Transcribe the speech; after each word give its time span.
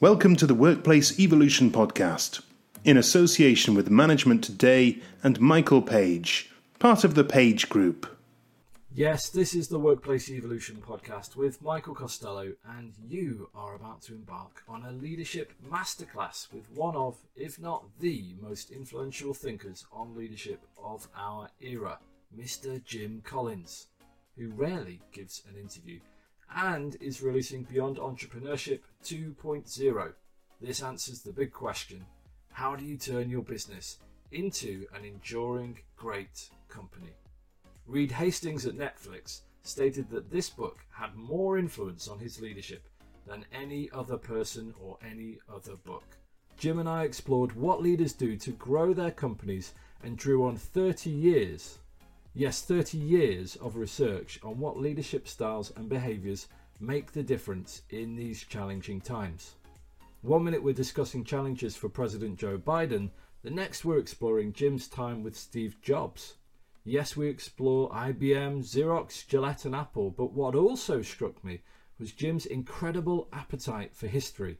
Welcome 0.00 0.34
to 0.36 0.46
the 0.46 0.54
Workplace 0.54 1.20
Evolution 1.20 1.70
Podcast, 1.70 2.42
in 2.84 2.96
association 2.96 3.74
with 3.74 3.90
Management 3.90 4.42
Today 4.42 5.02
and 5.22 5.38
Michael 5.38 5.82
Page, 5.82 6.50
part 6.78 7.04
of 7.04 7.14
the 7.14 7.22
Page 7.22 7.68
Group. 7.68 8.06
Yes, 8.94 9.28
this 9.28 9.54
is 9.54 9.68
the 9.68 9.78
Workplace 9.78 10.30
Evolution 10.30 10.76
Podcast 10.76 11.36
with 11.36 11.60
Michael 11.60 11.94
Costello, 11.94 12.54
and 12.78 12.94
you 13.06 13.50
are 13.54 13.74
about 13.74 14.00
to 14.04 14.14
embark 14.14 14.62
on 14.66 14.86
a 14.86 14.92
leadership 14.92 15.52
masterclass 15.70 16.50
with 16.50 16.64
one 16.70 16.96
of, 16.96 17.18
if 17.36 17.60
not 17.60 17.84
the 18.00 18.34
most 18.40 18.70
influential 18.70 19.34
thinkers 19.34 19.84
on 19.92 20.16
leadership 20.16 20.62
of 20.82 21.08
our 21.14 21.50
era, 21.60 21.98
Mr. 22.34 22.82
Jim 22.82 23.20
Collins, 23.22 23.88
who 24.38 24.48
rarely 24.48 25.02
gives 25.12 25.42
an 25.46 25.60
interview 25.60 26.00
and 26.54 26.96
is 27.00 27.22
releasing 27.22 27.62
Beyond 27.64 27.98
Entrepreneurship 27.98 28.80
2.0. 29.04 30.12
This 30.60 30.82
answers 30.82 31.22
the 31.22 31.32
big 31.32 31.52
question 31.52 32.04
how 32.52 32.76
do 32.76 32.84
you 32.84 32.96
turn 32.96 33.30
your 33.30 33.42
business 33.42 33.98
into 34.32 34.86
an 34.94 35.04
enduring 35.04 35.78
great 35.96 36.50
company? 36.68 37.14
Reed 37.86 38.12
Hastings 38.12 38.66
at 38.66 38.74
Netflix 38.74 39.40
stated 39.62 40.10
that 40.10 40.30
this 40.30 40.50
book 40.50 40.78
had 40.92 41.14
more 41.14 41.58
influence 41.58 42.08
on 42.08 42.18
his 42.18 42.40
leadership 42.40 42.88
than 43.26 43.44
any 43.52 43.90
other 43.92 44.16
person 44.16 44.74
or 44.80 44.98
any 45.04 45.38
other 45.52 45.76
book. 45.76 46.04
Jim 46.58 46.78
and 46.78 46.88
I 46.88 47.04
explored 47.04 47.52
what 47.52 47.82
leaders 47.82 48.12
do 48.12 48.36
to 48.36 48.50
grow 48.52 48.92
their 48.92 49.10
companies 49.10 49.72
and 50.02 50.16
drew 50.16 50.44
on 50.44 50.56
30 50.56 51.08
years 51.08 51.78
Yes, 52.34 52.62
30 52.62 52.96
years 52.96 53.56
of 53.56 53.74
research 53.74 54.38
on 54.44 54.60
what 54.60 54.78
leadership 54.78 55.26
styles 55.26 55.72
and 55.74 55.88
behaviours 55.88 56.46
make 56.78 57.10
the 57.10 57.24
difference 57.24 57.82
in 57.90 58.14
these 58.14 58.44
challenging 58.44 59.00
times. 59.00 59.56
One 60.22 60.44
minute 60.44 60.62
we're 60.62 60.72
discussing 60.72 61.24
challenges 61.24 61.74
for 61.74 61.88
President 61.88 62.38
Joe 62.38 62.56
Biden, 62.56 63.10
the 63.42 63.50
next 63.50 63.84
we're 63.84 63.98
exploring 63.98 64.52
Jim's 64.52 64.86
time 64.86 65.24
with 65.24 65.36
Steve 65.36 65.76
Jobs. 65.82 66.36
Yes, 66.84 67.16
we 67.16 67.28
explore 67.28 67.90
IBM, 67.90 68.62
Xerox, 68.62 69.26
Gillette, 69.26 69.64
and 69.64 69.74
Apple, 69.74 70.10
but 70.10 70.32
what 70.32 70.54
also 70.54 71.02
struck 71.02 71.42
me 71.42 71.62
was 71.98 72.12
Jim's 72.12 72.46
incredible 72.46 73.28
appetite 73.32 73.96
for 73.96 74.06
history 74.06 74.58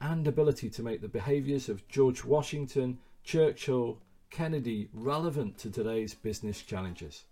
and 0.00 0.28
ability 0.28 0.70
to 0.70 0.84
make 0.84 1.00
the 1.00 1.08
behaviours 1.08 1.68
of 1.68 1.86
George 1.88 2.24
Washington, 2.24 2.98
Churchill, 3.24 3.98
Kennedy 4.30 4.88
relevant 4.92 5.58
to 5.58 5.70
today's 5.70 6.14
business 6.14 6.62
challenges. 6.62 7.24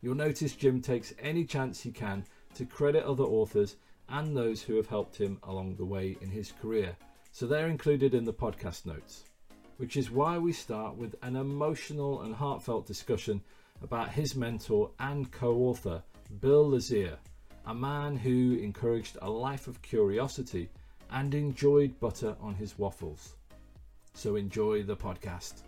You'll 0.00 0.14
notice 0.14 0.56
Jim 0.56 0.80
takes 0.80 1.12
any 1.18 1.44
chance 1.44 1.80
he 1.80 1.90
can 1.90 2.24
to 2.54 2.64
credit 2.64 3.04
other 3.04 3.24
authors 3.24 3.76
and 4.08 4.36
those 4.36 4.62
who 4.62 4.76
have 4.76 4.86
helped 4.86 5.16
him 5.16 5.38
along 5.44 5.76
the 5.76 5.84
way 5.84 6.16
in 6.20 6.30
his 6.30 6.52
career, 6.52 6.96
so 7.32 7.46
they're 7.46 7.68
included 7.68 8.14
in 8.14 8.24
the 8.24 8.32
podcast 8.32 8.86
notes, 8.86 9.24
which 9.76 9.96
is 9.96 10.10
why 10.10 10.38
we 10.38 10.52
start 10.52 10.96
with 10.96 11.14
an 11.22 11.36
emotional 11.36 12.22
and 12.22 12.34
heartfelt 12.34 12.86
discussion 12.86 13.40
about 13.82 14.10
his 14.10 14.34
mentor 14.34 14.90
and 15.00 15.30
co 15.30 15.54
author, 15.56 16.02
Bill 16.40 16.70
Lazier, 16.70 17.18
a 17.66 17.74
man 17.74 18.16
who 18.16 18.58
encouraged 18.60 19.18
a 19.22 19.30
life 19.30 19.68
of 19.68 19.82
curiosity 19.82 20.68
and 21.10 21.34
enjoyed 21.34 21.98
butter 22.00 22.36
on 22.40 22.54
his 22.54 22.78
waffles. 22.78 23.34
So 24.14 24.36
enjoy 24.36 24.82
the 24.82 24.96
podcast. 24.96 25.62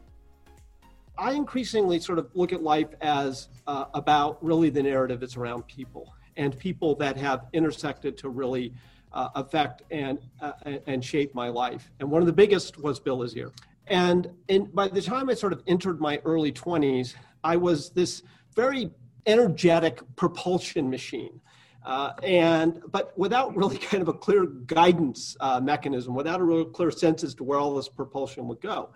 I 1.18 1.32
increasingly 1.32 2.00
sort 2.00 2.18
of 2.18 2.30
look 2.34 2.52
at 2.52 2.62
life 2.62 2.88
as 3.00 3.48
uh, 3.66 3.86
about 3.94 4.42
really 4.44 4.70
the 4.70 4.82
narrative 4.82 5.22
is 5.22 5.36
around 5.36 5.66
people 5.66 6.14
and 6.36 6.58
people 6.58 6.94
that 6.96 7.16
have 7.16 7.46
intersected 7.52 8.16
to 8.18 8.30
really 8.30 8.72
uh, 9.12 9.28
affect 9.34 9.82
and 9.90 10.18
uh, 10.40 10.52
and 10.86 11.04
shape 11.04 11.34
my 11.34 11.48
life. 11.48 11.90
And 12.00 12.10
one 12.10 12.22
of 12.22 12.26
the 12.26 12.32
biggest 12.32 12.78
was 12.78 12.98
Bill 12.98 13.18
Lazier. 13.18 13.52
And 13.88 14.30
in, 14.48 14.66
by 14.66 14.88
the 14.88 15.02
time 15.02 15.28
I 15.28 15.34
sort 15.34 15.52
of 15.52 15.62
entered 15.66 16.00
my 16.00 16.20
early 16.24 16.52
20s, 16.52 17.14
I 17.44 17.56
was 17.56 17.90
this 17.90 18.22
very 18.54 18.90
energetic 19.26 20.00
propulsion 20.16 20.88
machine. 20.88 21.40
Uh, 21.84 22.12
and 22.22 22.80
but 22.90 23.16
without 23.18 23.54
really 23.54 23.76
kind 23.90 24.00
of 24.00 24.08
a 24.08 24.14
clear 24.14 24.46
guidance 24.46 25.36
uh, 25.40 25.60
mechanism, 25.60 26.14
without 26.14 26.40
a 26.40 26.44
real 26.44 26.64
clear 26.64 26.90
sense 26.90 27.22
as 27.22 27.34
to 27.34 27.44
where 27.44 27.58
all 27.58 27.74
this 27.74 27.88
propulsion 27.88 28.48
would 28.48 28.60
go 28.62 28.88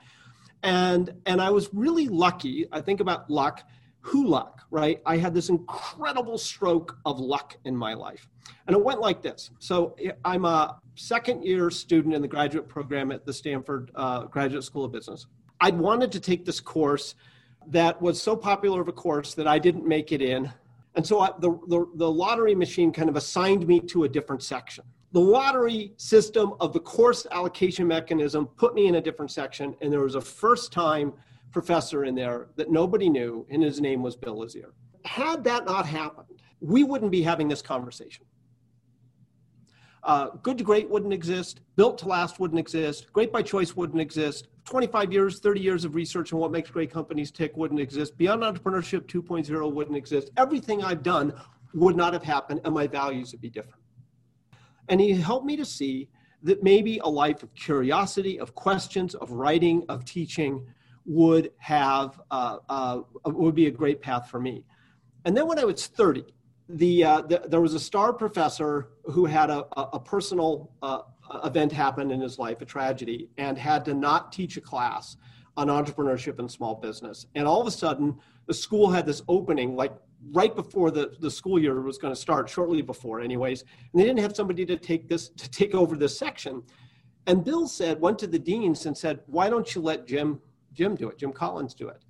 and 0.66 1.14
and 1.26 1.40
i 1.40 1.50
was 1.50 1.70
really 1.72 2.08
lucky 2.08 2.66
i 2.72 2.80
think 2.80 3.00
about 3.00 3.30
luck 3.30 3.62
who 4.00 4.26
luck 4.26 4.56
right? 4.70 5.00
I 5.06 5.16
had 5.16 5.34
this 5.34 5.48
incredible 5.48 6.38
stroke 6.38 6.98
of 7.04 7.18
luck 7.18 7.56
in 7.64 7.76
my 7.76 7.94
life. 7.94 8.28
And 8.66 8.76
it 8.76 8.84
went 8.84 9.00
like 9.00 9.22
this. 9.22 9.50
So 9.58 9.96
i'm 10.24 10.44
a 10.44 10.78
second 10.94 11.44
year 11.44 11.70
student 11.70 12.14
in 12.14 12.22
the 12.22 12.28
graduate 12.28 12.68
program 12.68 13.12
at 13.12 13.24
the 13.24 13.32
stanford 13.32 13.90
uh, 13.94 14.24
graduate 14.24 14.64
school 14.64 14.84
of 14.84 14.92
business. 14.92 15.26
I'd 15.60 15.78
wanted 15.78 16.12
to 16.12 16.20
take 16.20 16.44
this 16.44 16.60
course 16.60 17.14
that 17.68 18.00
was 18.00 18.20
so 18.20 18.36
popular 18.36 18.80
of 18.80 18.88
a 18.88 18.92
course 18.92 19.34
that 19.34 19.46
i 19.46 19.58
didn't 19.58 19.86
make 19.86 20.12
it 20.12 20.22
in. 20.22 20.50
And 20.94 21.06
so 21.06 21.20
I, 21.20 21.30
the, 21.38 21.50
the, 21.68 21.86
the 21.96 22.10
lottery 22.10 22.54
machine 22.54 22.90
kind 22.90 23.10
of 23.10 23.16
assigned 23.16 23.66
me 23.66 23.80
to 23.80 24.04
a 24.04 24.08
different 24.08 24.42
section 24.42 24.84
the 25.16 25.22
lottery 25.22 25.94
system 25.96 26.52
of 26.60 26.74
the 26.74 26.80
course 26.80 27.26
allocation 27.30 27.86
mechanism 27.86 28.46
put 28.58 28.74
me 28.74 28.86
in 28.86 28.96
a 28.96 29.00
different 29.00 29.30
section, 29.30 29.74
and 29.80 29.90
there 29.90 30.00
was 30.00 30.14
a 30.14 30.20
first 30.20 30.72
time 30.72 31.10
professor 31.52 32.04
in 32.04 32.14
there 32.14 32.48
that 32.56 32.70
nobody 32.70 33.08
knew, 33.08 33.46
and 33.48 33.62
his 33.62 33.80
name 33.80 34.02
was 34.02 34.14
Bill 34.14 34.38
Lazier. 34.38 34.74
Had 35.06 35.42
that 35.44 35.64
not 35.64 35.86
happened, 35.86 36.42
we 36.60 36.84
wouldn't 36.84 37.10
be 37.10 37.22
having 37.22 37.48
this 37.48 37.62
conversation. 37.62 38.26
Uh, 40.02 40.28
good 40.42 40.58
to 40.58 40.64
great 40.64 40.86
wouldn't 40.90 41.14
exist. 41.14 41.60
Built 41.76 41.96
to 41.96 42.08
last 42.08 42.38
wouldn't 42.38 42.60
exist. 42.60 43.10
Great 43.14 43.32
by 43.32 43.40
choice 43.40 43.74
wouldn't 43.74 44.02
exist. 44.02 44.48
25 44.66 45.14
years, 45.14 45.38
30 45.38 45.60
years 45.62 45.86
of 45.86 45.94
research 45.94 46.34
on 46.34 46.40
what 46.40 46.52
makes 46.52 46.68
great 46.68 46.92
companies 46.92 47.30
tick 47.30 47.56
wouldn't 47.56 47.80
exist. 47.80 48.18
Beyond 48.18 48.42
Entrepreneurship 48.42 49.06
2.0 49.06 49.72
wouldn't 49.72 49.96
exist. 49.96 50.28
Everything 50.36 50.84
I've 50.84 51.02
done 51.02 51.32
would 51.72 51.96
not 51.96 52.12
have 52.12 52.22
happened, 52.22 52.60
and 52.64 52.74
my 52.74 52.86
values 52.86 53.32
would 53.32 53.40
be 53.40 53.48
different. 53.48 53.80
And 54.88 55.00
he 55.00 55.12
helped 55.12 55.46
me 55.46 55.56
to 55.56 55.64
see 55.64 56.08
that 56.42 56.62
maybe 56.62 56.98
a 56.98 57.08
life 57.08 57.42
of 57.42 57.54
curiosity, 57.54 58.38
of 58.38 58.54
questions, 58.54 59.14
of 59.14 59.30
writing, 59.32 59.84
of 59.88 60.04
teaching 60.04 60.66
would 61.04 61.52
have 61.58 62.20
uh, 62.30 62.58
uh, 62.68 63.00
would 63.24 63.54
be 63.54 63.66
a 63.66 63.70
great 63.70 64.02
path 64.02 64.28
for 64.28 64.40
me. 64.40 64.64
And 65.24 65.36
then 65.36 65.46
when 65.46 65.58
I 65.58 65.64
was 65.64 65.86
30, 65.86 66.24
the, 66.68 67.04
uh, 67.04 67.20
the 67.22 67.42
there 67.48 67.60
was 67.60 67.74
a 67.74 67.80
star 67.80 68.12
professor 68.12 68.88
who 69.04 69.24
had 69.24 69.50
a, 69.50 69.66
a 69.78 70.00
personal 70.00 70.70
uh, 70.82 71.02
event 71.44 71.72
happen 71.72 72.10
in 72.10 72.20
his 72.20 72.38
life, 72.38 72.60
a 72.60 72.64
tragedy, 72.64 73.28
and 73.38 73.56
had 73.56 73.84
to 73.84 73.94
not 73.94 74.32
teach 74.32 74.56
a 74.56 74.60
class 74.60 75.16
on 75.56 75.68
entrepreneurship 75.68 76.38
and 76.38 76.50
small 76.50 76.74
business. 76.74 77.26
And 77.34 77.46
all 77.46 77.60
of 77.60 77.66
a 77.66 77.70
sudden, 77.70 78.18
the 78.46 78.54
school 78.54 78.90
had 78.90 79.06
this 79.06 79.22
opening, 79.28 79.74
like 79.74 79.92
right 80.32 80.54
before 80.54 80.90
the, 80.90 81.12
the 81.20 81.30
school 81.30 81.58
year 81.58 81.80
was 81.80 81.98
going 81.98 82.14
to 82.14 82.20
start, 82.20 82.48
shortly 82.48 82.82
before, 82.82 83.20
anyways. 83.20 83.62
And 83.62 84.00
they 84.00 84.04
didn't 84.04 84.20
have 84.20 84.34
somebody 84.34 84.64
to 84.66 84.76
take 84.76 85.08
this 85.08 85.28
to 85.30 85.50
take 85.50 85.74
over 85.74 85.96
this 85.96 86.18
section. 86.18 86.62
And 87.26 87.44
Bill 87.44 87.66
said, 87.66 88.00
went 88.00 88.18
to 88.20 88.26
the 88.26 88.38
deans 88.38 88.86
and 88.86 88.96
said, 88.96 89.20
"Why 89.26 89.50
don't 89.50 89.74
you 89.74 89.80
let 89.80 90.06
Jim 90.06 90.40
Jim 90.72 90.94
do 90.94 91.08
it? 91.08 91.18
Jim 91.18 91.32
Collins 91.32 91.74
do 91.74 91.88
it." 91.88 92.02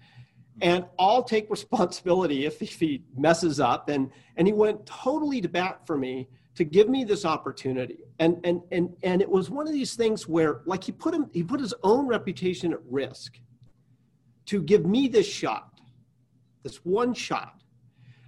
And 0.60 0.86
I'll 0.98 1.22
take 1.22 1.50
responsibility 1.50 2.46
if, 2.46 2.62
if 2.62 2.78
he 2.78 3.02
messes 3.16 3.60
up. 3.60 3.88
And 3.88 4.10
and 4.36 4.46
he 4.46 4.52
went 4.52 4.84
totally 4.86 5.40
to 5.40 5.48
bat 5.48 5.86
for 5.86 5.96
me 5.96 6.28
to 6.54 6.64
give 6.64 6.88
me 6.88 7.04
this 7.04 7.24
opportunity. 7.24 7.98
And 8.18 8.38
and 8.44 8.62
and 8.72 8.94
and 9.02 9.22
it 9.22 9.30
was 9.30 9.50
one 9.50 9.66
of 9.66 9.72
these 9.72 9.94
things 9.94 10.28
where, 10.28 10.62
like, 10.66 10.84
he 10.84 10.92
put 10.92 11.14
him 11.14 11.30
he 11.32 11.42
put 11.42 11.60
his 11.60 11.74
own 11.82 12.06
reputation 12.06 12.72
at 12.72 12.80
risk 12.88 13.38
to 14.46 14.62
give 14.62 14.86
me 14.86 15.08
this 15.08 15.26
shot, 15.26 15.80
this 16.62 16.76
one 16.84 17.12
shot 17.12 17.55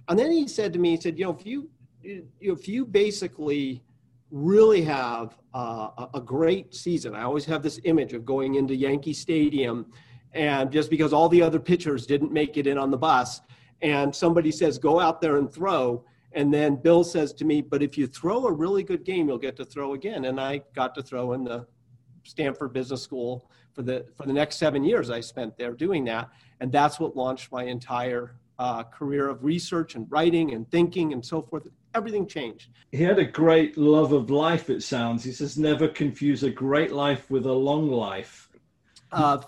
and 0.09 0.17
then 0.17 0.31
he 0.31 0.47
said 0.47 0.73
to 0.73 0.79
me, 0.79 0.91
he 0.91 0.97
said, 0.97 1.17
you 1.17 1.25
know, 1.25 1.31
if 1.31 1.45
you 1.45 1.69
if 2.01 2.67
you 2.67 2.85
basically 2.85 3.83
really 4.31 4.81
have 4.81 5.37
a 5.53 6.21
great 6.23 6.73
season, 6.73 7.15
I 7.15 7.23
always 7.23 7.45
have 7.45 7.61
this 7.61 7.79
image 7.83 8.13
of 8.13 8.25
going 8.25 8.55
into 8.55 8.75
Yankee 8.75 9.13
Stadium, 9.13 9.85
and 10.33 10.71
just 10.71 10.89
because 10.89 11.13
all 11.13 11.29
the 11.29 11.41
other 11.41 11.59
pitchers 11.59 12.05
didn't 12.05 12.31
make 12.31 12.57
it 12.57 12.67
in 12.67 12.77
on 12.77 12.89
the 12.89 12.97
bus, 12.97 13.41
and 13.81 14.15
somebody 14.15 14.51
says 14.51 14.77
go 14.77 14.99
out 14.99 15.21
there 15.21 15.37
and 15.37 15.51
throw, 15.51 16.03
and 16.33 16.53
then 16.53 16.75
Bill 16.75 17.03
says 17.03 17.33
to 17.33 17.45
me, 17.45 17.61
but 17.61 17.83
if 17.83 17.97
you 17.97 18.07
throw 18.07 18.45
a 18.45 18.51
really 18.51 18.83
good 18.83 19.03
game, 19.03 19.27
you'll 19.27 19.37
get 19.37 19.55
to 19.57 19.65
throw 19.65 19.93
again, 19.93 20.25
and 20.25 20.39
I 20.39 20.61
got 20.75 20.95
to 20.95 21.03
throw 21.03 21.33
in 21.33 21.43
the 21.43 21.67
Stanford 22.23 22.73
Business 22.73 23.01
School 23.01 23.49
for 23.73 23.81
the 23.83 24.05
for 24.15 24.25
the 24.25 24.33
next 24.33 24.57
seven 24.57 24.83
years 24.83 25.09
I 25.09 25.19
spent 25.19 25.57
there 25.57 25.73
doing 25.73 26.05
that, 26.05 26.29
and 26.61 26.71
that's 26.71 26.99
what 26.99 27.15
launched 27.15 27.51
my 27.51 27.63
entire 27.63 28.35
uh, 28.59 28.83
career 28.83 29.29
of 29.29 29.43
research 29.43 29.95
and 29.95 30.05
writing 30.11 30.53
and 30.53 30.69
thinking 30.69 31.13
and 31.13 31.25
so 31.25 31.41
forth. 31.41 31.67
Everything 31.95 32.27
changed. 32.27 32.69
He 32.91 33.01
had 33.01 33.17
a 33.17 33.25
great 33.25 33.77
love 33.77 34.11
of 34.11 34.29
life, 34.29 34.69
it 34.69 34.83
sounds. 34.83 35.23
He 35.23 35.31
says, 35.31 35.57
never 35.57 35.87
confuse 35.87 36.43
a 36.43 36.51
great 36.51 36.91
life 36.91 37.31
with 37.31 37.45
a 37.45 37.53
long 37.53 37.89
life. 37.89 38.49
Uh, 39.11 39.39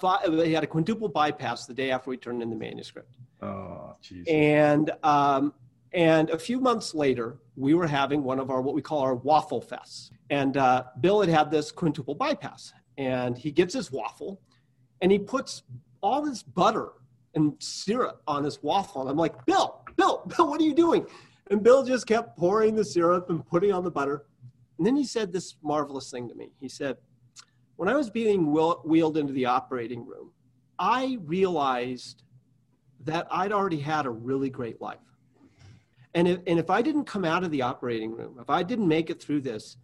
he 0.43 0.53
had 0.53 0.63
a 0.63 0.67
quintuple 0.67 1.07
bypass 1.07 1.67
the 1.67 1.73
day 1.73 1.91
after 1.91 2.09
we 2.09 2.17
turned 2.17 2.41
in 2.41 2.49
the 2.49 2.55
manuscript. 2.55 3.15
Oh, 3.43 3.95
jeez. 4.01 4.23
And, 4.27 4.89
um, 5.03 5.53
and 5.93 6.29
a 6.31 6.39
few 6.39 6.59
months 6.59 6.95
later, 6.95 7.37
we 7.55 7.73
were 7.75 7.85
having 7.85 8.23
one 8.23 8.39
of 8.39 8.49
our 8.49 8.61
what 8.61 8.73
we 8.73 8.81
call 8.81 8.99
our 8.99 9.13
waffle 9.13 9.61
fests. 9.61 10.09
And 10.31 10.57
uh, 10.57 10.85
Bill 11.01 11.19
had 11.19 11.29
had 11.29 11.51
this 11.51 11.71
quintuple 11.71 12.15
bypass, 12.15 12.73
and 12.97 13.37
he 13.37 13.51
gets 13.51 13.73
his 13.73 13.91
waffle, 13.91 14.41
and 15.01 15.11
he 15.11 15.19
puts 15.19 15.63
all 16.01 16.23
this 16.23 16.41
butter 16.41 16.93
and 17.35 17.53
syrup 17.59 18.21
on 18.27 18.43
his 18.43 18.61
waffle. 18.61 19.01
And 19.01 19.09
I'm 19.09 19.17
like, 19.17 19.45
Bill, 19.45 19.83
Bill, 19.95 20.23
Bill, 20.35 20.49
what 20.49 20.61
are 20.61 20.65
you 20.65 20.73
doing? 20.73 21.05
And 21.49 21.63
Bill 21.63 21.83
just 21.83 22.07
kept 22.07 22.37
pouring 22.37 22.75
the 22.75 22.85
syrup 22.85 23.29
and 23.29 23.45
putting 23.45 23.71
on 23.71 23.83
the 23.83 23.91
butter. 23.91 24.25
And 24.77 24.85
then 24.85 24.95
he 24.95 25.03
said 25.03 25.31
this 25.31 25.55
marvelous 25.61 26.09
thing 26.09 26.27
to 26.29 26.35
me. 26.35 26.51
He 26.59 26.69
said, 26.69 26.97
When 27.75 27.89
I 27.89 27.95
was 27.95 28.09
being 28.09 28.51
wheeled 28.51 29.17
into 29.17 29.33
the 29.33 29.45
operating 29.45 30.05
room, 30.05 30.31
I 30.79 31.19
realized 31.25 32.23
that 33.03 33.27
I'd 33.29 33.51
already 33.51 33.79
had 33.79 34.05
a 34.05 34.09
really 34.09 34.49
great 34.49 34.81
life. 34.81 34.99
And 36.13 36.27
if, 36.27 36.39
and 36.47 36.59
if 36.59 36.69
I 36.69 36.81
didn't 36.81 37.05
come 37.05 37.23
out 37.23 37.43
of 37.43 37.51
the 37.51 37.61
operating 37.61 38.11
room, 38.11 38.37
if 38.41 38.49
I 38.49 38.63
didn't 38.63 38.87
make 38.87 39.09
it 39.09 39.21
through 39.21 39.41
this, 39.41 39.77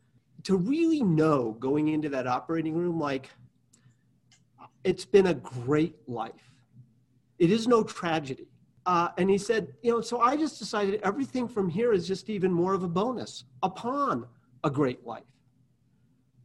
to 0.43 0.57
really 0.57 1.01
know 1.01 1.55
going 1.59 1.89
into 1.89 2.09
that 2.09 2.27
operating 2.27 2.75
room, 2.75 2.99
like, 2.99 3.29
it's 4.83 5.05
been 5.05 5.27
a 5.27 5.33
great 5.33 5.95
life. 6.07 6.51
It 7.39 7.51
is 7.51 7.67
no 7.67 7.83
tragedy. 7.83 8.47
Uh, 8.85 9.09
and 9.17 9.29
he 9.29 9.37
said, 9.37 9.73
you 9.81 9.91
know, 9.91 10.01
so 10.01 10.21
I 10.21 10.37
just 10.37 10.59
decided 10.59 11.01
everything 11.03 11.47
from 11.47 11.69
here 11.69 11.91
is 11.91 12.07
just 12.07 12.29
even 12.29 12.51
more 12.51 12.73
of 12.73 12.83
a 12.83 12.87
bonus 12.87 13.43
upon 13.61 14.25
a 14.63 14.69
great 14.69 15.05
life. 15.05 15.23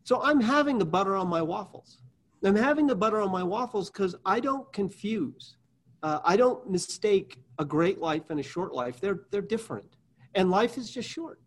So 0.05 0.21
I'm 0.23 0.41
having 0.41 0.79
the 0.79 0.85
butter 0.85 1.15
on 1.17 1.29
my 1.29 1.41
waffles. 1.41 1.99
I'm 2.45 2.57
having 2.57 2.89
the 2.89 2.97
butter 2.97 3.21
on 3.21 3.31
my 3.31 3.45
waffles 3.45 3.91
because 3.91 4.17
I 4.27 4.41
don't 4.41 4.71
confuse. 4.73 5.57
Uh, 6.03 6.19
I 6.25 6.37
don't 6.37 6.69
mistake 6.69 7.39
a 7.61 7.65
great 7.65 7.99
life 8.01 8.31
and 8.31 8.41
a 8.41 8.43
short 8.43 8.75
life. 8.75 9.01
They're 9.01 9.21
they're 9.31 9.41
different, 9.41 9.97
and 10.35 10.51
life 10.51 10.77
is 10.77 10.91
just 10.91 11.09
short. 11.09 11.39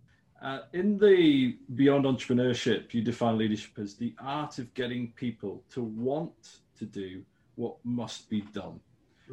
Uh, 0.42 0.60
in 0.74 0.98
the 0.98 1.58
Beyond 1.76 2.06
Entrepreneurship, 2.06 2.94
you 2.94 3.02
define 3.02 3.38
leadership 3.38 3.78
as 3.80 3.96
the 3.96 4.16
art 4.20 4.60
of 4.60 4.74
getting 4.74 5.12
people 5.16 5.64
to 5.72 5.84
want 5.84 6.60
to 6.78 6.86
do 6.86 7.24
what 7.56 7.76
must 7.84 8.30
be 8.30 8.42
done, 8.42 8.80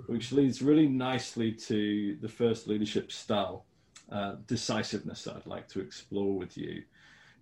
which 0.06 0.32
leads 0.32 0.62
really 0.62 0.88
nicely 0.88 1.52
to 1.52 2.16
the 2.20 2.28
first 2.28 2.66
leadership 2.66 3.12
style, 3.12 3.64
uh, 4.10 4.36
decisiveness, 4.46 5.24
that 5.24 5.36
I'd 5.36 5.46
like 5.46 5.68
to 5.68 5.80
explore 5.80 6.36
with 6.36 6.56
you. 6.56 6.82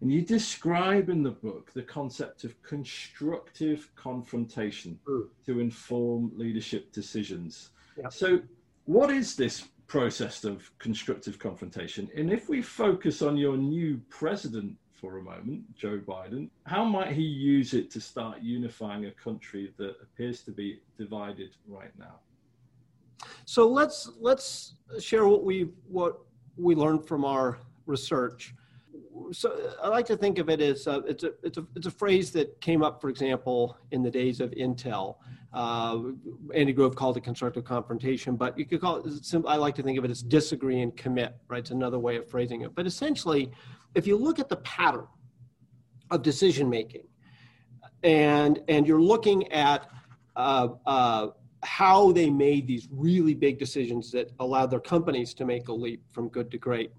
And 0.00 0.11
you 0.11 0.23
describe 0.23 1.11
in 1.11 1.23
the 1.23 1.31
book 1.31 1.73
the 1.75 1.82
concept 1.82 2.44
of 2.44 2.61
constructive 2.62 3.91
confrontation 3.97 4.99
mm. 5.06 5.29
to 5.47 5.61
inform 5.61 6.32
leadership 6.35 6.91
decisions. 6.93 7.70
So, 8.08 8.41
what 8.87 9.11
is 9.11 9.37
this 9.37 9.69
process 9.87 10.44
of 10.44 10.70
constructive 10.79 11.38
confrontation? 11.38 12.08
And 12.17 12.32
if 12.32 12.49
we 12.49 12.62
focus 12.62 13.20
on 13.20 13.37
your 13.37 13.58
new 13.58 14.00
president 14.08 14.76
for 14.94 15.19
a 15.19 15.23
moment, 15.23 15.75
Joe 15.76 15.99
Biden, 15.99 16.49
how 16.64 16.85
might 16.85 17.12
he 17.12 17.23
use 17.23 17.75
it 17.75 17.91
to 17.91 18.00
start 18.00 18.41
unifying 18.41 19.06
a 19.06 19.11
country 19.11 19.75
that 19.76 19.97
appears 20.02 20.43
to 20.43 20.50
be 20.50 20.81
divided 20.97 21.50
right 21.69 21.93
now? 21.99 22.20
So 23.45 23.69
let's 23.69 24.11
let's 24.19 24.75
share 24.99 25.27
what 25.27 25.45
we 25.45 25.69
what 25.89 26.21
we 26.57 26.75
learned 26.75 27.07
from 27.07 27.25
our 27.25 27.59
research 27.87 28.55
so 29.33 29.75
I 29.83 29.89
like 29.89 30.07
to 30.07 30.17
think 30.17 30.39
of 30.39 30.49
it 30.49 30.61
as 30.61 30.87
uh, 30.87 31.01
it's 31.07 31.25
a 31.25 31.33
it's 31.43 31.59
a 31.59 31.67
it's 31.75 31.87
a 31.87 31.91
phrase 31.91 32.31
that 32.33 32.61
came 32.61 32.83
up, 32.83 33.01
for 33.01 33.09
example, 33.09 33.77
in 33.91 34.03
the 34.03 34.11
days 34.11 34.41
of 34.41 34.51
Intel. 34.53 35.17
Uh, 35.53 35.99
Andy 36.55 36.73
Grove 36.73 36.95
called 36.95 37.17
it 37.17 37.25
constructive 37.25 37.65
confrontation, 37.65 38.37
but 38.37 38.59
you 38.59 38.65
could 38.65 38.81
call 38.81 38.97
it. 38.97 39.35
I 39.47 39.57
like 39.57 39.75
to 39.77 39.83
think 39.83 39.99
of 39.99 40.05
it 40.05 40.11
as 40.11 40.23
disagree 40.23 40.81
and 40.81 40.97
commit. 40.97 41.37
Right, 41.49 41.59
it's 41.59 41.71
another 41.71 41.99
way 41.99 42.17
of 42.17 42.29
phrasing 42.29 42.63
it. 42.63 42.75
But 42.75 42.87
essentially, 42.87 43.51
if 43.95 44.07
you 44.07 44.17
look 44.17 44.39
at 44.39 44.49
the 44.49 44.57
pattern 44.57 45.07
of 46.11 46.23
decision 46.23 46.69
making, 46.69 47.07
and 48.03 48.61
and 48.69 48.87
you're 48.87 49.03
looking 49.03 49.51
at 49.53 49.89
uh, 50.37 50.69
uh, 50.87 51.29
how 51.62 52.11
they 52.12 52.31
made 52.31 52.67
these 52.67 52.89
really 52.91 53.35
big 53.35 53.59
decisions 53.59 54.11
that 54.11 54.31
allowed 54.39 54.71
their 54.71 54.81
companies 54.81 55.35
to 55.35 55.45
make 55.45 55.69
a 55.69 55.73
leap 55.73 56.03
from 56.11 56.29
good 56.29 56.51
to 56.51 56.59
great 56.59 56.93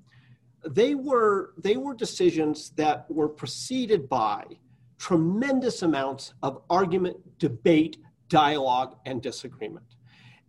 they 0.69 0.96
were 0.96 1.54
they 1.58 1.78
were 1.78 1.94
decisions 1.94 2.72
that 2.72 3.10
were 3.10 3.30
preceded 3.30 4.08
by 4.08 4.44
tremendous 4.98 5.81
amounts 5.81 6.34
of 6.44 6.62
argument, 6.69 7.18
debate, 7.40 7.98
dialogue, 8.30 8.98
and 9.06 9.22
disagreement. 9.22 9.86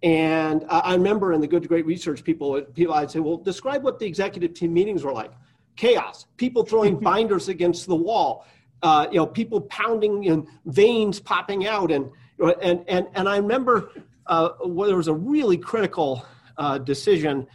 And 0.03 0.67
I 0.69 0.95
remember 0.95 1.33
in 1.33 1.41
the 1.41 1.47
Good 1.47 1.63
to 1.63 1.69
Great 1.69 1.87
research, 1.87 2.23
people 2.23 2.61
people 2.75 2.95
I'd 2.95 3.11
say, 3.11 3.21
well, 3.21 3.39
describe 3.39 3.83
what 3.83 3.99
the 3.99 4.07
executive 4.07 4.53
team 4.55 4.75
meetings 4.75 5.05
were 5.05 5.13
like. 5.13 5.33
Chaos, 5.77 6.27
people 6.37 6.65
throwing 6.65 6.99
binders 7.11 7.49
against 7.49 7.87
the 7.87 7.97
wall, 7.97 8.47
uh, 8.83 9.07
you 9.11 9.17
know, 9.17 9.27
people 9.27 9.63
pounding 9.63 10.29
and 10.29 10.47
veins 10.67 11.19
popping 11.19 11.67
out, 11.67 11.91
and 11.91 12.11
and 12.39 12.85
and 12.89 13.07
and 13.15 13.29
I 13.29 13.37
remember 13.37 13.91
uh, 14.27 14.51
well, 14.65 14.89
there 14.89 14.97
was 14.97 15.09
a 15.09 15.15
really 15.15 15.57
critical 15.57 16.25
uh, 16.57 16.79
decision 16.79 17.47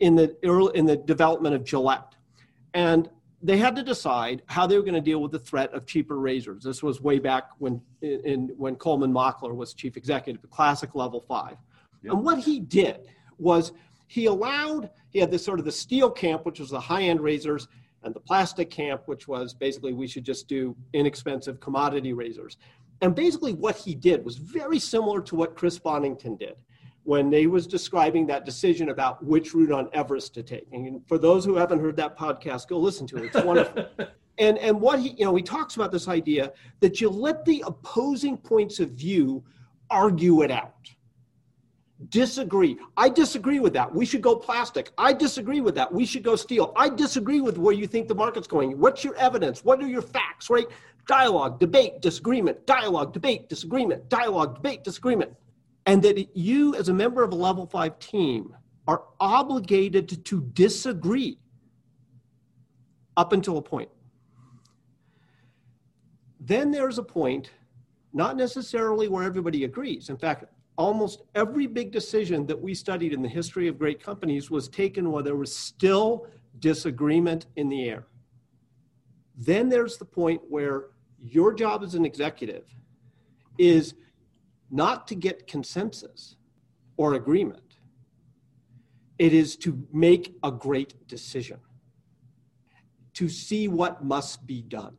in 0.00 0.16
the 0.16 0.36
early, 0.44 0.76
in 0.76 0.86
the 0.86 0.96
development 0.96 1.54
of 1.54 1.64
Gillette, 1.64 2.14
and 2.74 3.08
they 3.42 3.56
had 3.56 3.74
to 3.76 3.82
decide 3.82 4.42
how 4.46 4.66
they 4.66 4.76
were 4.76 4.82
going 4.82 4.94
to 4.94 5.00
deal 5.00 5.20
with 5.20 5.32
the 5.32 5.38
threat 5.38 5.72
of 5.74 5.84
cheaper 5.84 6.18
razors. 6.18 6.62
This 6.62 6.82
was 6.82 7.00
way 7.00 7.18
back 7.18 7.50
when 7.58 7.80
in, 8.00 8.52
when 8.56 8.76
Coleman 8.76 9.12
Mockler 9.12 9.54
was 9.54 9.74
chief 9.74 9.96
executive, 9.96 10.48
classic 10.50 10.94
level 10.94 11.20
five. 11.20 11.56
Yep. 12.02 12.12
And 12.14 12.24
what 12.24 12.38
he 12.38 12.60
did 12.60 13.08
was 13.38 13.72
he 14.06 14.26
allowed 14.26 14.90
he 15.10 15.18
had 15.18 15.30
this 15.30 15.44
sort 15.44 15.58
of 15.58 15.64
the 15.64 15.72
steel 15.72 16.10
camp, 16.10 16.46
which 16.46 16.60
was 16.60 16.70
the 16.70 16.80
high 16.80 17.02
end 17.02 17.20
razors, 17.20 17.68
and 18.04 18.14
the 18.14 18.20
plastic 18.20 18.70
camp, 18.70 19.02
which 19.06 19.26
was 19.26 19.54
basically 19.54 19.92
we 19.92 20.06
should 20.06 20.24
just 20.24 20.48
do 20.48 20.76
inexpensive 20.92 21.60
commodity 21.60 22.12
razors. 22.12 22.56
And 23.02 23.14
basically, 23.14 23.52
what 23.52 23.76
he 23.76 23.94
did 23.94 24.24
was 24.24 24.36
very 24.36 24.78
similar 24.78 25.20
to 25.22 25.34
what 25.34 25.56
Chris 25.56 25.78
Bonington 25.78 26.36
did 26.36 26.54
when 27.04 27.30
they 27.30 27.48
was 27.48 27.66
describing 27.66 28.26
that 28.28 28.44
decision 28.44 28.90
about 28.90 29.24
which 29.24 29.54
route 29.54 29.72
on 29.72 29.88
Everest 29.92 30.34
to 30.34 30.42
take. 30.42 30.68
And 30.72 31.04
for 31.08 31.18
those 31.18 31.44
who 31.44 31.56
haven't 31.56 31.80
heard 31.80 31.96
that 31.96 32.16
podcast, 32.16 32.68
go 32.68 32.78
listen 32.78 33.06
to 33.08 33.16
it. 33.16 33.24
It's 33.34 33.44
wonderful. 33.44 33.86
and 34.38 34.56
and 34.58 34.80
what 34.80 35.00
he 35.00 35.10
you 35.18 35.24
know 35.24 35.34
he 35.34 35.42
talks 35.42 35.74
about 35.74 35.90
this 35.90 36.08
idea 36.08 36.52
that 36.80 37.00
you 37.00 37.10
let 37.10 37.44
the 37.44 37.64
opposing 37.66 38.36
points 38.36 38.78
of 38.78 38.90
view 38.90 39.42
argue 39.90 40.42
it 40.42 40.50
out. 40.50 40.88
Disagree. 42.08 42.78
I 42.96 43.08
disagree 43.08 43.60
with 43.60 43.72
that. 43.74 43.92
We 43.94 44.04
should 44.04 44.22
go 44.22 44.34
plastic. 44.34 44.90
I 44.98 45.12
disagree 45.12 45.60
with 45.60 45.74
that. 45.76 45.92
We 45.92 46.04
should 46.04 46.24
go 46.24 46.34
steel. 46.34 46.72
I 46.74 46.88
disagree 46.88 47.40
with 47.40 47.58
where 47.58 47.74
you 47.74 47.86
think 47.86 48.08
the 48.08 48.14
market's 48.14 48.48
going. 48.48 48.78
What's 48.78 49.04
your 49.04 49.14
evidence? 49.16 49.64
What 49.64 49.80
are 49.80 49.86
your 49.86 50.02
facts, 50.02 50.50
right? 50.50 50.66
Dialogue, 51.06 51.58
debate, 51.58 52.00
disagreement, 52.00 52.64
dialogue, 52.66 53.12
debate, 53.12 53.48
disagreement, 53.48 54.08
dialogue, 54.08 54.54
debate, 54.54 54.84
disagreement 54.84 55.32
and 55.86 56.02
that 56.02 56.36
you, 56.36 56.74
as 56.74 56.88
a 56.88 56.94
member 56.94 57.22
of 57.22 57.32
a 57.32 57.36
level 57.36 57.66
five 57.66 57.98
team, 57.98 58.54
are 58.86 59.04
obligated 59.20 60.24
to 60.24 60.40
disagree 60.52 61.38
up 63.16 63.32
until 63.32 63.58
a 63.58 63.62
point. 63.62 63.90
Then 66.40 66.70
there's 66.70 66.98
a 66.98 67.02
point, 67.02 67.50
not 68.12 68.36
necessarily 68.36 69.08
where 69.08 69.22
everybody 69.22 69.64
agrees. 69.64 70.08
In 70.08 70.16
fact, 70.16 70.44
almost 70.76 71.22
every 71.34 71.66
big 71.66 71.92
decision 71.92 72.46
that 72.46 72.60
we 72.60 72.74
studied 72.74 73.12
in 73.12 73.22
the 73.22 73.28
history 73.28 73.68
of 73.68 73.78
great 73.78 74.02
companies 74.02 74.50
was 74.50 74.68
taken 74.68 75.10
while 75.10 75.22
there 75.22 75.36
was 75.36 75.54
still 75.54 76.26
disagreement 76.58 77.46
in 77.56 77.68
the 77.68 77.88
air. 77.88 78.06
Then 79.36 79.68
there's 79.68 79.96
the 79.96 80.04
point 80.04 80.42
where 80.48 80.86
your 81.22 81.54
job 81.54 81.82
as 81.82 81.94
an 81.94 82.04
executive 82.04 82.64
is 83.58 83.94
not 84.70 85.06
to 85.08 85.14
get 85.14 85.46
consensus 85.46 86.36
or 86.96 87.14
agreement. 87.14 87.76
It 89.18 89.32
is 89.32 89.56
to 89.58 89.86
make 89.92 90.34
a 90.42 90.50
great 90.50 91.06
decision, 91.06 91.58
to 93.14 93.28
see 93.28 93.68
what 93.68 94.04
must 94.04 94.46
be 94.46 94.62
done. 94.62 94.96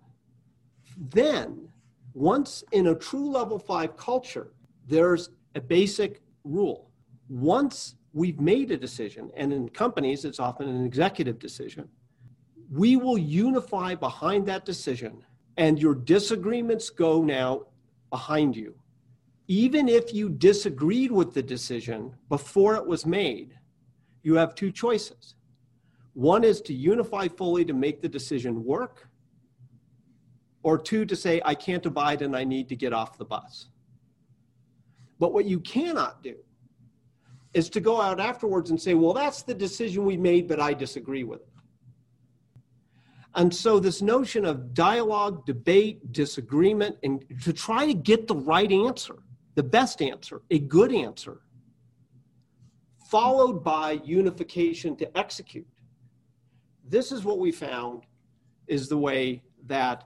Then, 1.09 1.69
once 2.13 2.63
in 2.71 2.87
a 2.87 2.95
true 2.95 3.29
level 3.29 3.57
five 3.59 3.97
culture, 3.97 4.53
there's 4.87 5.29
a 5.55 5.61
basic 5.61 6.21
rule. 6.43 6.91
Once 7.27 7.95
we've 8.13 8.39
made 8.39 8.69
a 8.71 8.77
decision, 8.77 9.31
and 9.35 9.51
in 9.51 9.67
companies, 9.69 10.23
it's 10.23 10.39
often 10.39 10.69
an 10.69 10.85
executive 10.85 11.39
decision, 11.39 11.89
we 12.71 12.95
will 12.95 13.17
unify 13.17 13.95
behind 13.95 14.45
that 14.45 14.65
decision, 14.65 15.23
and 15.57 15.79
your 15.79 15.95
disagreements 15.95 16.89
go 16.89 17.23
now 17.23 17.63
behind 18.09 18.55
you 18.55 18.75
even 19.47 19.89
if 19.89 20.13
you 20.13 20.29
disagreed 20.29 21.11
with 21.11 21.33
the 21.33 21.43
decision 21.43 22.13
before 22.29 22.75
it 22.75 22.85
was 22.85 23.05
made, 23.05 23.57
you 24.23 24.35
have 24.35 24.55
two 24.55 24.71
choices. 24.71 25.35
One 26.13 26.43
is 26.43 26.61
to 26.61 26.73
unify 26.73 27.27
fully 27.27 27.65
to 27.65 27.73
make 27.73 28.01
the 28.01 28.07
decision 28.07 28.63
work, 28.63 29.07
or 30.61 30.77
two, 30.77 31.05
to 31.05 31.15
say, 31.15 31.41
I 31.43 31.55
can't 31.55 31.85
abide 31.85 32.21
and 32.21 32.35
I 32.35 32.45
need 32.45 32.69
to 32.69 32.75
get 32.75 32.93
off 32.93 33.17
the 33.17 33.25
bus. 33.25 33.67
But 35.19 35.33
what 35.33 35.45
you 35.45 35.59
cannot 35.59 36.23
do 36.23 36.35
is 37.53 37.69
to 37.71 37.81
go 37.81 37.99
out 37.99 38.19
afterwards 38.19 38.69
and 38.69 38.81
say, 38.81 38.93
well, 38.93 39.13
that's 39.13 39.43
the 39.43 39.53
decision 39.53 40.05
we 40.05 40.15
made, 40.15 40.47
but 40.47 40.61
I 40.61 40.73
disagree 40.73 41.25
with 41.25 41.41
it. 41.41 41.52
And 43.35 43.53
so, 43.53 43.79
this 43.79 44.01
notion 44.01 44.45
of 44.45 44.73
dialogue, 44.73 45.45
debate, 45.45 46.11
disagreement, 46.11 46.97
and 47.03 47.25
to 47.43 47.51
try 47.51 47.85
to 47.87 47.93
get 47.93 48.27
the 48.27 48.35
right 48.35 48.71
answer, 48.71 49.15
the 49.55 49.63
best 49.63 50.01
answer, 50.01 50.41
a 50.51 50.59
good 50.59 50.93
answer, 50.93 51.41
followed 53.09 53.63
by 53.63 53.99
unification 54.03 54.95
to 54.97 55.17
execute. 55.17 55.67
This 56.87 57.11
is 57.11 57.23
what 57.23 57.39
we 57.39 57.51
found 57.51 58.03
is 58.67 58.87
the 58.87 58.97
way 58.97 59.41
that 59.65 60.03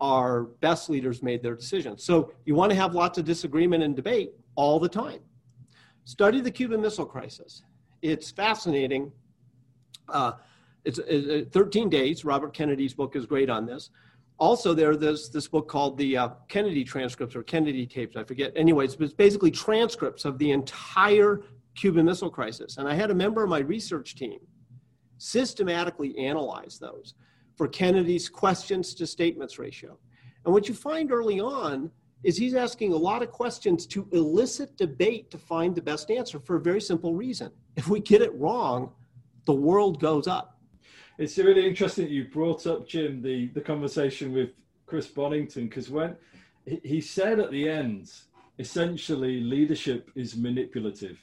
our 0.00 0.42
best 0.60 0.90
leaders 0.90 1.22
made 1.22 1.42
their 1.42 1.54
decisions. 1.54 2.02
So, 2.02 2.32
you 2.44 2.56
want 2.56 2.70
to 2.70 2.76
have 2.76 2.94
lots 2.94 3.16
of 3.16 3.24
disagreement 3.24 3.84
and 3.84 3.94
debate 3.94 4.32
all 4.56 4.80
the 4.80 4.88
time. 4.88 5.20
Study 6.04 6.40
the 6.40 6.50
Cuban 6.50 6.80
Missile 6.80 7.06
Crisis. 7.06 7.62
It's 8.02 8.32
fascinating. 8.32 9.12
Uh, 10.08 10.32
it's, 10.86 11.00
it's 11.06 11.52
13 11.52 11.90
days. 11.90 12.24
Robert 12.24 12.54
Kennedy's 12.54 12.94
book 12.94 13.16
is 13.16 13.26
great 13.26 13.50
on 13.50 13.66
this. 13.66 13.90
Also, 14.38 14.74
there, 14.74 14.96
there's 14.96 15.30
this 15.30 15.48
book 15.48 15.68
called 15.68 15.96
the 15.98 16.16
uh, 16.16 16.28
Kennedy 16.48 16.84
transcripts 16.84 17.34
or 17.34 17.42
Kennedy 17.42 17.86
tapes. 17.86 18.16
I 18.16 18.24
forget. 18.24 18.52
Anyways, 18.54 18.94
it's 19.00 19.14
basically 19.14 19.50
transcripts 19.50 20.24
of 20.24 20.38
the 20.38 20.52
entire 20.52 21.42
Cuban 21.74 22.06
Missile 22.06 22.30
Crisis. 22.30 22.76
And 22.76 22.88
I 22.88 22.94
had 22.94 23.10
a 23.10 23.14
member 23.14 23.42
of 23.42 23.50
my 23.50 23.58
research 23.58 24.14
team 24.14 24.38
systematically 25.18 26.16
analyze 26.18 26.78
those 26.78 27.14
for 27.56 27.66
Kennedy's 27.66 28.28
questions 28.28 28.94
to 28.94 29.06
statements 29.06 29.58
ratio. 29.58 29.98
And 30.44 30.52
what 30.52 30.68
you 30.68 30.74
find 30.74 31.10
early 31.10 31.40
on 31.40 31.90
is 32.22 32.36
he's 32.36 32.54
asking 32.54 32.92
a 32.92 32.96
lot 32.96 33.22
of 33.22 33.30
questions 33.30 33.86
to 33.86 34.06
elicit 34.12 34.76
debate 34.76 35.30
to 35.30 35.38
find 35.38 35.74
the 35.74 35.82
best 35.82 36.10
answer 36.10 36.38
for 36.38 36.56
a 36.56 36.60
very 36.60 36.80
simple 36.80 37.14
reason. 37.14 37.50
If 37.76 37.88
we 37.88 38.00
get 38.00 38.20
it 38.22 38.34
wrong, 38.34 38.92
the 39.46 39.54
world 39.54 40.00
goes 40.00 40.26
up. 40.26 40.55
It's 41.18 41.38
really 41.38 41.66
interesting 41.66 42.04
that 42.04 42.10
you 42.10 42.24
brought 42.24 42.66
up, 42.66 42.86
Jim, 42.86 43.22
the, 43.22 43.48
the 43.48 43.60
conversation 43.60 44.32
with 44.32 44.50
Chris 44.86 45.06
Bonington, 45.06 45.66
because 45.66 45.88
when 45.88 46.16
he 46.66 47.00
said 47.00 47.40
at 47.40 47.50
the 47.50 47.68
end, 47.68 48.12
essentially, 48.58 49.40
leadership 49.40 50.10
is 50.14 50.36
manipulative. 50.36 51.18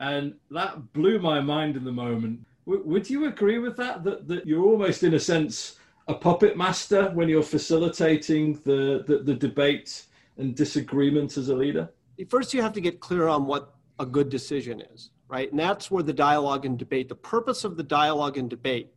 And 0.00 0.34
that 0.50 0.92
blew 0.92 1.18
my 1.18 1.40
mind 1.40 1.76
in 1.76 1.84
the 1.84 1.92
moment. 1.92 2.40
W- 2.66 2.84
would 2.84 3.08
you 3.08 3.26
agree 3.26 3.58
with 3.58 3.76
that? 3.76 4.02
that? 4.04 4.26
That 4.26 4.46
you're 4.46 4.64
almost, 4.64 5.02
in 5.02 5.14
a 5.14 5.20
sense, 5.20 5.78
a 6.08 6.14
puppet 6.14 6.56
master 6.56 7.10
when 7.10 7.28
you're 7.28 7.42
facilitating 7.42 8.54
the, 8.64 9.04
the, 9.06 9.18
the 9.18 9.34
debate 9.34 10.06
and 10.36 10.54
disagreement 10.54 11.36
as 11.36 11.48
a 11.48 11.54
leader? 11.54 11.88
First, 12.28 12.52
you 12.52 12.62
have 12.62 12.72
to 12.72 12.80
get 12.80 13.00
clear 13.00 13.28
on 13.28 13.46
what 13.46 13.74
a 13.98 14.06
good 14.06 14.28
decision 14.28 14.82
is, 14.92 15.10
right? 15.28 15.50
And 15.50 15.58
that's 15.58 15.90
where 15.90 16.02
the 16.02 16.12
dialogue 16.12 16.66
and 16.66 16.78
debate, 16.78 17.08
the 17.08 17.14
purpose 17.14 17.64
of 17.64 17.76
the 17.76 17.82
dialogue 17.82 18.36
and 18.38 18.50
debate 18.50 18.93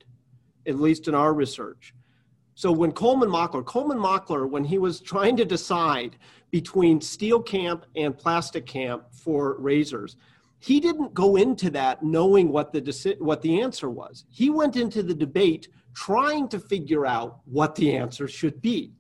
at 0.68 0.80
least 0.80 1.08
in 1.08 1.16
our 1.16 1.34
research. 1.34 1.94
So 2.58 2.72
when 2.72 2.92
Coleman 2.92 3.30
Mockler, 3.30 3.64
Coleman 3.64 4.00
Mockler, 4.00 4.50
when 4.50 4.64
he 4.64 4.80
was 4.80 5.00
trying 5.00 5.38
to 5.38 5.46
decide 5.46 6.18
between 6.50 7.00
steel 7.00 7.40
camp 7.40 7.86
and 7.96 8.18
plastic 8.18 8.66
camp 8.66 9.04
for 9.12 9.60
razors, 9.60 10.16
he 10.58 10.80
didn't 10.80 11.14
go 11.14 11.36
into 11.36 11.70
that 11.70 12.02
knowing 12.02 12.50
what 12.52 12.74
the 12.74 13.16
what 13.20 13.44
the 13.44 13.62
answer 13.62 13.92
was. 13.92 14.26
He 14.30 14.50
went 14.50 14.76
into 14.76 15.04
the 15.04 15.14
debate 15.14 15.68
trying 15.94 16.48
to 16.50 16.60
figure 16.60 17.06
out 17.06 17.42
what 17.46 17.76
the 17.76 17.96
answer 17.96 18.28
should 18.28 18.60
be. 18.60 18.92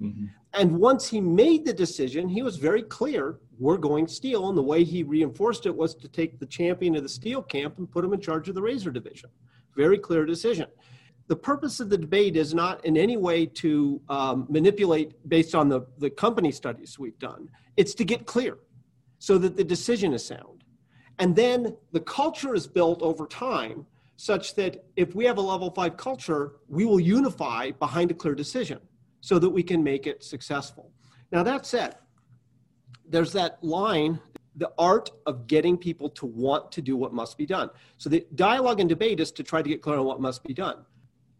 Mm-hmm. 0.00 0.26
And 0.54 0.78
once 0.78 1.08
he 1.08 1.20
made 1.20 1.64
the 1.64 1.72
decision, 1.72 2.28
he 2.28 2.42
was 2.42 2.58
very 2.58 2.82
clear 2.82 3.40
we're 3.58 3.76
going 3.76 4.06
steel. 4.06 4.48
And 4.48 4.56
the 4.56 4.62
way 4.62 4.84
he 4.84 5.02
reinforced 5.02 5.66
it 5.66 5.74
was 5.74 5.96
to 5.96 6.06
take 6.06 6.38
the 6.38 6.46
champion 6.46 6.94
of 6.94 7.02
the 7.02 7.08
steel 7.08 7.42
camp 7.42 7.78
and 7.78 7.90
put 7.90 8.04
him 8.04 8.12
in 8.12 8.20
charge 8.20 8.48
of 8.48 8.54
the 8.54 8.62
razor 8.62 8.92
division. 8.92 9.30
Very 9.76 9.98
clear 9.98 10.24
decision 10.24 10.68
the 11.30 11.36
purpose 11.36 11.78
of 11.78 11.88
the 11.88 11.96
debate 11.96 12.36
is 12.36 12.54
not 12.54 12.84
in 12.84 12.96
any 12.96 13.16
way 13.16 13.46
to 13.46 14.00
um, 14.08 14.46
manipulate 14.48 15.12
based 15.28 15.54
on 15.54 15.68
the, 15.68 15.82
the 15.98 16.10
company 16.10 16.50
studies 16.50 16.98
we've 16.98 17.20
done. 17.20 17.48
It's 17.76 17.94
to 17.94 18.04
get 18.04 18.26
clear 18.26 18.58
so 19.20 19.38
that 19.38 19.56
the 19.56 19.62
decision 19.62 20.12
is 20.12 20.26
sound. 20.26 20.64
And 21.20 21.36
then 21.36 21.76
the 21.92 22.00
culture 22.00 22.52
is 22.52 22.66
built 22.66 23.00
over 23.00 23.28
time 23.28 23.86
such 24.16 24.56
that 24.56 24.84
if 24.96 25.14
we 25.14 25.24
have 25.24 25.38
a 25.38 25.40
level 25.40 25.70
five 25.70 25.96
culture, 25.96 26.54
we 26.66 26.84
will 26.84 26.98
unify 26.98 27.70
behind 27.70 28.10
a 28.10 28.14
clear 28.14 28.34
decision 28.34 28.80
so 29.20 29.38
that 29.38 29.50
we 29.50 29.62
can 29.62 29.84
make 29.84 30.08
it 30.08 30.24
successful. 30.24 30.90
Now, 31.30 31.44
that 31.44 31.64
said, 31.64 31.94
there's 33.08 33.32
that 33.34 33.62
line 33.62 34.18
the 34.56 34.72
art 34.78 35.12
of 35.26 35.46
getting 35.46 35.78
people 35.78 36.10
to 36.10 36.26
want 36.26 36.72
to 36.72 36.82
do 36.82 36.96
what 36.96 37.14
must 37.14 37.38
be 37.38 37.46
done. 37.46 37.70
So 37.98 38.10
the 38.10 38.26
dialogue 38.34 38.80
and 38.80 38.88
debate 38.88 39.20
is 39.20 39.30
to 39.32 39.44
try 39.44 39.62
to 39.62 39.68
get 39.68 39.80
clear 39.80 39.96
on 39.98 40.04
what 40.04 40.20
must 40.20 40.42
be 40.42 40.52
done 40.52 40.84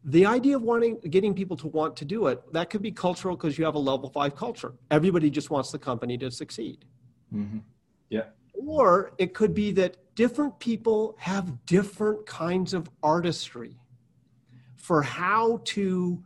the 0.04 0.25
idea 0.25 0.57
of 0.57 0.62
wanting 0.62 0.99
getting 1.11 1.35
people 1.35 1.57
to 1.59 1.66
want 1.69 1.95
to 1.97 2.04
do 2.04 2.26
it 2.28 2.40
that 2.52 2.71
could 2.71 2.83
be 2.83 2.90
cultural 2.90 3.37
because 3.37 3.59
you 3.59 3.64
have 3.64 3.75
a 3.75 3.78
level 3.78 4.09
five 4.09 4.35
culture. 4.35 4.73
Everybody 4.90 5.30
just 5.30 5.50
wants 5.50 5.71
the 5.71 5.78
company 5.78 6.16
to 6.19 6.30
succeed. 6.30 6.85
Mm-hmm. 7.35 7.59
yeah. 8.09 8.25
Or 8.54 9.12
it 9.19 9.35
could 9.35 9.54
be 9.54 9.73
that 9.73 9.97
different 10.14 10.59
people 10.59 11.16
have 11.19 11.64
different 11.66 12.26
kinds 12.26 12.75
of 12.75 12.90
artistry 13.02 13.78
for 14.76 15.02
how 15.02 15.61
to 15.64 16.23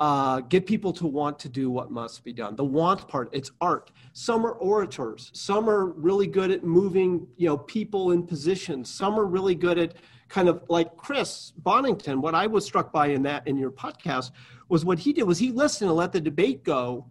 uh, 0.00 0.40
get 0.42 0.64
people 0.64 0.92
to 0.92 1.06
want 1.06 1.38
to 1.40 1.48
do 1.48 1.70
what 1.70 1.90
must 1.90 2.22
be 2.22 2.32
done. 2.32 2.54
The 2.54 2.64
want 2.64 3.08
part 3.08 3.28
it's 3.32 3.50
art. 3.60 3.90
Some 4.12 4.46
are 4.46 4.52
orators. 4.52 5.30
Some 5.34 5.68
are 5.68 5.86
really 5.86 6.28
good 6.28 6.52
at 6.52 6.62
moving 6.62 7.26
you 7.36 7.48
know 7.48 7.58
people 7.58 8.12
in 8.12 8.22
positions. 8.22 8.88
Some 8.90 9.18
are 9.18 9.26
really 9.26 9.56
good 9.56 9.76
at 9.76 9.94
kind 10.28 10.48
of 10.48 10.62
like 10.68 10.96
Chris 10.96 11.52
Bonington, 11.56 12.20
what 12.20 12.34
I 12.34 12.46
was 12.46 12.64
struck 12.64 12.92
by 12.92 13.08
in 13.08 13.22
that 13.22 13.46
in 13.46 13.56
your 13.56 13.70
podcast 13.70 14.30
was 14.68 14.84
what 14.84 14.98
he 14.98 15.12
did 15.12 15.22
was 15.24 15.38
he 15.38 15.50
listened 15.50 15.88
and 15.88 15.96
let 15.96 16.12
the 16.12 16.20
debate 16.20 16.64
go. 16.64 17.06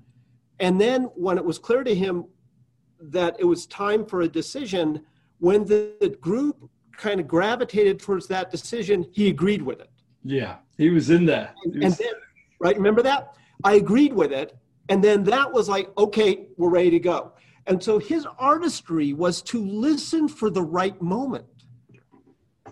And 0.60 0.80
then 0.80 1.04
when 1.16 1.38
it 1.38 1.46
was 1.46 1.58
clear 1.58 1.84
to 1.84 1.94
him 1.94 2.26
that 3.00 3.36
it 3.40 3.46
was 3.46 3.66
time 3.68 4.06
for 4.06 4.22
a 4.22 4.28
decision, 4.28 5.04
when 5.40 5.66
the, 5.66 5.96
the 6.00 6.10
group 6.10 6.70
kind 6.96 7.20
of 7.20 7.28
gravitated 7.28 8.00
towards 8.00 8.28
that 8.28 8.52
decision, 8.52 9.06
he 9.12 9.30
agreed 9.30 9.62
with 9.62 9.80
it. 9.80 9.90
Yeah, 10.24 10.58
he 10.78 10.90
was 10.90 11.10
in 11.10 11.26
there. 11.26 11.54
Was... 11.66 11.76
And 11.76 11.94
then, 11.94 12.14
right, 12.60 12.76
remember 12.76 13.02
that? 13.04 13.36
I 13.64 13.76
agreed 13.76 14.14
with 14.14 14.32
it. 14.32 14.58
And 14.90 15.04
then 15.04 15.24
that 15.26 15.52
was 15.52 15.68
like, 15.68 15.90
okay, 15.98 16.48
we're 16.58 16.70
ready 16.70 16.92
to 16.92 17.00
go. 17.00 17.34
And 17.66 17.84
so 17.84 18.00
his 18.00 18.26
artistry 18.40 19.14
was 19.14 19.42
to 19.44 19.64
listen 19.64 20.28
for 20.28 20.50
the 20.50 20.62
right 20.62 21.00
moment 21.02 21.46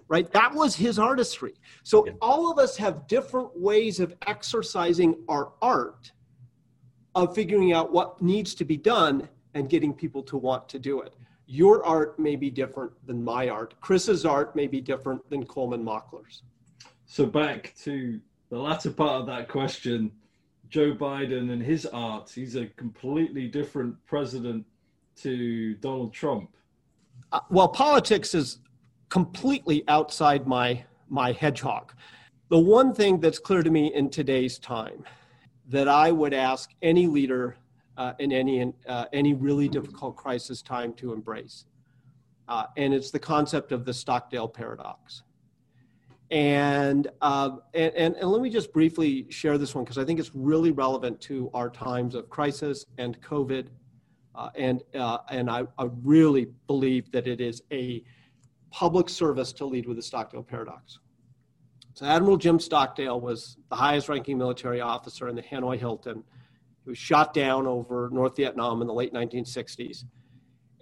right? 0.07 0.31
That 0.31 0.53
was 0.53 0.75
his 0.75 0.99
artistry. 0.99 1.53
So 1.83 2.05
yeah. 2.05 2.13
all 2.21 2.51
of 2.51 2.59
us 2.59 2.77
have 2.77 3.07
different 3.07 3.59
ways 3.59 3.99
of 3.99 4.13
exercising 4.27 5.15
our 5.27 5.53
art 5.61 6.11
of 7.15 7.33
figuring 7.33 7.71
out 7.71 7.91
what 7.91 8.21
needs 8.21 8.53
to 8.55 8.65
be 8.65 8.77
done 8.77 9.27
and 9.53 9.69
getting 9.69 9.93
people 9.93 10.21
to 10.23 10.37
want 10.37 10.67
to 10.69 10.77
do 10.77 11.01
it. 11.01 11.15
Your 11.47 11.85
art 11.85 12.19
may 12.19 12.35
be 12.35 12.49
different 12.49 12.91
than 13.07 13.23
my 13.23 13.49
art. 13.49 13.73
Chris's 13.79 14.25
art 14.25 14.55
may 14.55 14.67
be 14.67 14.81
different 14.81 15.27
than 15.29 15.45
Coleman 15.45 15.83
Mockler's. 15.83 16.43
So 17.05 17.25
back 17.25 17.73
to 17.83 18.19
the 18.49 18.57
latter 18.57 18.91
part 18.91 19.21
of 19.21 19.27
that 19.27 19.47
question, 19.47 20.11
Joe 20.69 20.93
Biden 20.93 21.51
and 21.51 21.61
his 21.61 21.85
art, 21.85 22.31
he's 22.33 22.55
a 22.55 22.65
completely 22.65 23.47
different 23.47 23.95
president 24.05 24.65
to 25.17 25.75
Donald 25.75 26.13
Trump. 26.13 26.49
Uh, 27.31 27.39
well, 27.49 27.67
politics 27.67 28.33
is 28.33 28.59
completely 29.09 29.83
outside 29.87 30.47
my 30.47 30.83
my 31.09 31.31
hedgehog. 31.31 31.93
The 32.49 32.59
one 32.59 32.93
thing 32.93 33.19
that's 33.19 33.39
clear 33.39 33.63
to 33.63 33.69
me 33.69 33.93
in 33.93 34.09
today's 34.09 34.59
time 34.59 35.03
that 35.67 35.87
I 35.87 36.11
would 36.11 36.33
ask 36.33 36.71
any 36.81 37.07
leader 37.07 37.57
uh, 37.97 38.13
in 38.19 38.31
any 38.31 38.73
uh, 38.87 39.05
any 39.13 39.33
really 39.33 39.67
difficult 39.67 40.15
crisis 40.15 40.61
time 40.61 40.93
to 40.93 41.13
embrace, 41.13 41.65
uh, 42.47 42.65
and 42.77 42.93
it's 42.93 43.11
the 43.11 43.19
concept 43.19 43.71
of 43.71 43.85
the 43.85 43.93
Stockdale 43.93 44.47
paradox. 44.47 45.23
And, 46.31 47.07
uh, 47.21 47.57
and, 47.73 47.93
and, 47.93 48.15
and 48.15 48.29
let 48.29 48.41
me 48.41 48.49
just 48.49 48.73
briefly 48.73 49.27
share 49.29 49.59
this 49.59 49.75
one 49.75 49.83
because 49.83 49.99
I 49.99 50.03
think 50.03 50.19
it's 50.19 50.31
really 50.33 50.71
relevant 50.71 51.21
to 51.21 51.51
our 51.53 51.69
times 51.69 52.15
of 52.15 52.29
crisis 52.29 52.85
and 52.97 53.19
COVID. 53.21 53.67
Uh, 54.33 54.49
and 54.55 54.83
uh, 54.95 55.19
and 55.29 55.49
I, 55.49 55.63
I 55.77 55.87
really 56.03 56.47
believe 56.67 57.09
that 57.11 57.25
it 57.25 57.39
is 57.39 57.61
a 57.71 58.03
public 58.75 59.07
service 59.07 59.53
to 59.53 59.63
lead 59.63 59.87
with 59.87 59.95
the 59.95 60.03
Stockdale 60.03 60.43
paradox. 60.43 60.99
So 61.93 62.05
Admiral 62.05 62.35
Jim 62.35 62.59
Stockdale 62.59 63.21
was 63.21 63.55
the 63.69 63.75
highest 63.77 64.09
ranking 64.09 64.37
military 64.37 64.81
officer 64.81 65.29
in 65.29 65.35
the 65.37 65.41
Hanoi 65.41 65.79
Hilton. 65.79 66.25
He 66.83 66.89
was 66.89 66.97
shot 66.97 67.33
down 67.33 67.67
over 67.67 68.09
North 68.11 68.35
Vietnam 68.35 68.81
in 68.81 68.87
the 68.87 68.93
late 68.93 69.13
1960s. 69.13 70.03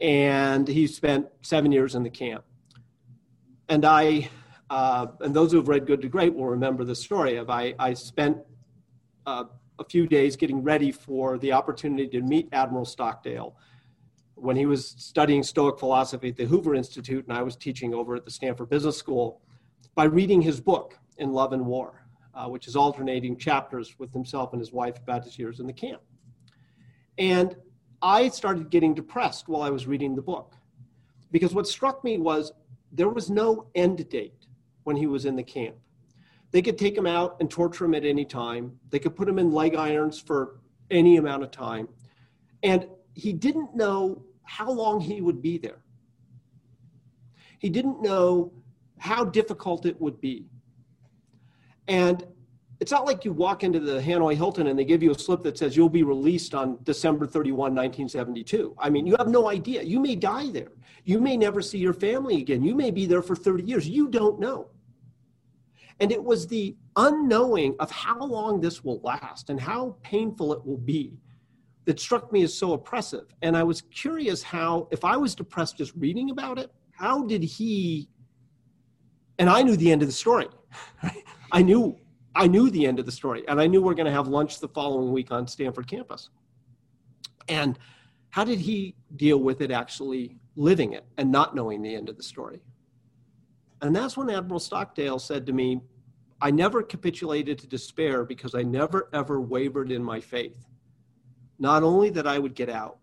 And 0.02 0.68
he 0.68 0.88
spent 0.88 1.28
seven 1.44 1.72
years 1.72 1.94
in 1.94 2.02
the 2.02 2.10
camp. 2.10 2.44
And 3.70 3.86
I, 3.86 4.28
uh, 4.72 5.06
and 5.20 5.36
those 5.36 5.52
who 5.52 5.58
have 5.58 5.68
read 5.68 5.86
Good 5.86 6.02
to 6.02 6.10
Great 6.10 6.34
will 6.34 6.48
remember 6.48 6.84
the 6.84 6.96
story 6.96 7.38
of 7.38 7.52
I, 7.52 7.76
I 7.78 7.94
spent 7.94 8.40
uh, 9.28 9.44
a 9.78 9.84
few 9.84 10.08
days 10.08 10.36
getting 10.36 10.64
ready 10.64 10.92
for 10.92 11.38
the 11.38 11.52
opportunity 11.52 12.08
to 12.08 12.22
meet 12.24 12.50
Admiral 12.54 12.86
Stockdale 12.86 13.56
when 14.44 14.58
he 14.58 14.66
was 14.66 14.96
studying 14.98 15.42
Stoic 15.42 15.80
philosophy 15.80 16.30
at 16.30 16.36
the 16.36 16.46
Hoover 16.46 16.76
Institute, 16.76 17.26
and 17.28 17.36
I 17.36 17.42
was 17.42 17.56
teaching 17.56 17.94
over 17.94 18.16
at 18.16 18.26
the 18.26 18.32
Stanford 18.32 18.70
Business 18.70 18.98
School, 18.98 19.42
by 19.96 20.04
reading 20.04 20.42
his 20.42 20.60
book, 20.60 21.00
In 21.18 21.32
Love 21.32 21.54
and 21.54 21.66
War. 21.66 22.04
uh, 22.34 22.48
which 22.48 22.68
is 22.68 22.76
alternating 22.76 23.38
chapters 23.38 23.96
with 24.00 24.12
himself 24.12 24.54
and 24.54 24.60
his 24.60 24.72
wife 24.72 24.98
about 24.98 25.24
his 25.24 25.38
years 25.38 25.60
in 25.60 25.68
the 25.68 25.74
camp. 25.74 26.02
And 27.18 27.56
I 28.02 28.30
started 28.30 28.70
getting 28.70 28.94
depressed 28.94 29.48
while 29.48 29.62
I 29.62 29.70
was 29.70 29.88
reading 29.88 30.16
the 30.16 30.22
book 30.22 30.56
because 31.32 31.54
what 31.54 31.68
struck 31.68 32.04
me 32.04 32.18
was 32.18 32.52
there 32.92 33.10
was 33.10 33.30
no 33.30 33.68
end 33.76 34.08
date 34.10 34.48
when 34.84 34.96
he 34.96 35.08
was 35.08 35.26
in 35.26 35.36
the 35.36 35.44
camp. 35.44 35.76
They 36.52 36.62
could 36.62 36.78
take 36.78 36.98
him 36.98 37.08
out 37.08 37.38
and 37.40 37.50
torture 37.50 37.86
him 37.86 37.96
at 37.96 38.06
any 38.06 38.26
time. 38.26 38.78
They 38.90 39.00
could 39.00 39.16
put 39.16 39.28
him 39.28 39.40
in 39.40 39.52
leg 39.52 39.76
irons 39.76 40.20
for 40.20 40.60
any 40.92 41.18
amount 41.18 41.44
of 41.44 41.52
time. 41.52 41.88
And 42.62 42.88
he 43.16 43.34
didn't 43.34 43.76
know 43.76 44.24
how 44.44 44.70
long 44.70 45.00
he 45.00 45.22
would 45.22 45.42
be 45.42 45.58
there. 45.58 45.84
He 47.60 47.70
didn't 47.70 48.02
know 48.02 48.52
how 48.98 49.24
difficult 49.24 49.86
it 49.86 50.00
would 50.00 50.20
be. 50.22 50.46
And 51.88 52.26
it's 52.80 52.92
not 52.92 53.06
like 53.06 53.24
you 53.24 53.32
walk 53.32 53.64
into 53.64 53.80
the 53.80 54.02
Hanoi 54.02 54.36
Hilton 54.36 54.68
and 54.68 54.78
they 54.78 54.84
give 54.84 55.02
you 55.02 55.12
a 55.12 55.18
slip 55.18 55.44
that 55.44 55.58
says 55.58 55.78
you'll 55.78 55.90
be 55.90 56.04
released 56.04 56.54
on 56.54 56.78
December 56.84 57.26
31, 57.26 57.58
1972. 57.74 58.76
I 58.78 58.90
mean, 58.90 59.08
you 59.08 59.16
have 59.18 59.30
no 59.30 59.50
idea. 59.50 59.84
You 59.84 60.00
may 60.00 60.16
die 60.16 60.50
there. 60.50 60.72
You 61.06 61.22
may 61.22 61.38
never 61.38 61.62
see 61.62 61.78
your 61.78 61.94
family 61.94 62.42
again. 62.42 62.64
You 62.64 62.76
may 62.76 62.92
be 62.92 63.06
there 63.06 63.22
for 63.22 63.36
30 63.36 63.64
years. 63.64 63.88
You 63.88 64.10
don't 64.10 64.40
know. 64.40 64.68
And 66.00 66.12
it 66.12 66.22
was 66.22 66.48
the 66.48 66.76
unknowing 66.98 67.76
of 67.80 67.90
how 67.92 68.20
long 68.20 68.60
this 68.60 68.84
will 68.84 69.00
last 69.02 69.50
and 69.50 69.60
how 69.60 69.96
painful 70.02 70.54
it 70.54 70.66
will 70.66 70.78
be 70.78 71.14
that 71.86 72.00
struck 72.00 72.32
me 72.32 72.44
as 72.44 72.54
so 72.54 72.74
oppressive. 72.74 73.26
And 73.42 73.58
I 73.58 73.64
was 73.64 73.82
curious 73.82 74.42
how, 74.42 74.88
if 74.92 75.04
I 75.04 75.18
was 75.18 75.36
depressed 75.36 75.78
just 75.78 75.94
reading 75.96 76.30
about 76.30 76.58
it, 76.58 76.72
how 76.92 77.24
did 77.24 77.44
he? 77.44 78.10
And 79.40 79.50
I 79.50 79.62
knew 79.64 79.76
the 79.76 79.92
end 79.92 80.02
of 80.02 80.08
the 80.08 80.14
story. 80.14 80.48
I 81.52 81.62
knew 81.62 81.98
I 82.36 82.48
knew 82.48 82.70
the 82.72 82.88
end 82.88 83.00
of 83.00 83.06
the 83.06 83.12
story, 83.12 83.44
and 83.48 83.62
I 83.62 83.68
knew 83.68 83.82
we 83.82 83.92
are 83.92 83.96
going 83.96 84.08
to 84.08 84.12
have 84.12 84.28
lunch 84.28 84.60
the 84.60 84.68
following 84.68 85.12
week 85.12 85.32
on 85.32 85.46
Stanford 85.48 85.88
campus. 85.88 86.30
And 87.48 87.78
how 88.32 88.44
did 88.44 88.60
he 88.60 88.96
deal 89.16 89.38
with 89.38 89.62
it 89.62 89.70
actually 89.70 90.38
living 90.56 90.94
it 90.94 91.06
and 91.18 91.32
not 91.32 91.54
knowing 91.56 91.84
the 91.84 91.96
end 91.96 92.10
of 92.10 92.18
the 92.18 92.24
story? 92.24 92.62
And 93.82 93.96
that's 93.96 94.18
when 94.18 94.30
Admiral 94.30 94.60
Stockdale 94.60 95.20
said 95.20 95.46
to 95.46 95.54
me, 95.54 95.82
I 96.42 96.50
never 96.50 96.82
capitulated 96.82 97.60
to 97.60 97.68
despair 97.68 98.26
because 98.26 98.56
I 98.56 98.64
never 98.64 99.10
ever 99.14 99.40
wavered 99.40 99.92
in 99.92 100.04
my 100.04 100.20
faith. 100.20 100.66
Not 101.64 101.82
only 101.82 102.10
that 102.10 102.28
I 102.28 102.40
would 102.40 102.56
get 102.56 102.70
out, 102.70 102.98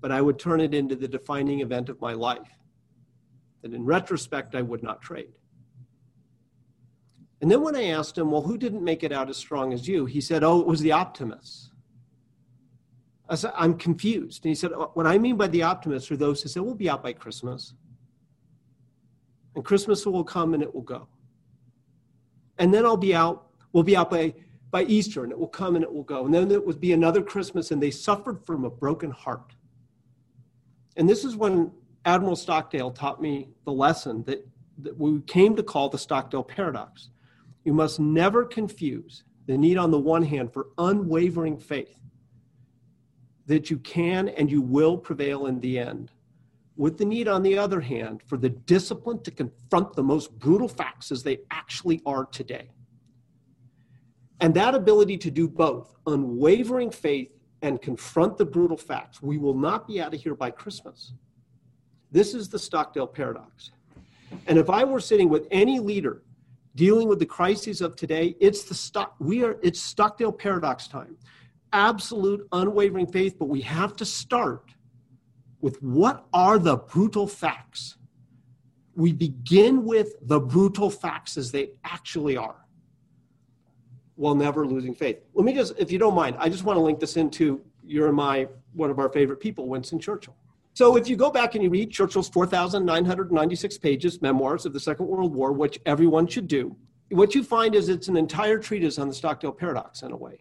but 0.00 0.10
I 0.10 0.20
would 0.20 0.40
turn 0.40 0.60
it 0.60 0.74
into 0.74 0.96
the 0.96 1.06
defining 1.06 1.60
event 1.60 1.88
of 1.88 2.00
my 2.00 2.14
life 2.14 2.50
that 3.62 3.72
in 3.72 3.84
retrospect 3.84 4.56
I 4.56 4.62
would 4.62 4.82
not 4.82 5.00
trade. 5.00 5.30
And 7.40 7.48
then 7.48 7.60
when 7.60 7.76
I 7.76 7.84
asked 7.84 8.18
him, 8.18 8.32
well, 8.32 8.42
who 8.42 8.58
didn't 8.58 8.82
make 8.82 9.04
it 9.04 9.12
out 9.12 9.30
as 9.30 9.36
strong 9.36 9.72
as 9.72 9.86
you? 9.86 10.04
He 10.04 10.20
said, 10.20 10.42
oh, 10.42 10.60
it 10.62 10.66
was 10.66 10.80
the 10.80 10.90
optimists. 10.90 11.70
I 13.28 13.36
said, 13.36 13.52
I'm 13.54 13.74
confused. 13.78 14.44
And 14.44 14.50
he 14.50 14.56
said, 14.56 14.72
oh, 14.72 14.90
what 14.94 15.06
I 15.06 15.16
mean 15.16 15.36
by 15.36 15.46
the 15.46 15.62
optimists 15.62 16.10
are 16.10 16.16
those 16.16 16.42
who 16.42 16.48
say, 16.48 16.58
we'll 16.58 16.74
be 16.74 16.90
out 16.90 17.04
by 17.04 17.12
Christmas. 17.12 17.72
And 19.54 19.64
Christmas 19.64 20.04
will 20.04 20.24
come 20.24 20.54
and 20.54 20.62
it 20.62 20.74
will 20.74 20.82
go. 20.82 21.06
And 22.58 22.74
then 22.74 22.84
I'll 22.84 22.96
be 22.96 23.14
out, 23.14 23.46
we'll 23.72 23.84
be 23.84 23.96
out 23.96 24.10
by, 24.10 24.34
by 24.72 24.82
Easter 24.84 25.22
and 25.22 25.30
it 25.30 25.38
will 25.38 25.46
come 25.46 25.76
and 25.76 25.84
it 25.84 25.92
will 25.92 26.02
go. 26.02 26.24
And 26.24 26.34
then 26.34 26.50
it 26.50 26.66
would 26.66 26.80
be 26.80 26.92
another 26.92 27.22
Christmas 27.22 27.70
and 27.70 27.80
they 27.80 27.92
suffered 27.92 28.44
from 28.44 28.64
a 28.64 28.70
broken 28.70 29.12
heart. 29.12 29.54
And 30.96 31.08
this 31.08 31.24
is 31.24 31.36
when 31.36 31.70
Admiral 32.04 32.34
Stockdale 32.34 32.90
taught 32.90 33.22
me 33.22 33.50
the 33.64 33.72
lesson 33.72 34.24
that, 34.24 34.44
that 34.78 34.98
we 34.98 35.20
came 35.20 35.54
to 35.56 35.62
call 35.62 35.90
the 35.90 35.98
Stockdale 35.98 36.42
paradox. 36.42 37.10
You 37.64 37.74
must 37.74 38.00
never 38.00 38.44
confuse 38.44 39.22
the 39.46 39.56
need, 39.56 39.76
on 39.76 39.90
the 39.90 39.98
one 39.98 40.22
hand, 40.22 40.52
for 40.52 40.68
unwavering 40.78 41.58
faith 41.58 41.98
that 43.46 43.70
you 43.70 43.78
can 43.78 44.28
and 44.30 44.50
you 44.50 44.62
will 44.62 44.96
prevail 44.96 45.46
in 45.46 45.60
the 45.60 45.78
end, 45.78 46.10
with 46.76 46.96
the 46.96 47.04
need, 47.04 47.28
on 47.28 47.42
the 47.42 47.58
other 47.58 47.80
hand, 47.80 48.22
for 48.26 48.38
the 48.38 48.48
discipline 48.48 49.20
to 49.22 49.30
confront 49.30 49.92
the 49.94 50.02
most 50.02 50.36
brutal 50.38 50.68
facts 50.68 51.12
as 51.12 51.22
they 51.22 51.38
actually 51.50 52.00
are 52.06 52.24
today. 52.26 52.70
And 54.42 54.52
that 54.54 54.74
ability 54.74 55.18
to 55.18 55.30
do 55.30 55.46
both, 55.46 55.94
unwavering 56.04 56.90
faith 56.90 57.30
and 57.62 57.80
confront 57.80 58.36
the 58.36 58.44
brutal 58.44 58.76
facts, 58.76 59.22
we 59.22 59.38
will 59.38 59.54
not 59.54 59.86
be 59.86 60.00
out 60.00 60.12
of 60.12 60.20
here 60.20 60.34
by 60.34 60.50
Christmas. 60.50 61.12
This 62.10 62.34
is 62.34 62.48
the 62.48 62.58
Stockdale 62.58 63.06
paradox. 63.06 63.70
And 64.48 64.58
if 64.58 64.68
I 64.68 64.82
were 64.82 64.98
sitting 64.98 65.28
with 65.28 65.46
any 65.52 65.78
leader 65.78 66.22
dealing 66.74 67.06
with 67.06 67.20
the 67.20 67.26
crises 67.26 67.80
of 67.80 67.94
today, 67.94 68.34
it's 68.40 68.64
the 68.64 68.74
stock 68.74 69.14
we 69.20 69.44
are 69.44 69.58
it's 69.62 69.80
Stockdale 69.80 70.32
paradox 70.32 70.88
time. 70.88 71.16
Absolute 71.72 72.48
unwavering 72.50 73.06
faith, 73.06 73.36
but 73.38 73.44
we 73.44 73.60
have 73.60 73.94
to 73.94 74.04
start 74.04 74.72
with 75.60 75.80
what 75.82 76.26
are 76.32 76.58
the 76.58 76.78
brutal 76.78 77.28
facts. 77.28 77.96
We 78.96 79.12
begin 79.12 79.84
with 79.84 80.14
the 80.22 80.40
brutal 80.40 80.90
facts 80.90 81.36
as 81.36 81.52
they 81.52 81.74
actually 81.84 82.36
are 82.36 82.61
while 84.16 84.34
never 84.34 84.66
losing 84.66 84.94
faith. 84.94 85.18
Let 85.34 85.44
me 85.44 85.52
just, 85.52 85.74
if 85.78 85.90
you 85.90 85.98
don't 85.98 86.14
mind, 86.14 86.36
I 86.38 86.48
just 86.48 86.64
want 86.64 86.76
to 86.76 86.80
link 86.80 87.00
this 87.00 87.16
into 87.16 87.62
your 87.84 88.08
and 88.08 88.16
my 88.16 88.48
one 88.74 88.90
of 88.90 88.98
our 88.98 89.08
favorite 89.08 89.40
people, 89.40 89.68
Winston 89.68 89.98
Churchill. 89.98 90.36
So 90.74 90.96
if 90.96 91.08
you 91.08 91.16
go 91.16 91.30
back 91.30 91.54
and 91.54 91.62
you 91.62 91.68
read 91.68 91.90
Churchill's 91.90 92.28
4,996 92.28 93.78
pages, 93.78 94.22
memoirs 94.22 94.64
of 94.64 94.72
the 94.72 94.80
Second 94.80 95.06
World 95.06 95.34
War, 95.34 95.52
which 95.52 95.78
everyone 95.84 96.26
should 96.26 96.48
do, 96.48 96.74
what 97.10 97.34
you 97.34 97.44
find 97.44 97.74
is 97.74 97.90
it's 97.90 98.08
an 98.08 98.16
entire 98.16 98.58
treatise 98.58 98.98
on 98.98 99.08
the 99.08 99.14
Stockdale 99.14 99.52
paradox 99.52 100.02
in 100.02 100.12
a 100.12 100.16
way. 100.16 100.38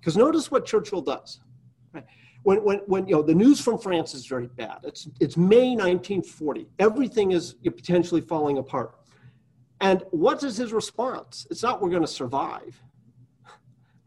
Because 0.00 0.16
notice 0.16 0.50
what 0.50 0.66
Churchill 0.66 1.02
does. 1.02 1.40
When, 2.42 2.58
when, 2.64 2.78
when 2.86 3.06
you 3.06 3.16
know 3.16 3.22
the 3.22 3.34
news 3.34 3.60
from 3.60 3.78
France 3.78 4.14
is 4.14 4.26
very 4.26 4.46
bad. 4.46 4.78
It's 4.84 5.08
it's 5.20 5.36
May 5.36 5.70
1940. 5.70 6.68
Everything 6.78 7.32
is 7.32 7.54
potentially 7.64 8.20
falling 8.20 8.58
apart. 8.58 8.94
And 9.80 10.04
what 10.10 10.42
is 10.42 10.56
his 10.56 10.72
response? 10.72 11.46
It's 11.50 11.62
not 11.62 11.82
we're 11.82 11.90
going 11.90 12.02
to 12.02 12.08
survive. 12.08 12.80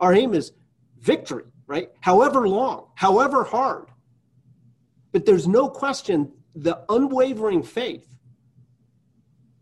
Our 0.02 0.14
aim 0.16 0.34
is 0.34 0.52
victory, 1.00 1.46
right? 1.68 1.90
However 2.02 2.48
long, 2.48 2.88
however 2.96 3.44
hard. 3.44 3.88
But 5.12 5.26
there's 5.26 5.48
no 5.48 5.70
question 5.70 6.32
the 6.56 6.84
unwavering 6.90 7.64
faith 7.64 8.08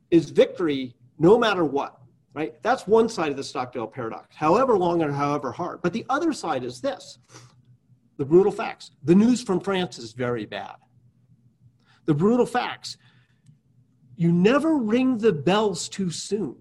is 0.10 0.30
victory 0.30 0.95
no 1.19 1.38
matter 1.38 1.65
what, 1.65 1.99
right? 2.34 2.56
That's 2.63 2.88
one 2.88 3.10
side 3.10 3.30
of 3.32 3.38
the 3.38 3.43
Stockdale 3.43 3.88
paradox, 3.88 4.36
however 4.36 4.78
long 4.78 5.04
or 5.04 5.12
however 5.12 5.52
hard. 5.52 5.82
But 5.82 5.93
the 5.93 6.06
other 6.10 6.34
side 6.34 6.63
is 6.63 6.82
this 6.82 7.19
the 8.17 8.25
brutal 8.25 8.52
facts. 8.52 8.91
The 9.04 9.15
news 9.15 9.41
from 9.41 9.60
France 9.60 9.97
is 9.99 10.13
very 10.13 10.45
bad. 10.45 10.75
The 12.06 12.13
brutal 12.13 12.45
facts. 12.45 12.97
You 14.15 14.32
never 14.34 14.75
ring 14.75 15.17
the 15.17 15.32
bells 15.32 15.88
too 15.88 16.12
soon. 16.12 16.58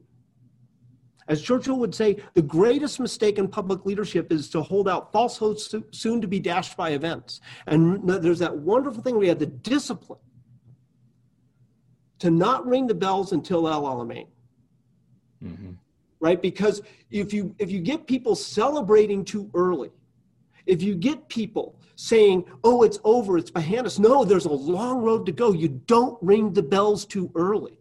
As 1.28 1.42
Churchill 1.42 1.78
would 1.78 1.94
say, 1.94 2.16
the 2.32 2.42
greatest 2.42 2.98
mistake 2.98 3.38
in 3.38 3.48
public 3.48 3.84
leadership 3.84 4.32
is 4.32 4.48
to 4.50 4.62
hold 4.62 4.88
out 4.88 5.12
false 5.12 5.36
hopes 5.36 5.74
soon 5.90 6.20
to 6.22 6.26
be 6.26 6.40
dashed 6.40 6.76
by 6.76 6.90
events. 6.90 7.40
And 7.66 8.08
there's 8.08 8.38
that 8.38 8.56
wonderful 8.56 9.02
thing 9.02 9.18
we 9.18 9.28
have 9.28 9.38
the 9.38 9.46
discipline 9.46 10.18
to 12.18 12.30
not 12.30 12.66
ring 12.66 12.86
the 12.86 12.94
bells 12.94 13.32
until 13.32 13.68
El 13.68 13.82
Alamein. 13.82 14.26
Mm-hmm. 15.44 15.72
Right? 16.20 16.40
Because 16.40 16.82
if 17.10 17.32
you 17.32 17.54
if 17.58 17.70
you 17.70 17.80
get 17.80 18.06
people 18.06 18.34
celebrating 18.34 19.24
too 19.24 19.50
early, 19.54 19.90
if 20.66 20.82
you 20.82 20.94
get 20.94 21.28
people 21.28 21.78
saying, 21.94 22.44
oh, 22.64 22.82
it's 22.82 22.98
over, 23.04 23.38
it's 23.38 23.50
behind 23.50 23.86
us, 23.86 23.98
no, 23.98 24.24
there's 24.24 24.46
a 24.46 24.52
long 24.52 24.98
road 25.02 25.26
to 25.26 25.32
go. 25.32 25.52
You 25.52 25.68
don't 25.86 26.18
ring 26.22 26.52
the 26.52 26.62
bells 26.62 27.04
too 27.04 27.30
early. 27.34 27.78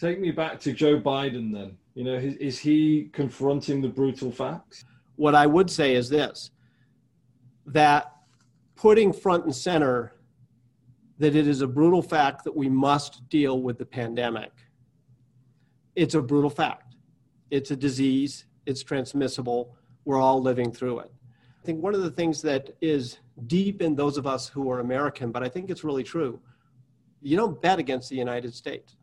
Take 0.00 0.20
me 0.20 0.30
back 0.30 0.58
to 0.60 0.72
Joe 0.72 1.00
Biden 1.00 1.52
then. 1.52 1.76
You 1.98 2.04
know, 2.04 2.14
is 2.14 2.60
he 2.60 3.10
confronting 3.12 3.82
the 3.82 3.88
brutal 3.88 4.30
facts? 4.30 4.84
What 5.16 5.34
I 5.34 5.46
would 5.46 5.68
say 5.68 5.96
is 5.96 6.08
this 6.08 6.52
that 7.66 8.12
putting 8.76 9.12
front 9.12 9.46
and 9.46 9.54
center 9.54 10.12
that 11.18 11.34
it 11.34 11.48
is 11.48 11.60
a 11.60 11.66
brutal 11.66 12.00
fact 12.00 12.44
that 12.44 12.54
we 12.54 12.68
must 12.68 13.28
deal 13.28 13.62
with 13.62 13.78
the 13.78 13.84
pandemic. 13.84 14.52
It's 15.96 16.14
a 16.14 16.22
brutal 16.22 16.50
fact. 16.50 16.94
It's 17.50 17.72
a 17.72 17.76
disease, 17.76 18.46
it's 18.64 18.84
transmissible. 18.84 19.74
We're 20.04 20.20
all 20.20 20.40
living 20.40 20.70
through 20.70 21.00
it. 21.00 21.10
I 21.60 21.66
think 21.66 21.82
one 21.82 21.96
of 21.96 22.02
the 22.02 22.12
things 22.12 22.40
that 22.42 22.76
is 22.80 23.18
deep 23.48 23.82
in 23.82 23.96
those 23.96 24.16
of 24.16 24.24
us 24.24 24.46
who 24.46 24.70
are 24.70 24.78
American, 24.78 25.32
but 25.32 25.42
I 25.42 25.48
think 25.48 25.68
it's 25.68 25.82
really 25.82 26.04
true, 26.04 26.38
you 27.22 27.36
don't 27.36 27.60
bet 27.60 27.80
against 27.80 28.08
the 28.08 28.16
United 28.16 28.54
States 28.54 28.94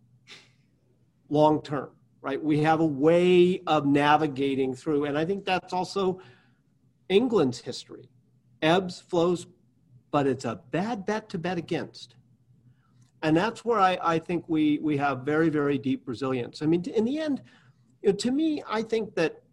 long 1.27 1.61
term 1.61 1.89
right? 2.25 2.43
We 2.43 2.57
have 2.61 2.79
a 2.79 2.85
way 2.85 3.61
of 3.67 3.85
navigating 3.85 4.73
through, 4.73 5.05
and 5.05 5.15
I 5.15 5.25
think 5.25 5.45
that's 5.45 5.73
also 5.73 6.19
England's 7.07 7.59
history. 7.59 8.09
Ebbs, 8.63 8.99
flows, 8.99 9.45
but 10.09 10.25
it's 10.25 10.43
a 10.43 10.59
bad 10.71 11.05
bet 11.05 11.29
to 11.29 11.37
bet 11.37 11.59
against. 11.59 12.15
And 13.21 13.37
that's 13.37 13.63
where 13.63 13.79
I, 13.79 13.99
I 14.01 14.17
think 14.17 14.45
we, 14.47 14.79
we 14.79 14.97
have 14.97 15.19
very, 15.19 15.49
very 15.49 15.77
deep 15.77 16.07
resilience. 16.07 16.63
I 16.63 16.65
mean, 16.65 16.83
in 16.85 17.05
the 17.05 17.19
end, 17.19 17.43
You 18.01 18.09
know, 18.09 18.15
to 18.17 18.31
me, 18.31 18.63
I 18.67 18.81
think 18.81 19.15
that 19.15 19.43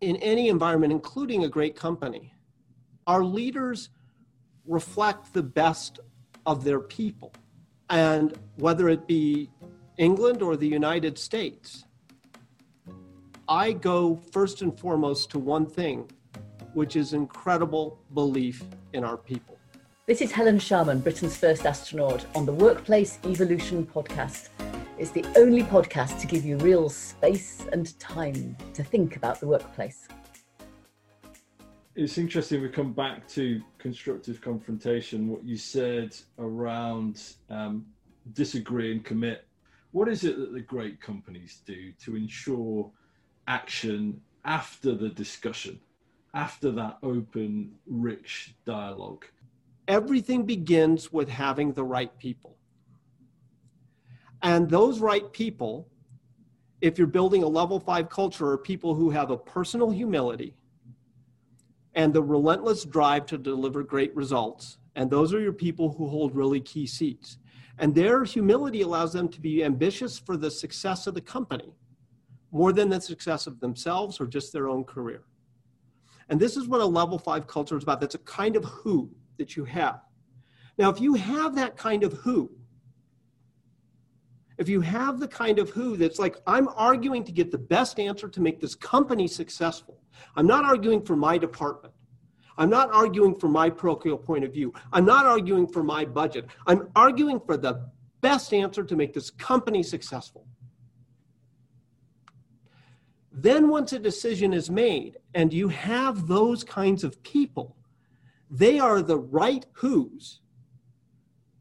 in 0.00 0.16
any 0.16 0.48
environment, 0.48 0.92
including 0.92 1.44
a 1.44 1.48
great 1.48 1.74
company, 1.74 2.32
our 3.06 3.24
leaders 3.24 3.90
reflect 4.66 5.32
the 5.32 5.42
best 5.42 6.00
of 6.44 6.62
their 6.62 6.80
people. 6.80 7.32
And 7.88 8.36
whether 8.56 8.88
it 8.88 9.06
be 9.06 9.50
England 9.98 10.42
or 10.42 10.56
the 10.56 10.68
United 10.68 11.16
States, 11.16 11.86
I 13.48 13.72
go 13.72 14.16
first 14.30 14.60
and 14.60 14.78
foremost 14.78 15.30
to 15.30 15.38
one 15.38 15.64
thing, 15.64 16.10
which 16.74 16.96
is 16.96 17.14
incredible 17.14 17.98
belief 18.12 18.62
in 18.92 19.04
our 19.04 19.16
people. 19.16 19.56
This 20.06 20.20
is 20.20 20.30
Helen 20.30 20.58
Sharman, 20.58 21.00
Britain's 21.00 21.36
first 21.36 21.64
astronaut, 21.64 22.26
on 22.34 22.44
the 22.44 22.52
Workplace 22.52 23.18
Evolution 23.24 23.86
podcast. 23.86 24.50
It's 24.98 25.12
the 25.12 25.24
only 25.34 25.62
podcast 25.62 26.20
to 26.20 26.26
give 26.26 26.44
you 26.44 26.58
real 26.58 26.90
space 26.90 27.64
and 27.72 27.98
time 27.98 28.54
to 28.74 28.84
think 28.84 29.16
about 29.16 29.40
the 29.40 29.46
workplace. 29.46 30.08
It's 31.94 32.18
interesting 32.18 32.60
we 32.60 32.68
come 32.68 32.92
back 32.92 33.26
to 33.28 33.62
constructive 33.78 34.42
confrontation, 34.42 35.28
what 35.28 35.42
you 35.42 35.56
said 35.56 36.14
around 36.38 37.22
um, 37.48 37.86
disagree 38.34 38.92
and 38.92 39.02
commit. 39.02 39.46
What 39.96 40.08
is 40.08 40.24
it 40.24 40.38
that 40.38 40.52
the 40.52 40.60
great 40.60 41.00
companies 41.00 41.62
do 41.64 41.90
to 42.04 42.16
ensure 42.16 42.92
action 43.48 44.20
after 44.44 44.94
the 44.94 45.08
discussion, 45.08 45.80
after 46.34 46.70
that 46.72 46.98
open, 47.02 47.72
rich 47.86 48.54
dialogue? 48.66 49.24
Everything 49.88 50.44
begins 50.44 51.14
with 51.14 51.30
having 51.30 51.72
the 51.72 51.82
right 51.82 52.14
people. 52.18 52.58
And 54.42 54.68
those 54.68 55.00
right 55.00 55.32
people, 55.32 55.88
if 56.82 56.98
you're 56.98 57.06
building 57.06 57.42
a 57.42 57.48
level 57.48 57.80
five 57.80 58.10
culture, 58.10 58.50
are 58.50 58.58
people 58.58 58.94
who 58.94 59.08
have 59.08 59.30
a 59.30 59.38
personal 59.38 59.90
humility 59.90 60.52
and 61.94 62.12
the 62.12 62.22
relentless 62.22 62.84
drive 62.84 63.24
to 63.28 63.38
deliver 63.38 63.82
great 63.82 64.14
results. 64.14 64.76
And 64.94 65.08
those 65.10 65.32
are 65.32 65.40
your 65.40 65.54
people 65.54 65.94
who 65.94 66.06
hold 66.06 66.36
really 66.36 66.60
key 66.60 66.86
seats. 66.86 67.38
And 67.78 67.94
their 67.94 68.24
humility 68.24 68.82
allows 68.82 69.12
them 69.12 69.28
to 69.28 69.40
be 69.40 69.62
ambitious 69.62 70.18
for 70.18 70.36
the 70.36 70.50
success 70.50 71.06
of 71.06 71.14
the 71.14 71.20
company 71.20 71.74
more 72.50 72.72
than 72.72 72.88
the 72.88 73.00
success 73.00 73.46
of 73.46 73.60
themselves 73.60 74.20
or 74.20 74.26
just 74.26 74.52
their 74.52 74.68
own 74.68 74.84
career. 74.84 75.24
And 76.28 76.40
this 76.40 76.56
is 76.56 76.68
what 76.68 76.80
a 76.80 76.86
level 76.86 77.18
five 77.18 77.46
culture 77.46 77.76
is 77.76 77.82
about. 77.82 78.00
That's 78.00 78.14
a 78.14 78.20
kind 78.20 78.56
of 78.56 78.64
who 78.64 79.10
that 79.38 79.56
you 79.56 79.64
have. 79.64 80.00
Now, 80.78 80.90
if 80.90 81.00
you 81.00 81.14
have 81.14 81.54
that 81.56 81.76
kind 81.76 82.02
of 82.02 82.14
who, 82.14 82.50
if 84.58 84.68
you 84.68 84.80
have 84.80 85.20
the 85.20 85.28
kind 85.28 85.58
of 85.58 85.70
who 85.70 85.96
that's 85.96 86.18
like, 86.18 86.36
I'm 86.46 86.68
arguing 86.68 87.24
to 87.24 87.32
get 87.32 87.50
the 87.50 87.58
best 87.58 88.00
answer 88.00 88.28
to 88.28 88.40
make 88.40 88.60
this 88.60 88.74
company 88.74 89.28
successful, 89.28 90.00
I'm 90.34 90.46
not 90.46 90.64
arguing 90.64 91.02
for 91.02 91.14
my 91.14 91.36
department. 91.36 91.92
I'm 92.58 92.70
not 92.70 92.92
arguing 92.92 93.34
for 93.34 93.48
my 93.48 93.68
parochial 93.68 94.16
point 94.16 94.44
of 94.44 94.52
view. 94.52 94.72
I'm 94.92 95.04
not 95.04 95.26
arguing 95.26 95.66
for 95.66 95.82
my 95.82 96.04
budget. 96.04 96.46
I'm 96.66 96.88
arguing 96.96 97.40
for 97.40 97.56
the 97.56 97.90
best 98.22 98.54
answer 98.54 98.82
to 98.82 98.96
make 98.96 99.12
this 99.12 99.30
company 99.30 99.82
successful. 99.82 100.46
Then, 103.30 103.68
once 103.68 103.92
a 103.92 103.98
decision 103.98 104.54
is 104.54 104.70
made 104.70 105.18
and 105.34 105.52
you 105.52 105.68
have 105.68 106.26
those 106.26 106.64
kinds 106.64 107.04
of 107.04 107.22
people, 107.22 107.76
they 108.50 108.78
are 108.78 109.02
the 109.02 109.18
right 109.18 109.66
who's 109.72 110.40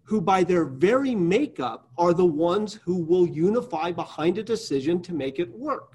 who, 0.03 0.21
by 0.21 0.43
their 0.43 0.65
very 0.65 1.15
makeup, 1.15 1.89
are 1.97 2.13
the 2.13 2.25
ones 2.25 2.75
who 2.75 2.95
will 3.03 3.27
unify 3.27 3.91
behind 3.91 4.37
a 4.37 4.43
decision 4.43 5.01
to 5.01 5.13
make 5.13 5.39
it 5.39 5.51
work. 5.51 5.94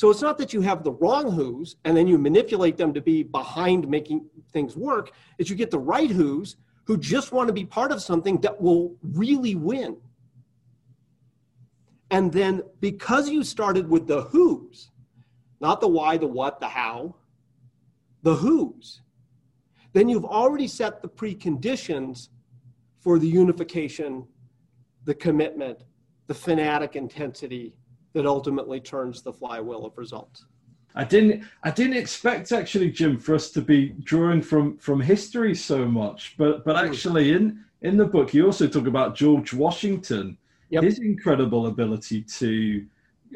So 0.00 0.08
it's 0.08 0.22
not 0.22 0.38
that 0.38 0.54
you 0.54 0.62
have 0.62 0.82
the 0.82 0.92
wrong 0.92 1.30
who's 1.30 1.76
and 1.84 1.94
then 1.94 2.06
you 2.06 2.16
manipulate 2.16 2.78
them 2.78 2.94
to 2.94 3.02
be 3.02 3.22
behind 3.22 3.86
making 3.86 4.24
things 4.50 4.74
work. 4.74 5.12
It's 5.36 5.50
you 5.50 5.56
get 5.56 5.70
the 5.70 5.78
right 5.78 6.10
who's 6.10 6.56
who 6.84 6.96
just 6.96 7.32
want 7.32 7.48
to 7.48 7.52
be 7.52 7.66
part 7.66 7.92
of 7.92 8.00
something 8.00 8.40
that 8.40 8.58
will 8.58 8.96
really 9.02 9.56
win. 9.56 9.98
And 12.10 12.32
then 12.32 12.62
because 12.80 13.28
you 13.28 13.44
started 13.44 13.90
with 13.90 14.06
the 14.06 14.22
who's, 14.22 14.90
not 15.60 15.82
the 15.82 15.88
why, 15.88 16.16
the 16.16 16.26
what, 16.26 16.60
the 16.60 16.68
how, 16.68 17.16
the 18.22 18.36
who's, 18.36 19.02
then 19.92 20.08
you've 20.08 20.24
already 20.24 20.66
set 20.66 21.02
the 21.02 21.08
preconditions 21.08 22.30
for 23.00 23.18
the 23.18 23.28
unification, 23.28 24.26
the 25.04 25.14
commitment, 25.14 25.82
the 26.26 26.32
fanatic 26.32 26.96
intensity 26.96 27.74
that 28.12 28.26
ultimately 28.26 28.80
turns 28.80 29.22
the 29.22 29.32
flywheel 29.32 29.84
of 29.84 29.96
results. 29.96 30.44
I 30.94 31.04
didn't 31.04 31.44
I 31.62 31.70
didn't 31.70 31.96
expect 31.96 32.50
actually, 32.52 32.90
Jim, 32.90 33.18
for 33.18 33.34
us 33.34 33.50
to 33.52 33.60
be 33.60 33.90
drawing 34.02 34.42
from 34.42 34.76
from 34.78 35.00
history 35.00 35.54
so 35.54 35.86
much, 35.86 36.34
but 36.36 36.64
but 36.64 36.76
actually 36.76 37.32
in 37.32 37.64
in 37.82 37.96
the 37.96 38.04
book 38.04 38.34
you 38.34 38.46
also 38.46 38.66
talk 38.66 38.86
about 38.86 39.14
George 39.14 39.52
Washington, 39.54 40.36
yep. 40.68 40.82
his 40.82 40.98
incredible 40.98 41.68
ability 41.68 42.22
to 42.22 42.84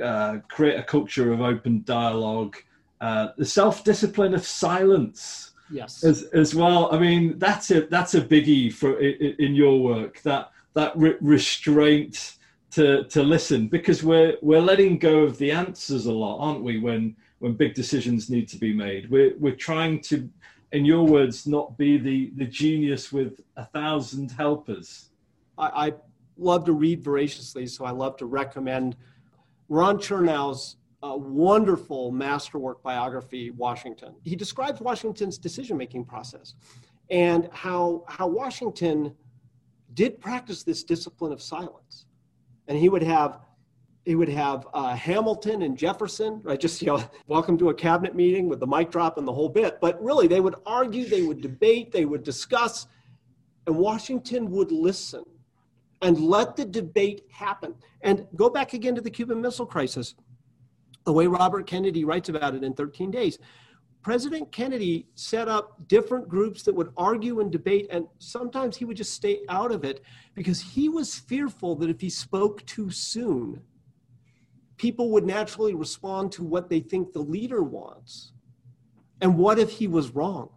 uh, 0.03 0.39
create 0.49 0.79
a 0.79 0.83
culture 0.83 1.33
of 1.33 1.41
open 1.41 1.83
dialogue, 1.85 2.57
uh, 3.01 3.29
the 3.37 3.47
self 3.47 3.85
discipline 3.85 4.35
of 4.35 4.45
silence 4.45 5.53
yes 5.71 6.05
as 6.05 6.25
as 6.35 6.55
well 6.55 6.93
i 6.95 6.99
mean 6.99 7.39
that's 7.39 7.71
a 7.71 7.87
that's 7.87 8.15
a 8.15 8.21
biggie 8.21 8.73
for 8.73 9.01
in, 9.01 9.35
in 9.39 9.55
your 9.55 9.81
work 9.81 10.21
that 10.23 10.51
that 10.75 10.93
re- 10.97 11.17
restraint 11.21 12.37
to 12.75 13.05
to 13.05 13.23
listen 13.23 13.69
because 13.69 14.03
we're 14.03 14.37
we're 14.43 14.61
letting 14.61 14.99
go 14.99 15.21
of 15.21 15.39
the 15.39 15.51
answers 15.51 16.07
a 16.07 16.13
lot 16.13 16.39
aren't 16.39 16.63
we 16.63 16.79
when 16.79 17.15
when 17.39 17.53
big 17.53 17.75
decisions 17.75 18.31
need 18.31 18.49
to 18.49 18.59
be 18.59 18.73
made 18.73 19.11
we're 19.11 19.35
we're 19.39 19.55
trying 19.55 20.01
to 20.01 20.29
in 20.73 20.85
your 20.85 21.07
words 21.07 21.47
not 21.47 21.77
be 21.79 21.99
the 21.99 22.33
the 22.37 22.47
genius 22.47 23.13
with 23.13 23.41
a 23.57 23.65
thousand 23.67 24.31
helpers 24.33 25.11
i, 25.59 25.87
I 25.89 25.93
love 26.37 26.65
to 26.65 26.73
read 26.73 27.03
voraciously 27.03 27.67
so 27.67 27.85
i 27.85 27.91
love 27.91 28.17
to 28.17 28.27
recommend 28.27 28.97
ron 29.69 29.99
chernow's 29.99 30.77
a 31.05 31.17
wonderful 31.17 32.11
masterwork 32.11 32.83
biography, 32.83 33.51
Washington. 33.51 34.15
He 34.23 34.35
describes 34.35 34.81
Washington's 34.81 35.37
decision 35.37 35.77
making 35.77 36.07
process 36.07 36.55
and 37.11 37.51
how, 37.53 38.05
how 38.09 38.27
Washington 38.27 39.15
did 39.93 40.19
practice 40.19 40.63
this 40.63 40.83
discipline 40.83 41.31
of 41.31 41.43
silence. 41.43 42.07
And 42.69 42.79
he 42.79 42.89
would 42.89 43.03
have 43.03 43.41
he 44.05 44.15
would 44.15 44.29
have 44.29 44.67
uh, 44.75 44.95
Hamilton 44.95 45.63
and 45.63 45.79
Jefferson, 45.79 46.41
right? 46.43 46.61
Just 46.61 46.83
you 46.83 46.89
know, 46.89 47.03
welcome 47.27 47.57
to 47.59 47.71
a 47.71 47.75
cabinet 47.75 48.15
meeting 48.15 48.49
with 48.49 48.61
the 48.61 48.67
mic 48.67 48.91
drop 48.91 49.17
and 49.17 49.27
the 49.27 49.33
whole 49.33 49.49
bit. 49.49 49.81
But 49.81 50.03
really, 50.03 50.27
they 50.27 50.41
would 50.41 50.57
argue, 50.67 51.07
they 51.07 51.23
would 51.23 51.41
debate, 51.41 51.91
they 51.91 52.05
would 52.05 52.23
discuss, 52.23 52.87
and 53.67 53.77
Washington 53.77 54.51
would 54.51 54.71
listen 54.71 55.25
and 56.03 56.19
let 56.19 56.55
the 56.55 56.67
debate 56.67 57.23
happen. 57.31 57.75
And 58.03 58.27
go 58.37 58.51
back 58.51 58.75
again 58.75 58.95
to 58.95 59.01
the 59.01 59.11
Cuban 59.11 59.41
Missile 59.41 59.65
Crisis 59.65 60.15
the 61.05 61.13
way 61.13 61.27
Robert 61.27 61.67
Kennedy 61.67 62.05
writes 62.05 62.29
about 62.29 62.55
it 62.55 62.65
in 62.65 62.75
13 62.75 63.11
days. 63.11 63.39
President 64.05 64.53
Kennedy 64.53 65.07
set 65.15 65.49
up 65.49 65.89
different 65.89 66.29
groups 66.29 66.63
that 66.63 66.75
would 66.75 66.93
argue 66.95 67.41
and 67.41 67.51
debate, 67.51 67.87
and 67.91 68.07
sometimes 68.19 68.77
he 68.77 68.85
would 68.85 68.99
just 68.99 69.15
stay 69.15 69.41
out 69.49 69.73
of 69.73 69.83
it 69.83 70.03
because 70.35 70.61
he 70.61 70.91
was 70.91 71.15
fearful 71.15 71.75
that 71.77 71.89
if 71.89 72.03
he 72.03 72.11
spoke 72.11 72.65
too 72.67 72.91
soon, 72.91 73.63
people 74.77 75.11
would 75.11 75.25
naturally 75.25 75.75
respond 75.75 76.31
to 76.33 76.45
what 76.45 76.69
they 76.69 76.81
think 76.81 77.15
the 77.15 77.19
leader 77.19 77.63
wants. 77.63 78.33
And 79.23 79.39
what 79.39 79.59
if 79.59 79.71
he 79.71 79.89
was 79.89 80.11
wrong? 80.11 80.51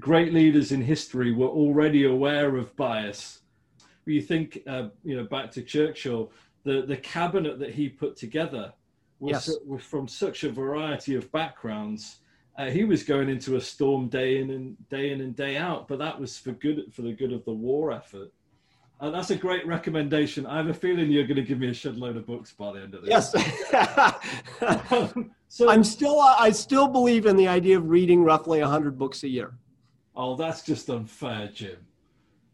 Great 0.00 0.34
leaders 0.34 0.72
in 0.72 0.82
history 0.82 1.32
were 1.32 1.46
already 1.46 2.06
aware 2.06 2.56
of 2.56 2.74
bias. 2.74 3.42
You 4.04 4.20
think, 4.20 4.62
uh, 4.66 4.88
you 5.04 5.16
know, 5.16 5.24
back 5.24 5.52
to 5.52 5.62
Churchill, 5.62 6.32
the, 6.64 6.82
the 6.82 6.96
cabinet 6.96 7.60
that 7.60 7.72
he 7.72 7.88
put 7.88 8.16
together 8.16 8.72
was, 9.20 9.46
yes. 9.46 9.56
was 9.64 9.84
from 9.84 10.08
such 10.08 10.42
a 10.42 10.50
variety 10.50 11.14
of 11.14 11.30
backgrounds. 11.30 12.18
Uh, 12.58 12.66
he 12.70 12.84
was 12.84 13.04
going 13.04 13.28
into 13.28 13.54
a 13.54 13.60
storm 13.60 14.08
day 14.08 14.40
in 14.40 14.50
and 14.50 14.76
day 14.88 15.12
in 15.12 15.20
and 15.20 15.36
day 15.36 15.56
out, 15.56 15.86
but 15.86 16.00
that 16.00 16.18
was 16.18 16.36
for 16.36 16.50
good 16.52 16.92
for 16.92 17.02
the 17.02 17.12
good 17.12 17.32
of 17.32 17.44
the 17.44 17.52
war 17.52 17.92
effort. 17.92 18.32
Uh, 19.00 19.10
that's 19.10 19.30
a 19.30 19.36
great 19.36 19.64
recommendation. 19.64 20.44
I 20.44 20.56
have 20.56 20.66
a 20.66 20.74
feeling 20.74 21.08
you're 21.08 21.26
going 21.26 21.36
to 21.36 21.42
give 21.42 21.60
me 21.60 21.68
a 21.68 21.72
shed 21.72 21.96
load 21.96 22.16
of 22.16 22.26
books 22.26 22.52
by 22.52 22.72
the 22.72 22.80
end 22.80 22.96
of 22.96 23.02
this. 23.02 23.32
Yes. 23.32 23.32
so 25.48 25.70
I'm 25.70 25.84
still 25.84 26.18
I 26.20 26.50
still 26.50 26.88
believe 26.88 27.26
in 27.26 27.36
the 27.36 27.46
idea 27.46 27.78
of 27.78 27.88
reading 27.88 28.24
roughly 28.24 28.60
100 28.60 28.98
books 28.98 29.22
a 29.22 29.28
year. 29.28 29.54
Oh, 30.16 30.34
that's 30.34 30.62
just 30.62 30.90
unfair, 30.90 31.48
Jim. 31.54 31.76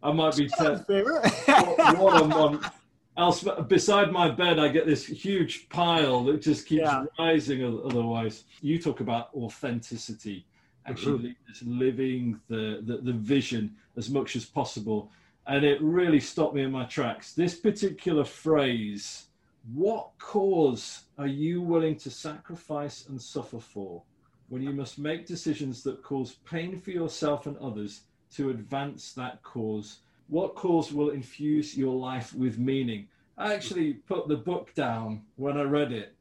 I 0.02 0.12
might 0.12 0.36
be 0.36 0.48
ten. 0.48 0.84
what, 0.86 1.98
what 1.98 2.22
a 2.22 2.28
month 2.28 2.68
else 3.16 3.44
beside 3.68 4.10
my 4.10 4.30
bed 4.30 4.58
i 4.58 4.68
get 4.68 4.86
this 4.86 5.06
huge 5.06 5.68
pile 5.68 6.24
that 6.24 6.42
just 6.42 6.66
keeps 6.66 6.82
yeah. 6.82 7.04
rising 7.18 7.64
otherwise 7.84 8.44
you 8.60 8.78
talk 8.78 9.00
about 9.00 9.30
authenticity 9.34 10.46
actually 10.86 11.36
mm-hmm. 11.50 11.78
living 11.78 12.40
the, 12.48 12.80
the, 12.84 12.98
the 12.98 13.12
vision 13.12 13.74
as 13.96 14.10
much 14.10 14.36
as 14.36 14.44
possible 14.44 15.10
and 15.46 15.64
it 15.64 15.80
really 15.80 16.20
stopped 16.20 16.54
me 16.54 16.62
in 16.62 16.72
my 16.72 16.84
tracks 16.84 17.32
this 17.32 17.54
particular 17.54 18.24
phrase 18.24 19.26
what 19.72 20.10
cause 20.18 21.04
are 21.16 21.26
you 21.26 21.62
willing 21.62 21.96
to 21.96 22.10
sacrifice 22.10 23.06
and 23.08 23.20
suffer 23.20 23.60
for 23.60 24.02
when 24.48 24.62
you 24.62 24.70
must 24.70 24.98
make 24.98 25.26
decisions 25.26 25.82
that 25.82 26.02
cause 26.02 26.36
pain 26.44 26.78
for 26.78 26.90
yourself 26.90 27.46
and 27.46 27.56
others 27.58 28.02
to 28.34 28.50
advance 28.50 29.12
that 29.12 29.42
cause? 29.42 30.00
What 30.28 30.54
cause 30.54 30.92
will 30.92 31.10
infuse 31.10 31.76
your 31.76 31.94
life 31.94 32.34
with 32.34 32.58
meaning? 32.58 33.08
I 33.36 33.52
actually 33.52 33.94
put 33.94 34.28
the 34.28 34.36
book 34.36 34.74
down 34.74 35.22
when 35.36 35.56
I 35.56 35.62
read 35.62 35.92
it 35.92 36.14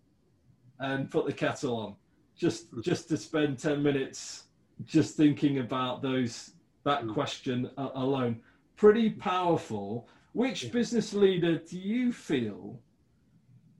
and 0.79 1.09
put 1.09 1.25
the 1.25 1.33
kettle 1.33 1.75
on 1.75 1.95
just 2.35 2.67
just 2.81 3.07
to 3.09 3.17
spend 3.17 3.59
10 3.59 3.81
minutes 3.81 4.45
just 4.85 5.15
thinking 5.15 5.59
about 5.59 6.01
those 6.01 6.51
that 6.83 7.03
mm. 7.03 7.13
question 7.13 7.69
alone 7.77 8.41
pretty 8.75 9.11
powerful 9.11 10.07
which 10.33 10.71
business 10.71 11.13
leader 11.13 11.59
do 11.59 11.77
you 11.77 12.11
feel 12.11 12.79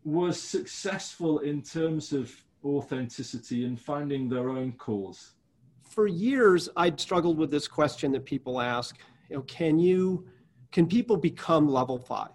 was 0.04 0.40
successful 0.40 1.40
in 1.40 1.62
terms 1.62 2.14
of 2.14 2.32
authenticity 2.64 3.66
and 3.66 3.80
finding 3.80 4.30
their 4.30 4.50
own 4.50 4.74
cause? 4.74 5.34
For 5.82 6.08
years, 6.08 6.70
I'd 6.78 7.00
struggled 7.00 7.38
with 7.38 7.52
this 7.52 7.68
question 7.68 8.12
that 8.12 8.26
people 8.26 8.62
ask, 8.62 8.98
you 9.34 9.40
know, 9.40 9.44
can 9.46 9.80
you, 9.80 10.28
can 10.72 10.86
people 10.86 11.18
become 11.18 11.68
level 11.68 11.98
five, 11.98 12.30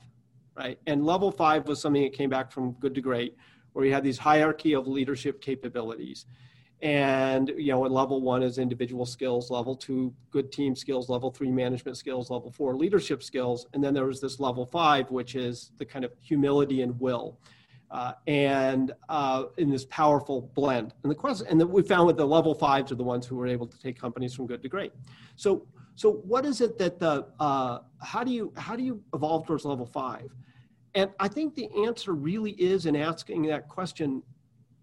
right? 0.56 0.80
And 0.88 1.06
level 1.06 1.30
five 1.30 1.68
was 1.68 1.80
something 1.80 2.02
that 2.02 2.12
came 2.12 2.28
back 2.28 2.50
from 2.50 2.72
good 2.72 2.92
to 2.96 3.00
great, 3.00 3.36
where 3.72 3.84
you 3.84 3.92
had 3.92 4.02
these 4.02 4.18
hierarchy 4.18 4.72
of 4.72 4.88
leadership 4.88 5.40
capabilities. 5.40 6.26
And, 6.82 7.52
you 7.56 7.70
know, 7.70 7.84
at 7.84 7.92
level 7.92 8.20
one 8.20 8.42
is 8.42 8.58
individual 8.58 9.06
skills, 9.06 9.48
level 9.48 9.76
two, 9.76 10.12
good 10.32 10.50
team 10.50 10.74
skills, 10.74 11.08
level 11.08 11.30
three, 11.30 11.52
management 11.52 11.96
skills, 11.96 12.30
level 12.30 12.50
four, 12.50 12.74
leadership 12.74 13.22
skills. 13.22 13.68
And 13.74 13.82
then 13.82 13.94
there 13.94 14.06
was 14.06 14.20
this 14.20 14.40
level 14.40 14.66
five, 14.66 15.08
which 15.12 15.36
is 15.36 15.70
the 15.78 15.84
kind 15.84 16.04
of 16.04 16.10
humility 16.20 16.82
and 16.82 16.98
will 16.98 17.38
uh, 17.90 18.12
and 18.26 18.92
uh, 19.08 19.44
in 19.56 19.70
this 19.70 19.86
powerful 19.86 20.50
blend. 20.54 20.94
And 21.02 21.10
the 21.10 21.14
question, 21.14 21.46
and 21.48 21.62
we 21.70 21.82
found 21.82 22.08
that 22.08 22.16
the 22.16 22.26
level 22.26 22.54
fives 22.54 22.92
are 22.92 22.96
the 22.96 23.04
ones 23.04 23.26
who 23.26 23.36
were 23.36 23.46
able 23.46 23.66
to 23.66 23.78
take 23.78 23.98
companies 23.98 24.34
from 24.34 24.46
good 24.46 24.62
to 24.62 24.68
great. 24.68 24.92
So, 25.36 25.66
so 25.98 26.12
what 26.12 26.46
is 26.46 26.60
it 26.60 26.78
that 26.78 27.00
the 27.00 27.26
uh, 27.40 27.80
how 28.00 28.22
do 28.22 28.30
you 28.30 28.52
how 28.56 28.76
do 28.76 28.84
you 28.84 29.02
evolve 29.14 29.48
towards 29.48 29.64
level 29.64 29.84
five? 29.84 30.30
And 30.94 31.10
I 31.18 31.26
think 31.26 31.56
the 31.56 31.68
answer 31.84 32.12
really 32.12 32.52
is 32.52 32.86
in 32.86 32.94
asking 32.94 33.42
that 33.46 33.66
question: 33.66 34.22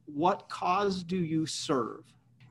What 0.08 0.50
cause 0.50 1.06
do 1.06 1.16
you 1.16 1.46
serve? 1.46 2.04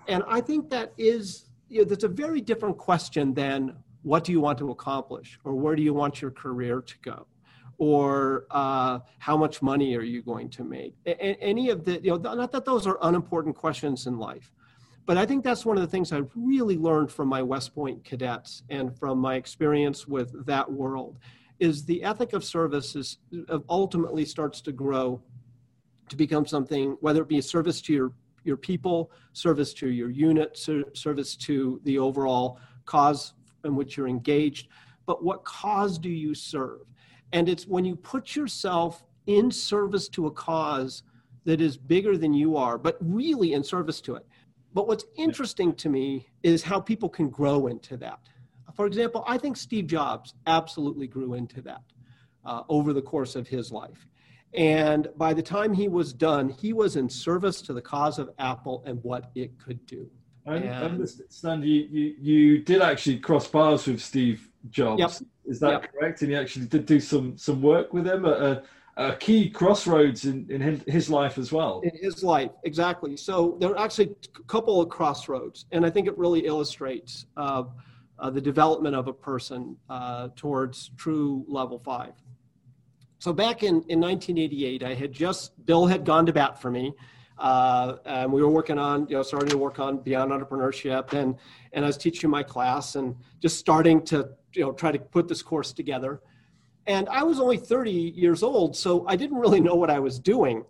And 0.09 0.22
I 0.27 0.40
think 0.40 0.70
that 0.70 0.94
is 0.96 1.50
you 1.68 1.81
know, 1.81 1.85
that's 1.85 2.05
a 2.05 2.09
very 2.09 2.40
different 2.40 2.79
question 2.79 3.35
than 3.35 3.77
what 4.00 4.24
do 4.24 4.33
you 4.33 4.40
want 4.40 4.57
to 4.61 4.70
accomplish 4.70 5.38
or 5.44 5.55
where 5.55 5.77
do 5.77 5.83
you 5.83 5.92
want 5.92 6.22
your 6.22 6.31
career 6.31 6.81
to 6.81 6.94
go 7.03 7.27
or 7.77 8.46
uh, 8.50 9.00
how 9.18 9.37
much 9.37 9.61
money 9.61 9.94
are 9.94 10.03
you 10.03 10.22
going 10.22 10.48
to 10.48 10.64
make? 10.64 10.94
A- 11.07 11.20
any 11.20 11.68
of 11.68 11.85
the, 11.85 12.00
you 12.03 12.16
know, 12.16 12.35
not 12.35 12.50
that 12.53 12.64
those 12.64 12.87
are 12.87 12.96
unimportant 13.03 13.57
questions 13.57 14.07
in 14.07 14.18
life, 14.18 14.53
but 15.06 15.18
I 15.18 15.26
think 15.26 15.44
that's 15.44 15.66
one 15.66 15.76
of 15.76 15.82
the 15.82 15.88
things 15.88 16.12
I've 16.12 16.30
really 16.34 16.78
learned 16.78 17.10
from 17.10 17.28
my 17.28 17.42
West 17.42 17.74
Point 17.74 18.04
cadets 18.04 18.62
and 18.70 18.96
from 18.98 19.18
my 19.18 19.34
experience 19.34 20.08
with 20.08 20.46
that 20.46 20.70
world 20.70 21.18
is 21.60 21.84
the 21.84 22.02
ethic 22.02 22.32
of 22.32 22.44
service 22.44 22.96
is 22.96 23.18
ultimately 23.68 24.24
starts 24.24 24.60
to 24.62 24.72
grow 24.72 25.20
to 26.08 26.16
become 26.16 26.46
something, 26.46 26.96
whether 27.00 27.22
it 27.22 27.28
be 27.28 27.38
a 27.38 27.42
service 27.42 27.80
to 27.82 27.92
your, 27.92 28.12
your 28.44 28.56
people, 28.56 29.10
service 29.32 29.72
to 29.74 29.88
your 29.88 30.10
unit, 30.10 30.58
service 30.94 31.36
to 31.36 31.80
the 31.84 31.98
overall 31.98 32.58
cause 32.84 33.34
in 33.64 33.76
which 33.76 33.96
you're 33.96 34.08
engaged, 34.08 34.68
but 35.06 35.22
what 35.22 35.44
cause 35.44 35.98
do 35.98 36.08
you 36.08 36.34
serve? 36.34 36.80
And 37.32 37.48
it's 37.48 37.66
when 37.66 37.84
you 37.84 37.96
put 37.96 38.36
yourself 38.36 39.04
in 39.26 39.50
service 39.50 40.08
to 40.10 40.26
a 40.26 40.30
cause 40.30 41.02
that 41.44 41.60
is 41.60 41.76
bigger 41.76 42.16
than 42.16 42.32
you 42.32 42.56
are, 42.56 42.78
but 42.78 42.96
really 43.00 43.52
in 43.52 43.62
service 43.62 44.00
to 44.02 44.14
it. 44.16 44.26
But 44.74 44.88
what's 44.88 45.04
interesting 45.16 45.72
to 45.76 45.88
me 45.88 46.28
is 46.42 46.62
how 46.62 46.80
people 46.80 47.08
can 47.08 47.30
grow 47.30 47.68
into 47.68 47.96
that. 47.98 48.18
For 48.74 48.87
example, 48.87 49.24
I 49.26 49.38
think 49.38 49.56
Steve 49.56 49.87
Jobs 49.87 50.34
absolutely 50.46 51.06
grew 51.06 51.34
into 51.34 51.62
that 51.62 51.82
uh, 52.44 52.62
over 52.68 52.92
the 52.92 53.02
course 53.02 53.37
of 53.37 53.46
his 53.46 53.70
life. 53.70 54.08
And 54.52 55.08
by 55.16 55.32
the 55.32 55.42
time 55.42 55.72
he 55.72 55.88
was 55.88 56.12
done, 56.12 56.48
he 56.48 56.72
was 56.72 56.96
in 56.96 57.08
service 57.08 57.62
to 57.62 57.72
the 57.72 57.80
cause 57.80 58.18
of 58.18 58.30
Apple 58.38 58.82
and 58.84 58.98
what 59.02 59.30
it 59.34 59.58
could 59.58 59.84
do. 59.87 60.10
I 60.46 60.56
understand 60.58 61.64
you, 61.64 61.88
you, 61.90 62.14
you 62.20 62.58
did 62.58 62.82
actually 62.82 63.18
cross 63.18 63.48
paths 63.48 63.87
with 63.87 64.00
Steve 64.00 64.50
Jobs. 64.68 65.00
Yep. 65.00 65.10
Is 65.46 65.60
that 65.60 65.70
yep. 65.70 65.92
correct? 65.92 66.22
And 66.22 66.30
you 66.30 66.38
actually 66.38 66.66
did 66.66 66.84
do 66.84 67.00
some 67.00 67.37
some 67.38 67.62
work 67.62 67.94
with 67.94 68.06
him 68.06 68.26
at 68.26 68.32
a, 68.32 68.62
a, 68.96 69.16
key 69.16 69.50
crossroads 69.50 70.24
in, 70.24 70.46
in 70.50 70.83
his 70.87 71.11
life 71.11 71.38
as 71.38 71.52
well. 71.52 71.80
In 71.85 71.96
his 72.00 72.22
life, 72.22 72.50
exactly. 72.64 73.16
So 73.16 73.57
there 73.61 73.70
are 73.70 73.78
actually 73.78 74.14
a 74.38 74.42
couple 74.44 74.80
of 74.80 74.88
crossroads, 74.88 75.66
and 75.72 75.85
I 75.85 75.90
think 75.90 76.07
it 76.07 76.16
really 76.16 76.46
illustrates 76.46 77.26
uh, 77.37 77.64
uh, 78.18 78.30
the 78.30 78.40
development 78.40 78.94
of 78.94 79.09
a 79.09 79.12
person 79.12 79.76
uh, 79.88 80.28
towards 80.37 80.90
true 80.96 81.44
level 81.48 81.78
five. 81.78 82.12
So 83.18 83.33
back 83.33 83.62
in, 83.62 83.83
in 83.88 84.00
1988, 84.00 84.83
I 84.83 84.94
had 84.94 85.12
just 85.12 85.52
Bill 85.66 85.87
had 85.87 86.04
gone 86.04 86.26
to 86.26 86.33
bat 86.33 86.61
for 86.61 86.70
me. 86.70 86.92
Uh, 87.38 87.96
and 88.04 88.33
we 88.33 88.42
were 88.42 88.48
working 88.48 88.78
on, 88.78 89.09
you 89.09 89.16
know, 89.16 89.22
starting 89.22 89.48
to 89.48 89.59
work 89.59 89.80
on 89.80 89.98
beyond 89.98 90.30
entrepreneurship, 90.30 91.12
and 91.14 91.35
and 91.72 91.85
I 91.85 91.88
was 91.88 91.96
teaching 91.96 92.30
my 92.30 92.44
class 92.44 92.94
and 92.94 93.16
just 93.40 93.59
starting 93.59 94.02
to 94.07 94.28
you 94.54 94.62
know 94.62 94.72
try 94.72 94.92
to 94.92 94.98
put 95.00 95.26
this 95.26 95.42
course 95.42 95.72
together 95.72 96.20
and 96.86 97.08
i 97.08 97.22
was 97.22 97.40
only 97.40 97.56
30 97.56 97.90
years 97.90 98.42
old 98.42 98.76
so 98.76 99.06
i 99.08 99.16
didn't 99.16 99.38
really 99.38 99.60
know 99.60 99.74
what 99.74 99.90
i 99.90 99.98
was 99.98 100.18
doing 100.18 100.64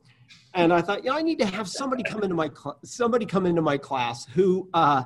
and 0.55 0.72
i 0.72 0.81
thought 0.81 1.05
yeah 1.05 1.12
i 1.12 1.22
need 1.22 1.38
to 1.38 1.46
have 1.46 1.68
somebody 1.68 2.03
come 2.03 2.22
into 2.22 2.35
my 2.35 2.48
cl- 2.48 2.79
somebody 2.85 3.27
come 3.27 3.46
into 3.46 3.62
my 3.62 3.77
class 3.77 4.27
who 4.27 4.68
uh, 4.74 5.05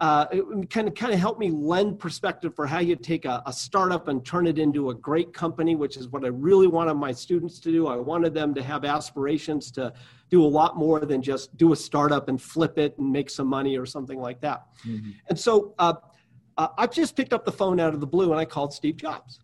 uh, 0.00 0.24
kind 0.70 0.88
of 0.88 0.94
kind 0.94 1.12
of 1.12 1.20
help 1.20 1.38
me 1.38 1.50
lend 1.50 1.98
perspective 1.98 2.54
for 2.54 2.66
how 2.66 2.78
you 2.78 2.96
take 2.96 3.26
a, 3.26 3.42
a, 3.44 3.52
startup 3.52 4.08
and 4.08 4.24
turn 4.24 4.46
it 4.46 4.58
into 4.58 4.88
a 4.88 4.94
great 4.94 5.34
company, 5.34 5.74
which 5.74 5.98
is 5.98 6.08
what 6.08 6.24
I 6.24 6.28
really 6.28 6.66
wanted 6.66 6.94
my 6.94 7.12
students 7.12 7.60
to 7.60 7.70
do. 7.70 7.86
I 7.86 7.96
wanted 7.96 8.32
them 8.32 8.54
to 8.54 8.62
have 8.62 8.86
aspirations 8.86 9.70
to 9.72 9.92
do 10.30 10.42
a 10.42 10.46
lot 10.46 10.78
more 10.78 11.00
than 11.00 11.20
just 11.20 11.54
do 11.58 11.74
a 11.74 11.76
startup 11.76 12.30
and 12.30 12.40
flip 12.40 12.78
it 12.78 12.96
and 12.96 13.12
make 13.12 13.28
some 13.28 13.46
money 13.46 13.76
or 13.76 13.84
something 13.84 14.18
like 14.18 14.40
that. 14.40 14.68
Mm-hmm. 14.86 15.10
And 15.28 15.38
so 15.38 15.74
uh, 15.78 15.94
uh, 16.56 16.68
I 16.78 16.86
just 16.86 17.14
picked 17.14 17.34
up 17.34 17.44
the 17.44 17.52
phone 17.52 17.78
out 17.78 17.92
of 17.92 18.00
the 18.00 18.06
blue 18.06 18.30
and 18.30 18.40
I 18.40 18.46
called 18.46 18.72
Steve 18.72 18.96
Jobs. 18.96 19.40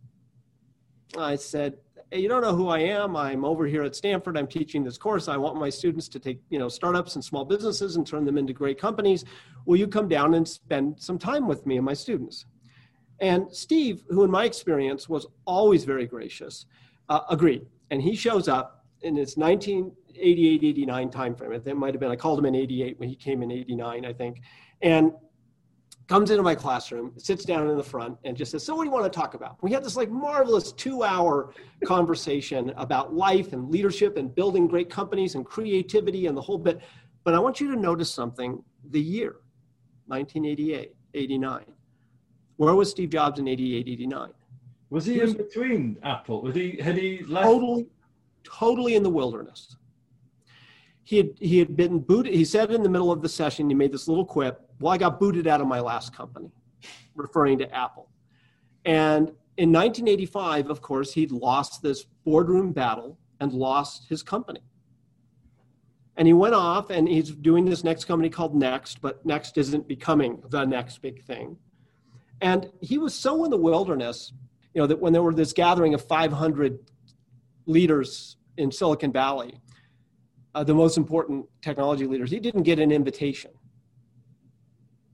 I 1.18 1.36
said, 1.36 1.76
hey, 2.10 2.20
you 2.20 2.28
don't 2.28 2.42
know 2.42 2.54
who 2.54 2.68
I 2.68 2.78
am. 2.78 3.16
I'm 3.16 3.44
over 3.44 3.66
here 3.66 3.82
at 3.82 3.96
Stanford. 3.96 4.36
I'm 4.36 4.46
teaching 4.46 4.84
this 4.84 4.98
course. 4.98 5.28
I 5.28 5.36
want 5.36 5.56
my 5.56 5.70
students 5.70 6.08
to 6.08 6.18
take, 6.18 6.40
you 6.50 6.58
know, 6.58 6.68
startups 6.68 7.14
and 7.14 7.24
small 7.24 7.44
businesses 7.44 7.96
and 7.96 8.06
turn 8.06 8.24
them 8.24 8.38
into 8.38 8.52
great 8.52 8.78
companies. 8.78 9.24
Will 9.64 9.76
you 9.76 9.88
come 9.88 10.08
down 10.08 10.34
and 10.34 10.46
spend 10.46 11.00
some 11.00 11.18
time 11.18 11.48
with 11.48 11.66
me 11.66 11.76
and 11.76 11.84
my 11.84 11.94
students? 11.94 12.46
And 13.20 13.46
Steve, 13.50 14.04
who 14.08 14.24
in 14.24 14.30
my 14.30 14.44
experience 14.44 15.08
was 15.08 15.26
always 15.46 15.84
very 15.84 16.06
gracious, 16.06 16.66
uh, 17.08 17.20
agreed. 17.30 17.66
And 17.90 18.02
he 18.02 18.14
shows 18.14 18.48
up 18.48 18.84
in 19.02 19.16
his 19.16 19.36
1988, 19.36 20.64
89 20.64 21.10
timeframe. 21.10 21.66
It 21.66 21.76
might 21.76 21.94
have 21.94 22.00
been, 22.00 22.10
I 22.10 22.16
called 22.16 22.38
him 22.38 22.46
in 22.46 22.54
88 22.54 23.00
when 23.00 23.08
he 23.08 23.16
came 23.16 23.42
in 23.42 23.50
89, 23.50 24.04
I 24.04 24.12
think. 24.12 24.42
And 24.82 25.12
comes 26.08 26.30
into 26.30 26.42
my 26.42 26.54
classroom, 26.54 27.12
sits 27.16 27.44
down 27.44 27.68
in 27.68 27.76
the 27.76 27.82
front, 27.82 28.16
and 28.24 28.36
just 28.36 28.52
says, 28.52 28.64
So, 28.64 28.74
what 28.74 28.84
do 28.84 28.88
you 28.88 28.92
want 28.92 29.10
to 29.12 29.16
talk 29.16 29.34
about? 29.34 29.62
We 29.62 29.72
had 29.72 29.84
this 29.84 29.96
like 29.96 30.10
marvelous 30.10 30.72
two 30.72 31.02
hour 31.02 31.52
conversation 31.84 32.72
about 32.76 33.14
life 33.14 33.52
and 33.52 33.70
leadership 33.70 34.16
and 34.16 34.34
building 34.34 34.66
great 34.68 34.88
companies 34.88 35.34
and 35.34 35.44
creativity 35.44 36.26
and 36.26 36.36
the 36.36 36.42
whole 36.42 36.58
bit. 36.58 36.80
But 37.24 37.34
I 37.34 37.38
want 37.38 37.60
you 37.60 37.74
to 37.74 37.80
notice 37.80 38.12
something 38.12 38.62
the 38.90 39.00
year 39.00 39.36
1988, 40.06 40.94
89. 41.14 41.64
Where 42.56 42.74
was 42.74 42.90
Steve 42.90 43.10
Jobs 43.10 43.40
in 43.40 43.48
88, 43.48 43.88
89? 43.88 44.30
Was 44.90 45.04
he, 45.04 45.14
he 45.14 45.20
was 45.20 45.32
in 45.32 45.36
between 45.38 45.98
Apple? 46.04 46.42
Was 46.42 46.54
he, 46.54 46.78
had 46.80 46.96
he 46.96 47.24
left? 47.24 47.46
Totally, 47.46 47.86
totally 48.44 48.94
in 48.94 49.02
the 49.02 49.10
wilderness. 49.10 49.76
He 51.02 51.18
had, 51.18 51.30
he 51.38 51.58
had 51.58 51.76
been 51.76 51.98
booted. 51.98 52.32
He 52.32 52.44
said 52.44 52.70
in 52.70 52.82
the 52.82 52.88
middle 52.88 53.12
of 53.12 53.22
the 53.22 53.28
session, 53.28 53.68
he 53.68 53.74
made 53.74 53.92
this 53.92 54.08
little 54.08 54.24
quip 54.24 54.65
well, 54.80 54.92
I 54.92 54.98
got 54.98 55.18
booted 55.18 55.46
out 55.46 55.60
of 55.60 55.66
my 55.66 55.80
last 55.80 56.14
company, 56.14 56.50
referring 57.14 57.58
to 57.58 57.74
Apple. 57.74 58.08
And 58.84 59.32
in 59.56 59.72
1985, 59.72 60.70
of 60.70 60.82
course, 60.82 61.12
he'd 61.12 61.32
lost 61.32 61.82
this 61.82 62.06
boardroom 62.24 62.72
battle 62.72 63.18
and 63.40 63.52
lost 63.52 64.08
his 64.08 64.22
company. 64.22 64.60
And 66.16 66.26
he 66.26 66.32
went 66.32 66.54
off 66.54 66.90
and 66.90 67.08
he's 67.08 67.30
doing 67.30 67.64
this 67.64 67.84
next 67.84 68.04
company 68.04 68.30
called 68.30 68.54
Next, 68.54 69.00
but 69.00 69.24
Next 69.26 69.58
isn't 69.58 69.86
becoming 69.86 70.42
the 70.48 70.64
next 70.64 71.02
big 71.02 71.22
thing. 71.24 71.56
And 72.40 72.70
he 72.80 72.98
was 72.98 73.14
so 73.14 73.44
in 73.44 73.50
the 73.50 73.56
wilderness, 73.56 74.32
you 74.74 74.80
know, 74.80 74.86
that 74.86 75.00
when 75.00 75.12
there 75.12 75.22
were 75.22 75.34
this 75.34 75.52
gathering 75.52 75.94
of 75.94 76.06
500 76.06 76.78
leaders 77.66 78.36
in 78.56 78.70
Silicon 78.70 79.12
Valley, 79.12 79.60
uh, 80.54 80.64
the 80.64 80.74
most 80.74 80.96
important 80.96 81.46
technology 81.60 82.06
leaders, 82.06 82.30
he 82.30 82.40
didn't 82.40 82.62
get 82.62 82.78
an 82.78 82.92
invitation. 82.92 83.50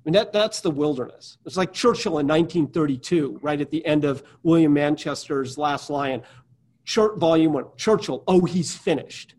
I 0.04 0.08
mean, 0.08 0.14
that, 0.14 0.32
that's 0.32 0.60
the 0.60 0.70
wilderness. 0.70 1.38
It's 1.46 1.56
like 1.56 1.72
Churchill 1.72 2.18
in 2.18 2.26
1932, 2.26 3.38
right 3.40 3.60
at 3.60 3.70
the 3.70 3.86
end 3.86 4.04
of 4.04 4.24
William 4.42 4.72
Manchester's 4.72 5.56
Last 5.56 5.90
Lion. 5.90 6.22
Church, 6.84 7.12
volume 7.18 7.52
one, 7.52 7.66
Churchill, 7.76 8.24
oh, 8.26 8.44
he's 8.44 8.76
finished. 8.76 9.36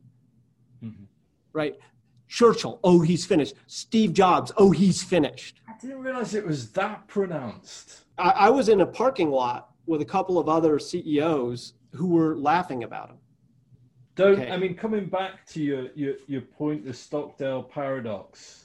Mm-hmm. 0.81 1.03
Right? 1.51 1.75
Churchill, 2.29 2.79
oh, 2.81 3.01
he's 3.01 3.25
finished. 3.25 3.55
Steve 3.67 4.13
Jobs, 4.13 4.53
oh, 4.55 4.71
he's 4.71 5.03
finished. 5.03 5.59
I 5.67 5.73
didn't 5.81 6.01
realize 6.01 6.33
it 6.33 6.47
was 6.47 6.71
that 6.71 7.09
pronounced. 7.09 8.05
I, 8.17 8.29
I 8.29 8.49
was 8.49 8.69
in 8.69 8.79
a 8.79 8.85
parking 8.85 9.31
lot 9.31 9.71
with 9.85 10.01
a 10.01 10.05
couple 10.05 10.39
of 10.39 10.47
other 10.47 10.79
CEOs 10.79 11.73
who 11.91 12.07
were 12.07 12.37
laughing 12.37 12.85
about 12.85 13.09
him. 13.09 13.17
Don't 14.15 14.39
okay. 14.39 14.51
I 14.51 14.57
mean 14.57 14.75
coming 14.75 15.07
back 15.07 15.45
to 15.47 15.61
your, 15.61 15.87
your 15.95 16.15
your 16.27 16.41
point, 16.41 16.85
the 16.85 16.93
Stockdale 16.93 17.63
paradox. 17.63 18.62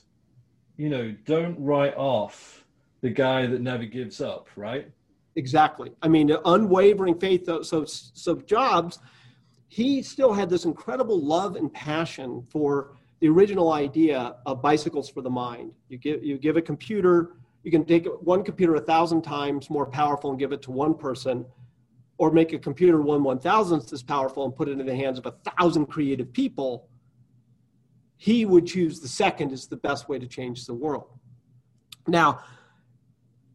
You 0.78 0.88
know, 0.88 1.14
don't 1.26 1.58
write 1.62 1.94
off 1.96 2.64
the 3.02 3.10
guy 3.10 3.46
that 3.46 3.60
never 3.60 3.84
gives 3.84 4.20
up, 4.20 4.48
right? 4.56 4.90
Exactly. 5.36 5.92
I 6.02 6.08
mean, 6.08 6.28
the 6.28 6.40
unwavering 6.48 7.18
faith. 7.18 7.46
So, 7.62 7.84
so 7.84 8.36
Jobs, 8.36 9.00
he 9.66 10.02
still 10.02 10.32
had 10.32 10.48
this 10.48 10.64
incredible 10.64 11.20
love 11.20 11.56
and 11.56 11.72
passion 11.72 12.46
for 12.48 12.96
the 13.20 13.28
original 13.28 13.72
idea 13.72 14.36
of 14.46 14.62
bicycles 14.62 15.10
for 15.10 15.20
the 15.20 15.30
mind. 15.30 15.72
You 15.88 15.98
give 15.98 16.24
you 16.24 16.38
give 16.38 16.56
a 16.56 16.62
computer, 16.62 17.36
you 17.64 17.70
can 17.70 17.84
take 17.84 18.06
one 18.20 18.44
computer 18.44 18.76
a 18.76 18.80
thousand 18.80 19.22
times 19.22 19.70
more 19.70 19.86
powerful 19.86 20.30
and 20.30 20.38
give 20.38 20.52
it 20.52 20.62
to 20.62 20.70
one 20.70 20.94
person, 20.94 21.44
or 22.18 22.30
make 22.30 22.52
a 22.52 22.58
computer 22.58 23.00
one 23.00 23.22
one 23.24 23.40
thousandth 23.40 23.92
as 23.92 24.02
powerful 24.02 24.44
and 24.44 24.54
put 24.54 24.68
it 24.68 24.78
in 24.78 24.86
the 24.86 24.94
hands 24.94 25.18
of 25.18 25.26
a 25.26 25.34
thousand 25.50 25.86
creative 25.86 26.32
people. 26.32 26.88
He 28.18 28.44
would 28.44 28.66
choose 28.66 29.00
the 29.00 29.08
second 29.08 29.52
as 29.52 29.66
the 29.66 29.76
best 29.78 30.08
way 30.08 30.18
to 30.18 30.26
change 30.26 30.66
the 30.66 30.74
world. 30.74 31.08
Now, 32.06 32.40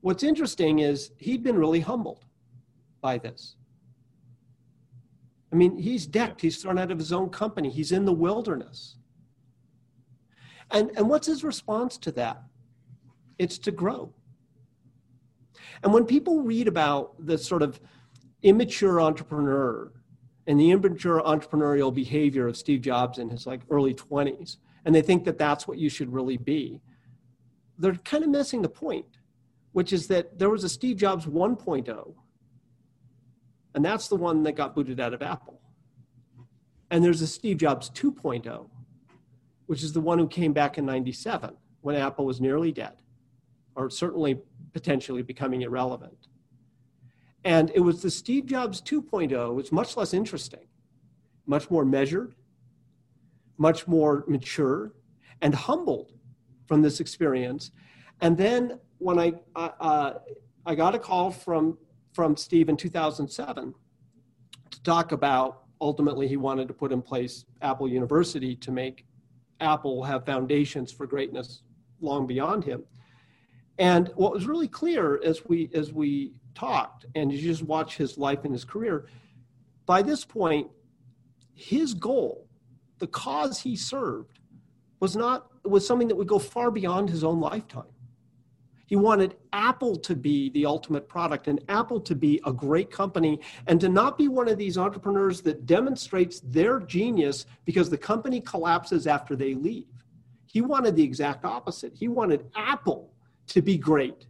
What's 0.04 0.24
interesting 0.24 0.80
is 0.80 1.12
he'd 1.16 1.44
been 1.44 1.58
really 1.58 1.80
humbled 1.80 2.26
by 3.00 3.18
this. 3.18 3.56
I 5.50 5.56
mean, 5.56 5.78
he's 5.78 6.06
decked, 6.06 6.42
he's 6.42 6.62
thrown 6.62 6.78
out 6.78 6.92
of 6.92 7.00
his 7.00 7.14
own 7.14 7.30
company, 7.30 7.70
he's 7.70 7.94
in 7.94 8.04
the 8.04 8.12
wilderness. 8.12 8.98
And, 10.72 10.92
and 10.98 11.10
what's 11.10 11.26
his 11.26 11.46
response 11.46 11.98
to 12.00 12.12
that? 12.14 12.44
It's 13.40 13.58
to 13.60 13.72
grow. 13.72 14.14
And 15.84 15.94
when 15.94 16.04
people 16.04 16.42
read 16.42 16.68
about 16.68 17.14
the 17.26 17.38
sort 17.38 17.62
of 17.62 17.80
immature 18.42 19.00
entrepreneur 19.00 19.90
and 20.48 20.60
the 20.60 20.72
immature 20.72 21.22
entrepreneurial 21.22 21.94
behavior 21.94 22.48
of 22.48 22.58
Steve 22.58 22.82
Jobs 22.82 23.18
in 23.18 23.30
his 23.30 23.48
like 23.48 23.62
early 23.70 23.94
20s, 23.94 24.58
and 24.86 24.94
they 24.94 25.02
think 25.02 25.24
that 25.26 25.38
that's 25.38 25.68
what 25.68 25.78
you 25.78 25.90
should 25.90 26.12
really 26.12 26.38
be, 26.38 26.82
they're 27.78 27.96
kind 27.96 28.24
of 28.24 28.30
missing 28.30 28.62
the 28.62 28.70
point 28.70 29.18
which 29.74 29.92
is 29.92 30.08
that 30.08 30.40
there 30.40 30.50
was 30.50 30.64
a 30.64 30.70
Steve 30.70 30.98
Jobs 30.98 31.26
1.0, 31.26 32.14
and 33.76 33.84
that's 33.84 34.08
the 34.08 34.16
one 34.16 34.44
that 34.44 34.54
got 34.54 34.74
booted 34.74 35.00
out 35.00 35.14
of 35.14 35.22
Apple. 35.22 35.60
And 36.90 37.04
there's 37.04 37.22
a 37.22 37.28
Steve 37.28 37.58
Jobs 37.58 37.90
2.0, 37.90 38.70
which 39.66 39.84
is 39.84 39.92
the 39.92 40.00
one 40.00 40.20
who 40.20 40.28
came 40.28 40.54
back 40.54 40.78
in 40.78 40.86
97 40.86 41.56
when 41.82 41.96
Apple 41.96 42.26
was 42.26 42.40
nearly 42.40 42.72
dead, 42.72 42.94
or 43.76 43.90
certainly 43.90 44.40
potentially 44.74 45.24
becoming 45.24 45.64
irrelevant. 45.64 46.28
And 47.46 47.72
it 47.76 47.80
was 47.80 48.02
the 48.02 48.12
Steve 48.12 48.46
Jobs 48.46 48.82
2.0, 48.82 49.54
which 49.54 49.72
much 49.72 49.98
less 49.98 50.14
interesting, 50.14 50.68
much 51.46 51.70
more 51.70 51.84
measured, 51.84 52.36
much 53.58 53.88
more 53.88 54.24
mature, 54.28 54.94
and 55.42 55.54
humbled 55.54 56.14
from 56.68 56.82
this 56.82 57.00
experience. 57.00 57.72
And 58.22 58.38
then 58.38 58.80
when 59.00 59.20
I 59.20 59.34
uh, 59.56 60.14
I 60.66 60.76
got 60.76 60.96
a 60.96 61.00
call 61.00 61.32
from 61.32 61.78
from 62.14 62.38
Steve 62.38 62.70
in 62.70 62.78
2007 62.78 63.74
to 64.70 64.84
talk 64.84 65.12
about 65.12 65.64
ultimately 65.82 66.28
he 66.28 66.38
wanted 66.38 66.68
to 66.70 66.74
put 66.74 66.92
in 66.92 67.02
place 67.02 67.46
Apple 67.62 67.88
University 67.88 68.56
to 68.56 68.72
make 68.72 69.06
Apple 69.60 70.04
have 70.04 70.26
foundations 70.26 70.92
for 70.92 71.06
greatness 71.06 71.64
long 72.00 72.26
beyond 72.26 72.64
him. 72.64 72.84
And 73.78 74.12
what 74.16 74.32
was 74.32 74.46
really 74.46 74.68
clear 74.68 75.22
as 75.24 75.46
we 75.46 75.70
as 75.74 75.92
we 75.92 76.34
talked, 76.56 77.06
and 77.16 77.32
you 77.32 77.40
just 77.40 77.64
watch 77.64 77.98
his 77.98 78.18
life 78.18 78.40
and 78.44 78.54
his 78.54 78.66
career, 78.66 79.08
by 79.86 80.02
this 80.02 80.24
point, 80.24 80.68
his 81.54 81.94
goal, 81.94 82.48
the 83.00 83.08
cause 83.08 83.60
he 83.60 83.76
served, 83.76 84.40
was 85.00 85.16
not 85.16 85.48
was 85.66 85.86
something 85.86 86.08
that 86.08 86.16
would 86.16 86.28
go 86.28 86.40
far 86.40 86.72
beyond 86.72 87.10
his 87.10 87.24
own 87.24 87.40
lifetime. 87.40 87.84
He 88.86 88.96
wanted 88.98 89.36
Apple 89.54 89.96
to 89.98 90.16
be 90.16 90.50
the 90.50 90.66
ultimate 90.66 91.08
product 91.08 91.48
and 91.48 91.64
Apple 91.70 92.00
to 92.02 92.16
be 92.16 92.42
a 92.46 92.52
great 92.54 92.92
company 92.92 93.40
and 93.68 93.80
to 93.82 93.90
not 93.90 94.18
be 94.18 94.28
one 94.28 94.48
of 94.48 94.58
these 94.58 94.78
entrepreneurs 94.78 95.42
that 95.42 95.66
demonstrates 95.66 96.42
their 96.42 96.80
genius 96.80 97.46
because 97.66 97.90
the 97.90 97.98
company 97.98 98.42
collapses 98.42 99.08
after 99.08 99.36
they 99.36 99.56
leave. 99.56 99.88
He 100.46 100.62
wanted 100.62 100.96
the 100.96 101.04
exact 101.04 101.46
opposite. 101.46 101.94
He 101.96 102.08
wanted 102.08 102.46
Apple 102.56 103.12
to 103.48 103.62
be 103.62 103.78
great, 103.78 104.28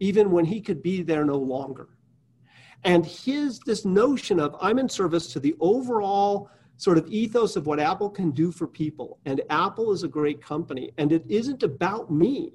even 0.00 0.30
when 0.30 0.44
he 0.44 0.60
could 0.60 0.82
be 0.82 1.02
there 1.02 1.24
no 1.24 1.36
longer. 1.36 1.88
And 2.82 3.06
his 3.06 3.60
this 3.60 3.84
notion 3.84 4.40
of 4.40 4.56
I'm 4.60 4.78
in 4.78 4.88
service 4.88 5.32
to 5.32 5.40
the 5.40 5.54
overall 5.60 6.50
sort 6.76 6.98
of 6.98 7.06
ethos 7.08 7.56
of 7.56 7.66
what 7.66 7.78
Apple 7.78 8.10
can 8.10 8.30
do 8.30 8.50
for 8.50 8.66
people. 8.66 9.18
And 9.26 9.42
Apple 9.50 9.92
is 9.92 10.02
a 10.02 10.08
great 10.08 10.42
company. 10.42 10.90
And 10.96 11.12
it 11.12 11.24
isn't 11.28 11.62
about 11.62 12.10
me 12.10 12.54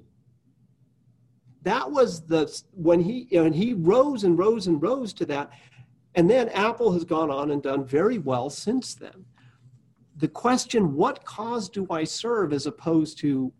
that 1.66 1.90
was 1.90 2.24
the 2.24 2.62
when 2.74 3.00
he 3.00 3.26
and 3.36 3.52
he 3.52 3.74
rose 3.74 4.22
and 4.22 4.38
rose 4.38 4.68
and 4.68 4.80
rose 4.80 5.12
to 5.12 5.26
that 5.26 5.50
and 6.14 6.30
then 6.30 6.48
apple 6.50 6.92
has 6.92 7.04
gone 7.04 7.28
on 7.28 7.50
and 7.50 7.60
done 7.60 7.84
very 7.84 8.18
well 8.18 8.48
since 8.48 8.94
then 8.94 9.24
the 10.18 10.28
question 10.28 10.94
what 10.94 11.24
cause 11.24 11.68
do 11.68 11.84
i 11.90 12.04
serve 12.04 12.52
as 12.52 12.66
opposed 12.66 13.18
to 13.18 13.52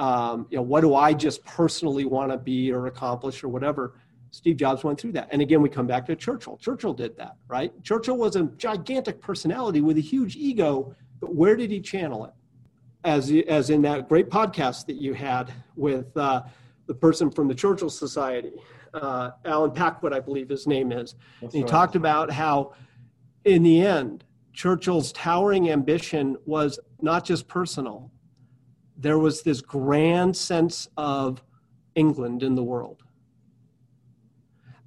um, 0.00 0.46
you 0.50 0.56
know 0.56 0.62
what 0.62 0.80
do 0.80 0.94
i 0.94 1.12
just 1.12 1.44
personally 1.44 2.04
want 2.04 2.30
to 2.30 2.38
be 2.38 2.72
or 2.72 2.86
accomplish 2.86 3.44
or 3.44 3.48
whatever? 3.48 3.94
Steve 4.32 4.56
jobs 4.56 4.84
went 4.84 5.00
through 5.00 5.12
that. 5.12 5.28
And 5.32 5.42
again 5.42 5.60
we 5.60 5.68
come 5.68 5.86
back 5.86 6.06
to 6.06 6.16
churchill. 6.16 6.56
Churchill 6.56 6.94
did 6.94 7.16
that 7.16 7.36
right? 7.48 7.72
Churchill 7.82 8.16
was 8.16 8.36
a 8.36 8.44
gigantic 8.56 9.20
personality 9.20 9.80
with 9.80 9.96
a 9.98 10.00
huge 10.00 10.36
ego 10.36 10.94
but 11.20 11.34
where 11.34 11.54
did 11.54 11.70
he 11.70 11.80
channel 11.80 12.24
it? 12.24 12.32
As 13.04 13.32
as 13.48 13.70
in 13.70 13.82
that 13.82 14.08
great 14.08 14.28
podcast 14.28 14.86
that 14.86 14.96
you 14.96 15.14
had 15.14 15.52
with 15.76 16.14
uh, 16.16 16.42
the 16.86 16.94
person 16.94 17.30
from 17.30 17.48
the 17.48 17.54
Churchill 17.54 17.88
Society, 17.90 18.52
uh, 18.94 19.30
Allen 19.44 19.70
Packwood, 19.70 20.12
I 20.12 20.20
believe 20.20 20.48
his 20.48 20.66
name 20.66 20.92
is. 20.92 21.14
he 21.52 21.60
right. 21.60 21.68
talked 21.68 21.94
about 21.94 22.30
how, 22.30 22.74
in 23.44 23.62
the 23.62 23.80
end, 23.80 24.24
Churchill's 24.52 25.12
towering 25.12 25.70
ambition 25.70 26.36
was 26.44 26.78
not 27.00 27.24
just 27.24 27.48
personal, 27.48 28.10
there 29.00 29.18
was 29.18 29.42
this 29.42 29.60
grand 29.60 30.36
sense 30.36 30.88
of 30.96 31.42
England 31.94 32.42
in 32.42 32.54
the 32.54 32.62
world. 32.62 33.02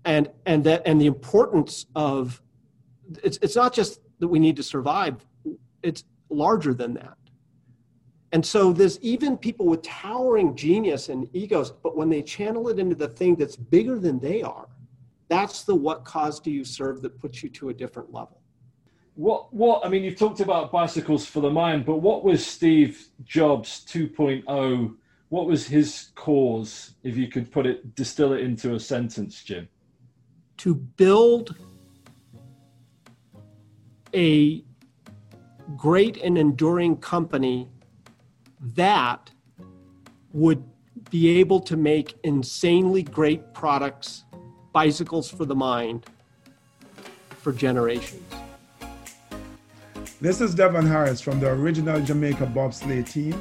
And, 0.05 0.29
and 0.45 0.63
that 0.65 0.81
and 0.85 0.99
the 0.99 1.05
importance 1.05 1.85
of 1.95 2.41
it's, 3.23 3.39
it's 3.41 3.55
not 3.55 3.73
just 3.73 3.99
that 4.19 4.27
we 4.27 4.39
need 4.39 4.55
to 4.57 4.63
survive 4.63 5.25
it's 5.81 6.03
larger 6.29 6.73
than 6.73 6.93
that 6.93 7.17
and 8.33 8.43
so 8.43 8.73
there's 8.73 8.99
even 9.01 9.37
people 9.37 9.67
with 9.67 9.83
towering 9.83 10.55
genius 10.55 11.09
and 11.09 11.29
egos, 11.33 11.69
but 11.71 11.95
when 11.95 12.09
they 12.09 12.23
channel 12.23 12.67
it 12.69 12.79
into 12.79 12.95
the 12.95 13.07
thing 13.07 13.35
that's 13.35 13.55
bigger 13.55 13.99
than 13.99 14.19
they 14.19 14.41
are, 14.41 14.67
that's 15.29 15.63
the 15.63 15.75
what 15.75 16.03
cause 16.03 16.39
do 16.39 16.49
you 16.49 16.65
serve 16.65 17.03
that 17.03 17.19
puts 17.19 17.43
you 17.43 17.49
to 17.49 17.69
a 17.69 17.73
different 17.73 18.11
level. 18.11 18.41
What 19.15 19.53
what 19.53 19.85
I 19.85 19.89
mean, 19.89 20.03
you've 20.03 20.17
talked 20.17 20.39
about 20.39 20.71
bicycles 20.71 21.25
for 21.25 21.39
the 21.39 21.49
mind, 21.49 21.85
but 21.85 21.97
what 21.97 22.23
was 22.23 22.45
Steve 22.45 23.07
Jobs 23.23 23.85
2.0? 23.87 24.95
What 25.29 25.47
was 25.47 25.67
his 25.67 26.09
cause, 26.15 26.93
if 27.03 27.17
you 27.17 27.27
could 27.27 27.51
put 27.51 27.65
it, 27.65 27.95
distill 27.95 28.33
it 28.33 28.41
into 28.41 28.75
a 28.75 28.79
sentence, 28.79 29.43
Jim? 29.43 29.67
To 30.57 30.75
build 30.75 31.55
a 34.15 34.63
great 35.75 36.17
and 36.17 36.37
enduring 36.37 36.97
company 36.97 37.67
that 38.75 39.31
would 40.31 40.63
be 41.09 41.39
able 41.39 41.59
to 41.61 41.77
make 41.77 42.15
insanely 42.23 43.03
great 43.03 43.53
products, 43.53 44.23
bicycles 44.71 45.29
for 45.29 45.45
the 45.45 45.55
mind, 45.55 46.05
for 47.29 47.51
generations. 47.51 48.42
This 50.23 50.39
is 50.39 50.55
Devon 50.55 50.85
Harris 50.85 51.19
from 51.19 51.41
the 51.41 51.49
original 51.49 51.99
Jamaica 51.99 52.45
bobsleigh 52.45 53.05
team. 53.05 53.35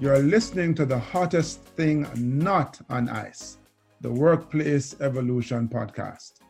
You're 0.00 0.20
listening 0.20 0.74
to 0.76 0.86
the 0.86 0.98
hottest 0.98 1.60
thing 1.60 2.06
not 2.16 2.80
on 2.88 3.10
ice, 3.10 3.58
the 4.00 4.10
Workplace 4.10 4.96
Evolution 5.02 5.68
Podcast. 5.68 6.40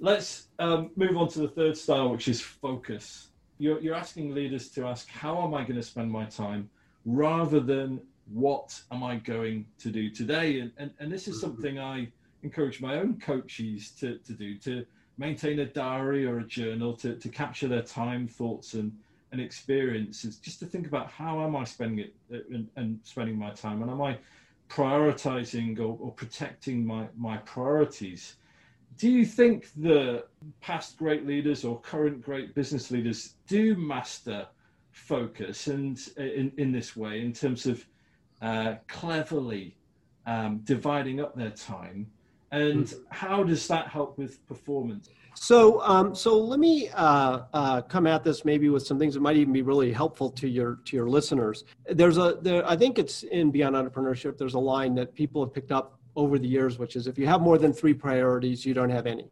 Let's 0.00 0.48
um, 0.58 0.90
move 0.96 1.16
on 1.16 1.28
to 1.28 1.38
the 1.38 1.48
third 1.48 1.78
style, 1.78 2.10
which 2.10 2.28
is 2.28 2.42
focus. 2.42 3.28
You're, 3.56 3.80
you're 3.80 3.94
asking 3.94 4.34
leaders 4.34 4.68
to 4.72 4.86
ask, 4.86 5.08
how 5.08 5.44
am 5.44 5.54
I 5.54 5.62
going 5.62 5.76
to 5.76 5.82
spend 5.82 6.12
my 6.12 6.26
time? 6.26 6.68
rather 7.06 7.58
than 7.58 8.02
what 8.30 8.78
am 8.92 9.02
I 9.02 9.16
going 9.16 9.64
to 9.78 9.90
do 9.90 10.10
today? 10.10 10.60
And, 10.60 10.72
and, 10.76 10.90
and 11.00 11.10
this 11.10 11.26
is 11.26 11.40
something 11.40 11.78
I 11.78 12.12
encourage 12.42 12.82
my 12.82 12.98
own 12.98 13.18
coaches 13.18 13.92
to, 13.92 14.18
to 14.18 14.32
do 14.34 14.58
to 14.58 14.84
maintain 15.20 15.58
a 15.58 15.66
diary 15.66 16.24
or 16.24 16.38
a 16.38 16.44
journal 16.44 16.94
to, 16.94 17.14
to 17.14 17.28
capture 17.28 17.68
their 17.68 17.82
time, 17.82 18.26
thoughts, 18.26 18.72
and, 18.72 18.90
and 19.32 19.40
experiences, 19.40 20.36
just 20.38 20.58
to 20.60 20.66
think 20.66 20.86
about 20.86 21.10
how 21.10 21.44
am 21.44 21.54
I 21.54 21.64
spending 21.64 21.98
it 22.06 22.14
uh, 22.32 22.38
and, 22.54 22.66
and 22.76 22.98
spending 23.04 23.38
my 23.38 23.50
time, 23.50 23.82
and 23.82 23.90
am 23.90 24.00
I 24.00 24.16
prioritizing 24.70 25.78
or, 25.78 25.98
or 26.00 26.10
protecting 26.12 26.86
my, 26.86 27.06
my 27.18 27.36
priorities? 27.38 28.36
Do 28.96 29.10
you 29.10 29.26
think 29.26 29.68
the 29.76 30.24
past 30.62 30.96
great 30.96 31.26
leaders 31.26 31.64
or 31.64 31.78
current 31.80 32.22
great 32.22 32.54
business 32.54 32.90
leaders 32.90 33.34
do 33.46 33.76
master 33.76 34.46
focus 34.90 35.66
and 35.66 35.98
in, 36.16 36.50
in 36.56 36.72
this 36.72 36.96
way 36.96 37.20
in 37.20 37.32
terms 37.32 37.66
of 37.66 37.84
uh, 38.42 38.74
cleverly 38.88 39.76
um, 40.26 40.58
dividing 40.64 41.20
up 41.20 41.36
their 41.36 41.50
time 41.50 42.06
and 42.52 42.84
mm-hmm. 42.84 43.02
how 43.10 43.42
does 43.42 43.66
that 43.68 43.88
help 43.88 44.18
with 44.18 44.46
performance? 44.46 45.08
So 45.34 45.80
um, 45.82 46.14
so 46.14 46.38
let 46.38 46.58
me 46.58 46.88
uh, 46.90 47.40
uh, 47.52 47.82
come 47.82 48.06
at 48.06 48.24
this 48.24 48.44
maybe 48.44 48.68
with 48.68 48.86
some 48.86 48.98
things 48.98 49.14
that 49.14 49.20
might 49.20 49.36
even 49.36 49.52
be 49.52 49.62
really 49.62 49.92
helpful 49.92 50.30
to 50.32 50.48
your 50.48 50.80
to 50.84 50.96
your 50.96 51.08
listeners. 51.08 51.64
There's 51.88 52.18
a 52.18 52.38
there 52.42 52.68
i 52.68 52.76
think 52.76 52.98
it's 52.98 53.22
in 53.24 53.50
beyond 53.50 53.76
entrepreneurship 53.76 54.36
there's 54.36 54.54
a 54.54 54.58
line 54.58 54.94
that 54.94 55.14
people 55.14 55.44
have 55.44 55.54
picked 55.54 55.72
up 55.72 55.98
over 56.16 56.38
the 56.38 56.48
years 56.48 56.78
which 56.78 56.96
is 56.96 57.06
if 57.06 57.18
you 57.18 57.26
have 57.26 57.40
more 57.40 57.58
than 57.58 57.72
three 57.72 57.94
priorities 57.94 58.66
you 58.66 58.74
don't 58.74 58.90
have 58.90 59.06
any 59.06 59.28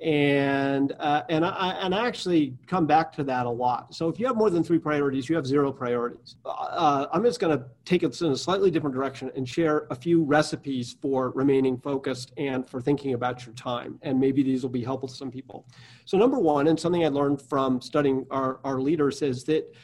and 0.00 0.92
uh, 0.98 1.22
and 1.30 1.44
I 1.44 1.70
and 1.80 1.94
I 1.94 2.06
actually 2.06 2.54
come 2.66 2.86
back 2.86 3.12
to 3.12 3.24
that 3.24 3.46
a 3.46 3.50
lot. 3.50 3.94
So 3.94 4.08
if 4.08 4.20
you 4.20 4.26
have 4.26 4.36
more 4.36 4.50
than 4.50 4.62
three 4.62 4.78
priorities, 4.78 5.28
you 5.28 5.36
have 5.36 5.46
zero 5.46 5.72
priorities. 5.72 6.36
Uh, 6.44 7.06
I'm 7.12 7.22
just 7.22 7.40
going 7.40 7.58
to 7.58 7.64
take 7.86 8.02
it 8.02 8.20
in 8.20 8.32
a 8.32 8.36
slightly 8.36 8.70
different 8.70 8.94
direction 8.94 9.30
and 9.36 9.48
share 9.48 9.86
a 9.90 9.94
few 9.94 10.22
recipes 10.22 10.96
for 11.00 11.30
remaining 11.30 11.78
focused 11.78 12.32
and 12.36 12.68
for 12.68 12.80
thinking 12.80 13.14
about 13.14 13.46
your 13.46 13.54
time. 13.54 13.98
And 14.02 14.20
maybe 14.20 14.42
these 14.42 14.62
will 14.62 14.70
be 14.70 14.84
helpful 14.84 15.08
to 15.08 15.14
some 15.14 15.30
people. 15.30 15.66
So 16.04 16.18
number 16.18 16.38
one, 16.38 16.68
and 16.68 16.78
something 16.78 17.04
I 17.04 17.08
learned 17.08 17.40
from 17.40 17.80
studying 17.80 18.26
our 18.30 18.60
our 18.64 18.80
leaders 18.80 19.22
is 19.22 19.44
that 19.44 19.74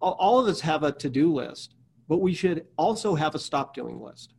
all 0.00 0.38
of 0.38 0.46
us 0.46 0.60
have 0.60 0.82
a 0.82 0.92
to-do 0.92 1.32
list, 1.32 1.74
but 2.08 2.18
we 2.18 2.32
should 2.32 2.66
also 2.78 3.14
have 3.14 3.34
a 3.34 3.38
stop 3.38 3.74
doing 3.74 4.00
list. 4.00 4.32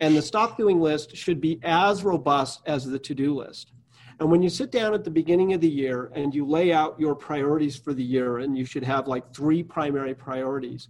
And 0.00 0.16
the 0.16 0.22
stop 0.22 0.56
doing 0.56 0.80
list 0.80 1.16
should 1.16 1.40
be 1.40 1.60
as 1.62 2.02
robust 2.02 2.62
as 2.66 2.84
the 2.84 2.98
to 2.98 3.14
do 3.14 3.34
list. 3.34 3.72
And 4.20 4.30
when 4.30 4.42
you 4.42 4.48
sit 4.48 4.70
down 4.70 4.94
at 4.94 5.04
the 5.04 5.10
beginning 5.10 5.52
of 5.54 5.60
the 5.60 5.68
year 5.68 6.12
and 6.14 6.34
you 6.34 6.46
lay 6.46 6.72
out 6.72 6.98
your 7.00 7.14
priorities 7.14 7.76
for 7.76 7.92
the 7.92 8.02
year, 8.02 8.38
and 8.38 8.56
you 8.56 8.64
should 8.64 8.84
have 8.84 9.08
like 9.08 9.34
three 9.34 9.62
primary 9.62 10.14
priorities, 10.14 10.88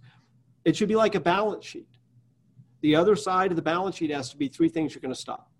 it 0.63 0.75
should 0.75 0.89
be 0.89 0.95
like 0.95 1.15
a 1.15 1.19
balance 1.19 1.65
sheet. 1.65 1.87
The 2.81 2.95
other 2.95 3.15
side 3.15 3.51
of 3.51 3.55
the 3.55 3.63
balance 3.63 3.95
sheet 3.95 4.11
has 4.11 4.29
to 4.29 4.37
be 4.37 4.47
three 4.47 4.69
things 4.69 4.93
you're 4.93 5.01
going 5.01 5.13
to 5.13 5.19
stop. 5.19 5.51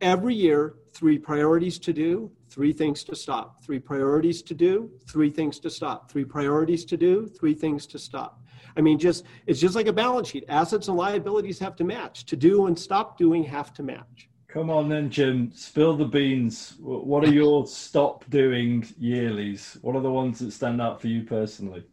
Every 0.00 0.34
year, 0.34 0.74
three 0.92 1.18
priorities 1.18 1.78
to 1.80 1.92
do, 1.92 2.30
three 2.48 2.72
things 2.72 3.02
to 3.04 3.16
stop. 3.16 3.64
Three 3.64 3.80
priorities 3.80 4.42
to 4.42 4.54
do, 4.54 4.90
three 5.08 5.30
things 5.30 5.58
to 5.60 5.70
stop. 5.70 6.10
Three 6.10 6.24
priorities 6.24 6.84
to 6.84 6.96
do, 6.96 7.26
three 7.26 7.54
things 7.54 7.86
to 7.88 7.98
stop. 7.98 8.40
I 8.78 8.80
mean, 8.80 8.98
just 8.98 9.24
it's 9.46 9.60
just 9.60 9.74
like 9.74 9.88
a 9.88 9.92
balance 9.92 10.28
sheet. 10.28 10.44
Assets 10.48 10.86
and 10.86 10.96
liabilities 10.96 11.58
have 11.58 11.74
to 11.76 11.84
match. 11.84 12.24
To 12.26 12.36
do 12.36 12.66
and 12.66 12.78
stop 12.78 13.18
doing 13.18 13.42
have 13.44 13.74
to 13.74 13.82
match. 13.82 14.30
Come 14.46 14.70
on 14.70 14.88
then, 14.88 15.10
Jim. 15.10 15.50
Spill 15.52 15.96
the 15.96 16.06
beans. 16.06 16.76
What 16.78 17.24
are 17.24 17.32
your 17.32 17.66
stop 17.66 18.24
doing 18.30 18.82
yearlies? 19.02 19.82
What 19.82 19.96
are 19.96 20.00
the 20.00 20.10
ones 20.10 20.38
that 20.38 20.52
stand 20.52 20.80
out 20.80 21.00
for 21.00 21.08
you 21.08 21.24
personally? 21.24 21.84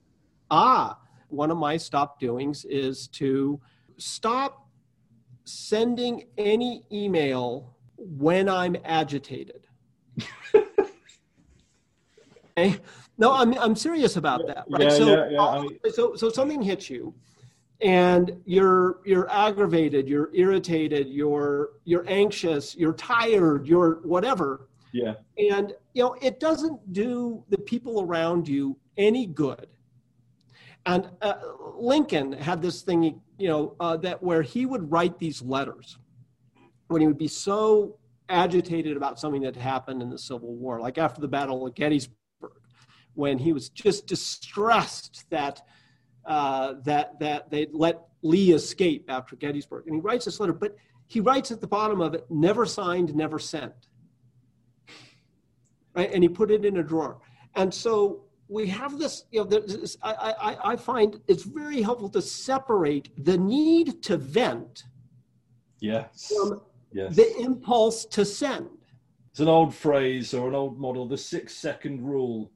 Ah, 0.52 1.00
one 1.30 1.50
of 1.50 1.58
my 1.58 1.76
stop 1.76 2.20
doings 2.20 2.66
is 2.66 3.08
to 3.10 3.60
stop 3.98 4.70
sending 5.44 6.28
any 6.38 6.84
email 6.92 7.76
when 7.98 8.48
I'm 8.48 8.78
agitated. 8.86 9.68
okay? 12.58 12.80
No, 13.18 13.34
I'm 13.34 13.58
I'm 13.58 13.76
serious 13.76 14.18
about 14.18 14.46
that. 14.48 14.66
Right. 14.70 14.84
Yeah, 14.84 14.90
so, 14.90 15.08
yeah, 15.08 15.30
yeah. 15.30 15.42
I 15.42 15.62
mean, 15.62 15.80
so 15.94 16.16
so 16.16 16.30
something 16.30 16.62
hits 16.62 16.90
you, 16.90 17.14
and 17.82 18.32
you're 18.46 19.00
you're 19.06 19.30
aggravated, 19.32 20.08
you're 20.08 20.32
irritated, 20.34 21.08
you're 21.08 21.72
you're 21.86 22.06
anxious, 22.08 22.76
you're 22.76 22.94
tired, 22.94 23.68
you're 23.68 24.02
whatever. 24.04 24.68
Yeah. 24.92 25.16
And 25.38 25.74
you 25.94 26.04
know 26.04 26.16
it 26.22 26.40
doesn't 26.40 26.94
do 26.94 27.44
the 27.50 27.58
people 27.58 28.02
around 28.02 28.48
you 28.48 28.78
any 28.98 29.26
good. 29.26 29.68
And 30.86 31.10
uh, 31.22 31.36
Lincoln 31.78 32.32
had 32.34 32.62
this 32.62 32.84
thing, 32.84 33.20
you 33.40 33.48
know, 33.48 33.76
uh, 33.80 33.98
that 33.98 34.22
where 34.22 34.44
he 34.44 34.68
would 34.68 34.92
write 34.92 35.18
these 35.18 35.42
letters 35.42 35.98
when 36.90 37.02
he 37.02 37.08
would 37.08 37.18
be 37.18 37.28
so 37.28 37.98
agitated 38.30 38.96
about 38.96 39.20
something 39.20 39.42
that 39.42 39.56
happened 39.56 40.04
in 40.04 40.12
the 40.12 40.18
Civil 40.18 40.54
War, 40.54 40.80
like 40.80 41.00
after 41.00 41.22
the 41.22 41.28
Battle 41.28 41.66
of 41.66 41.74
Gettysburg 41.74 42.16
when 43.16 43.38
he 43.38 43.54
was 43.54 43.70
just 43.70 44.08
distressed 44.08 45.26
that 45.30 45.62
uh, 46.26 46.76
that 46.84 47.20
that 47.20 47.50
they 47.50 47.68
let 47.72 48.02
Lee 48.22 48.52
escape 48.52 49.06
after 49.10 49.36
Gettysburg, 49.36 49.86
and 49.88 49.96
he 49.96 50.02
writes 50.02 50.26
this 50.26 50.40
letter, 50.40 50.54
but 50.54 50.76
he 51.08 51.20
writes 51.20 51.52
at 51.52 51.62
the 51.62 51.68
bottom 51.68 52.02
of 52.02 52.14
it, 52.14 52.26
"Never 52.30 52.66
signed, 52.66 53.16
never 53.16 53.40
sent," 53.40 53.74
right? 55.96 56.12
And 56.12 56.24
he 56.24 56.30
put 56.30 56.52
it 56.52 56.66
in 56.66 56.78
a 56.78 56.84
drawer, 56.84 57.20
and 57.56 57.74
so 57.74 58.24
we 58.48 58.68
have 58.68 59.00
this. 59.00 59.26
You 59.32 59.42
know, 59.42 59.46
this, 59.46 59.98
I, 60.02 60.34
I 60.42 60.72
I 60.72 60.76
find 60.76 61.20
it's 61.28 61.44
very 61.44 61.82
helpful 61.82 62.10
to 62.10 62.22
separate 62.22 63.12
the 63.24 63.38
need 63.38 64.02
to 64.04 64.18
vent, 64.18 64.84
yes, 65.80 66.34
from 66.36 66.62
yes. 66.92 67.16
the 67.16 67.38
impulse 67.38 68.06
to 68.06 68.26
send. 68.26 68.70
It's 69.30 69.42
an 69.42 69.48
old 69.50 69.76
phrase 69.76 70.34
or 70.34 70.48
an 70.48 70.56
old 70.56 70.80
model, 70.80 71.06
the 71.08 71.18
six 71.18 71.54
second 71.54 72.02
rule 72.02 72.52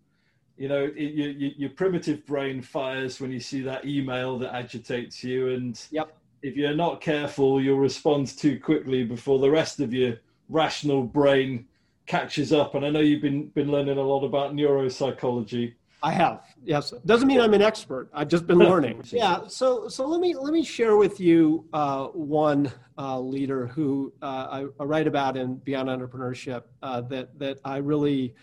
you 0.59 0.67
know 0.67 0.91
it, 0.95 0.99
you, 0.99 1.51
your 1.57 1.69
primitive 1.71 2.23
brain 2.25 2.61
fires 2.61 3.19
when 3.19 3.31
you 3.31 3.39
see 3.39 3.61
that 3.61 3.85
email 3.85 4.37
that 4.37 4.53
agitates 4.53 5.23
you 5.23 5.49
and 5.49 5.87
yep. 5.89 6.15
if 6.43 6.55
you're 6.55 6.75
not 6.75 6.99
careful 6.99 7.61
you'll 7.61 7.79
respond 7.79 8.27
too 8.27 8.59
quickly 8.59 9.03
before 9.05 9.39
the 9.39 9.49
rest 9.49 9.79
of 9.79 9.93
your 9.93 10.17
rational 10.49 11.03
brain 11.03 11.65
catches 12.05 12.51
up. 12.51 12.75
And 12.75 12.85
i 12.85 12.89
know 12.89 12.99
you've 12.99 13.21
been 13.21 13.47
been 13.49 13.71
learning 13.71 13.97
a 13.97 14.01
lot 14.01 14.25
about 14.25 14.53
neuropsychology. 14.53 15.75
I 16.01 16.11
have 16.13 16.43
yes. 16.63 16.93
Doesn't 17.05 17.27
mean 17.27 17.39
i'm 17.39 17.53
an 17.53 17.61
expert. 17.61 18.09
I've 18.13 18.27
just 18.27 18.45
been 18.47 18.57
learning. 18.71 19.01
Yeah 19.11 19.47
so 19.47 19.87
so 19.87 20.05
let 20.05 20.19
me 20.19 20.35
let 20.35 20.51
me 20.51 20.63
share 20.63 20.97
with 20.97 21.19
you 21.19 21.65
uh, 21.71 22.07
one 22.07 22.71
uh, 22.97 23.19
leader 23.19 23.67
who 23.67 24.11
uh, 24.21 24.25
I, 24.25 24.65
I, 24.79 24.83
write 24.83 25.07
about 25.07 25.37
in 25.37 25.55
beyond 25.57 25.87
entrepreneurship 25.87 26.63
uh, 26.83 26.99
that 27.01 27.37
that 27.39 27.59
i 27.63 27.77
really 27.77 28.35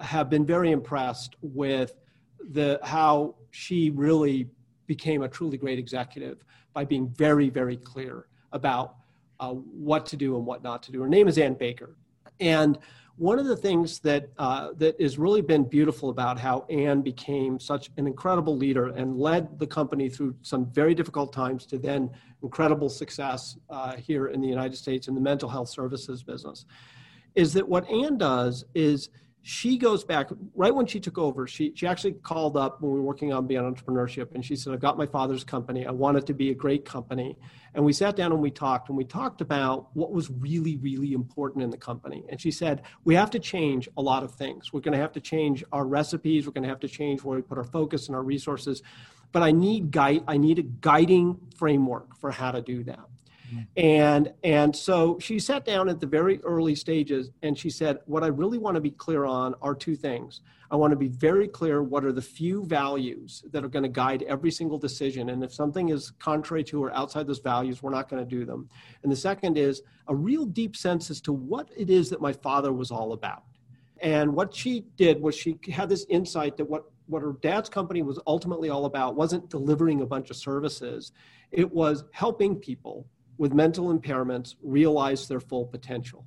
have 0.00 0.30
been 0.30 0.46
very 0.46 0.70
impressed 0.70 1.36
with 1.42 1.94
the 2.52 2.80
how 2.82 3.34
she 3.50 3.90
really 3.90 4.48
became 4.86 5.22
a 5.22 5.28
truly 5.28 5.56
great 5.56 5.78
executive 5.78 6.44
by 6.72 6.84
being 6.84 7.08
very, 7.10 7.48
very 7.50 7.76
clear 7.76 8.26
about 8.52 8.96
uh, 9.38 9.50
what 9.50 10.06
to 10.06 10.16
do 10.16 10.36
and 10.36 10.44
what 10.46 10.62
not 10.62 10.82
to 10.82 10.92
do. 10.92 11.00
Her 11.00 11.08
name 11.08 11.28
is 11.28 11.38
Anne 11.38 11.54
Bakar, 11.54 11.96
and 12.40 12.78
one 13.16 13.38
of 13.38 13.46
the 13.46 13.56
things 13.56 13.98
that 14.00 14.30
uh, 14.38 14.70
that 14.78 15.00
has 15.00 15.18
really 15.18 15.42
been 15.42 15.64
beautiful 15.64 16.08
about 16.08 16.38
how 16.38 16.64
Anne 16.70 17.02
became 17.02 17.60
such 17.60 17.90
an 17.98 18.06
incredible 18.06 18.56
leader 18.56 18.88
and 18.88 19.18
led 19.18 19.58
the 19.58 19.66
company 19.66 20.08
through 20.08 20.34
some 20.42 20.64
very 20.72 20.94
difficult 20.94 21.32
times 21.32 21.66
to 21.66 21.78
then 21.78 22.10
incredible 22.42 22.88
success 22.88 23.58
uh, 23.68 23.94
here 23.96 24.28
in 24.28 24.40
the 24.40 24.48
United 24.48 24.76
States 24.76 25.06
in 25.08 25.14
the 25.14 25.20
mental 25.20 25.48
health 25.48 25.68
services 25.68 26.22
business, 26.22 26.64
is 27.34 27.52
that 27.52 27.68
what 27.68 27.88
Anne 27.90 28.16
does 28.16 28.64
is 28.74 29.10
she 29.42 29.78
goes 29.78 30.04
back 30.04 30.28
right 30.54 30.74
when 30.74 30.86
she 30.86 31.00
took 31.00 31.16
over 31.16 31.46
she, 31.46 31.72
she 31.74 31.86
actually 31.86 32.12
called 32.12 32.56
up 32.56 32.80
when 32.80 32.92
we 32.92 32.98
were 32.98 33.04
working 33.04 33.32
on 33.32 33.46
beyond 33.46 33.74
entrepreneurship 33.74 34.34
and 34.34 34.44
she 34.44 34.54
said 34.54 34.72
i've 34.72 34.80
got 34.80 34.98
my 34.98 35.06
father's 35.06 35.44
company. 35.44 35.86
I 35.86 35.90
want 35.90 36.16
it 36.16 36.26
to 36.26 36.34
be 36.34 36.50
a 36.50 36.54
great 36.54 36.84
company. 36.84 37.36
And 37.74 37.84
we 37.84 37.92
sat 37.92 38.16
down 38.16 38.32
and 38.32 38.40
we 38.40 38.50
talked 38.50 38.88
and 38.88 38.98
we 38.98 39.04
talked 39.04 39.40
about 39.40 39.88
what 39.94 40.12
was 40.12 40.30
really 40.30 40.76
really 40.76 41.12
important 41.12 41.62
in 41.62 41.70
the 41.70 41.76
company. 41.76 42.24
And 42.28 42.40
she 42.40 42.50
said 42.50 42.82
we 43.04 43.14
have 43.14 43.30
to 43.30 43.38
change 43.38 43.88
a 43.96 44.02
lot 44.02 44.22
of 44.22 44.34
things. 44.34 44.72
We're 44.72 44.80
going 44.80 44.92
to 44.92 44.98
have 44.98 45.12
to 45.12 45.20
change 45.20 45.64
our 45.72 45.86
recipes. 45.86 46.46
We're 46.46 46.52
going 46.52 46.64
to 46.64 46.68
have 46.68 46.80
to 46.80 46.88
change 46.88 47.22
where 47.22 47.36
we 47.36 47.42
put 47.42 47.58
our 47.58 47.64
focus 47.64 48.06
and 48.06 48.16
our 48.16 48.22
resources. 48.22 48.82
But 49.32 49.42
i 49.42 49.52
need 49.52 49.90
guide 49.90 50.24
i 50.26 50.36
need 50.36 50.58
a 50.58 50.62
guiding 50.62 51.38
framework 51.56 52.16
for 52.16 52.30
how 52.30 52.50
to 52.50 52.60
do 52.60 52.82
that 52.84 53.06
and 53.76 54.32
and 54.44 54.74
so 54.74 55.18
she 55.20 55.38
sat 55.38 55.64
down 55.64 55.88
at 55.88 56.00
the 56.00 56.06
very 56.06 56.40
early 56.42 56.74
stages 56.74 57.30
and 57.42 57.58
she 57.58 57.70
said 57.70 57.98
what 58.06 58.22
i 58.22 58.26
really 58.26 58.58
want 58.58 58.74
to 58.74 58.80
be 58.80 58.90
clear 58.90 59.24
on 59.24 59.54
are 59.62 59.74
two 59.74 59.96
things. 59.96 60.40
I 60.72 60.76
want 60.76 60.92
to 60.92 60.96
be 60.96 61.08
very 61.08 61.48
clear 61.48 61.82
what 61.82 62.04
are 62.04 62.12
the 62.12 62.22
few 62.22 62.64
values 62.64 63.42
that 63.50 63.64
are 63.64 63.68
going 63.68 63.82
to 63.82 63.88
guide 63.88 64.22
every 64.28 64.52
single 64.52 64.78
decision. 64.78 65.30
And 65.30 65.42
if 65.42 65.52
something 65.52 65.88
is 65.88 66.12
contrary 66.20 66.62
to 66.64 66.84
or 66.84 66.94
outside 66.94 67.26
those 67.26 67.40
values 67.40 67.82
we're 67.82 67.90
not 67.90 68.08
going 68.08 68.22
to 68.22 68.28
do 68.28 68.44
them. 68.44 68.68
And 69.02 69.10
the 69.10 69.16
second 69.16 69.58
is 69.58 69.82
a 70.06 70.14
real 70.14 70.44
deep 70.44 70.76
sense 70.76 71.10
as 71.10 71.20
to 71.22 71.32
what 71.32 71.70
it 71.76 71.90
is 71.90 72.08
that 72.10 72.20
my 72.20 72.32
father 72.32 72.72
was 72.72 72.90
all 72.90 73.12
about. 73.12 73.44
And 74.00 74.34
what 74.34 74.54
she 74.54 74.84
did 74.96 75.20
was 75.20 75.34
she 75.34 75.58
had 75.70 75.88
this 75.88 76.06
insight 76.08 76.56
that 76.56 76.64
what 76.64 76.84
what 77.06 77.22
her 77.22 77.34
dad's 77.42 77.68
company 77.68 78.02
was 78.02 78.20
ultimately 78.28 78.70
all 78.70 78.84
about 78.84 79.16
wasn't 79.16 79.50
delivering 79.50 80.00
a 80.00 80.06
bunch 80.06 80.30
of 80.30 80.36
services. 80.36 81.10
It 81.50 81.68
was 81.68 82.04
helping 82.12 82.54
people 82.54 83.04
with 83.40 83.54
mental 83.54 83.86
impairments 83.98 84.56
realize 84.62 85.26
their 85.26 85.40
full 85.40 85.64
potential. 85.64 86.26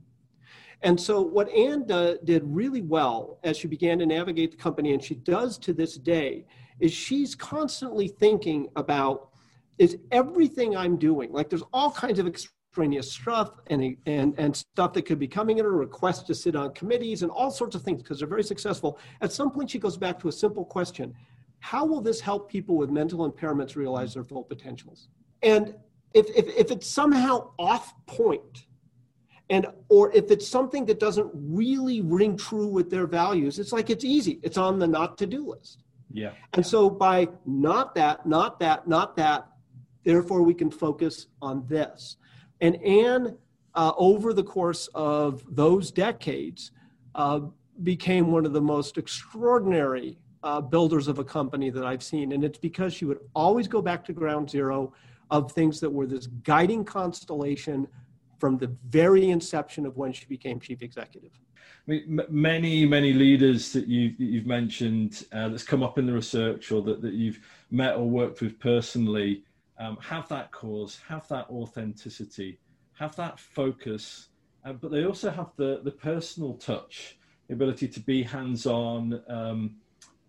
And 0.81 0.99
so, 0.99 1.21
what 1.21 1.47
Anne 1.49 1.85
did 1.85 2.41
really 2.43 2.81
well 2.81 3.39
as 3.43 3.55
she 3.55 3.67
began 3.67 3.99
to 3.99 4.05
navigate 4.07 4.49
the 4.49 4.57
company, 4.57 4.93
and 4.93 5.01
she 5.01 5.13
does 5.13 5.59
to 5.59 5.73
this 5.73 5.95
day, 5.95 6.47
is 6.79 6.91
she's 6.91 7.35
constantly 7.35 8.07
thinking 8.07 8.67
about 8.75 9.29
is 9.77 9.97
everything 10.11 10.75
I'm 10.75 10.97
doing, 10.97 11.31
like 11.31 11.49
there's 11.49 11.63
all 11.71 11.91
kinds 11.91 12.17
of 12.17 12.25
extraneous 12.25 13.11
stuff 13.11 13.51
and, 13.67 13.95
and, 14.07 14.33
and 14.39 14.55
stuff 14.55 14.93
that 14.93 15.03
could 15.03 15.19
be 15.19 15.27
coming 15.27 15.59
in, 15.59 15.65
a 15.65 15.69
request 15.69 16.25
to 16.27 16.35
sit 16.35 16.55
on 16.55 16.73
committees 16.73 17.21
and 17.21 17.31
all 17.31 17.51
sorts 17.51 17.75
of 17.75 17.83
things 17.83 18.01
because 18.01 18.17
they're 18.17 18.27
very 18.27 18.43
successful. 18.43 18.97
At 19.21 19.31
some 19.31 19.51
point, 19.51 19.69
she 19.69 19.77
goes 19.77 19.97
back 19.97 20.19
to 20.21 20.29
a 20.29 20.31
simple 20.31 20.65
question 20.65 21.13
How 21.59 21.85
will 21.85 22.01
this 22.01 22.19
help 22.19 22.49
people 22.49 22.75
with 22.75 22.89
mental 22.89 23.31
impairments 23.31 23.75
realize 23.75 24.15
their 24.15 24.23
full 24.23 24.43
potentials? 24.43 25.09
And 25.43 25.75
if, 26.13 26.29
if, 26.35 26.47
if 26.55 26.71
it's 26.71 26.87
somehow 26.87 27.51
off 27.57 27.93
point, 28.05 28.65
and 29.49 29.67
or 29.89 30.11
if 30.13 30.31
it's 30.31 30.47
something 30.47 30.85
that 30.85 30.99
doesn't 30.99 31.29
really 31.33 32.01
ring 32.01 32.37
true 32.37 32.67
with 32.67 32.89
their 32.89 33.05
values 33.05 33.59
it's 33.59 33.71
like 33.71 33.89
it's 33.89 34.05
easy. 34.05 34.39
It's 34.41 34.57
on 34.57 34.79
the 34.79 34.87
not 34.87 35.17
to 35.19 35.27
do 35.27 35.49
list. 35.49 35.83
Yeah. 36.11 36.31
And 36.53 36.65
so 36.65 36.89
by 36.89 37.27
not 37.45 37.93
that 37.95 38.25
not 38.25 38.59
that 38.59 38.87
not 38.87 39.15
that 39.17 39.47
therefore 40.03 40.43
we 40.43 40.53
can 40.53 40.71
focus 40.71 41.27
on 41.41 41.65
this. 41.67 42.17
And 42.61 42.81
anne 42.83 43.37
uh, 43.75 43.91
over 43.97 44.33
the 44.33 44.43
course 44.43 44.87
of 44.93 45.43
those 45.49 45.91
decades 45.91 46.71
uh, 47.15 47.41
became 47.81 48.31
one 48.31 48.45
of 48.45 48.53
the 48.53 48.61
most 48.61 48.97
extraordinary 48.97 50.17
uh, 50.43 50.61
builders 50.61 51.07
of 51.07 51.19
a 51.19 51.23
company 51.23 51.69
that 51.69 51.85
i've 51.85 52.03
seen. 52.03 52.31
And 52.31 52.43
it's 52.43 52.59
because 52.59 52.93
she 52.93 53.05
would 53.05 53.19
always 53.35 53.67
go 53.67 53.81
back 53.81 54.05
to 54.05 54.13
ground 54.13 54.49
zero 54.49 54.93
of 55.33 55.51
things 55.51 55.79
that 55.79 55.89
were 55.89 56.05
this 56.05 56.27
guiding 56.27 56.85
constellation 56.85 57.87
from 58.39 58.55
the 58.59 58.71
very 58.89 59.31
inception 59.31 59.83
of 59.85 59.97
when 59.97 60.13
she 60.13 60.25
became 60.27 60.59
chief 60.59 60.83
executive. 60.83 61.31
I 61.87 61.91
mean, 61.91 62.21
many, 62.29 62.85
many 62.85 63.13
leaders 63.13 63.73
that 63.73 63.87
you've, 63.87 64.19
you've 64.19 64.45
mentioned 64.45 65.25
uh, 65.33 65.49
that's 65.49 65.63
come 65.63 65.81
up 65.81 65.97
in 65.97 66.05
the 66.05 66.13
research 66.13 66.71
or 66.71 66.83
that, 66.83 67.01
that 67.01 67.13
you've 67.13 67.39
met 67.71 67.95
or 67.95 68.07
worked 68.07 68.41
with 68.41 68.59
personally 68.59 69.43
um, 69.79 69.97
have 70.01 70.27
that 70.29 70.51
cause, 70.51 70.99
have 71.07 71.27
that 71.29 71.49
authenticity, 71.49 72.59
have 72.93 73.15
that 73.15 73.39
focus, 73.39 74.27
uh, 74.65 74.73
but 74.73 74.91
they 74.91 75.03
also 75.03 75.31
have 75.31 75.49
the, 75.55 75.81
the 75.83 75.91
personal 75.91 76.53
touch, 76.53 77.17
the 77.47 77.55
ability 77.55 77.87
to 77.87 77.99
be 78.01 78.21
hands 78.21 78.67
on, 78.67 79.19
um, 79.29 79.77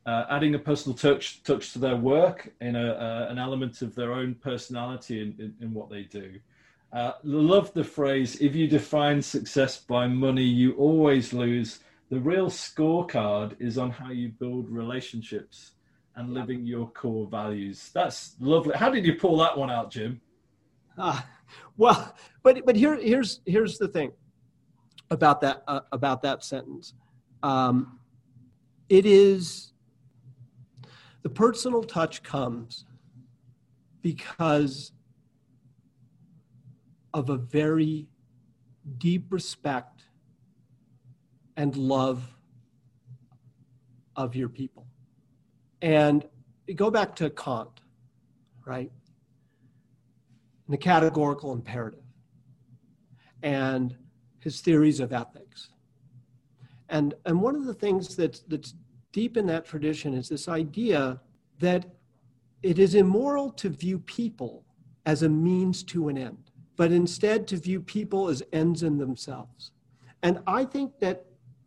uh, 0.07 0.25
adding 0.31 0.55
a 0.55 0.59
personal 0.59 0.97
touch, 0.97 1.43
touch 1.43 1.73
to 1.73 1.79
their 1.79 1.97
work 1.97 2.53
in 2.61 2.77
a, 2.77 2.93
uh, 2.93 3.27
an 3.31 3.39
element 3.39 3.81
of 3.83 3.95
their 3.95 4.13
own 4.13 4.35
personality 4.35 5.21
in, 5.21 5.35
in, 5.39 5.55
in 5.61 5.75
what 5.75 5.89
they 5.89 6.03
do. 6.03 6.39
Uh, 6.93 7.13
love 7.25 7.73
the 7.75 7.83
phrase 7.83 8.41
if 8.41 8.55
you 8.55 8.69
define 8.69 9.21
success 9.21 9.79
by 9.79 10.07
money, 10.07 10.45
you 10.45 10.75
always 10.75 11.33
lose. 11.33 11.81
The 12.11 12.21
real 12.21 12.49
scorecard 12.49 13.57
is 13.59 13.79
on 13.79 13.91
how 13.91 14.11
you 14.11 14.29
build 14.29 14.69
relationships 14.69 15.73
and 16.17 16.33
living 16.33 16.65
your 16.65 16.89
core 16.91 17.27
values. 17.27 17.91
That's 17.93 18.37
lovely. 18.39 18.77
How 18.77 18.91
did 18.91 19.05
you 19.05 19.15
pull 19.15 19.39
that 19.39 19.59
one 19.59 19.71
out, 19.71 19.91
Jim? 19.91 20.21
Uh, 20.97 21.21
well, 21.77 22.15
but 22.45 22.65
but 22.65 22.77
here 22.77 22.97
here's 22.97 23.41
here's 23.47 23.79
the 23.79 23.89
thing 23.89 24.13
about 25.11 25.41
that 25.41 25.65
uh, 25.67 25.81
about 25.91 26.23
that 26.23 26.45
sentence. 26.45 26.95
Um, 27.43 27.99
it 28.89 29.07
is 29.07 29.73
the 31.25 31.31
personal 31.31 31.83
touch 31.83 32.23
comes 32.23 32.85
because 34.03 34.93
of 37.15 37.31
a 37.31 37.37
very 37.37 38.07
deep 38.99 39.25
respect 39.31 40.03
and 41.57 41.75
love 41.77 42.37
of 44.17 44.37
your 44.37 44.51
people. 44.51 44.87
And 45.81 46.29
go 46.77 46.91
back 46.91 47.17
to 47.17 47.31
Kant, 47.31 47.81
right? 48.67 48.93
The 50.69 50.77
categorical 50.77 51.53
imperative 51.55 52.01
and 53.43 53.97
his 54.41 54.61
theories 54.61 55.01
of 55.01 55.15
ethics. 55.15 55.71
And, 56.91 57.15
and 57.25 57.41
one 57.41 57.57
of 57.57 57.65
the 57.65 57.75
things 57.75 58.15
that's, 58.15 58.41
that's 58.41 58.75
deep 59.15 59.37
in 59.39 59.47
that 59.47 59.65
tradition 59.65 60.13
is 60.13 60.29
this 60.29 60.49
idea 60.49 61.19
that 61.59 61.87
it 62.63 62.79
is 62.79 62.95
immoral 62.95 63.51
to 63.51 63.71
view 63.71 63.99
people 63.99 64.65
as 65.07 65.23
a 65.23 65.29
means 65.29 65.83
to 65.83 66.09
an 66.09 66.19
end 66.19 66.51
but 66.77 66.93
instead 66.93 67.47
to 67.49 67.57
view 67.57 67.81
people 67.81 68.29
as 68.29 68.43
ends 68.53 68.83
in 68.83 68.99
themselves. 68.99 69.71
And 70.23 70.41
I 70.47 70.65
think 70.65 70.99
that 71.01 71.27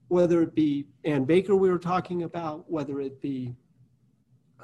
whether 0.09 0.41
it 0.41 0.55
be 0.55 0.85
Anne 1.03 1.25
Bakar 1.25 1.55
we 1.55 1.69
were 1.69 1.79
talking 1.79 2.23
about, 2.23 2.69
whether 2.69 2.99
it 3.01 3.21
be 3.21 3.55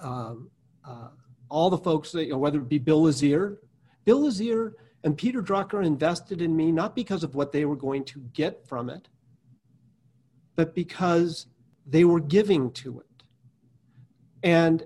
um, 0.02 0.50
uh, 0.88 1.10
all 1.50 1.70
the 1.70 1.78
folks, 1.78 2.12
that, 2.12 2.26
you 2.26 2.32
know, 2.32 2.38
whether 2.38 2.60
it 2.60 2.70
be 2.70 2.80
Bill 2.80 3.04
Lazier, 3.04 3.60
Bill 4.06 4.24
Lazier 4.24 4.76
and 5.04 5.18
Peter 5.18 5.42
Drucker 5.42 5.86
invested 5.86 6.42
in 6.42 6.56
me 6.56 6.72
not 6.72 6.96
because 6.96 7.24
of 7.24 7.36
what 7.36 7.52
they 7.52 7.66
were 7.66 7.76
going 7.76 8.04
to 8.06 8.20
get 8.34 8.66
from 8.68 8.90
it, 8.90 9.08
but 10.56 10.74
because 10.74 11.48
they 11.86 12.04
were 12.04 12.20
giving 12.20 12.72
to 12.72 13.00
it. 13.00 13.24
And 14.42 14.84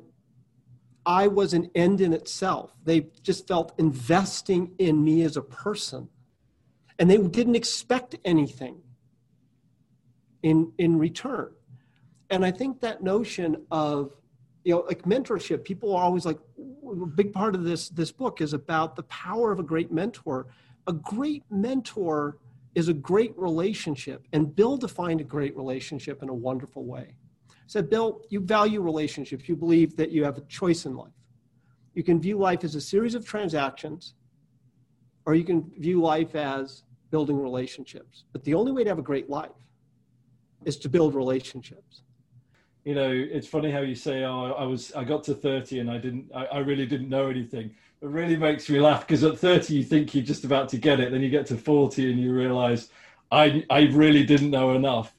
I 1.06 1.28
was 1.28 1.54
an 1.54 1.72
end 1.74 2.02
in 2.02 2.14
itself. 2.14 2.76
They 2.84 3.08
just 3.24 3.48
felt 3.48 3.74
investing 3.78 4.74
in 4.78 5.04
me 5.04 5.24
as 5.24 5.38
a 5.38 5.42
person. 5.42 6.10
And 7.00 7.10
they 7.10 7.18
didn't 7.18 7.56
expect 7.56 8.16
anything 8.26 8.82
in, 10.44 10.72
in 10.78 10.98
return. 10.98 11.52
And 12.30 12.44
I 12.44 12.52
think 12.52 12.82
that 12.82 13.02
notion 13.02 13.66
of, 13.72 14.14
you 14.64 14.74
know, 14.74 14.82
like 14.82 15.04
mentorship, 15.04 15.64
people 15.64 15.96
are 15.96 16.04
always 16.04 16.26
like, 16.26 16.40
a 16.90 17.06
big 17.06 17.34
part 17.34 17.54
of 17.56 17.64
this, 17.64 17.90
this 17.90 18.12
book 18.12 18.42
is 18.42 18.54
about 18.54 18.96
the 18.96 19.04
power 19.04 19.52
of 19.52 19.60
a 19.60 19.64
great 19.64 19.92
mentor. 19.92 20.48
A 20.88 20.94
great 20.94 21.44
mentor 21.50 22.38
is 22.78 22.88
a 22.88 22.94
great 22.94 23.34
relationship. 23.38 24.20
And 24.34 24.56
Bill 24.56 24.78
defined 24.78 25.20
a 25.20 25.24
great 25.26 25.56
relationship 25.58 26.22
in 26.24 26.30
a 26.30 26.34
wonderful 26.34 26.86
way 26.86 27.16
said, 27.68 27.90
Bill, 27.90 28.22
you 28.30 28.40
value 28.40 28.82
relationships. 28.82 29.48
You 29.48 29.56
believe 29.56 29.96
that 29.98 30.10
you 30.10 30.24
have 30.24 30.38
a 30.38 30.42
choice 30.42 30.86
in 30.86 30.96
life. 30.96 31.12
You 31.94 32.04
can 32.04 32.20
view 32.20 32.38
life 32.38 32.64
as 32.64 32.76
a 32.76 32.82
series 32.82 33.14
of 33.14 33.26
transactions, 33.26 34.14
or 35.26 35.36
you 35.36 35.44
can 35.44 35.70
view 35.78 36.02
life 36.02 36.36
as 36.36 36.84
building 37.12 37.40
relationships. 37.40 38.24
But 38.32 38.44
the 38.44 38.54
only 38.54 38.72
way 38.72 38.84
to 38.84 38.90
have 38.90 39.00
a 39.00 39.04
great 39.04 39.30
life 39.30 39.50
is 40.66 40.78
to 40.78 40.90
build 40.90 41.14
relationships. 41.14 42.04
You 42.86 42.96
know, 42.96 43.12
it's 43.12 43.48
funny 43.48 43.70
how 43.70 43.82
you 43.82 43.96
say, 43.96 44.24
"Oh, 44.24 44.54
I 44.58 44.64
was, 44.64 44.94
I 44.94 45.04
got 45.04 45.24
to 45.26 45.34
30 45.34 45.80
and 45.80 45.92
I 45.92 45.98
didn't, 45.98 46.32
I, 46.34 46.46
I 46.46 46.58
really 46.60 46.86
didn't 46.86 47.10
know 47.10 47.28
anything." 47.28 47.76
It 48.02 48.08
really 48.08 48.38
makes 48.38 48.70
me 48.70 48.80
laugh 48.80 49.08
because 49.08 49.24
at 49.24 49.40
30 49.40 49.74
you 49.74 49.84
think 49.84 50.14
you're 50.14 50.24
just 50.24 50.44
about 50.44 50.70
to 50.70 50.78
get 50.78 51.00
it, 51.00 51.12
then 51.12 51.22
you 51.22 51.30
get 51.30 51.48
to 51.48 51.58
40 51.58 52.12
and 52.12 52.20
you 52.20 52.34
realize, 52.34 52.90
I, 53.32 53.66
I 53.70 53.88
really 53.88 54.24
didn't 54.24 54.52
know 54.52 54.76
enough. 54.76 55.14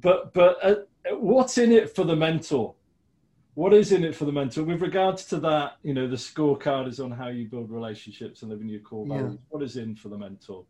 But, 0.00 0.34
but 0.34 0.58
uh, 0.62 0.74
what's 1.12 1.58
in 1.58 1.70
it 1.70 1.94
for 1.94 2.04
the 2.04 2.16
mentor? 2.16 2.74
What 3.54 3.72
is 3.72 3.92
in 3.92 4.02
it 4.02 4.16
for 4.16 4.24
the 4.24 4.32
mentor 4.32 4.64
with 4.64 4.82
regards 4.82 5.26
to 5.26 5.38
that? 5.40 5.76
You 5.84 5.94
know, 5.94 6.08
the 6.08 6.16
scorecard 6.16 6.88
is 6.88 6.98
on 6.98 7.12
how 7.12 7.28
you 7.28 7.46
build 7.46 7.70
relationships 7.70 8.42
and 8.42 8.50
living 8.50 8.68
your 8.68 8.80
core 8.80 9.06
values. 9.06 9.34
Yeah. 9.34 9.38
What 9.50 9.62
is 9.62 9.76
in 9.76 9.94
for 9.94 10.08
the 10.08 10.18
mentor? 10.18 10.64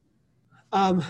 Um, 0.71 1.03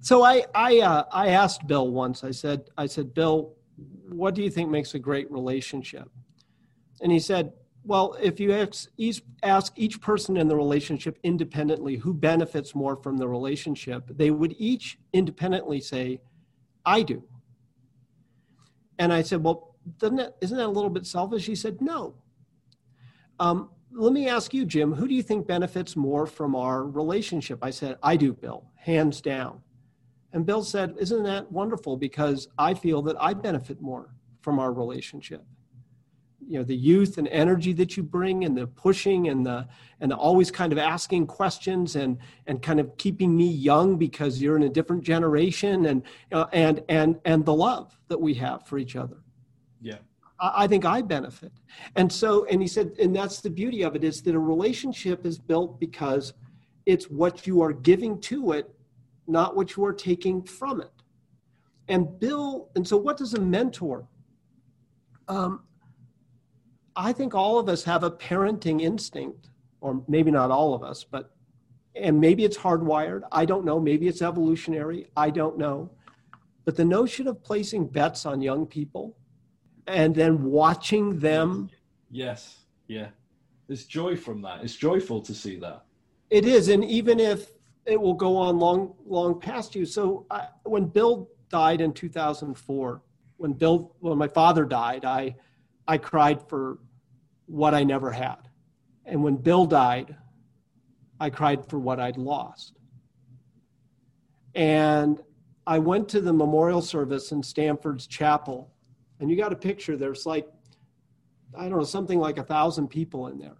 so 0.00 0.22
I 0.22 0.44
I 0.54 0.80
uh, 0.80 1.04
I 1.10 1.28
asked 1.28 1.66
Bill 1.66 1.90
once. 1.90 2.22
I 2.22 2.32
said 2.32 2.68
I 2.76 2.84
said 2.84 3.14
Bill, 3.14 3.54
what 4.10 4.34
do 4.34 4.42
you 4.42 4.50
think 4.50 4.68
makes 4.68 4.94
a 4.94 4.98
great 4.98 5.30
relationship? 5.30 6.10
And 7.00 7.10
he 7.10 7.20
said, 7.20 7.52
well, 7.84 8.16
if 8.20 8.38
you 8.38 8.52
ask 8.52 8.90
each, 8.96 9.22
ask 9.42 9.72
each 9.76 10.00
person 10.00 10.36
in 10.36 10.48
the 10.48 10.56
relationship 10.56 11.18
independently 11.22 11.96
who 11.96 12.12
benefits 12.12 12.74
more 12.74 12.96
from 12.96 13.16
the 13.16 13.28
relationship, 13.28 14.04
they 14.10 14.30
would 14.30 14.54
each 14.58 14.98
independently 15.12 15.80
say, 15.80 16.20
I 16.84 17.02
do. 17.02 17.22
And 18.98 19.12
I 19.12 19.22
said, 19.22 19.42
well, 19.42 19.76
doesn't 19.98 20.16
that, 20.16 20.36
isn't 20.40 20.56
that 20.56 20.66
a 20.66 20.68
little 20.68 20.90
bit 20.90 21.06
selfish? 21.06 21.46
He 21.46 21.54
said, 21.54 21.80
no. 21.80 22.14
Um, 23.40 23.70
let 23.92 24.12
me 24.12 24.28
ask 24.28 24.52
you, 24.52 24.64
Jim, 24.64 24.92
who 24.92 25.08
do 25.08 25.14
you 25.14 25.22
think 25.22 25.46
benefits 25.46 25.96
more 25.96 26.26
from 26.26 26.54
our 26.54 26.84
relationship? 26.84 27.60
I 27.62 27.70
said, 27.70 27.96
I 28.02 28.16
do, 28.16 28.32
Bill, 28.32 28.64
hands 28.76 29.20
down. 29.20 29.62
And 30.32 30.44
Bill 30.44 30.62
said, 30.62 30.94
Isn't 30.98 31.22
that 31.22 31.50
wonderful? 31.50 31.96
Because 31.96 32.48
I 32.58 32.74
feel 32.74 33.02
that 33.02 33.16
I 33.20 33.34
benefit 33.34 33.80
more 33.80 34.14
from 34.40 34.58
our 34.58 34.72
relationship. 34.72 35.44
You 36.46 36.58
know, 36.58 36.64
the 36.64 36.76
youth 36.76 37.18
and 37.18 37.28
energy 37.28 37.72
that 37.74 37.96
you 37.96 38.02
bring 38.02 38.44
and 38.44 38.56
the 38.56 38.66
pushing 38.66 39.28
and 39.28 39.44
the 39.44 39.68
and 40.00 40.10
the 40.10 40.16
always 40.16 40.50
kind 40.50 40.72
of 40.72 40.78
asking 40.78 41.26
questions 41.26 41.96
and 41.96 42.18
and 42.46 42.62
kind 42.62 42.80
of 42.80 42.96
keeping 42.96 43.36
me 43.36 43.48
young 43.48 43.96
because 43.96 44.40
you're 44.40 44.56
in 44.56 44.62
a 44.62 44.68
different 44.68 45.02
generation 45.02 45.86
and 45.86 46.02
uh, 46.32 46.46
and 46.52 46.82
and 46.88 47.20
and 47.24 47.44
the 47.44 47.52
love 47.52 47.98
that 48.08 48.20
we 48.20 48.34
have 48.34 48.66
for 48.66 48.78
each 48.78 48.96
other. 48.96 49.18
Yeah. 49.80 49.98
I, 50.40 50.64
I 50.64 50.66
think 50.68 50.84
I 50.84 51.02
benefit. 51.02 51.52
And 51.96 52.10
so, 52.10 52.46
and 52.46 52.62
he 52.62 52.68
said, 52.68 52.92
and 53.00 53.14
that's 53.14 53.40
the 53.40 53.50
beauty 53.50 53.82
of 53.82 53.96
it 53.96 54.04
is 54.04 54.22
that 54.22 54.34
a 54.34 54.38
relationship 54.38 55.26
is 55.26 55.38
built 55.38 55.80
because 55.80 56.32
it's 56.86 57.06
what 57.06 57.46
you 57.46 57.60
are 57.60 57.72
giving 57.72 58.20
to 58.22 58.52
it 58.52 58.74
not 59.28 59.54
what 59.54 59.76
you 59.76 59.84
are 59.84 59.92
taking 59.92 60.42
from 60.42 60.80
it. 60.80 60.90
And 61.88 62.18
Bill, 62.18 62.70
and 62.74 62.86
so 62.86 62.96
what 62.96 63.16
does 63.16 63.34
a 63.34 63.40
mentor? 63.40 64.08
Um, 65.28 65.64
I 66.98 67.12
think 67.12 67.32
all 67.32 67.60
of 67.60 67.68
us 67.68 67.84
have 67.84 68.02
a 68.02 68.10
parenting 68.10 68.82
instinct, 68.82 69.50
or 69.80 70.02
maybe 70.08 70.32
not 70.32 70.50
all 70.50 70.74
of 70.74 70.82
us, 70.82 71.04
but 71.04 71.30
and 71.94 72.20
maybe 72.20 72.44
it's 72.44 72.56
hardwired. 72.56 73.22
I 73.30 73.44
don't 73.44 73.64
know. 73.64 73.78
Maybe 73.78 74.08
it's 74.08 74.20
evolutionary. 74.20 75.06
I 75.16 75.30
don't 75.30 75.56
know. 75.56 75.90
But 76.64 76.76
the 76.76 76.84
notion 76.84 77.28
of 77.28 77.42
placing 77.42 77.86
bets 77.86 78.26
on 78.26 78.42
young 78.42 78.66
people 78.66 79.16
and 79.86 80.14
then 80.14 80.42
watching 80.42 81.18
them. 81.18 81.70
Yes. 82.10 82.58
Yeah. 82.88 83.08
There's 83.68 83.86
joy 83.86 84.16
from 84.16 84.42
that. 84.42 84.62
It's 84.62 84.76
joyful 84.76 85.20
to 85.22 85.34
see 85.34 85.56
that. 85.60 85.84
It 86.30 86.44
is. 86.44 86.68
And 86.68 86.84
even 86.84 87.20
if 87.20 87.52
it 87.86 88.00
will 88.00 88.14
go 88.14 88.36
on 88.36 88.58
long, 88.58 88.94
long 89.06 89.40
past 89.40 89.74
you. 89.74 89.86
So 89.86 90.26
I, 90.30 90.48
when 90.64 90.86
Bill 90.86 91.30
died 91.48 91.80
in 91.80 91.92
2004, 91.92 93.02
when 93.38 93.52
Bill, 93.54 93.94
when 94.00 94.18
my 94.18 94.28
father 94.28 94.64
died, 94.64 95.04
I, 95.04 95.36
I 95.86 95.96
cried 95.96 96.46
for 96.48 96.78
what 97.48 97.74
I 97.74 97.82
never 97.82 98.12
had. 98.12 98.48
And 99.04 99.22
when 99.24 99.36
Bill 99.36 99.66
died, 99.66 100.14
I 101.18 101.30
cried 101.30 101.68
for 101.68 101.78
what 101.78 101.98
I'd 101.98 102.18
lost. 102.18 102.74
And 104.54 105.20
I 105.66 105.78
went 105.78 106.08
to 106.10 106.20
the 106.20 106.32
memorial 106.32 106.82
service 106.82 107.32
in 107.32 107.42
Stanford's 107.42 108.06
chapel, 108.06 108.72
and 109.18 109.30
you 109.30 109.36
got 109.36 109.52
a 109.52 109.56
picture. 109.56 109.96
There's 109.96 110.26
like, 110.26 110.46
I 111.56 111.68
don't 111.68 111.78
know, 111.78 111.84
something 111.84 112.20
like 112.20 112.38
a 112.38 112.44
thousand 112.44 112.88
people 112.88 113.28
in 113.28 113.38
there. 113.38 113.56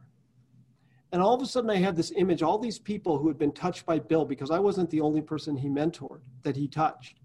And 1.11 1.23
all 1.23 1.35
of 1.35 1.41
a 1.41 1.47
sudden, 1.47 1.71
I 1.71 1.77
had 1.77 1.97
this 1.97 2.13
image 2.17 2.43
all 2.43 2.59
these 2.59 2.79
people 2.79 3.19
who 3.19 3.29
had 3.29 3.39
been 3.39 3.53
touched 3.53 3.87
by 3.87 3.99
Bill 3.99 4.27
because 4.27 4.51
I 4.51 4.59
wasn't 4.59 4.91
the 4.91 5.01
only 5.01 5.23
person 5.23 5.57
he 5.57 5.69
mentored 5.69 6.21
that 6.43 6.57
he 6.57 6.69
touched. 6.69 7.21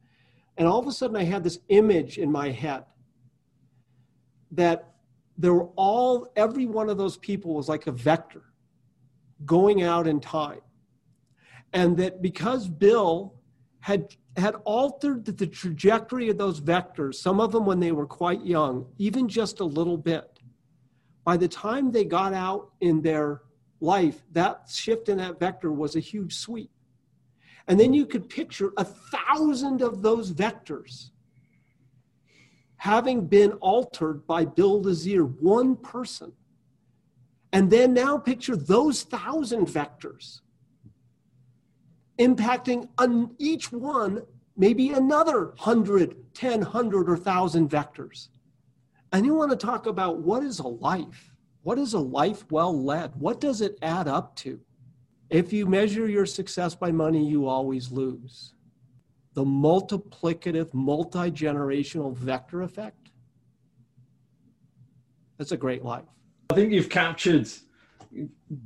And 0.57 0.67
all 0.67 0.79
of 0.79 0.87
a 0.87 0.91
sudden, 0.91 1.17
I 1.17 1.23
had 1.23 1.43
this 1.43 1.59
image 1.67 2.17
in 2.17 2.31
my 2.31 2.49
head 2.49 2.85
that 4.51 4.92
there 5.37 5.53
were 5.53 5.69
all, 5.75 6.31
every 6.35 6.65
one 6.65 6.89
of 6.89 6.97
those 6.97 7.17
people 7.17 7.53
was 7.53 7.67
like 7.67 7.87
a 7.87 7.91
vector 7.91 8.43
going 9.45 9.83
out 9.83 10.07
in 10.07 10.19
time. 10.19 10.61
And 11.73 11.97
that 11.97 12.21
because 12.21 12.69
Bill 12.69 13.33
had 13.79 14.15
had 14.37 14.55
altered 14.65 15.25
the 15.25 15.45
trajectory 15.45 16.29
of 16.29 16.37
those 16.37 16.59
vectors, 16.59 17.15
some 17.15 17.39
of 17.39 17.51
them 17.51 17.65
when 17.65 17.79
they 17.79 17.91
were 17.91 18.07
quite 18.07 18.43
young, 18.43 18.85
even 18.97 19.27
just 19.27 19.59
a 19.59 19.65
little 19.65 19.97
bit. 19.97 20.39
By 21.23 21.37
the 21.37 21.47
time 21.47 21.91
they 21.91 22.03
got 22.03 22.33
out 22.33 22.71
in 22.81 23.01
their 23.01 23.41
life, 23.79 24.23
that 24.31 24.63
shift 24.67 25.09
in 25.09 25.17
that 25.17 25.39
vector 25.39 25.71
was 25.71 25.95
a 25.95 25.99
huge 25.99 26.35
sweep. 26.35 26.71
And 27.67 27.79
then 27.79 27.93
you 27.93 28.05
could 28.05 28.27
picture 28.27 28.73
a 28.77 28.83
thousand 28.83 29.81
of 29.81 30.01
those 30.01 30.33
vectors 30.33 31.11
having 32.83 33.25
been 33.25 33.53
altered 33.61 34.27
by 34.27 34.43
Bill 34.43 34.81
Lazier, 34.81 35.23
one 35.23 35.73
person. 35.73 36.33
And 37.53 37.71
then 37.71 37.93
now 37.93 38.17
picture 38.17 38.57
those 38.57 39.03
thousand 39.03 39.67
vectors 39.67 40.41
impacting 42.19 42.89
on 42.97 43.33
each 43.39 43.71
one 43.71 44.21
maybe 44.57 44.89
another 44.89 45.53
hundred, 45.57 46.17
ten, 46.33 46.61
hundred, 46.61 47.07
or 47.07 47.13
1,000 47.13 47.69
vectors. 47.69 48.27
And 49.13 49.25
you 49.25 49.33
want 49.33 49.51
to 49.51 49.65
talk 49.65 49.85
about 49.85 50.17
what 50.17 50.43
is 50.43 50.59
a 50.59 50.67
life? 50.67 51.31
What 51.61 51.79
is 51.79 51.93
a 51.93 51.99
life 51.99 52.43
well 52.51 52.77
led? 52.77 53.15
What 53.15 53.39
does 53.39 53.61
it 53.61 53.79
add 53.81 54.09
up 54.09 54.35
to? 54.43 54.59
If 55.29 55.53
you 55.53 55.67
measure 55.67 56.09
your 56.09 56.25
success 56.25 56.75
by 56.75 56.91
money, 56.91 57.25
you 57.25 57.47
always 57.47 57.93
lose. 57.93 58.53
The 59.33 59.43
multiplicative, 59.43 60.73
multi 60.73 61.31
generational 61.31 62.15
vector 62.15 62.61
effect. 62.61 63.09
That's 65.37 65.51
a 65.51 65.57
great 65.57 65.83
life. 65.83 66.05
I 66.51 66.55
think 66.55 66.71
you've 66.71 66.89
captured 66.89 67.49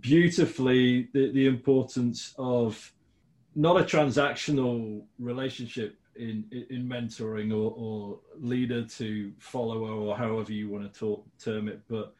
beautifully 0.01 1.07
the, 1.13 1.31
the 1.31 1.47
importance 1.47 2.33
of 2.37 2.93
not 3.55 3.79
a 3.79 3.83
transactional 3.83 5.03
relationship 5.19 5.97
in 6.15 6.45
in 6.69 6.87
mentoring 6.87 7.51
or, 7.51 7.73
or 7.77 8.19
leader 8.39 8.83
to 8.83 9.31
follower 9.39 9.89
or 9.91 10.17
however 10.17 10.51
you 10.51 10.69
want 10.69 10.91
to 10.91 10.99
talk, 10.99 11.25
term 11.39 11.67
it 11.67 11.81
but 11.87 12.13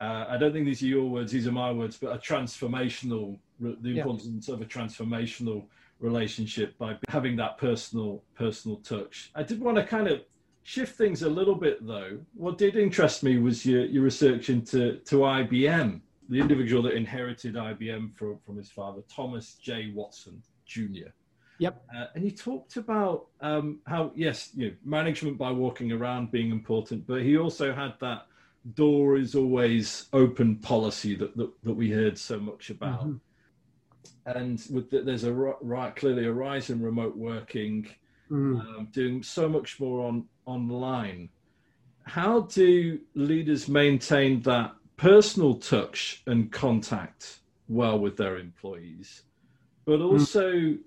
uh, 0.00 0.26
I 0.28 0.36
don't 0.36 0.52
think 0.52 0.66
these 0.66 0.82
are 0.82 0.86
your 0.86 1.08
words 1.08 1.32
these 1.32 1.46
are 1.46 1.52
my 1.52 1.70
words 1.70 1.98
but 2.00 2.12
a 2.12 2.18
transformational 2.18 3.38
the 3.60 3.98
importance 3.98 4.48
yeah. 4.48 4.54
of 4.54 4.62
a 4.62 4.64
transformational 4.64 5.66
relationship 6.02 6.76
by 6.78 6.96
having 7.08 7.36
that 7.36 7.58
personal 7.58 8.22
personal 8.34 8.78
touch 8.78 9.30
I 9.34 9.42
did 9.42 9.60
want 9.60 9.76
to 9.76 9.84
kind 9.84 10.08
of 10.08 10.22
shift 10.64 10.96
things 10.96 11.22
a 11.22 11.28
little 11.28 11.54
bit 11.54 11.84
though 11.86 12.18
what 12.34 12.58
did 12.58 12.76
interest 12.76 13.22
me 13.22 13.38
was 13.38 13.64
your 13.66 13.84
your 13.86 14.02
research 14.02 14.50
into 14.50 14.96
to 14.98 15.16
IBM 15.16 16.00
the 16.28 16.40
individual 16.40 16.82
that 16.84 16.94
inherited 16.94 17.54
IBM 17.54 18.14
from 18.16 18.38
from 18.44 18.56
his 18.56 18.70
father 18.70 19.02
Thomas 19.08 19.54
J 19.54 19.92
Watson 19.94 20.42
Jr. 20.64 21.10
Yep. 21.58 21.84
Uh, 21.96 22.06
and 22.14 22.24
you 22.24 22.30
talked 22.30 22.76
about 22.76 23.26
um, 23.40 23.80
how, 23.86 24.10
yes, 24.14 24.50
you 24.54 24.68
know, 24.68 24.74
management 24.84 25.38
by 25.38 25.50
walking 25.52 25.92
around 25.92 26.32
being 26.32 26.50
important, 26.50 27.06
but 27.06 27.22
he 27.22 27.36
also 27.36 27.72
had 27.72 27.94
that 28.00 28.26
door 28.74 29.16
is 29.16 29.34
always 29.34 30.06
open 30.12 30.56
policy 30.56 31.14
that, 31.14 31.36
that, 31.36 31.50
that 31.62 31.74
we 31.74 31.90
heard 31.90 32.18
so 32.18 32.40
much 32.40 32.70
about. 32.70 33.00
Mm-hmm. 33.00 33.16
And 34.26 34.62
with 34.70 34.90
the, 34.90 35.02
there's 35.02 35.24
a 35.24 35.32
right, 35.32 35.94
clearly 35.96 36.26
a 36.26 36.32
rise 36.32 36.70
in 36.70 36.80
remote 36.80 37.16
working, 37.16 37.88
mm. 38.30 38.60
um, 38.60 38.88
doing 38.92 39.22
so 39.22 39.48
much 39.48 39.80
more 39.80 40.06
on 40.06 40.26
online. 40.46 41.28
How 42.04 42.40
do 42.42 42.98
leaders 43.14 43.68
maintain 43.68 44.42
that 44.42 44.74
personal 44.96 45.54
touch 45.54 46.22
and 46.26 46.50
contact 46.52 47.40
well 47.68 47.98
with 47.98 48.16
their 48.16 48.38
employees? 48.38 49.22
but 49.84 49.98
hmm. 49.98 50.04
also 50.04 50.52
mm. 50.52 50.78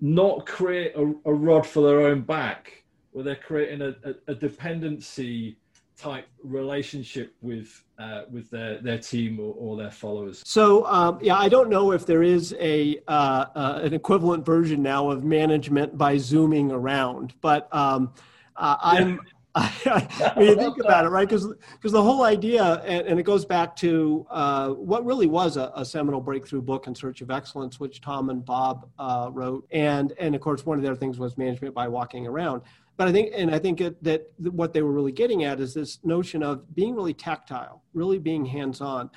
not 0.00 0.46
create 0.46 0.92
a, 0.96 1.14
a, 1.24 1.32
rod 1.32 1.66
for 1.66 1.82
their 1.86 2.00
own 2.00 2.22
back 2.22 2.84
where 3.12 3.24
they're 3.24 3.36
creating 3.36 3.82
a, 3.82 3.94
a, 4.08 4.32
a 4.32 4.34
dependency 4.34 5.58
type 5.98 6.26
relationship 6.42 7.34
with 7.42 7.82
uh, 7.98 8.22
with 8.30 8.48
their 8.50 8.80
their 8.80 8.98
team 8.98 9.40
or, 9.40 9.54
or 9.54 9.76
their 9.76 9.90
followers. 9.90 10.42
So 10.46 10.86
um, 10.86 11.18
yeah, 11.20 11.36
I 11.36 11.48
don't 11.48 11.68
know 11.68 11.92
if 11.92 12.06
there 12.06 12.22
is 12.22 12.54
a 12.60 13.00
uh, 13.08 13.46
uh, 13.54 13.80
an 13.82 13.92
equivalent 13.92 14.46
version 14.46 14.82
now 14.82 15.10
of 15.10 15.24
management 15.24 15.98
by 15.98 16.16
zooming 16.16 16.70
around, 16.70 17.34
but 17.40 17.68
um, 17.74 18.12
uh, 18.56 18.76
I'm 18.80 19.20
when 20.34 20.46
you 20.46 20.54
think 20.54 20.78
about 20.78 21.04
it, 21.04 21.08
right? 21.08 21.28
Because 21.28 21.52
because 21.72 21.92
the 21.92 22.02
whole 22.02 22.22
idea, 22.22 22.82
and, 22.84 23.06
and, 23.06 23.18
it 23.18 23.24
goes 23.24 23.44
back 23.44 23.74
to 23.76 24.26
uh, 24.30 24.68
what 24.70 25.04
really 25.04 25.26
was 25.26 25.56
a, 25.56 25.72
a, 25.74 25.84
seminal 25.84 26.20
breakthrough 26.20 26.60
book 26.60 26.86
in 26.86 26.94
search 26.94 27.22
of 27.22 27.30
excellence, 27.30 27.80
which 27.80 28.00
Tom 28.00 28.30
and 28.30 28.44
Bob 28.44 28.88
uh, 28.98 29.30
wrote, 29.32 29.66
and 29.72 30.12
and 30.20 30.34
of 30.34 30.40
course 30.40 30.64
one 30.64 30.78
of 30.78 30.84
their 30.84 30.94
things 30.94 31.18
was 31.18 31.36
management 31.38 31.74
by 31.74 31.88
walking 31.88 32.26
around. 32.26 32.62
But 32.98 33.08
I 33.08 33.12
think, 33.12 33.32
and 33.34 33.54
I 33.54 33.58
think 33.58 33.80
it, 33.80 34.02
that 34.04 34.26
what 34.38 34.74
they 34.74 34.82
were 34.82 34.92
really 34.92 35.12
getting 35.12 35.44
at 35.44 35.60
is 35.60 35.72
this 35.72 36.00
notion 36.04 36.42
of 36.42 36.74
being 36.74 36.94
really 36.94 37.14
tactile, 37.14 37.82
really 37.94 38.18
being 38.18 38.44
hands-on. 38.44 39.08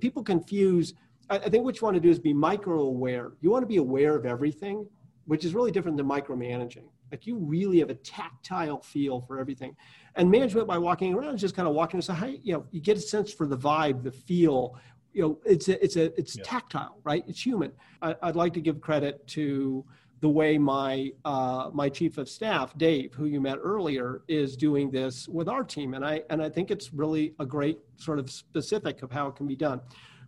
people 0.00 0.22
confuse. 0.22 0.94
I, 1.28 1.36
I 1.36 1.48
think 1.50 1.64
what 1.64 1.78
you 1.78 1.84
want 1.84 1.96
to 1.96 2.00
do 2.00 2.08
is 2.08 2.18
be 2.18 2.32
micro-aware. 2.32 3.32
You 3.42 3.50
want 3.50 3.62
to 3.62 3.66
be 3.66 3.76
aware 3.76 4.16
of 4.16 4.24
everything, 4.24 4.86
which 5.26 5.44
is 5.44 5.54
really 5.54 5.70
different 5.70 5.98
than 5.98 6.06
micromanaging 6.06 6.84
like 7.10 7.26
you 7.26 7.36
really 7.36 7.78
have 7.78 7.90
a 7.90 7.94
tactile 7.94 8.80
feel 8.80 9.20
for 9.20 9.38
everything. 9.38 9.76
And 10.16 10.30
management 10.30 10.66
by 10.66 10.78
walking 10.78 11.14
around 11.14 11.36
is 11.36 11.40
just 11.40 11.56
kind 11.56 11.68
of 11.68 11.74
walking. 11.74 12.00
So 12.00 12.12
how 12.12 12.26
you 12.26 12.52
know 12.52 12.66
you 12.70 12.80
get 12.80 12.96
a 12.96 13.00
sense 13.00 13.32
for 13.32 13.46
the 13.46 13.56
vibe, 13.56 14.02
the 14.02 14.12
feel. 14.12 14.76
You 15.12 15.22
know, 15.22 15.38
it's 15.44 15.68
a, 15.68 15.82
it's 15.82 15.96
a 15.96 16.18
it's 16.18 16.36
yeah. 16.36 16.44
tactile, 16.44 16.98
right? 17.04 17.24
It's 17.26 17.44
human. 17.44 17.72
I, 18.02 18.14
would 18.22 18.36
like 18.36 18.52
to 18.54 18.60
give 18.60 18.80
credit 18.80 19.26
to 19.28 19.84
the 20.20 20.28
way 20.28 20.58
my 20.58 21.12
uh, 21.24 21.70
my 21.72 21.88
chief 21.88 22.18
of 22.18 22.28
staff, 22.28 22.76
Dave, 22.76 23.14
who 23.14 23.26
you 23.26 23.40
met 23.40 23.58
earlier, 23.62 24.22
is 24.28 24.56
doing 24.56 24.90
this 24.90 25.28
with 25.28 25.48
our 25.48 25.62
team, 25.62 25.94
and 25.94 26.04
I 26.04 26.22
and 26.30 26.42
I 26.42 26.48
think 26.48 26.70
it's 26.70 26.92
really 26.92 27.34
a 27.38 27.46
great 27.46 27.78
sort 27.96 28.18
of 28.18 28.30
specific 28.30 29.02
of 29.02 29.12
how 29.12 29.28
it 29.28 29.36
can 29.36 29.46
be 29.46 29.56
done. 29.56 29.80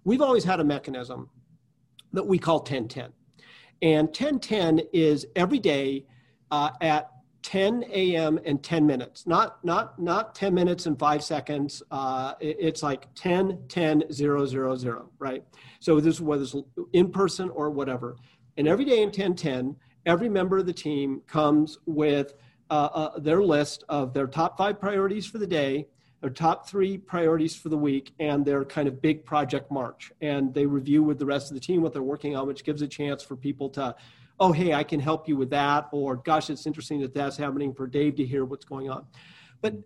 We've 0.05 0.22
always 0.22 0.45
had 0.45 0.61
a 0.61 0.64
mechanism 0.64 1.28
that 2.12 2.26
we 2.26 2.38
call 2.38 2.59
1010. 2.59 3.12
And 3.82 4.09
1010 4.09 4.80
is 4.93 5.26
every 5.36 5.59
day 5.59 6.07
uh, 6.51 6.70
at 6.80 7.11
10 7.43 7.84
a.m. 7.91 8.38
and 8.45 8.62
10 8.62 8.86
minutes, 8.86 9.26
not 9.26 9.64
not 9.64 9.99
not 9.99 10.34
10 10.34 10.53
minutes 10.53 10.86
and 10.86 10.99
five 10.99 11.24
seconds. 11.24 11.82
Uh, 11.91 12.34
it, 12.41 12.57
it's 12.61 12.82
like 12.82 13.07
10, 13.14 13.59
10, 13.68 14.12
0, 14.12 14.47
0, 14.47 14.76
0, 14.76 15.11
right? 15.18 15.43
So 15.80 16.01
this 16.01 16.20
whether 16.20 16.43
it's 16.43 16.55
in 16.93 17.11
person 17.11 17.49
or 17.51 17.70
whatever. 17.70 18.16
And 18.61 18.68
every 18.68 18.84
day 18.84 19.00
in 19.00 19.11
10, 19.11 19.36
10, 19.36 19.74
every 20.04 20.28
member 20.28 20.58
of 20.58 20.66
the 20.66 20.72
team 20.74 21.22
comes 21.26 21.78
with 21.86 22.34
uh, 22.68 22.90
uh, 22.92 23.18
their 23.18 23.42
list 23.42 23.84
of 23.88 24.12
their 24.12 24.26
top 24.26 24.58
five 24.58 24.78
priorities 24.78 25.24
for 25.24 25.38
the 25.38 25.46
day, 25.46 25.88
their 26.20 26.28
top 26.28 26.68
three 26.68 26.98
priorities 26.98 27.56
for 27.56 27.70
the 27.70 27.78
week 27.78 28.12
and 28.20 28.44
their 28.44 28.66
kind 28.66 28.86
of 28.86 29.00
big 29.00 29.24
project 29.24 29.72
march. 29.72 30.12
And 30.20 30.52
they 30.52 30.66
review 30.66 31.02
with 31.02 31.18
the 31.18 31.24
rest 31.24 31.50
of 31.50 31.54
the 31.54 31.61
team 31.61 31.80
what 31.80 31.94
they're 31.94 32.02
working 32.02 32.36
on, 32.36 32.46
which 32.46 32.62
gives 32.62 32.82
a 32.82 32.86
chance 32.86 33.22
for 33.22 33.34
people 33.34 33.70
to, 33.70 33.96
oh, 34.38 34.52
hey, 34.52 34.74
I 34.74 34.84
can 34.84 35.00
help 35.00 35.26
you 35.26 35.38
with 35.38 35.48
that. 35.48 35.88
Or, 35.90 36.16
gosh, 36.16 36.50
it's 36.50 36.66
interesting 36.66 37.00
that 37.00 37.14
that's 37.14 37.38
happening 37.38 37.72
for 37.72 37.86
Dave 37.86 38.16
to 38.16 38.26
hear 38.26 38.44
what's 38.44 38.66
going 38.66 38.90
on. 38.90 39.06
But 39.62 39.76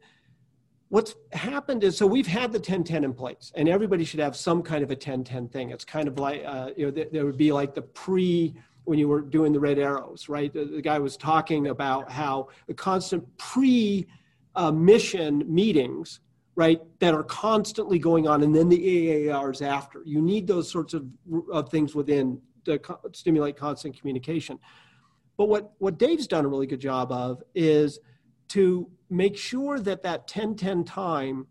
what's 0.94 1.16
happened 1.32 1.82
is 1.82 1.96
so 1.98 2.06
we've 2.06 2.28
had 2.28 2.52
the 2.52 2.58
1010 2.58 3.02
in 3.02 3.12
place 3.12 3.50
and 3.56 3.68
everybody 3.68 4.04
should 4.04 4.20
have 4.20 4.36
some 4.36 4.62
kind 4.62 4.84
of 4.84 4.90
a 4.90 4.94
1010 4.94 5.48
thing. 5.48 5.70
It's 5.70 5.84
kind 5.84 6.06
of 6.06 6.20
like 6.20 6.44
uh, 6.46 6.70
you 6.76 6.86
know 6.86 7.04
there 7.10 7.26
would 7.26 7.36
be 7.36 7.50
like 7.50 7.74
the 7.74 7.82
pre 7.82 8.54
when 8.84 8.96
you 9.00 9.08
were 9.08 9.20
doing 9.20 9.52
the 9.52 9.58
red 9.58 9.80
arrows 9.80 10.28
right? 10.28 10.52
The, 10.52 10.66
the 10.66 10.80
guy 10.80 11.00
was 11.00 11.16
talking 11.16 11.66
about 11.66 12.12
how 12.12 12.46
the 12.68 12.74
constant 12.74 13.24
pre 13.38 14.06
uh, 14.54 14.70
mission 14.70 15.42
meetings 15.52 16.20
right 16.54 16.80
that 17.00 17.12
are 17.12 17.24
constantly 17.24 17.98
going 17.98 18.28
on 18.28 18.44
and 18.44 18.54
then 18.54 18.68
the 18.68 19.28
aars 19.30 19.62
after. 19.62 20.00
You 20.04 20.22
need 20.22 20.46
those 20.46 20.70
sorts 20.70 20.94
of, 20.94 21.06
of 21.50 21.70
things 21.70 21.96
within 21.96 22.40
to 22.66 22.78
co- 22.78 23.00
stimulate 23.12 23.56
constant 23.56 23.98
communication. 23.98 24.60
But 25.38 25.48
what 25.48 25.72
what 25.78 25.98
dave's 25.98 26.28
done 26.28 26.44
a 26.44 26.48
really 26.48 26.68
good 26.68 26.80
job 26.80 27.10
of 27.10 27.42
is 27.52 27.98
to 28.50 28.88
make 29.10 29.36
sure 29.36 29.78
that 29.80 30.02
that 30.02 30.20
1010 30.20 30.84
time 30.84 31.46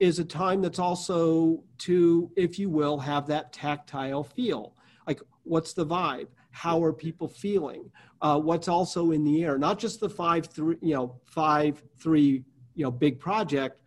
is 0.00 0.18
a 0.18 0.24
time 0.24 0.62
that's 0.62 0.78
also 0.78 1.62
to 1.78 2.30
if 2.36 2.58
you 2.58 2.70
will 2.70 2.98
have 2.98 3.26
that 3.26 3.52
tactile 3.52 4.22
feel. 4.22 4.74
Like 5.06 5.20
what's 5.42 5.72
the 5.72 5.86
vibe? 5.86 6.28
How 6.50 6.82
are 6.82 6.92
people 6.92 7.28
feeling? 7.28 7.90
Uh, 8.20 8.38
what's 8.38 8.68
also 8.68 9.10
in 9.10 9.24
the 9.24 9.44
air? 9.44 9.58
Not 9.58 9.78
just 9.78 10.00
the 10.00 10.08
five 10.08 10.46
three 10.46 10.76
you 10.80 10.94
know 10.94 11.20
five 11.24 11.82
three 11.98 12.44
you 12.74 12.84
know 12.84 12.90
big 12.90 13.18
project 13.18 13.80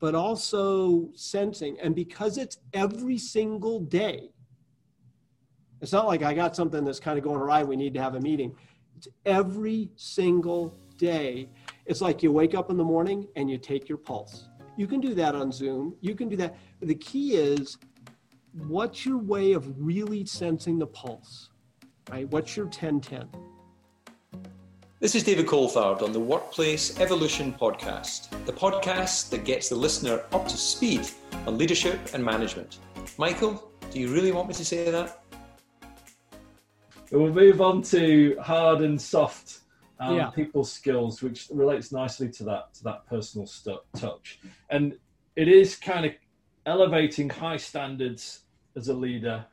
but 0.00 0.14
also 0.14 1.08
sensing. 1.14 1.78
And 1.80 1.94
because 1.94 2.36
it's 2.36 2.58
every 2.74 3.16
single 3.16 3.80
day 3.80 4.30
it's 5.80 5.92
not 5.92 6.06
like 6.06 6.22
i 6.22 6.32
got 6.32 6.56
something 6.56 6.82
that's 6.82 7.00
kind 7.00 7.18
of 7.18 7.24
going 7.24 7.38
awry 7.38 7.62
we 7.62 7.76
need 7.76 7.94
to 7.94 8.02
have 8.02 8.14
a 8.14 8.20
meeting. 8.20 8.54
It's 8.96 9.08
every 9.24 9.90
single 9.96 10.76
day 10.96 11.48
it's 11.86 12.00
like 12.00 12.22
you 12.22 12.32
wake 12.32 12.54
up 12.54 12.70
in 12.70 12.76
the 12.76 12.84
morning 12.84 13.28
and 13.36 13.50
you 13.50 13.58
take 13.58 13.88
your 13.88 13.98
pulse. 13.98 14.48
You 14.76 14.86
can 14.86 15.00
do 15.00 15.14
that 15.14 15.34
on 15.34 15.52
Zoom. 15.52 15.94
You 16.00 16.14
can 16.14 16.28
do 16.28 16.36
that. 16.36 16.56
But 16.78 16.88
the 16.88 16.94
key 16.94 17.34
is 17.34 17.76
what's 18.66 19.04
your 19.04 19.18
way 19.18 19.52
of 19.52 19.70
really 19.78 20.24
sensing 20.24 20.78
the 20.78 20.86
pulse, 20.86 21.50
right? 22.10 22.28
What's 22.30 22.56
your 22.56 22.66
1010? 22.66 23.28
This 24.98 25.14
is 25.14 25.22
David 25.22 25.46
Coulthard 25.46 26.00
on 26.00 26.12
the 26.12 26.20
Workplace 26.20 26.98
Evolution 26.98 27.52
Podcast, 27.52 28.30
the 28.46 28.52
podcast 28.52 29.28
that 29.28 29.44
gets 29.44 29.68
the 29.68 29.76
listener 29.76 30.22
up 30.32 30.48
to 30.48 30.56
speed 30.56 31.06
on 31.46 31.58
leadership 31.58 31.98
and 32.14 32.24
management. 32.24 32.78
Michael, 33.18 33.70
do 33.90 34.00
you 34.00 34.10
really 34.10 34.32
want 34.32 34.48
me 34.48 34.54
to 34.54 34.64
say 34.64 34.90
that? 34.90 35.22
We'll 37.10 37.32
move 37.32 37.60
on 37.60 37.82
to 37.82 38.36
hard 38.40 38.80
and 38.80 39.00
soft 39.00 39.60
um, 40.00 40.16
Yeah. 40.16 40.30
people 40.30 40.64
skills, 40.64 41.22
which 41.22 41.48
relates 41.50 41.92
nicely 41.92 42.28
to 42.30 42.44
that 42.44 42.74
to 42.74 42.84
that 42.84 43.06
personal 43.06 43.46
stu- 43.46 43.78
touch, 43.96 44.40
and 44.70 44.96
it 45.36 45.48
is 45.48 45.76
kind 45.76 46.06
of 46.06 46.12
elevating 46.66 47.28
high 47.28 47.56
standards 47.56 48.40
as 48.76 48.88
a 48.88 48.94
leader, 48.94 49.44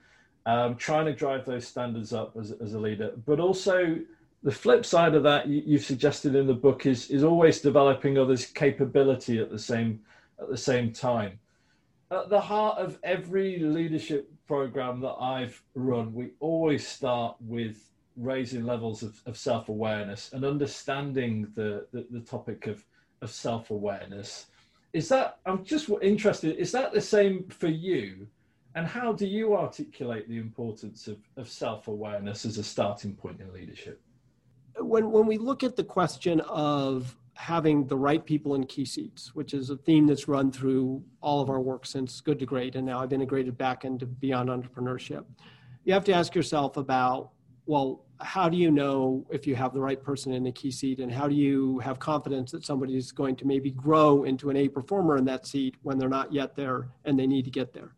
um, 0.45 0.75
trying 0.75 1.05
to 1.05 1.13
drive 1.13 1.45
those 1.45 1.67
standards 1.67 2.13
up 2.13 2.35
as, 2.37 2.51
as 2.53 2.73
a 2.73 2.79
leader, 2.79 3.13
but 3.25 3.39
also 3.39 3.99
the 4.43 4.51
flip 4.51 4.85
side 4.85 5.13
of 5.13 5.21
that 5.23 5.47
you, 5.47 5.61
you've 5.65 5.83
suggested 5.83 6.33
in 6.35 6.47
the 6.47 6.53
book 6.53 6.85
is 6.85 7.09
is 7.11 7.23
always 7.23 7.61
developing 7.61 8.17
others' 8.17 8.45
capability 8.45 9.39
at 9.39 9.49
the 9.51 9.59
same 9.59 10.01
at 10.39 10.49
the 10.49 10.57
same 10.57 10.91
time. 10.91 11.39
At 12.09 12.29
the 12.29 12.41
heart 12.41 12.77
of 12.79 12.97
every 13.03 13.59
leadership 13.59 14.29
program 14.47 14.99
that 15.01 15.15
I've 15.19 15.61
run, 15.75 16.13
we 16.13 16.31
always 16.39 16.85
start 16.87 17.37
with 17.39 17.90
raising 18.17 18.65
levels 18.65 19.03
of, 19.03 19.21
of 19.25 19.37
self-awareness 19.37 20.33
and 20.33 20.43
understanding 20.43 21.51
the, 21.55 21.87
the, 21.91 22.05
the 22.11 22.19
topic 22.19 22.67
of, 22.67 22.85
of 23.21 23.31
self-awareness. 23.31 24.47
Is 24.93 25.07
that, 25.09 25.39
I'm 25.45 25.63
just 25.63 25.89
interested, 26.01 26.57
is 26.57 26.71
that 26.73 26.93
the 26.93 27.01
same 27.01 27.47
for 27.49 27.67
you? 27.67 28.27
And 28.75 28.87
how 28.87 29.11
do 29.11 29.27
you 29.27 29.55
articulate 29.55 30.29
the 30.29 30.37
importance 30.37 31.07
of, 31.07 31.17
of 31.37 31.49
self-awareness 31.49 32.45
as 32.45 32.57
a 32.57 32.63
starting 32.63 33.15
point 33.15 33.41
in 33.41 33.51
leadership? 33.53 34.01
when 34.79 35.11
when 35.11 35.25
we 35.25 35.37
look 35.37 35.63
at 35.63 35.75
the 35.75 35.83
question 35.83 36.39
of 36.41 37.15
having 37.33 37.87
the 37.87 37.97
right 37.97 38.25
people 38.25 38.55
in 38.55 38.65
key 38.65 38.85
seats, 38.85 39.33
which 39.33 39.53
is 39.53 39.69
a 39.69 39.77
theme 39.77 40.05
that's 40.05 40.27
run 40.27 40.51
through 40.51 41.03
all 41.21 41.41
of 41.41 41.49
our 41.49 41.59
work 41.59 41.85
since 41.85 42.21
Good 42.21 42.37
to 42.39 42.45
Great, 42.45 42.75
and 42.75 42.85
now 42.85 42.99
I've 42.99 43.13
integrated 43.13 43.57
back 43.57 43.83
into 43.83 44.05
Beyond 44.05 44.49
Entrepreneurship, 44.49 45.23
you 45.83 45.93
have 45.93 46.05
to 46.05 46.13
ask 46.13 46.35
yourself 46.35 46.77
about, 46.77 47.31
well, 47.65 48.05
how 48.19 48.49
do 48.49 48.57
you 48.57 48.71
know 48.71 49.25
if 49.29 49.47
you 49.47 49.55
have 49.55 49.73
the 49.73 49.79
right 49.79 50.01
person 50.01 50.33
in 50.33 50.45
a 50.47 50.51
key 50.51 50.71
seat, 50.71 50.99
and 50.99 51.11
how 51.11 51.27
do 51.27 51.35
you 51.35 51.79
have 51.79 51.99
confidence 51.99 52.51
that 52.51 52.65
somebody 52.65 52.95
is 52.95 53.11
going 53.11 53.35
to 53.37 53.45
maybe 53.45 53.71
grow 53.71 54.23
into 54.23 54.49
an 54.49 54.57
A 54.57 54.67
performer 54.67 55.17
in 55.17 55.25
that 55.25 55.47
seat 55.47 55.75
when 55.81 55.97
they're 55.97 56.09
not 56.09 56.31
yet 56.31 56.55
there 56.55 56.89
and 57.05 57.17
they 57.17 57.27
need 57.27 57.45
to 57.45 57.51
get 57.51 57.73
there? 57.73 57.95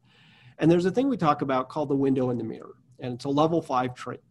And 0.59 0.69
there's 0.69 0.85
a 0.85 0.91
thing 0.91 1.09
we 1.09 1.17
talk 1.17 1.41
about 1.41 1.69
called 1.69 1.89
the 1.89 1.95
window 1.95 2.29
in 2.29 2.37
the 2.37 2.43
mirror, 2.43 2.75
and 2.99 3.13
it's 3.13 3.25
a 3.25 3.29
level 3.29 3.61
five 3.61 3.95
trait. 3.95 4.21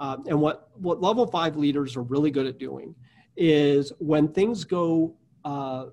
Uh, 0.00 0.16
and 0.28 0.40
what, 0.40 0.70
what 0.74 1.02
level 1.02 1.26
five 1.26 1.56
leaders 1.56 1.96
are 1.96 2.02
really 2.02 2.30
good 2.30 2.46
at 2.46 2.58
doing 2.58 2.94
is 3.36 3.92
when 3.98 4.28
things 4.28 4.64
go 4.64 5.14
uh, 5.44 5.86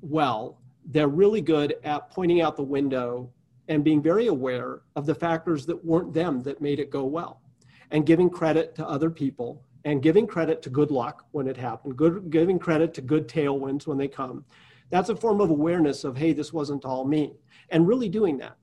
well, 0.00 0.60
they're 0.86 1.08
really 1.08 1.40
good 1.40 1.76
at 1.84 2.10
pointing 2.10 2.40
out 2.40 2.56
the 2.56 2.62
window 2.62 3.30
and 3.68 3.84
being 3.84 4.02
very 4.02 4.26
aware 4.26 4.82
of 4.96 5.06
the 5.06 5.14
factors 5.14 5.64
that 5.66 5.84
weren't 5.84 6.12
them 6.12 6.42
that 6.42 6.60
made 6.60 6.80
it 6.80 6.90
go 6.90 7.04
well 7.04 7.41
and 7.92 8.04
giving 8.06 8.28
credit 8.28 8.74
to 8.74 8.88
other 8.88 9.10
people 9.10 9.62
and 9.84 10.02
giving 10.02 10.26
credit 10.26 10.62
to 10.62 10.70
good 10.70 10.90
luck 10.90 11.26
when 11.32 11.46
it 11.46 11.56
happened, 11.56 11.96
good, 11.96 12.30
giving 12.30 12.58
credit 12.58 12.94
to 12.94 13.00
good 13.00 13.28
tailwinds 13.28 13.86
when 13.86 13.98
they 13.98 14.08
come. 14.08 14.44
That's 14.90 15.08
a 15.08 15.16
form 15.16 15.40
of 15.40 15.50
awareness 15.50 16.04
of, 16.04 16.16
hey, 16.16 16.32
this 16.32 16.52
wasn't 16.52 16.84
all 16.84 17.04
me, 17.04 17.34
and 17.70 17.86
really 17.86 18.08
doing 18.08 18.38
that. 18.38 18.56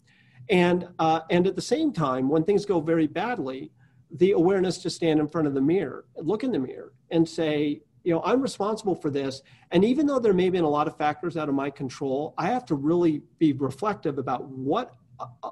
And, 0.49 0.88
uh, 0.97 1.21
and 1.30 1.45
at 1.45 1.55
the 1.55 1.61
same 1.61 1.93
time, 1.93 2.30
when 2.30 2.43
things 2.43 2.65
go 2.65 2.80
very 2.80 3.07
badly, 3.07 3.71
the 4.11 4.32
awareness 4.32 4.80
to 4.80 4.89
stand 4.89 5.19
in 5.19 5.27
front 5.27 5.47
of 5.47 5.53
the 5.53 5.61
mirror, 5.61 6.05
look 6.17 6.43
in 6.43 6.51
the 6.51 6.59
mirror, 6.59 6.93
and 7.11 7.27
say, 7.27 7.82
you 8.03 8.13
know, 8.13 8.21
I'm 8.23 8.41
responsible 8.41 8.95
for 8.95 9.11
this. 9.11 9.41
And 9.71 9.84
even 9.84 10.07
though 10.07 10.19
there 10.19 10.34
may 10.34 10.45
have 10.45 10.53
been 10.53 10.63
a 10.63 10.69
lot 10.69 10.88
of 10.88 10.97
factors 10.97 11.38
out 11.38 11.49
of 11.49 11.55
my 11.55 11.69
control, 11.69 12.34
I 12.38 12.47
have 12.47 12.65
to 12.67 12.75
really 12.75 13.21
be 13.38 13.53
reflective 13.53 14.17
about 14.17 14.47
what 14.47 14.95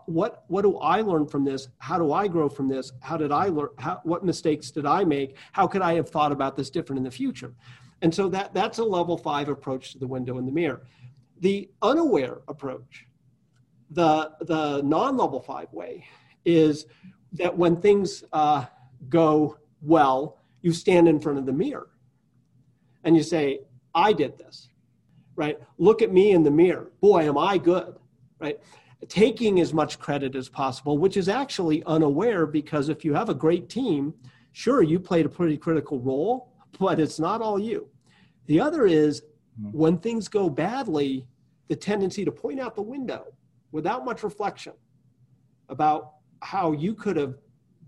what 0.05 0.45
what 0.47 0.61
do 0.61 0.77
I 0.77 1.01
learn 1.01 1.27
from 1.27 1.43
this? 1.43 1.67
How 1.79 1.97
do 1.97 2.13
I 2.13 2.27
grow 2.27 2.49
from 2.49 2.67
this? 2.67 2.91
How 3.01 3.17
did 3.17 3.31
I 3.31 3.47
learn? 3.47 3.69
How, 3.77 3.99
what 4.03 4.23
mistakes 4.23 4.71
did 4.71 4.85
I 4.85 5.03
make? 5.03 5.35
How 5.51 5.67
could 5.67 5.81
I 5.81 5.93
have 5.95 6.09
thought 6.09 6.31
about 6.31 6.55
this 6.55 6.69
different 6.69 6.97
in 6.97 7.03
the 7.03 7.11
future? 7.11 7.53
And 8.01 8.13
so 8.13 8.29
that 8.29 8.53
that's 8.53 8.77
a 8.77 8.83
level 8.83 9.17
five 9.17 9.49
approach 9.49 9.91
to 9.93 9.99
the 9.99 10.07
window 10.07 10.37
in 10.37 10.45
the 10.45 10.51
mirror. 10.51 10.83
The 11.39 11.69
unaware 11.81 12.39
approach, 12.47 13.05
the 13.91 14.31
the 14.41 14.81
non-level 14.83 15.41
five 15.41 15.71
way, 15.73 16.05
is 16.45 16.85
that 17.33 17.55
when 17.55 17.75
things 17.81 18.23
uh, 18.31 18.65
go 19.09 19.57
well, 19.81 20.39
you 20.61 20.71
stand 20.73 21.07
in 21.07 21.19
front 21.19 21.37
of 21.37 21.45
the 21.45 21.53
mirror 21.53 21.89
and 23.03 23.15
you 23.15 23.23
say, 23.23 23.59
I 23.93 24.13
did 24.13 24.37
this, 24.37 24.69
right? 25.35 25.57
Look 25.77 26.01
at 26.01 26.11
me 26.11 26.31
in 26.31 26.43
the 26.43 26.51
mirror. 26.51 26.91
Boy, 27.01 27.27
am 27.27 27.37
I 27.37 27.57
good, 27.57 27.95
right? 28.39 28.59
Taking 29.07 29.59
as 29.59 29.73
much 29.73 29.99
credit 29.99 30.35
as 30.35 30.49
possible, 30.49 30.97
which 30.97 31.17
is 31.17 31.29
actually 31.29 31.83
unaware 31.83 32.45
because 32.45 32.89
if 32.89 33.05
you 33.05 33.13
have 33.13 33.29
a 33.29 33.33
great 33.33 33.69
team, 33.69 34.13
sure, 34.53 34.81
you 34.81 34.99
played 34.99 35.25
a 35.25 35.29
pretty 35.29 35.57
critical 35.57 35.99
role, 35.99 36.51
but 36.79 36.99
it's 36.99 37.19
not 37.19 37.41
all 37.41 37.59
you. 37.59 37.87
The 38.47 38.59
other 38.59 38.87
is 38.87 39.21
mm-hmm. 39.61 39.77
when 39.77 39.97
things 39.99 40.27
go 40.27 40.49
badly, 40.49 41.27
the 41.67 41.75
tendency 41.75 42.25
to 42.25 42.31
point 42.31 42.59
out 42.59 42.75
the 42.75 42.81
window 42.81 43.25
without 43.71 44.05
much 44.05 44.23
reflection 44.23 44.73
about 45.69 46.13
how 46.41 46.71
you 46.71 46.93
could 46.93 47.17
have 47.17 47.35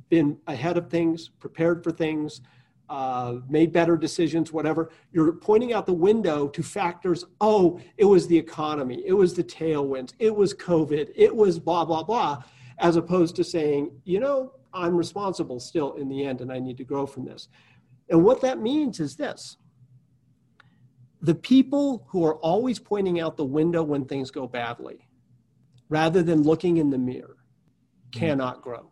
been 0.10 0.38
ahead 0.47 0.78
of 0.78 0.89
things, 0.89 1.30
prepared 1.30 1.84
for 1.84 1.91
things, 1.91 2.41
uh, 2.89 3.35
made 3.47 3.71
better 3.71 3.95
decisions, 3.95 4.51
whatever. 4.51 4.89
You're 5.11 5.33
pointing 5.33 5.73
out 5.73 5.85
the 5.85 5.93
window 5.93 6.47
to 6.47 6.63
factors. 6.63 7.25
Oh, 7.39 7.79
it 7.97 8.05
was 8.05 8.27
the 8.27 8.37
economy, 8.37 9.03
it 9.05 9.13
was 9.13 9.33
the 9.33 9.43
tailwinds, 9.43 10.13
it 10.19 10.35
was 10.35 10.53
COVID, 10.53 11.11
it 11.15 11.35
was 11.35 11.59
blah, 11.59 11.85
blah, 11.85 12.03
blah, 12.03 12.43
as 12.79 12.95
opposed 12.95 13.35
to 13.37 13.43
saying, 13.43 13.91
you 14.05 14.19
know, 14.19 14.53
I'm 14.73 14.95
responsible 14.95 15.59
still 15.59 15.93
in 15.93 16.09
the 16.09 16.25
end 16.25 16.41
and 16.41 16.51
I 16.51 16.59
need 16.59 16.77
to 16.77 16.83
grow 16.83 17.05
from 17.05 17.25
this. 17.25 17.47
And 18.09 18.23
what 18.23 18.41
that 18.41 18.59
means 18.59 18.99
is 18.99 19.15
this 19.15 19.57
the 21.21 21.35
people 21.35 22.05
who 22.07 22.25
are 22.25 22.35
always 22.35 22.79
pointing 22.79 23.19
out 23.19 23.35
the 23.35 23.45
window 23.45 23.83
when 23.83 24.05
things 24.05 24.31
go 24.31 24.47
badly, 24.47 25.07
rather 25.89 26.23
than 26.23 26.43
looking 26.43 26.77
in 26.77 26.89
the 26.89 26.97
mirror, 26.97 27.37
cannot 28.11 28.61
grow. 28.61 28.89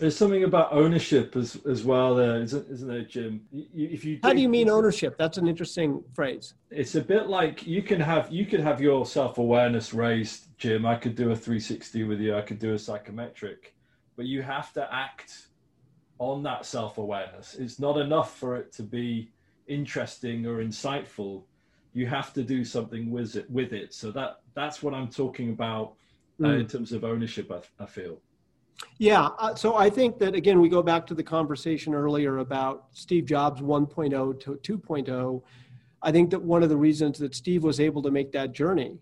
There's 0.00 0.16
something 0.16 0.44
about 0.44 0.72
ownership 0.72 1.36
as 1.36 1.58
as 1.66 1.84
well. 1.84 2.14
There 2.14 2.40
isn't, 2.40 2.70
isn't 2.70 2.88
there, 2.88 3.02
Jim? 3.02 3.42
You, 3.52 3.66
if 3.74 4.02
you 4.02 4.18
how 4.22 4.32
do 4.32 4.40
you 4.40 4.48
mean 4.48 4.70
ownership? 4.70 5.18
That's 5.18 5.36
an 5.36 5.46
interesting 5.46 6.02
phrase. 6.14 6.54
It's 6.70 6.94
a 6.94 7.02
bit 7.02 7.26
like 7.26 7.66
you 7.66 7.82
can 7.82 8.00
have 8.00 8.32
you 8.32 8.46
could 8.46 8.60
have 8.60 8.80
your 8.80 9.04
self 9.04 9.36
awareness 9.36 9.92
raised, 9.92 10.56
Jim. 10.56 10.86
I 10.86 10.94
could 10.94 11.16
do 11.16 11.32
a 11.32 11.36
360 11.36 12.04
with 12.04 12.18
you. 12.18 12.34
I 12.34 12.40
could 12.40 12.58
do 12.58 12.72
a 12.72 12.78
psychometric, 12.78 13.74
but 14.16 14.24
you 14.24 14.40
have 14.40 14.72
to 14.72 14.88
act 14.90 15.48
on 16.18 16.42
that 16.44 16.64
self 16.64 16.96
awareness. 16.96 17.54
It's 17.56 17.78
not 17.78 17.98
enough 17.98 18.38
for 18.38 18.56
it 18.56 18.72
to 18.72 18.82
be 18.82 19.30
interesting 19.66 20.46
or 20.46 20.64
insightful. 20.64 21.42
You 21.92 22.06
have 22.06 22.32
to 22.34 22.42
do 22.42 22.64
something 22.64 23.10
with 23.10 23.36
it. 23.36 23.50
With 23.50 23.74
it. 23.74 23.92
So 23.92 24.10
that 24.12 24.40
that's 24.54 24.82
what 24.82 24.94
I'm 24.94 25.08
talking 25.08 25.50
about 25.50 25.92
uh, 26.42 26.46
mm. 26.46 26.60
in 26.60 26.66
terms 26.66 26.92
of 26.92 27.04
ownership. 27.04 27.52
I, 27.52 27.60
I 27.82 27.84
feel. 27.84 28.18
Yeah. 28.98 29.28
Uh, 29.38 29.54
so 29.54 29.76
I 29.76 29.88
think 29.88 30.18
that, 30.18 30.34
again, 30.34 30.60
we 30.60 30.68
go 30.68 30.82
back 30.82 31.06
to 31.06 31.14
the 31.14 31.22
conversation 31.22 31.94
earlier 31.94 32.38
about 32.38 32.86
Steve 32.92 33.24
Jobs 33.24 33.60
1.0 33.60 34.40
to 34.40 34.78
2.0. 34.78 35.42
I 36.02 36.12
think 36.12 36.30
that 36.30 36.42
one 36.42 36.62
of 36.62 36.68
the 36.68 36.76
reasons 36.76 37.18
that 37.18 37.34
Steve 37.34 37.62
was 37.62 37.80
able 37.80 38.02
to 38.02 38.10
make 38.10 38.32
that 38.32 38.52
journey 38.52 38.98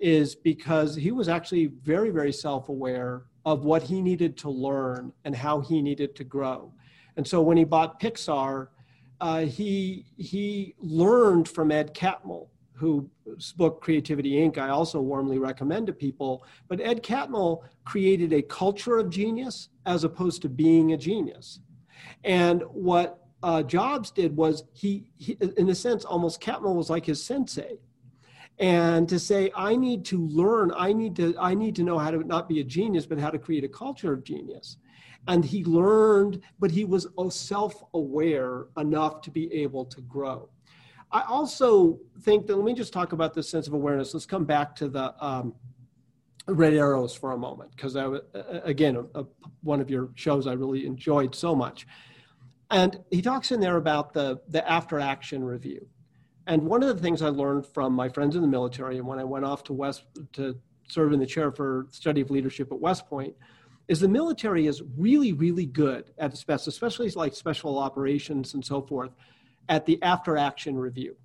is 0.00 0.34
because 0.34 0.96
he 0.96 1.12
was 1.12 1.28
actually 1.28 1.66
very, 1.66 2.10
very 2.10 2.32
self 2.32 2.68
aware 2.68 3.24
of 3.44 3.64
what 3.64 3.82
he 3.82 4.00
needed 4.00 4.36
to 4.38 4.50
learn 4.50 5.12
and 5.24 5.34
how 5.34 5.60
he 5.60 5.82
needed 5.82 6.14
to 6.16 6.24
grow. 6.24 6.72
And 7.16 7.26
so 7.26 7.42
when 7.42 7.56
he 7.56 7.64
bought 7.64 8.00
Pixar, 8.00 8.68
uh, 9.20 9.40
he, 9.40 10.06
he 10.16 10.74
learned 10.80 11.48
from 11.48 11.70
Ed 11.70 11.94
Catmull 11.94 12.48
whose 12.74 13.52
book 13.56 13.80
Creativity 13.80 14.32
Inc. 14.32 14.58
I 14.58 14.70
also 14.70 15.00
warmly 15.00 15.38
recommend 15.38 15.86
to 15.86 15.92
people. 15.92 16.44
But 16.68 16.80
Ed 16.80 17.02
Catmull 17.02 17.62
created 17.84 18.32
a 18.32 18.42
culture 18.42 18.98
of 18.98 19.10
genius 19.10 19.68
as 19.86 20.04
opposed 20.04 20.42
to 20.42 20.48
being 20.48 20.92
a 20.92 20.96
genius. 20.96 21.60
And 22.24 22.62
what 22.62 23.20
uh, 23.42 23.62
Jobs 23.62 24.10
did 24.10 24.36
was 24.36 24.64
he, 24.72 25.10
he, 25.16 25.36
in 25.56 25.68
a 25.68 25.74
sense, 25.74 26.04
almost 26.04 26.40
Catmull 26.40 26.74
was 26.74 26.90
like 26.90 27.06
his 27.06 27.22
sensei. 27.24 27.78
And 28.58 29.08
to 29.08 29.18
say, 29.18 29.50
I 29.56 29.76
need 29.76 30.04
to 30.06 30.26
learn, 30.26 30.72
I 30.76 30.92
need 30.92 31.16
to, 31.16 31.34
I 31.38 31.54
need 31.54 31.74
to 31.76 31.82
know 31.82 31.98
how 31.98 32.10
to 32.10 32.22
not 32.24 32.48
be 32.48 32.60
a 32.60 32.64
genius, 32.64 33.06
but 33.06 33.18
how 33.18 33.30
to 33.30 33.38
create 33.38 33.64
a 33.64 33.68
culture 33.68 34.12
of 34.12 34.24
genius. 34.24 34.76
And 35.28 35.44
he 35.44 35.64
learned, 35.64 36.40
but 36.58 36.70
he 36.70 36.84
was 36.84 37.06
self-aware 37.30 38.66
enough 38.76 39.20
to 39.22 39.30
be 39.30 39.52
able 39.52 39.84
to 39.86 40.00
grow. 40.02 40.48
I 41.12 41.22
also 41.22 42.00
think 42.22 42.46
that 42.46 42.56
let 42.56 42.64
me 42.64 42.72
just 42.72 42.92
talk 42.92 43.12
about 43.12 43.34
this 43.34 43.48
sense 43.48 43.66
of 43.66 43.74
awareness. 43.74 44.14
Let's 44.14 44.26
come 44.26 44.44
back 44.44 44.74
to 44.76 44.88
the 44.88 45.14
um, 45.24 45.54
red 46.46 46.72
arrows 46.72 47.14
for 47.14 47.32
a 47.32 47.38
moment 47.38 47.70
because 47.76 47.96
I 47.96 48.18
again 48.64 48.96
a, 48.96 49.20
a, 49.20 49.26
one 49.62 49.80
of 49.80 49.90
your 49.90 50.10
shows 50.14 50.46
I 50.46 50.54
really 50.54 50.86
enjoyed 50.86 51.34
so 51.34 51.54
much, 51.54 51.86
and 52.70 52.98
he 53.10 53.20
talks 53.20 53.52
in 53.52 53.60
there 53.60 53.76
about 53.76 54.14
the 54.14 54.40
the 54.48 54.68
after 54.68 54.98
action 54.98 55.44
review, 55.44 55.86
and 56.46 56.62
one 56.62 56.82
of 56.82 56.88
the 56.88 57.02
things 57.02 57.20
I 57.20 57.28
learned 57.28 57.66
from 57.66 57.92
my 57.92 58.08
friends 58.08 58.34
in 58.34 58.42
the 58.42 58.48
military 58.48 58.96
and 58.96 59.06
when 59.06 59.18
I 59.18 59.24
went 59.24 59.44
off 59.44 59.62
to 59.64 59.74
West 59.74 60.04
to 60.32 60.58
serve 60.88 61.12
in 61.12 61.20
the 61.20 61.26
chair 61.26 61.52
for 61.52 61.86
study 61.90 62.22
of 62.22 62.30
leadership 62.30 62.72
at 62.72 62.80
West 62.80 63.06
Point 63.06 63.34
is 63.88 64.00
the 64.00 64.08
military 64.08 64.66
is 64.66 64.82
really 64.96 65.34
really 65.34 65.66
good 65.66 66.10
at 66.16 66.32
especially 66.32 67.10
like 67.10 67.34
special 67.34 67.78
operations 67.78 68.54
and 68.54 68.64
so 68.64 68.80
forth 68.80 69.10
at 69.68 69.86
the 69.86 70.02
after 70.02 70.36
action 70.36 70.76
review. 70.76 71.16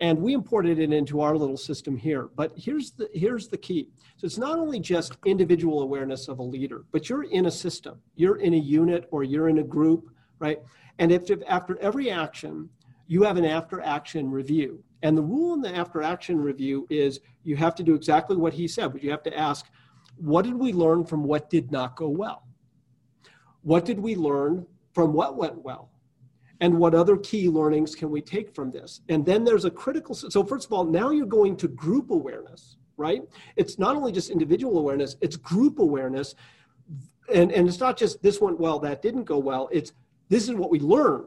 And 0.00 0.18
we 0.18 0.34
imported 0.34 0.78
it 0.78 0.92
into 0.92 1.20
our 1.20 1.36
little 1.36 1.56
system 1.56 1.96
here. 1.96 2.28
But 2.34 2.52
here's 2.56 2.90
the, 2.92 3.08
here's 3.14 3.48
the 3.48 3.56
key. 3.56 3.90
So 4.16 4.26
it's 4.26 4.38
not 4.38 4.58
only 4.58 4.80
just 4.80 5.16
individual 5.24 5.82
awareness 5.82 6.28
of 6.28 6.40
a 6.40 6.42
leader, 6.42 6.84
but 6.92 7.08
you're 7.08 7.24
in 7.24 7.46
a 7.46 7.50
system, 7.50 8.00
you're 8.16 8.36
in 8.36 8.54
a 8.54 8.58
unit 8.58 9.08
or 9.10 9.22
you're 9.22 9.48
in 9.48 9.58
a 9.58 9.62
group, 9.62 10.10
right? 10.38 10.60
And 10.98 11.12
if, 11.12 11.30
if 11.30 11.40
after 11.46 11.78
every 11.78 12.10
action, 12.10 12.68
you 13.06 13.22
have 13.22 13.36
an 13.36 13.44
after 13.44 13.80
action 13.80 14.30
review. 14.30 14.82
And 15.02 15.16
the 15.16 15.22
rule 15.22 15.54
in 15.54 15.60
the 15.60 15.74
after 15.74 16.02
action 16.02 16.40
review 16.40 16.86
is 16.90 17.20
you 17.42 17.56
have 17.56 17.74
to 17.76 17.82
do 17.82 17.94
exactly 17.94 18.36
what 18.36 18.54
he 18.54 18.66
said, 18.66 18.92
but 18.92 19.02
you 19.02 19.10
have 19.10 19.22
to 19.24 19.38
ask, 19.38 19.66
what 20.16 20.44
did 20.44 20.54
we 20.54 20.72
learn 20.72 21.04
from 21.04 21.24
what 21.24 21.50
did 21.50 21.70
not 21.70 21.96
go 21.96 22.08
well? 22.08 22.46
What 23.62 23.84
did 23.84 23.98
we 23.98 24.14
learn 24.14 24.66
from 24.92 25.12
what 25.12 25.36
went 25.36 25.62
well? 25.62 25.90
And 26.60 26.78
what 26.78 26.94
other 26.94 27.16
key 27.16 27.48
learnings 27.48 27.94
can 27.94 28.10
we 28.10 28.20
take 28.20 28.54
from 28.54 28.70
this? 28.70 29.00
And 29.08 29.26
then 29.26 29.44
there's 29.44 29.64
a 29.64 29.70
critical 29.70 30.14
so 30.14 30.44
first 30.44 30.66
of 30.66 30.72
all 30.72 30.84
now 30.84 31.10
you're 31.10 31.26
going 31.26 31.56
to 31.58 31.68
group 31.68 32.10
awareness 32.10 32.76
right? 32.96 33.22
It's 33.56 33.78
not 33.78 33.96
only 33.96 34.12
just 34.12 34.30
individual 34.30 34.78
awareness 34.78 35.16
it's 35.20 35.36
group 35.36 35.78
awareness. 35.78 36.34
And 37.32 37.50
and 37.52 37.68
it's 37.68 37.80
not 37.80 37.96
just 37.96 38.22
this 38.22 38.40
went 38.40 38.60
well 38.60 38.78
that 38.80 39.02
didn't 39.02 39.24
go 39.24 39.38
well. 39.38 39.68
It's 39.72 39.92
this 40.28 40.48
is 40.48 40.54
what 40.54 40.70
we 40.70 40.78
learned 40.78 41.26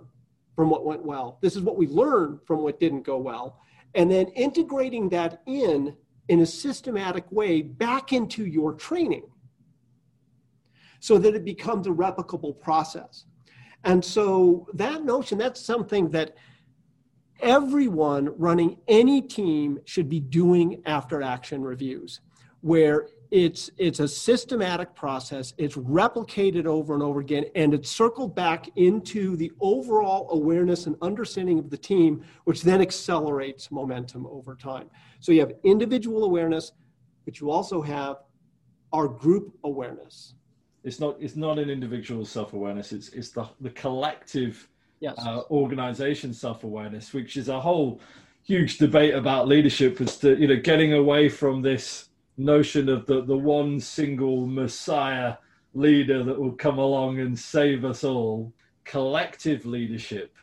from 0.56 0.70
what 0.70 0.86
went 0.86 1.04
well. 1.04 1.38
This 1.42 1.56
is 1.56 1.62
what 1.62 1.78
we 1.78 1.88
learned 1.88 2.40
from 2.46 2.60
what 2.60 2.80
didn't 2.80 3.04
go 3.04 3.18
well. 3.18 3.60
And 3.96 4.10
then 4.12 4.28
integrating 4.30 5.10
that 5.10 5.42
in 5.46 5.96
in 6.30 6.42
a 6.42 6.46
systematic 6.46 7.32
way 7.32 7.62
back 7.62 8.14
into 8.14 8.46
your 8.46 8.74
training 8.74 9.24
so 11.00 11.18
that 11.18 11.36
it 11.36 11.46
becomes 11.46 11.88
a 11.88 11.92
replicable 11.92 12.60
process 12.60 13.26
and 13.88 14.04
so 14.04 14.68
that 14.74 15.06
notion, 15.06 15.38
that's 15.38 15.62
something 15.62 16.10
that 16.10 16.36
everyone 17.40 18.38
running 18.38 18.78
any 18.90 19.22
team 19.22 19.80
should 19.86 20.10
be 20.10 20.20
doing 20.20 20.82
after 20.86 21.22
action 21.22 21.62
reviews, 21.64 22.20
where 22.60 23.08
it's 23.32 23.70
it's 23.78 24.00
a 24.00 24.08
systematic 24.08 24.96
process 24.96 25.54
it's 25.58 25.76
replicated 25.76 26.66
over 26.66 26.94
and 26.94 27.04
over 27.04 27.20
again 27.20 27.44
and 27.56 27.74
it's 27.74 27.90
circled 27.90 28.34
back 28.34 28.70
into 28.78 29.36
the 29.36 29.52
overall 29.60 30.30
awareness 30.32 30.86
and 30.86 30.96
understanding 31.02 31.60
of 31.60 31.70
the 31.70 31.78
team 31.78 32.24
which 32.46 32.64
then 32.64 32.80
accelerates 32.80 33.70
momentum 33.70 34.26
over 34.28 34.56
time. 34.56 34.90
So 35.20 35.34
you 35.34 35.42
have 35.42 35.52
individual 35.66 36.24
awareness 36.24 36.72
but 37.26 37.42
you 37.42 37.52
also 37.52 37.82
have 37.82 38.18
our 38.94 39.10
group 39.10 39.58
awareness 39.66 40.36
it's 40.88 41.02
not 41.02 41.18
it's 41.20 41.36
not 41.36 41.60
an 41.60 41.70
individual 41.70 42.24
self-awareness 42.24 42.94
it's 42.94 43.10
it's 43.10 43.30
the 43.30 43.46
the 43.60 43.70
collective 43.72 44.70
yes. 45.02 45.16
uh, 45.20 45.42
organization 45.52 46.34
self-awareness 46.34 47.14
which 47.14 47.36
is 47.36 47.50
a 47.50 47.60
whole 47.60 48.00
huge 48.44 48.78
debate 48.78 49.14
about 49.14 49.50
leadership 49.50 50.00
as 50.00 50.18
to 50.18 50.40
you 50.40 50.48
know 50.48 50.56
getting 50.56 50.94
away 50.94 51.28
from 51.28 51.62
this 51.62 52.08
notion 52.38 52.88
of 52.88 53.06
the 53.06 53.22
the 53.26 53.38
one 53.38 53.80
single 53.80 54.48
messiah 54.48 55.36
leader 55.74 56.24
that 56.24 56.40
will 56.40 56.54
come 56.54 56.80
along 56.80 57.20
and 57.20 57.38
save 57.38 57.84
us 57.84 58.06
all 58.06 58.54
collective 58.86 59.66
leadership 59.66 60.34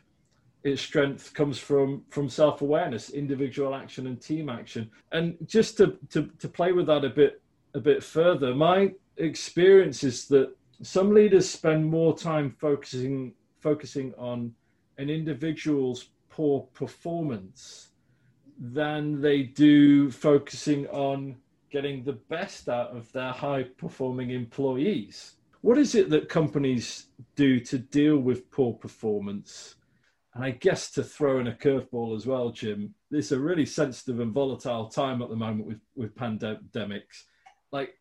its 0.63 0.79
strength 0.79 1.33
comes 1.33 1.57
from 1.57 2.03
from 2.09 2.29
self-awareness 2.29 3.09
individual 3.09 3.73
action 3.73 4.05
and 4.05 4.21
team 4.21 4.49
action 4.49 4.91
and 5.11 5.35
just 5.47 5.75
to 5.75 5.97
to, 6.11 6.29
to 6.37 6.47
play 6.47 6.71
with 6.71 6.85
that 6.85 7.03
a 7.03 7.09
bit 7.09 7.41
a 7.73 7.79
bit 7.79 8.03
further 8.03 8.53
my 8.53 8.91
experience 9.17 10.03
is 10.03 10.27
that 10.27 10.55
some 10.81 11.13
leaders 11.13 11.49
spend 11.49 11.85
more 11.85 12.17
time 12.17 12.51
focusing 12.59 13.33
focusing 13.59 14.13
on 14.17 14.53
an 14.97 15.09
individual's 15.09 16.09
poor 16.29 16.61
performance 16.73 17.89
than 18.59 19.21
they 19.21 19.41
do 19.41 20.11
focusing 20.11 20.87
on 20.87 21.35
getting 21.71 22.03
the 22.03 22.13
best 22.13 22.69
out 22.69 22.95
of 22.95 23.11
their 23.11 23.31
high 23.31 23.63
performing 23.63 24.29
employees. 24.29 25.35
What 25.61 25.77
is 25.77 25.95
it 25.95 26.09
that 26.11 26.29
companies 26.29 27.07
do 27.35 27.59
to 27.61 27.79
deal 27.79 28.17
with 28.17 28.51
poor 28.51 28.73
performance? 28.73 29.75
And 30.33 30.43
I 30.43 30.51
guess 30.51 30.91
to 30.91 31.03
throw 31.03 31.39
in 31.39 31.47
a 31.47 31.53
curveball 31.53 32.15
as 32.15 32.27
well, 32.27 32.51
Jim, 32.51 32.93
it's 33.09 33.31
a 33.31 33.39
really 33.39 33.65
sensitive 33.65 34.19
and 34.19 34.31
volatile 34.31 34.89
time 34.89 35.21
at 35.21 35.29
the 35.29 35.35
moment 35.35 35.67
with, 35.67 35.79
with 35.95 36.15
pandemics. 36.15 37.23
Like, 37.71 37.95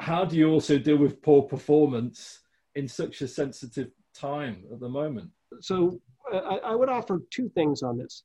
how 0.00 0.24
do 0.24 0.36
you 0.36 0.50
also 0.50 0.78
deal 0.78 0.96
with 0.96 1.22
poor 1.22 1.42
performance 1.42 2.40
in 2.74 2.88
such 2.88 3.20
a 3.22 3.28
sensitive 3.28 3.90
time 4.14 4.64
at 4.72 4.80
the 4.80 4.88
moment? 4.88 5.30
So 5.60 6.00
uh, 6.32 6.38
I, 6.38 6.56
I, 6.56 6.74
would 6.74 6.88
offer 6.88 7.22
two 7.30 7.48
things 7.50 7.82
on 7.82 7.98
this. 7.98 8.24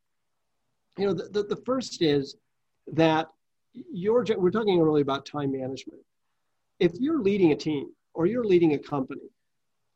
You 0.98 1.08
know, 1.08 1.14
the, 1.14 1.30
the, 1.30 1.56
the 1.56 1.62
first 1.66 2.02
is 2.02 2.36
that 2.94 3.28
you're, 3.74 4.26
we're 4.38 4.52
talking 4.52 4.80
really 4.80 5.02
about 5.02 5.26
time 5.26 5.52
management. 5.52 6.02
If 6.80 6.94
you're 7.00 7.22
leading 7.22 7.52
a 7.52 7.56
team 7.56 7.92
or 8.14 8.26
you're 8.26 8.44
leading 8.44 8.74
a 8.74 8.80
company, 8.80 9.30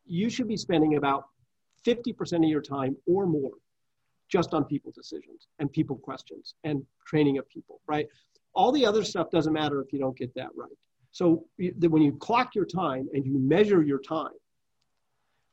you 0.05 0.29
should 0.29 0.47
be 0.47 0.57
spending 0.57 0.95
about 0.95 1.25
50% 1.85 2.37
of 2.37 2.43
your 2.43 2.61
time 2.61 2.95
or 3.05 3.25
more 3.25 3.51
just 4.29 4.53
on 4.53 4.63
people 4.63 4.91
decisions 4.91 5.47
and 5.59 5.71
people 5.71 5.97
questions 5.97 6.55
and 6.63 6.83
training 7.05 7.37
of 7.37 7.47
people, 7.49 7.81
right? 7.87 8.07
All 8.53 8.71
the 8.71 8.85
other 8.85 9.03
stuff 9.03 9.29
doesn't 9.29 9.53
matter 9.53 9.81
if 9.81 9.91
you 9.91 9.99
don't 9.99 10.17
get 10.17 10.33
that 10.35 10.49
right. 10.55 10.71
So 11.15 11.45
that 11.57 11.89
when 11.89 12.01
you 12.01 12.11
clock 12.11 12.55
your 12.55 12.65
time 12.65 13.07
and 13.13 13.25
you 13.25 13.39
measure 13.39 13.81
your 13.81 13.99
time, 13.99 14.33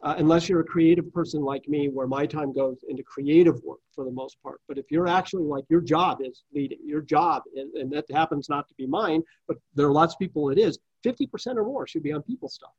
uh, 0.02 0.16
unless 0.18 0.48
you're 0.48 0.58
a 0.58 0.64
creative 0.64 1.14
person 1.14 1.40
like 1.40 1.68
me, 1.68 1.88
where 1.88 2.08
my 2.08 2.26
time 2.26 2.52
goes 2.52 2.78
into 2.88 3.04
creative 3.04 3.62
work 3.62 3.78
for 3.94 4.04
the 4.04 4.10
most 4.10 4.42
part. 4.42 4.60
But 4.66 4.76
if 4.76 4.86
you're 4.90 5.06
actually 5.06 5.44
like 5.44 5.62
your 5.68 5.80
job 5.80 6.18
is 6.20 6.42
leading, 6.52 6.78
your 6.84 7.00
job, 7.00 7.44
is, 7.54 7.68
and 7.74 7.92
that 7.92 8.06
happens 8.10 8.48
not 8.48 8.66
to 8.70 8.74
be 8.74 8.88
mine, 8.88 9.22
but 9.46 9.56
there 9.76 9.86
are 9.86 9.92
lots 9.92 10.14
of 10.14 10.18
people 10.18 10.50
it 10.50 10.58
is, 10.58 10.80
50% 11.06 11.56
or 11.56 11.64
more 11.64 11.86
should 11.86 12.02
be 12.02 12.12
on 12.12 12.22
people 12.22 12.48
stuff. 12.48 12.74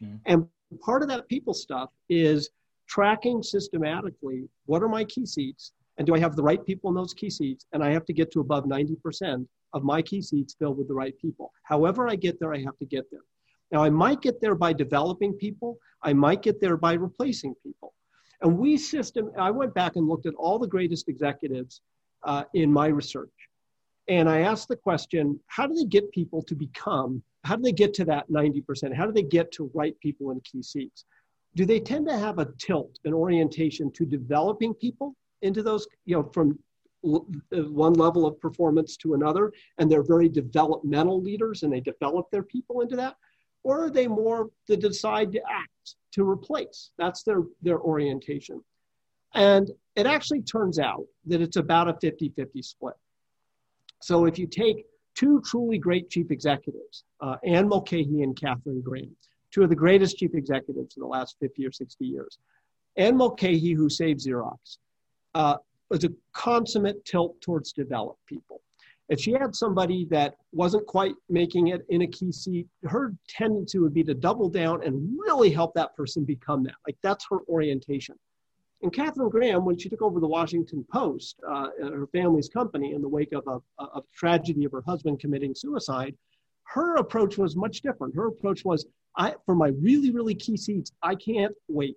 Mm. 0.00 0.20
And 0.26 0.46
part 0.80 1.02
of 1.02 1.08
that 1.08 1.26
people 1.26 1.54
stuff 1.54 1.90
is 2.08 2.50
tracking 2.86 3.42
systematically 3.42 4.48
what 4.66 4.80
are 4.80 4.88
my 4.88 5.02
key 5.02 5.26
seats 5.26 5.72
and 5.98 6.06
do 6.06 6.14
I 6.14 6.18
have 6.20 6.36
the 6.36 6.42
right 6.42 6.64
people 6.64 6.88
in 6.90 6.96
those 6.96 7.12
key 7.12 7.28
seats? 7.28 7.66
And 7.72 7.82
I 7.82 7.90
have 7.90 8.06
to 8.06 8.12
get 8.12 8.30
to 8.32 8.40
above 8.40 8.64
90% 8.64 9.46
of 9.74 9.82
my 9.82 10.00
key 10.00 10.22
seats 10.22 10.54
filled 10.58 10.78
with 10.78 10.88
the 10.88 10.94
right 10.94 11.16
people. 11.18 11.52
However, 11.64 12.08
I 12.08 12.14
get 12.14 12.38
there, 12.38 12.54
I 12.54 12.62
have 12.62 12.78
to 12.78 12.86
get 12.86 13.10
there. 13.10 13.24
Now, 13.72 13.82
I 13.82 13.90
might 13.90 14.22
get 14.22 14.40
there 14.40 14.54
by 14.54 14.72
developing 14.72 15.34
people, 15.34 15.78
I 16.02 16.12
might 16.12 16.40
get 16.40 16.60
there 16.60 16.76
by 16.76 16.94
replacing 16.94 17.54
people. 17.62 17.92
And 18.40 18.56
we 18.56 18.78
system, 18.78 19.32
I 19.36 19.50
went 19.50 19.74
back 19.74 19.96
and 19.96 20.08
looked 20.08 20.26
at 20.26 20.34
all 20.34 20.58
the 20.58 20.68
greatest 20.68 21.08
executives 21.08 21.82
uh, 22.22 22.44
in 22.54 22.72
my 22.72 22.86
research. 22.86 23.32
And 24.06 24.28
I 24.28 24.40
asked 24.40 24.68
the 24.68 24.76
question 24.76 25.38
how 25.48 25.66
do 25.66 25.74
they 25.74 25.84
get 25.84 26.10
people 26.12 26.42
to 26.44 26.54
become, 26.54 27.22
how 27.44 27.56
do 27.56 27.62
they 27.62 27.72
get 27.72 27.92
to 27.94 28.04
that 28.06 28.30
90%? 28.30 28.94
How 28.94 29.04
do 29.04 29.12
they 29.12 29.22
get 29.22 29.52
to 29.52 29.70
right 29.74 29.98
people 30.00 30.30
in 30.30 30.40
key 30.40 30.62
seats? 30.62 31.04
Do 31.56 31.66
they 31.66 31.80
tend 31.80 32.06
to 32.06 32.16
have 32.16 32.38
a 32.38 32.48
tilt, 32.58 32.98
an 33.04 33.12
orientation 33.12 33.90
to 33.92 34.06
developing 34.06 34.72
people 34.72 35.14
into 35.42 35.62
those, 35.62 35.86
you 36.04 36.16
know, 36.16 36.30
from 36.32 36.58
uh, 37.04 37.18
one 37.70 37.92
level 37.94 38.26
of 38.26 38.40
performance 38.40 38.96
to 38.98 39.14
another, 39.14 39.52
and 39.78 39.90
they're 39.90 40.02
very 40.02 40.28
developmental 40.28 41.22
leaders 41.22 41.62
and 41.62 41.72
they 41.72 41.80
develop 41.80 42.30
their 42.30 42.42
people 42.42 42.80
into 42.80 42.96
that? 42.96 43.16
Or 43.62 43.84
are 43.84 43.90
they 43.90 44.08
more 44.08 44.50
to 44.66 44.76
decide 44.76 45.32
to 45.32 45.40
act, 45.48 45.96
to 46.12 46.28
replace? 46.28 46.90
That's 46.98 47.22
their, 47.22 47.42
their 47.62 47.78
orientation. 47.78 48.62
And 49.34 49.70
it 49.94 50.06
actually 50.06 50.42
turns 50.42 50.78
out 50.78 51.04
that 51.26 51.40
it's 51.40 51.56
about 51.56 51.88
a 51.88 51.94
50 52.00 52.30
50 52.30 52.62
split. 52.62 52.94
So 54.00 54.24
if 54.24 54.38
you 54.38 54.46
take 54.46 54.86
two 55.14 55.40
truly 55.42 55.78
great 55.78 56.08
chief 56.08 56.30
executives, 56.30 57.04
uh, 57.20 57.36
Anne 57.44 57.68
Mulcahy 57.68 58.22
and 58.22 58.36
Katharine 58.36 58.80
Graham, 58.80 59.14
two 59.50 59.62
of 59.62 59.68
the 59.68 59.76
greatest 59.76 60.16
chief 60.16 60.34
executives 60.34 60.96
in 60.96 61.00
the 61.00 61.06
last 61.06 61.36
50 61.40 61.66
or 61.66 61.72
60 61.72 62.04
years. 62.04 62.38
Anne 62.96 63.16
Mulcahy, 63.16 63.72
who 63.72 63.88
saved 63.88 64.20
Xerox, 64.20 64.78
uh, 65.38 65.56
was 65.88 66.04
a 66.04 66.10
consummate 66.32 67.02
tilt 67.06 67.40
towards 67.40 67.72
develop 67.72 68.18
people. 68.26 68.60
If 69.08 69.20
she 69.20 69.32
had 69.32 69.54
somebody 69.54 70.04
that 70.10 70.36
wasn't 70.52 70.86
quite 70.86 71.14
making 71.30 71.68
it 71.68 71.86
in 71.88 72.02
a 72.02 72.06
key 72.06 72.30
seat, 72.30 72.66
her 72.84 73.14
tendency 73.26 73.78
would 73.78 73.94
be 73.94 74.04
to 74.04 74.12
double 74.12 74.50
down 74.50 74.84
and 74.84 75.18
really 75.18 75.50
help 75.50 75.72
that 75.74 75.96
person 75.96 76.24
become 76.24 76.62
that. 76.64 76.74
Like 76.86 76.98
that's 77.02 77.24
her 77.30 77.38
orientation. 77.48 78.16
And 78.82 78.92
Katharine 78.92 79.30
Graham, 79.30 79.64
when 79.64 79.78
she 79.78 79.88
took 79.88 80.02
over 80.02 80.20
the 80.20 80.28
Washington 80.28 80.84
Post, 80.92 81.40
uh, 81.48 81.68
her 81.80 82.06
family's 82.08 82.48
company, 82.48 82.92
in 82.92 83.00
the 83.00 83.08
wake 83.08 83.32
of 83.32 83.44
a, 83.46 83.82
a 83.82 84.02
tragedy 84.14 84.64
of 84.66 84.72
her 84.72 84.82
husband 84.86 85.20
committing 85.20 85.54
suicide, 85.54 86.14
her 86.64 86.96
approach 86.96 87.38
was 87.38 87.56
much 87.56 87.80
different. 87.80 88.14
Her 88.14 88.28
approach 88.28 88.64
was, 88.64 88.86
I, 89.16 89.34
for 89.46 89.54
my 89.54 89.68
really, 89.68 90.10
really 90.10 90.34
key 90.34 90.56
seats, 90.56 90.92
I 91.02 91.14
can't 91.14 91.54
wait. 91.68 91.96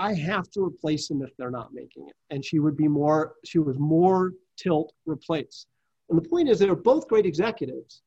I 0.00 0.14
have 0.14 0.50
to 0.52 0.64
replace 0.64 1.08
them 1.08 1.20
if 1.20 1.36
they're 1.36 1.50
not 1.50 1.74
making 1.74 2.08
it. 2.08 2.16
And 2.30 2.42
she 2.42 2.58
would 2.58 2.74
be 2.74 2.88
more, 2.88 3.34
she 3.44 3.58
was 3.58 3.78
more 3.78 4.32
tilt 4.56 4.94
replace. 5.04 5.66
And 6.08 6.16
the 6.16 6.26
point 6.26 6.48
is, 6.48 6.58
they 6.58 6.70
were 6.70 6.74
both 6.74 7.06
great 7.06 7.26
executives. 7.26 8.00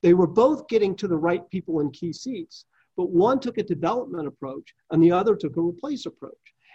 They 0.00 0.14
were 0.14 0.28
both 0.28 0.68
getting 0.68 0.94
to 0.96 1.08
the 1.08 1.16
right 1.16 1.42
people 1.50 1.80
in 1.80 1.90
key 1.90 2.12
seats, 2.12 2.66
but 2.96 3.10
one 3.10 3.40
took 3.40 3.58
a 3.58 3.64
development 3.64 4.28
approach 4.28 4.72
and 4.92 5.02
the 5.02 5.10
other 5.10 5.34
took 5.34 5.56
a 5.56 5.60
replace 5.60 6.06
approach. 6.06 6.32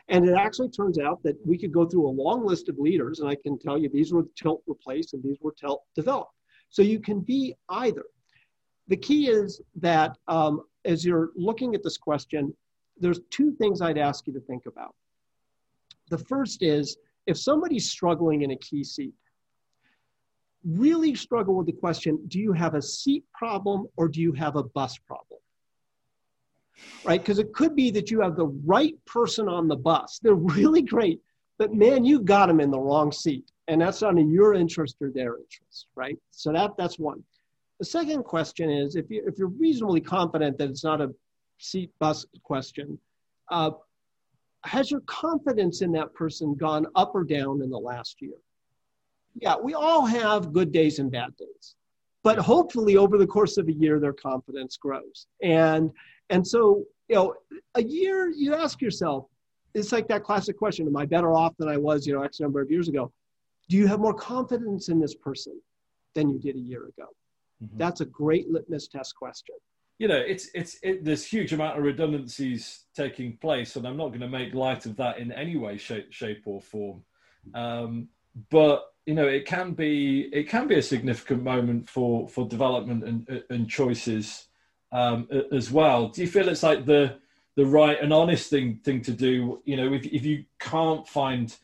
And 0.09 0.28
it 0.28 0.36
actually 0.36 0.69
turns 0.69 0.99
out 0.99 1.23
that 1.23 1.38
we 1.47 1.57
could 1.57 1.71
go 1.71 1.86
through 1.86 2.07
a 2.07 2.19
long 2.23 2.45
list 2.45 2.67
of 2.67 2.78
leaders, 2.78 3.21
and 3.21 3.30
I 3.30 3.36
can 3.36 3.57
tell 3.57 3.78
you 3.78 3.88
these 3.88 4.11
were 4.11 4.26
tilt 4.36 4.61
replace 4.67 5.13
and 5.13 5.23
these 5.23 5.38
were 5.39 5.55
tilt 5.57 5.84
develop. 5.95 6.28
So 6.69 6.82
you 6.82 6.99
can 6.99 7.21
be 7.21 7.55
either. 7.69 8.03
The 8.89 8.97
key 8.97 9.30
is 9.30 9.61
that 9.78 10.17
um, 10.28 10.63
as 10.84 11.05
you're 11.05 11.30
looking 11.38 11.76
at 11.76 11.82
this 11.82 11.97
question, 11.97 12.53
there's 13.00 13.20
two 13.30 13.52
things 13.54 13.82
I'd 13.82 13.98
ask 13.98 14.26
you 14.28 14.34
to 14.34 14.39
think 14.41 14.66
about. 14.66 14.96
The 16.10 16.18
first 16.18 16.62
is 16.62 16.98
if 17.28 17.38
somebody's 17.38 17.89
struggling 17.89 18.43
in 18.43 18.52
a 18.52 18.58
key 18.58 18.84
seat, 18.84 19.14
really 20.64 21.14
struggle 21.16 21.56
with 21.56 21.68
the 21.68 21.74
question 21.74 22.20
do 22.28 22.39
you 22.39 22.52
have 22.54 22.74
a 22.74 22.82
seat 22.82 23.24
problem 23.34 23.88
or 23.98 24.08
do 24.08 24.22
you 24.22 24.34
have 24.34 24.56
a 24.56 24.64
bus 24.64 24.98
problem? 24.98 25.39
right? 27.04 27.22
Because 27.22 27.39
it 27.39 27.54
could 27.54 27.76
be 27.76 27.91
that 27.91 28.12
you 28.12 28.22
have 28.22 28.36
the 28.36 28.48
right 28.48 28.93
person 29.06 29.48
on 29.48 29.68
the 29.68 29.76
bus. 29.76 30.20
They're 30.22 30.34
really 30.36 30.82
great, 30.82 31.22
but 31.58 31.74
man, 31.74 32.06
you 32.06 32.20
got 32.20 32.48
them 32.48 32.60
in 32.60 32.72
the 32.72 32.80
wrong 32.80 33.12
seat. 33.12 33.52
And 33.68 33.82
that's 33.82 34.02
not 34.02 34.18
in 34.18 34.32
your 34.32 34.54
interest 34.54 34.98
or 35.02 35.10
their 35.10 35.38
interest, 35.38 35.88
right? 35.96 36.18
So 36.32 36.52
that, 36.52 36.78
that's 36.78 37.00
one. 37.00 37.24
The 37.80 37.86
second 37.86 38.24
question 38.24 38.70
is 38.70 38.96
if, 38.96 39.10
you, 39.10 39.24
if 39.26 39.38
you're 39.38 39.48
reasonably 39.48 40.02
confident 40.02 40.58
that 40.60 40.70
it's 40.70 40.84
not 40.84 41.02
a 41.02 41.14
seat 41.58 41.91
bus 41.99 42.26
question, 42.43 42.99
uh, 43.49 43.72
has 44.64 44.89
your 44.89 45.01
confidence 45.01 45.82
in 45.82 45.91
that 45.91 46.14
person 46.14 46.56
gone 46.56 46.88
up 46.95 47.14
or 47.14 47.24
down 47.24 47.62
in 47.62 47.70
the 47.70 47.78
last 47.78 48.22
year? 48.22 48.38
Yeah, 49.36 49.56
we 49.62 49.74
all 49.74 50.06
have 50.06 50.53
good 50.53 50.72
days 50.72 50.99
and 50.99 51.12
bad 51.12 51.36
days 51.38 51.76
but 52.24 52.39
hopefully 52.39 52.97
over 52.97 53.20
the 53.20 53.28
course 53.28 53.58
of 53.58 53.68
a 53.68 53.72
year 53.72 53.99
their 53.99 54.12
confidence 54.12 54.78
grows 54.78 55.28
and 55.43 55.91
and 56.30 56.45
so, 56.45 56.84
you 57.08 57.16
know, 57.16 57.36
a 57.76 57.84
year, 57.84 58.30
you 58.30 58.56
ask 58.56 58.82
yourself, 58.82 59.26
it's 59.74 59.91
like 59.91 60.08
that 60.08 60.24
classic 60.24 60.58
question 60.58 60.88
Am 60.88 60.97
I 60.97 61.06
better 61.06 61.34
off 61.34 61.56
than 61.58 61.68
I 61.68 61.78
was, 61.78 62.08
you 62.08 62.14
know, 62.14 62.24
X 62.24 62.39
number 62.39 62.62
of 62.62 62.72
years 62.72 62.88
ago? 62.88 63.12
Do 63.70 63.78
you 63.78 63.88
have 63.88 63.99
more 63.99 64.14
confidence 64.14 64.89
in 64.89 64.99
this 64.99 65.16
person 65.16 65.60
than 66.14 66.30
you 66.30 66.39
did 66.39 66.56
a 66.56 66.60
year 66.60 66.86
ago? 66.86 67.08
Mm-hmm. 67.64 67.78
That's 67.78 68.01
a 68.01 68.06
great 68.06 68.49
litmus 68.49 68.88
test 68.88 69.16
question. 69.16 69.56
You 69.98 70.10
know, 70.10 70.18
it's 70.18 70.50
it's 70.54 70.78
it, 70.84 71.06
there's 71.06 71.26
huge 71.26 71.54
amount 71.54 71.78
of 71.78 71.84
redundancies 71.84 72.84
taking 72.96 73.38
place, 73.38 73.76
and 73.76 73.88
I'm 73.88 73.98
not 73.98 74.10
going 74.10 74.22
to 74.22 74.28
make 74.28 74.54
light 74.54 74.86
of 74.86 74.98
that 74.98 75.20
in 75.20 75.32
any 75.32 75.56
way, 75.56 75.78
shape, 75.78 76.12
shape 76.12 76.43
or 76.46 76.62
form. 76.62 77.04
Um, 77.54 78.10
but 78.50 78.93
you 79.06 79.14
know, 79.14 79.28
it 79.28 79.46
can 79.46 79.72
be 79.72 80.30
it 80.34 80.50
can 80.50 80.68
be 80.68 80.76
a 80.76 80.82
significant 80.82 81.43
moment 81.43 81.89
for 81.89 82.28
for 82.28 82.48
development 82.48 83.04
and 83.04 83.43
and 83.50 83.70
choices 83.70 84.48
um, 84.91 85.28
as 85.52 85.72
well. 85.72 86.10
Do 86.10 86.22
you 86.22 86.28
feel 86.28 86.50
it's 86.50 86.64
like 86.64 86.86
the 86.86 87.18
the 87.56 87.66
right 87.66 87.98
and 88.02 88.12
honest 88.12 88.50
thing 88.50 88.80
thing 88.84 89.02
to 89.04 89.12
do? 89.12 89.62
You 89.66 89.78
know, 89.78 89.93
if 89.93 90.06
if 90.06 90.26
you 90.26 90.46
can't 90.60 91.08
find 91.08 91.56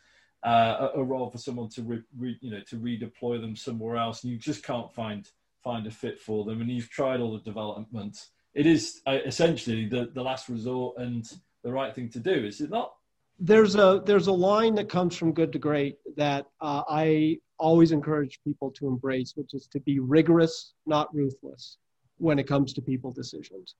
uh, 0.44 0.90
a, 0.96 1.04
role 1.04 1.30
for 1.30 1.38
someone 1.38 1.70
to 1.70 1.84
re, 1.84 2.02
re, 2.18 2.38
you 2.42 2.52
know 2.52 2.62
to 2.62 2.76
redeploy 2.78 3.40
them 3.42 3.56
somewhere 3.56 3.98
else, 3.98 4.24
and 4.24 4.32
you 4.32 4.38
just 4.38 4.64
can't 4.64 4.92
find 4.94 5.30
find 5.64 5.88
a 5.88 5.92
fit 5.92 6.20
for 6.20 6.46
them, 6.46 6.62
and 6.62 6.70
you've 6.70 6.90
tried 6.90 7.20
all 7.20 7.34
the 7.34 7.44
development, 7.44 8.18
it 8.54 8.66
is 8.66 9.02
uh, 9.08 9.20
essentially 9.26 9.86
the 9.86 10.12
the 10.14 10.22
last 10.22 10.50
resort 10.50 10.98
and 10.98 11.26
the 11.64 11.72
right 11.72 11.94
thing 11.94 12.10
to 12.10 12.20
do. 12.20 12.34
Is 12.34 12.62
it 12.62 12.70
not? 12.70 12.94
There's 13.40 13.76
a 13.76 14.02
there's 14.06 14.28
a 14.28 14.34
line 14.34 14.76
that 14.76 14.90
comes 14.90 15.16
from 15.16 15.34
good 15.34 15.52
to 15.54 15.60
great 15.60 15.98
that 16.18 16.46
uh, 16.60 16.84
I 16.88 17.40
always 17.58 17.92
encourage 17.92 18.40
people 18.44 18.72
to 18.72 18.88
embrace, 18.88 19.34
which 19.36 19.54
is 19.54 19.68
to 19.68 19.80
be 19.80 20.00
rigorous, 20.00 20.74
not 20.86 21.14
ruthless 21.14 21.78
when 22.18 22.40
it 22.40 22.48
comes 22.48 22.74
to 22.74 22.82
people 22.82 23.12
decisions. 23.12 23.76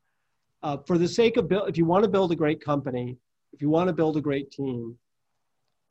Uh, 0.64 0.78
for 0.86 0.98
the 0.98 1.08
sake 1.08 1.38
of 1.38 1.48
build, 1.48 1.68
if 1.68 1.78
you 1.78 1.86
want 1.86 2.04
to 2.04 2.10
build 2.10 2.32
a 2.32 2.36
great 2.36 2.64
company, 2.64 3.18
if 3.54 3.62
you 3.62 3.70
want 3.70 3.88
to 3.88 3.94
build 3.94 4.18
a 4.18 4.22
great 4.22 4.52
team, 4.52 4.96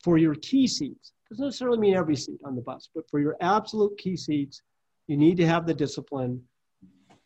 for 0.03 0.17
your 0.17 0.35
key 0.35 0.67
seats, 0.67 1.13
doesn't 1.29 1.45
necessarily 1.45 1.77
mean 1.77 1.93
every 1.93 2.15
seat 2.15 2.39
on 2.43 2.55
the 2.55 2.61
bus, 2.61 2.89
but 2.93 3.09
for 3.09 3.19
your 3.19 3.37
absolute 3.39 3.97
key 3.97 4.17
seats, 4.17 4.61
you 5.07 5.17
need 5.17 5.37
to 5.37 5.47
have 5.47 5.65
the 5.65 5.73
discipline 5.73 6.41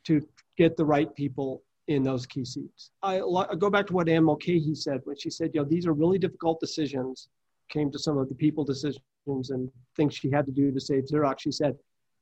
to 0.06 0.22
get 0.58 0.78
the 0.78 0.86
right 0.86 1.14
people 1.16 1.64
in 1.88 2.04
those 2.04 2.26
key 2.26 2.46
seats. 2.46 2.92
I, 3.04 3.20
I 3.20 3.56
go 3.56 3.70
back 3.70 3.86
to 3.88 3.94
what 3.94 4.10
Anne 4.10 4.24
Mulcahy 4.24 4.74
said 4.76 5.02
when 5.04 5.18
she 5.18 5.30
said, 5.30 5.52
you 5.54 5.62
know, 5.62 5.68
these 5.68 5.86
are 5.86 5.94
really 5.94 6.18
difficult 6.18 6.60
decisions, 6.60 7.30
came 7.70 7.92
to 7.92 8.00
some 8.00 8.18
of 8.18 8.28
the 8.30 8.36
people 8.36 8.64
decisions 8.64 9.02
and 9.50 9.70
things 9.96 10.16
she 10.16 10.32
had 10.32 10.46
to 10.46 10.52
do 10.52 10.72
to 10.72 10.80
save 10.80 11.06
Xerox. 11.06 11.40
She 11.40 11.52
said, 11.52 11.76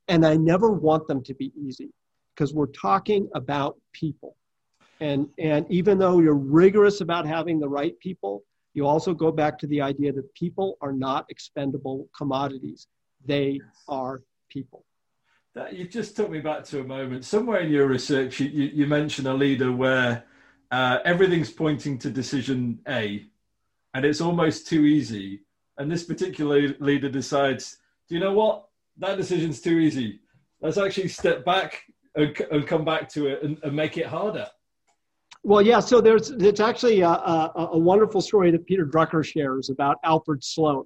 and 0.08 0.26
I 0.26 0.36
never 0.36 0.72
want 0.72 1.08
them 1.08 1.24
to 1.24 1.34
be 1.34 1.52
easy 1.58 1.90
because 2.36 2.54
we're 2.54 2.68
talking 2.68 3.30
about 3.36 3.78
people. 3.94 4.36
And, 5.00 5.28
and 5.38 5.66
even 5.70 5.98
though 5.98 6.20
you're 6.20 6.34
rigorous 6.36 7.02
about 7.02 7.26
having 7.26 7.60
the 7.60 7.70
right 7.70 7.98
people, 8.00 8.44
you 8.74 8.88
also 8.88 9.14
go 9.14 9.32
back 9.32 9.58
to 9.60 9.68
the 9.68 9.82
idea 9.82 10.12
that 10.14 10.34
people 10.34 10.78
are 10.82 10.94
not 10.94 11.26
expendable 11.30 12.10
commodities. 12.18 12.88
They 13.26 13.60
are 13.88 14.22
people. 14.50 14.84
That, 15.56 15.74
you 15.74 15.88
just 15.88 16.16
took 16.16 16.32
me 16.32 16.40
back 16.40 16.64
to 16.66 16.80
a 16.80 16.84
moment. 16.84 17.26
Somewhere 17.26 17.60
in 17.60 17.72
your 17.72 17.88
research, 17.88 18.40
you, 18.40 18.48
you, 18.48 18.72
you 18.74 18.88
mentioned 18.88 19.28
a 19.28 19.34
leader 19.34 19.72
where 19.72 20.24
uh, 20.72 20.98
everything's 21.06 21.52
pointing 21.52 22.00
to 22.00 22.10
decision 22.10 22.80
A, 22.88 23.28
and 23.94 24.04
it's 24.04 24.20
almost 24.20 24.68
too 24.68 24.86
easy. 24.86 25.42
And 25.78 25.92
this 25.92 26.04
particular 26.04 26.76
leader 26.80 27.08
decides, 27.08 27.78
do 28.10 28.16
you 28.16 28.22
know 28.22 28.34
what? 28.34 28.68
That 28.98 29.18
decision's 29.18 29.62
too 29.62 29.78
easy. 29.78 30.22
Let's 30.60 30.80
actually 30.80 31.10
step 31.10 31.46
back 31.46 31.84
and, 32.16 32.36
and 32.52 32.66
come 32.66 32.84
back 32.84 33.08
to 33.10 33.28
it 33.28 33.44
and, 33.44 33.60
and, 33.64 33.76
make 33.76 33.98
it 33.98 34.08
harder. 34.08 34.48
Well, 35.44 35.62
yeah. 35.62 35.80
So 35.82 36.02
there's 36.02 36.32
it's 36.32 36.60
actually 36.60 37.02
a, 37.02 37.10
a, 37.10 37.70
a, 37.74 37.78
wonderful 37.78 38.22
story 38.22 38.50
that 38.52 38.66
Peter 38.66 38.86
Drucker 38.86 39.26
shares 39.26 39.70
about 39.70 39.98
Alfred 40.04 40.44
Sloan, 40.44 40.86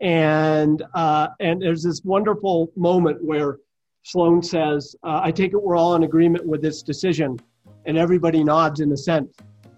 and 0.00 0.82
uh, 0.94 1.28
and 1.38 1.62
there's 1.62 1.82
this 1.82 2.02
wonderful 2.02 2.72
moment 2.76 3.22
where 3.22 3.58
Sloan 4.04 4.42
says, 4.42 4.94
uh, 5.02 5.20
"I 5.22 5.32
take 5.32 5.52
it 5.52 5.62
we're 5.62 5.76
all 5.76 5.96
in 5.96 6.04
agreement 6.04 6.46
with 6.46 6.62
this 6.62 6.82
decision," 6.82 7.38
and 7.86 7.98
everybody 7.98 8.44
nods 8.44 8.80
in 8.80 8.92
assent. 8.92 9.28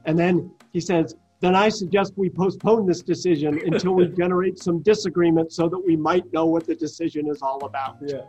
And 0.04 0.18
then 0.18 0.50
he 0.72 0.80
says, 0.80 1.16
then 1.40 1.54
I 1.54 1.68
suggest 1.68 2.14
we 2.16 2.30
postpone 2.30 2.86
this 2.86 3.02
decision 3.02 3.60
until 3.66 3.92
we 3.92 4.08
generate 4.18 4.58
some 4.58 4.82
disagreement 4.82 5.52
so 5.52 5.68
that 5.68 5.78
we 5.78 5.96
might 5.96 6.32
know 6.32 6.46
what 6.46 6.66
the 6.66 6.74
decision 6.74 7.28
is 7.28 7.42
all 7.42 7.64
about. 7.64 7.98
Yeah. 8.04 8.22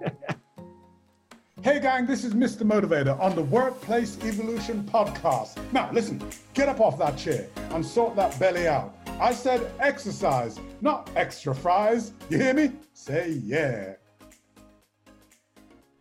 Hey, 1.64 1.80
gang, 1.80 2.06
this 2.06 2.24
is 2.24 2.34
Mr. 2.34 2.62
Motivator 2.62 3.20
on 3.20 3.36
the 3.36 3.42
Workplace 3.42 4.18
Evolution 4.24 4.84
Podcast. 4.84 5.58
Now, 5.74 5.90
listen, 5.92 6.22
get 6.54 6.70
up 6.70 6.80
off 6.80 7.00
that 7.00 7.18
chair 7.18 7.48
and 7.72 7.84
sort 7.84 8.16
that 8.16 8.40
belly 8.40 8.68
out. 8.68 8.96
I 9.20 9.34
said 9.34 9.72
exercise, 9.80 10.60
not 10.82 11.10
extra 11.16 11.56
fries. 11.56 12.14
You 12.30 12.38
hear 12.38 12.54
me? 12.54 12.74
Say 12.94 13.42
yeah. 13.44 13.96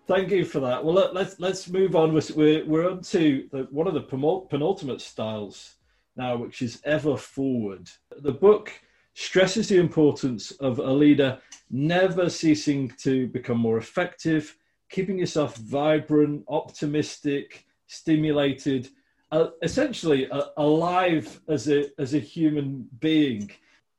Thank 0.06 0.30
you 0.30 0.44
for 0.44 0.60
that. 0.60 0.84
Well, 0.84 0.94
let, 0.94 1.14
let's 1.14 1.40
let's 1.40 1.68
move 1.68 1.96
on. 1.96 2.12
We're 2.14 2.64
we're 2.64 2.90
on 2.90 3.00
to 3.02 3.48
the, 3.50 3.66
one 3.70 3.88
of 3.88 3.94
the 3.94 4.02
penultimate 4.02 5.00
styles 5.00 5.74
now, 6.16 6.36
which 6.36 6.62
is 6.62 6.80
ever 6.84 7.16
forward. 7.16 7.90
The 8.18 8.32
book 8.32 8.72
stresses 9.14 9.68
the 9.68 9.78
importance 9.78 10.52
of 10.52 10.78
a 10.78 10.92
leader 10.92 11.38
never 11.70 12.30
ceasing 12.30 12.92
to 12.98 13.26
become 13.28 13.58
more 13.58 13.78
effective 13.78 14.56
keeping 14.88 15.18
yourself 15.18 15.56
vibrant, 15.56 16.44
optimistic, 16.48 17.64
stimulated, 17.86 18.88
uh, 19.32 19.48
essentially 19.62 20.30
uh, 20.30 20.46
alive 20.56 21.40
as 21.48 21.68
a 21.68 21.86
as 22.00 22.14
a 22.14 22.18
human 22.18 22.88
being. 23.00 23.50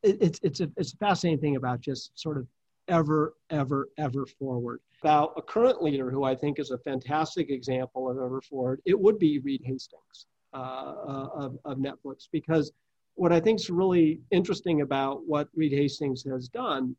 It, 0.04 0.18
it's 0.22 0.40
it's 0.44 0.60
a 0.62 0.72
it's 0.78 0.94
a 0.94 0.98
fascinating 0.98 1.40
thing 1.40 1.56
about 1.56 1.82
just 1.82 2.18
sort 2.20 2.38
of 2.38 2.48
ever 2.88 3.36
ever 3.50 3.90
ever 3.98 4.26
forward. 4.26 4.80
About 5.02 5.34
a 5.38 5.42
current 5.42 5.82
leader 5.84 6.10
who 6.10 6.24
I 6.24 6.36
think 6.36 6.60
is 6.60 6.72
a 6.72 6.78
fantastic 6.78 7.50
example 7.50 8.10
of 8.10 8.18
ever 8.18 8.42
forward. 8.42 8.82
It 8.86 9.00
would 9.00 9.20
be 9.20 9.40
Reed 9.40 9.62
Hastings 9.64 10.28
uh, 10.54 10.58
uh 10.58 11.30
of, 11.34 11.58
of 11.66 11.78
Netflix 11.78 12.28
because 12.32 12.72
what 13.16 13.34
I 13.34 13.40
think 13.40 13.60
is 13.60 13.70
really 13.70 14.22
interesting 14.32 14.82
about 14.82 15.26
what 15.26 15.50
Reed 15.56 15.74
Hastings 15.74 16.24
has 16.24 16.48
done 16.48 16.96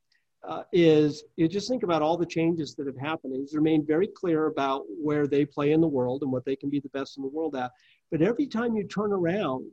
uh, 0.47 0.63
is 0.73 1.25
you 1.37 1.49
just 1.49 1.69
think 1.69 1.83
about 1.83 2.03
all 2.03 2.17
the 2.17 2.27
changes 2.27 2.75
that 2.75 2.87
have 2.87 2.97
happened. 2.97 3.35
He's 3.35 3.55
remained 3.55 3.87
very 3.87 4.07
clear 4.07 4.47
about 4.47 4.85
where 4.89 5.27
they 5.27 5.45
play 5.45 5.73
in 5.73 5.81
the 5.81 5.89
world 5.89 6.23
and 6.23 6.31
what 6.31 6.45
they 6.45 6.57
can 6.57 6.71
be 6.71 6.81
the 6.81 6.89
best 6.91 7.17
in 7.17 7.23
the 7.23 7.29
world 7.29 7.57
at. 7.57 7.73
But 8.11 8.23
every 8.23 8.47
time 8.47 8.77
you 8.77 8.85
turn 8.85 9.13
around, 9.13 9.67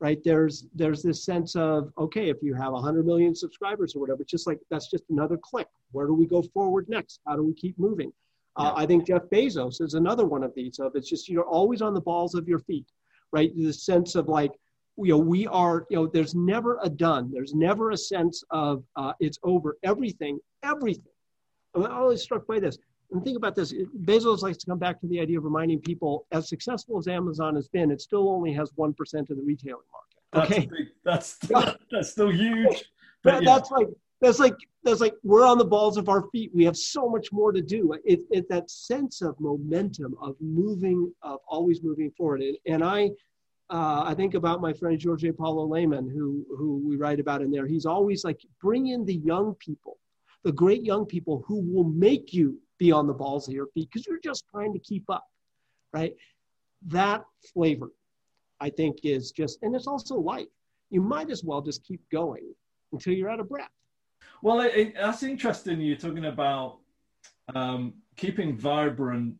right, 0.00 0.18
there's 0.24 0.66
there's 0.74 1.02
this 1.02 1.24
sense 1.24 1.56
of 1.56 1.92
okay, 1.98 2.28
if 2.28 2.38
you 2.42 2.54
have 2.54 2.72
100 2.72 3.06
million 3.06 3.34
subscribers 3.34 3.94
or 3.94 4.00
whatever, 4.00 4.22
it's 4.22 4.30
just 4.30 4.46
like 4.46 4.58
that's 4.70 4.90
just 4.90 5.04
another 5.10 5.36
click. 5.36 5.68
Where 5.92 6.06
do 6.06 6.14
we 6.14 6.26
go 6.26 6.42
forward 6.42 6.88
next? 6.88 7.20
How 7.26 7.36
do 7.36 7.42
we 7.42 7.54
keep 7.54 7.78
moving? 7.78 8.12
Uh, 8.56 8.72
I 8.76 8.86
think 8.86 9.06
Jeff 9.06 9.22
Bezos 9.32 9.80
is 9.80 9.94
another 9.94 10.24
one 10.26 10.44
of 10.44 10.54
these. 10.54 10.78
Of 10.78 10.92
it's 10.94 11.08
just 11.08 11.28
you're 11.28 11.44
always 11.44 11.82
on 11.82 11.92
the 11.92 12.00
balls 12.00 12.34
of 12.34 12.46
your 12.48 12.60
feet, 12.60 12.86
right? 13.32 13.50
The 13.56 13.72
sense 13.72 14.14
of 14.14 14.28
like 14.28 14.52
you 14.96 15.08
know, 15.08 15.18
we 15.18 15.46
are, 15.48 15.86
you 15.90 15.96
know, 15.96 16.06
there's 16.06 16.34
never 16.34 16.78
a 16.82 16.88
done. 16.88 17.30
There's 17.32 17.54
never 17.54 17.90
a 17.90 17.96
sense 17.96 18.44
of 18.50 18.84
uh, 18.96 19.12
it's 19.20 19.38
over. 19.42 19.76
Everything, 19.82 20.38
everything. 20.62 21.12
I'm 21.74 21.86
always 21.86 22.22
struck 22.22 22.46
by 22.46 22.60
this. 22.60 22.78
And 23.14 23.24
think 23.24 23.36
about 23.36 23.54
this. 23.54 23.72
Bezos 24.02 24.42
likes 24.42 24.58
to 24.58 24.66
come 24.66 24.78
back 24.78 25.00
to 25.00 25.06
the 25.06 25.20
idea 25.20 25.38
of 25.38 25.44
reminding 25.44 25.80
people, 25.80 26.26
as 26.32 26.48
successful 26.48 26.98
as 26.98 27.06
Amazon 27.06 27.54
has 27.54 27.68
been, 27.68 27.92
it 27.92 28.00
still 28.00 28.28
only 28.28 28.52
has 28.52 28.72
one 28.74 28.92
percent 28.92 29.30
of 29.30 29.36
the 29.36 29.42
retailing 29.42 29.84
market. 29.92 30.52
Okay, 30.52 30.68
that's 31.04 31.36
big, 31.38 31.54
that's 31.54 31.76
that's 31.92 32.10
still 32.10 32.30
huge. 32.30 32.84
But, 33.22 33.44
yeah. 33.44 33.54
That's 33.54 33.70
like 33.70 33.86
that's 34.20 34.40
like 34.40 34.56
that's 34.82 35.00
like 35.00 35.14
we're 35.22 35.46
on 35.46 35.58
the 35.58 35.64
balls 35.64 35.96
of 35.96 36.08
our 36.08 36.22
feet. 36.30 36.50
We 36.52 36.64
have 36.64 36.76
so 36.76 37.08
much 37.08 37.30
more 37.30 37.52
to 37.52 37.62
do. 37.62 37.94
It, 38.04 38.22
it 38.30 38.48
that 38.48 38.68
sense 38.68 39.22
of 39.22 39.38
momentum 39.38 40.16
of 40.20 40.34
moving, 40.40 41.12
of 41.22 41.38
always 41.46 41.84
moving 41.84 42.10
forward. 42.10 42.42
And, 42.42 42.56
and 42.66 42.82
I 42.82 43.10
uh, 43.70 44.02
I 44.06 44.14
think 44.14 44.34
about 44.34 44.60
my 44.60 44.72
friend 44.72 45.00
Jorge 45.02 45.30
Paulo 45.32 45.66
Lemann, 45.66 46.10
who, 46.10 46.44
who 46.56 46.82
we 46.86 46.96
write 46.96 47.18
about 47.18 47.40
in 47.40 47.50
there. 47.50 47.66
He's 47.66 47.86
always 47.86 48.22
like, 48.22 48.40
bring 48.60 48.88
in 48.88 49.06
the 49.06 49.14
young 49.14 49.54
people, 49.54 49.98
the 50.42 50.52
great 50.52 50.82
young 50.82 51.06
people 51.06 51.42
who 51.46 51.60
will 51.60 51.84
make 51.84 52.34
you 52.34 52.58
be 52.78 52.92
on 52.92 53.06
the 53.06 53.12
balls 53.12 53.48
of 53.48 53.54
your 53.54 53.66
feet 53.68 53.88
because 53.92 54.06
you're 54.06 54.20
just 54.22 54.44
trying 54.50 54.72
to 54.72 54.78
keep 54.78 55.04
up, 55.08 55.24
right? 55.92 56.14
That 56.86 57.24
flavor, 57.52 57.90
I 58.60 58.70
think, 58.70 58.98
is 59.04 59.30
just, 59.30 59.58
and 59.62 59.74
it's 59.74 59.86
also 59.86 60.16
life. 60.16 60.46
You 60.90 61.00
might 61.00 61.30
as 61.30 61.44
well 61.44 61.60
just 61.60 61.84
keep 61.84 62.00
going 62.10 62.54
until 62.92 63.14
you're 63.14 63.30
out 63.30 63.40
of 63.40 63.48
breath. 63.48 63.70
Well, 64.42 64.60
it, 64.60 64.74
it, 64.74 64.94
that's 64.94 65.22
interesting. 65.22 65.80
You're 65.80 65.96
talking 65.96 66.26
about 66.26 66.78
um, 67.54 67.94
keeping 68.16 68.56
vibrant 68.56 69.36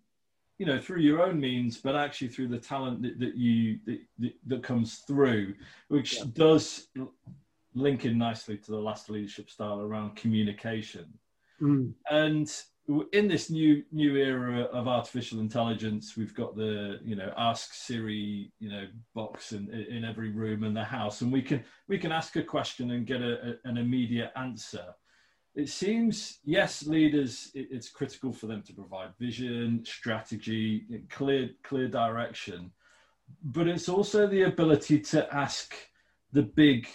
you 0.59 0.67
know 0.67 0.79
through 0.79 1.01
your 1.01 1.23
own 1.23 1.41
means 1.41 1.79
but 1.79 1.97
actually 1.97 2.29
through 2.29 2.49
the 2.49 2.59
talent 2.59 3.03
that, 3.03 3.19
that 3.19 3.35
you 3.37 3.79
that, 3.87 4.33
that, 4.47 4.63
comes 4.63 4.99
through 5.07 5.55
which 5.89 6.19
yeah. 6.19 6.25
does 6.35 6.89
link 7.75 8.05
in 8.05 8.17
nicely 8.17 8.57
to 8.57 8.71
the 8.71 8.79
last 8.79 9.11
leadership 9.11 9.51
style 9.51 9.81
around 9.81 10.15
communication 10.15 11.07
mm. 11.61 11.93
and 12.11 12.63
in 13.13 13.29
this 13.29 13.51
new 13.51 13.83
new 13.93 14.17
era 14.17 14.63
of 14.65 14.87
artificial 14.87 15.41
intelligence 15.41 16.17
we've 16.17 16.35
got 16.35 16.55
the 16.55 16.99
you 17.03 17.17
know 17.17 17.33
ask 17.37 17.73
siri 17.73 18.53
you 18.59 18.69
know 18.69 18.87
box 19.15 19.53
in, 19.53 19.71
in 19.71 20.05
every 20.05 20.31
room 20.31 20.65
in 20.65 20.75
the 20.75 20.85
house 20.85 21.23
and 21.23 21.33
we 21.33 21.41
can 21.41 21.65
we 21.89 21.99
can 21.99 22.13
ask 22.13 22.37
a 22.37 22.43
question 22.43 22.91
and 22.91 23.07
get 23.07 23.23
a, 23.23 23.33
a, 23.33 23.69
an 23.69 23.79
immediate 23.79 24.33
answer. 24.37 24.85
It 25.55 25.69
seems 25.69 26.41
yes 26.45 26.87
leaders 26.87 27.51
it's 27.55 27.89
critical 27.89 28.33
for 28.33 28.49
them 28.49 28.63
to 28.67 28.75
provide 28.75 29.17
vision 29.19 29.83
strategy 29.85 30.85
clear 31.09 31.51
clear 31.63 31.89
direction 31.89 32.71
but 33.45 33.67
it's 33.67 33.89
also 33.89 34.27
the 34.27 34.43
ability 34.43 35.01
to 35.01 35.33
ask 35.35 35.75
the 36.33 36.43
big 36.43 36.87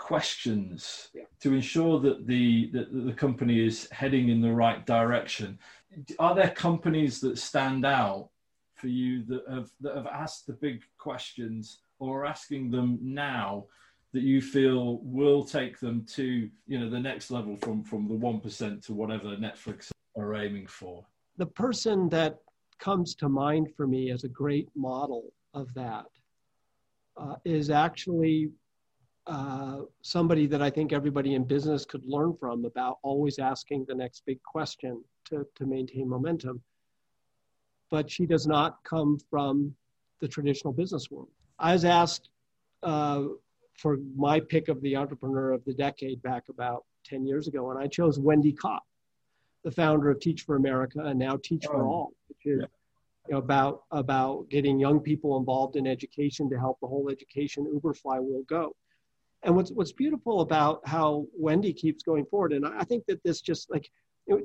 questions 0.00 1.10
yeah. 1.14 1.22
to 1.40 1.52
ensure 1.52 2.00
that 2.00 2.26
the 2.26 2.70
that 2.72 2.88
the 3.06 3.12
company 3.12 3.64
is 3.64 3.86
heading 3.92 4.30
in 4.30 4.40
the 4.40 4.50
right 4.50 4.86
direction 4.86 5.58
are 6.18 6.34
there 6.34 6.50
companies 6.50 7.20
that 7.20 7.36
stand 7.36 7.84
out 7.84 8.30
for 8.74 8.88
you 8.88 9.22
that 9.24 9.42
have 9.48 9.70
that 9.80 9.94
have 9.94 10.06
asked 10.06 10.46
the 10.46 10.54
big 10.54 10.80
questions 10.96 11.82
or 11.98 12.22
are 12.22 12.26
asking 12.26 12.70
them 12.70 12.98
now 13.02 13.66
that 14.14 14.22
you 14.22 14.40
feel 14.40 15.00
will 15.02 15.44
take 15.44 15.78
them 15.78 16.04
to 16.06 16.48
you 16.66 16.78
know 16.80 16.88
the 16.88 16.98
next 16.98 17.30
level 17.30 17.54
from 17.58 17.84
from 17.84 18.08
the 18.08 18.14
1% 18.14 18.86
to 18.86 18.94
whatever 18.94 19.36
netflix 19.36 19.90
are 20.16 20.34
aiming 20.34 20.66
for 20.66 21.04
the 21.36 21.46
person 21.46 22.08
that 22.08 22.38
comes 22.78 23.14
to 23.14 23.28
mind 23.28 23.68
for 23.76 23.86
me 23.86 24.10
as 24.10 24.24
a 24.24 24.28
great 24.28 24.68
model 24.74 25.24
of 25.52 25.72
that 25.74 26.06
uh, 27.18 27.34
is 27.44 27.68
actually 27.68 28.50
uh, 29.30 29.82
somebody 30.02 30.46
that 30.46 30.60
I 30.60 30.70
think 30.70 30.92
everybody 30.92 31.36
in 31.36 31.44
business 31.44 31.84
could 31.84 32.04
learn 32.04 32.34
from 32.34 32.64
about 32.64 32.98
always 33.02 33.38
asking 33.38 33.84
the 33.86 33.94
next 33.94 34.24
big 34.26 34.42
question 34.42 35.04
to, 35.26 35.46
to 35.54 35.66
maintain 35.66 36.08
momentum. 36.08 36.60
But 37.92 38.10
she 38.10 38.26
does 38.26 38.48
not 38.48 38.82
come 38.82 39.18
from 39.30 39.72
the 40.20 40.26
traditional 40.26 40.72
business 40.72 41.12
world. 41.12 41.28
I 41.60 41.74
was 41.74 41.84
asked 41.84 42.28
uh, 42.82 43.22
for 43.78 43.98
my 44.16 44.40
pick 44.40 44.68
of 44.68 44.82
the 44.82 44.96
entrepreneur 44.96 45.52
of 45.52 45.64
the 45.64 45.74
decade 45.74 46.20
back 46.22 46.48
about 46.48 46.84
10 47.04 47.24
years 47.24 47.46
ago. 47.46 47.70
And 47.70 47.78
I 47.78 47.86
chose 47.86 48.18
Wendy 48.18 48.52
Kopp, 48.52 48.82
the 49.62 49.70
founder 49.70 50.10
of 50.10 50.18
Teach 50.18 50.42
for 50.42 50.56
America 50.56 51.04
and 51.04 51.20
now 51.20 51.38
Teach 51.40 51.66
for 51.66 51.84
oh, 51.84 51.88
All, 51.88 52.12
which 52.26 52.52
is 52.52 52.62
yeah. 52.62 52.66
you 53.28 53.34
know, 53.34 53.38
about, 53.38 53.84
about 53.92 54.48
getting 54.50 54.80
young 54.80 54.98
people 54.98 55.38
involved 55.38 55.76
in 55.76 55.86
education 55.86 56.50
to 56.50 56.58
help 56.58 56.80
the 56.80 56.88
whole 56.88 57.08
education 57.08 57.70
Uber 57.72 57.94
flywheel 57.94 58.42
go. 58.48 58.74
And 59.42 59.56
what's, 59.56 59.70
what's 59.70 59.92
beautiful 59.92 60.42
about 60.42 60.86
how 60.86 61.26
Wendy 61.34 61.72
keeps 61.72 62.02
going 62.02 62.26
forward, 62.26 62.52
and 62.52 62.66
I 62.66 62.84
think 62.84 63.06
that 63.06 63.22
this 63.22 63.40
just 63.40 63.70
like, 63.70 63.90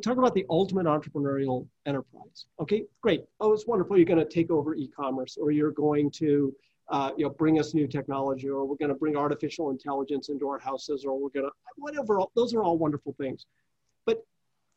talk 0.02 0.18
about 0.18 0.34
the 0.34 0.46
ultimate 0.50 0.86
entrepreneurial 0.86 1.68
enterprise. 1.86 2.46
Okay, 2.60 2.86
great. 3.02 3.26
Oh, 3.40 3.52
it's 3.52 3.68
wonderful. 3.68 3.98
You're 3.98 4.06
going 4.06 4.26
to 4.26 4.34
take 4.34 4.50
over 4.50 4.74
e-commerce, 4.74 5.38
or 5.40 5.52
you're 5.52 5.72
going 5.72 6.12
to 6.12 6.56
uh, 6.90 7.12
you 7.18 7.26
know, 7.26 7.30
bring 7.32 7.60
us 7.60 7.74
new 7.74 7.88
technology, 7.88 8.48
or 8.48 8.66
we're 8.66 8.76
going 8.78 8.90
to 8.90 8.96
bring 8.96 9.18
artificial 9.18 9.70
intelligence 9.70 10.30
into 10.30 10.48
our 10.48 10.60
houses, 10.60 11.04
or 11.04 11.20
we're 11.20 11.30
going 11.30 11.46
to 11.46 11.52
whatever. 11.78 12.20
Those 12.36 12.54
are 12.54 12.64
all 12.64 12.78
wonderful 12.78 13.14
things. 13.20 13.46
But 14.06 14.26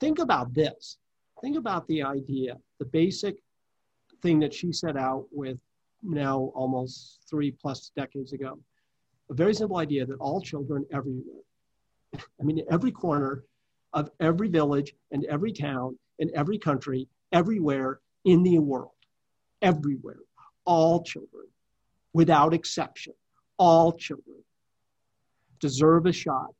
think 0.01 0.19
about 0.19 0.53
this. 0.55 0.99
Think 1.41 1.57
about 1.57 1.87
the 1.87 2.03
idea, 2.03 2.57
the 2.79 2.87
basic 2.87 3.37
thing 4.23 4.41
that 4.41 4.53
she 4.53 4.73
set 4.73 4.97
out 4.97 5.27
with 5.31 5.59
now 6.03 6.51
almost 6.55 7.21
three 7.29 7.53
plus 7.53 7.93
decades 7.95 8.33
ago. 8.33 8.59
A 9.31 9.35
very 9.35 9.55
simple 9.55 9.77
idea 9.77 10.07
that 10.07 10.17
all 10.19 10.41
children 10.41 10.87
everywhere, 10.93 11.43
I 12.15 12.45
mean, 12.45 12.65
every 12.71 12.91
corner 12.91 13.45
of 13.93 14.11
every 14.21 14.49
village 14.49 14.95
and 15.11 15.25
every 15.27 15.53
town 15.53 15.99
in 16.19 16.31
every 16.35 16.59
country, 16.59 17.09
everywhere 17.33 18.01
in 18.25 18.43
the 18.43 18.59
world, 18.59 18.93
everywhere, 19.63 20.21
all 20.65 21.03
children 21.03 21.47
without 22.13 22.55
exception, 22.55 23.13
all 23.59 23.93
children 23.93 24.39
deserve 25.61 26.07
a 26.07 26.13
shot 26.13 26.55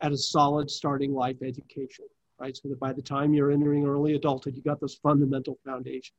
at 0.00 0.12
a 0.12 0.18
solid 0.18 0.70
starting 0.70 1.14
life 1.14 1.36
education, 1.42 2.04
right? 2.38 2.56
So 2.56 2.68
that 2.68 2.80
by 2.80 2.92
the 2.92 3.02
time 3.02 3.32
you're 3.32 3.50
entering 3.50 3.86
early 3.86 4.14
adulthood, 4.14 4.54
you 4.56 4.62
got 4.62 4.80
those 4.80 4.96
fundamental 4.96 5.58
foundations. 5.64 6.18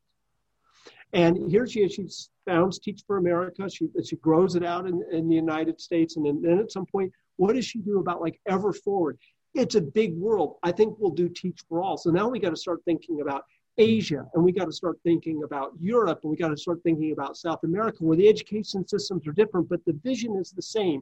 And 1.13 1.49
here 1.49 1.65
she 1.65 1.81
is, 1.81 1.93
she 1.93 2.07
founds 2.45 2.79
Teach 2.79 3.01
for 3.07 3.17
America. 3.17 3.69
She, 3.69 3.87
she 4.03 4.17
grows 4.17 4.55
it 4.55 4.63
out 4.63 4.87
in, 4.87 5.03
in 5.11 5.29
the 5.29 5.35
United 5.35 5.79
States. 5.79 6.17
And 6.17 6.25
then, 6.25 6.41
then 6.41 6.59
at 6.59 6.71
some 6.71 6.85
point, 6.85 7.11
what 7.37 7.53
does 7.53 7.65
she 7.65 7.79
do 7.79 7.99
about 7.99 8.21
like 8.21 8.39
ever 8.47 8.73
forward? 8.73 9.17
It's 9.53 9.75
a 9.75 9.81
big 9.81 10.15
world. 10.15 10.57
I 10.63 10.71
think 10.71 10.95
we'll 10.99 11.11
do 11.11 11.29
Teach 11.29 11.61
for 11.69 11.81
All. 11.81 11.97
So 11.97 12.09
now 12.09 12.27
we 12.27 12.39
got 12.39 12.49
to 12.49 12.57
start 12.57 12.81
thinking 12.85 13.21
about 13.21 13.43
Asia 13.77 14.25
and 14.33 14.43
we 14.43 14.51
got 14.51 14.65
to 14.65 14.71
start 14.71 14.97
thinking 15.03 15.43
about 15.43 15.71
Europe 15.79 16.19
and 16.23 16.31
we 16.31 16.37
got 16.37 16.49
to 16.49 16.57
start 16.57 16.79
thinking 16.83 17.11
about 17.11 17.37
South 17.37 17.63
America 17.63 18.03
where 18.03 18.17
the 18.17 18.27
education 18.27 18.87
systems 18.87 19.27
are 19.27 19.33
different, 19.33 19.69
but 19.69 19.83
the 19.85 19.93
vision 20.03 20.35
is 20.35 20.51
the 20.51 20.61
same 20.61 21.01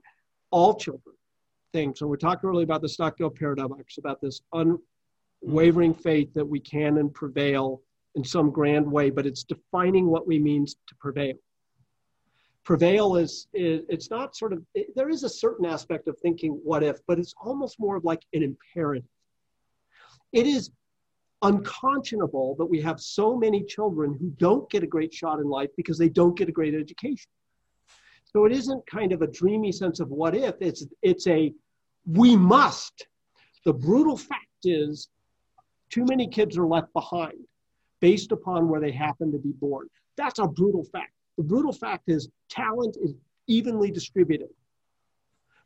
all 0.51 0.75
children 0.75 1.15
thing. 1.73 1.95
So 1.95 2.07
we 2.07 2.17
talked 2.17 2.43
earlier 2.43 2.63
about 2.63 2.81
the 2.81 2.89
Stockdale 2.89 3.29
paradox, 3.29 3.97
about 3.97 4.21
this 4.21 4.41
unwavering 4.53 5.93
faith 5.93 6.33
that 6.33 6.45
we 6.45 6.59
can 6.59 6.97
and 6.97 7.13
prevail 7.13 7.81
in 8.15 8.23
some 8.23 8.49
grand 8.49 8.89
way, 8.89 9.09
but 9.09 9.25
it's 9.25 9.43
defining 9.43 10.07
what 10.07 10.25
we 10.27 10.39
mean 10.39 10.65
to 10.65 10.95
prevail. 10.99 11.35
Prevail 12.63 13.17
is, 13.17 13.47
is 13.53 13.83
it's 13.89 14.09
not 14.09 14.35
sort 14.35 14.53
of, 14.53 14.63
it, 14.73 14.87
there 14.95 15.09
is 15.09 15.23
a 15.23 15.29
certain 15.29 15.65
aspect 15.65 16.07
of 16.07 16.17
thinking 16.19 16.59
what 16.63 16.81
if, 16.81 16.97
but 17.07 17.19
it's 17.19 17.33
almost 17.39 17.79
more 17.79 17.95
of 17.95 18.03
like 18.03 18.21
an 18.33 18.41
imperative. 18.41 19.07
It 20.31 20.47
is 20.47 20.71
unconscionable 21.41 22.55
that 22.57 22.65
we 22.65 22.81
have 22.81 22.99
so 22.99 23.37
many 23.37 23.63
children 23.63 24.17
who 24.19 24.31
don't 24.37 24.67
get 24.71 24.81
a 24.83 24.87
great 24.87 25.13
shot 25.13 25.39
in 25.39 25.47
life 25.47 25.69
because 25.77 25.97
they 25.97 26.09
don't 26.09 26.37
get 26.37 26.49
a 26.49 26.53
great 26.53 26.73
education. 26.73 27.29
So 28.25 28.45
it 28.45 28.51
isn't 28.51 28.85
kind 28.87 29.11
of 29.11 29.21
a 29.21 29.27
dreamy 29.27 29.71
sense 29.71 29.99
of 29.99 30.09
what 30.09 30.35
if, 30.35 30.55
it's, 30.59 30.85
it's 31.03 31.27
a 31.27 31.53
we 32.05 32.35
must. 32.35 33.07
The 33.63 33.73
brutal 33.73 34.17
fact 34.17 34.41
is, 34.63 35.09
too 35.89 36.05
many 36.05 36.27
kids 36.27 36.57
are 36.57 36.65
left 36.65 36.91
behind 36.93 37.45
based 38.05 38.31
upon 38.31 38.69
where 38.69 38.79
they 38.79 38.91
happen 38.91 39.31
to 39.31 39.39
be 39.39 39.53
born. 39.59 39.87
That's 40.15 40.37
a 40.37 40.45
brutal 40.45 40.83
fact. 40.83 41.11
The 41.39 41.43
brutal 41.43 41.73
fact 41.73 42.03
is, 42.05 42.29
talent 42.51 42.97
is 43.01 43.15
evenly 43.47 43.89
distributed. 43.89 44.49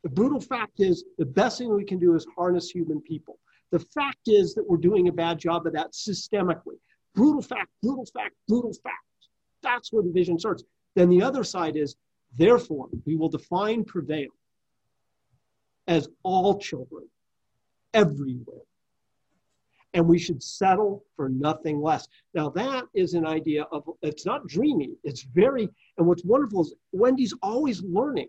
The 0.04 0.08
brutal 0.08 0.40
fact 0.40 0.76
is, 0.78 1.04
the 1.18 1.26
best 1.26 1.58
thing 1.58 1.68
we 1.74 1.84
can 1.84 1.98
do 1.98 2.14
is 2.14 2.26
harness 2.34 2.70
human 2.70 3.02
people. 3.02 3.38
The 3.72 3.80
fact 3.98 4.22
is 4.26 4.54
that 4.54 4.66
we're 4.66 4.78
doing 4.78 5.08
a 5.08 5.12
bad 5.12 5.38
job 5.38 5.66
of 5.66 5.74
that 5.74 5.92
systemically. 5.92 6.78
Brutal 7.14 7.42
fact, 7.42 7.68
brutal 7.82 8.06
fact, 8.06 8.34
brutal 8.48 8.72
fact. 8.72 9.18
That's 9.62 9.92
where 9.92 10.02
the 10.02 10.10
vision 10.10 10.38
starts. 10.38 10.64
Then 10.94 11.10
the 11.10 11.22
other 11.22 11.44
side 11.44 11.76
is, 11.76 11.96
therefore, 12.38 12.88
we 13.04 13.16
will 13.16 13.28
define 13.28 13.84
prevail 13.84 14.30
as 15.86 16.08
all 16.22 16.58
children 16.58 17.04
everywhere. 17.92 18.64
And 19.94 20.06
we 20.06 20.18
should 20.18 20.42
settle 20.42 21.04
for 21.16 21.28
nothing 21.28 21.82
less. 21.82 22.06
Now, 22.32 22.48
that 22.50 22.84
is 22.94 23.14
an 23.14 23.26
idea 23.26 23.64
of, 23.72 23.88
it's 24.02 24.24
not 24.24 24.46
dreamy, 24.46 24.96
it's 25.02 25.22
very, 25.22 25.68
and 25.98 26.06
what's 26.06 26.24
wonderful 26.24 26.62
is 26.62 26.74
Wendy's 26.92 27.34
always 27.42 27.82
learning. 27.82 28.28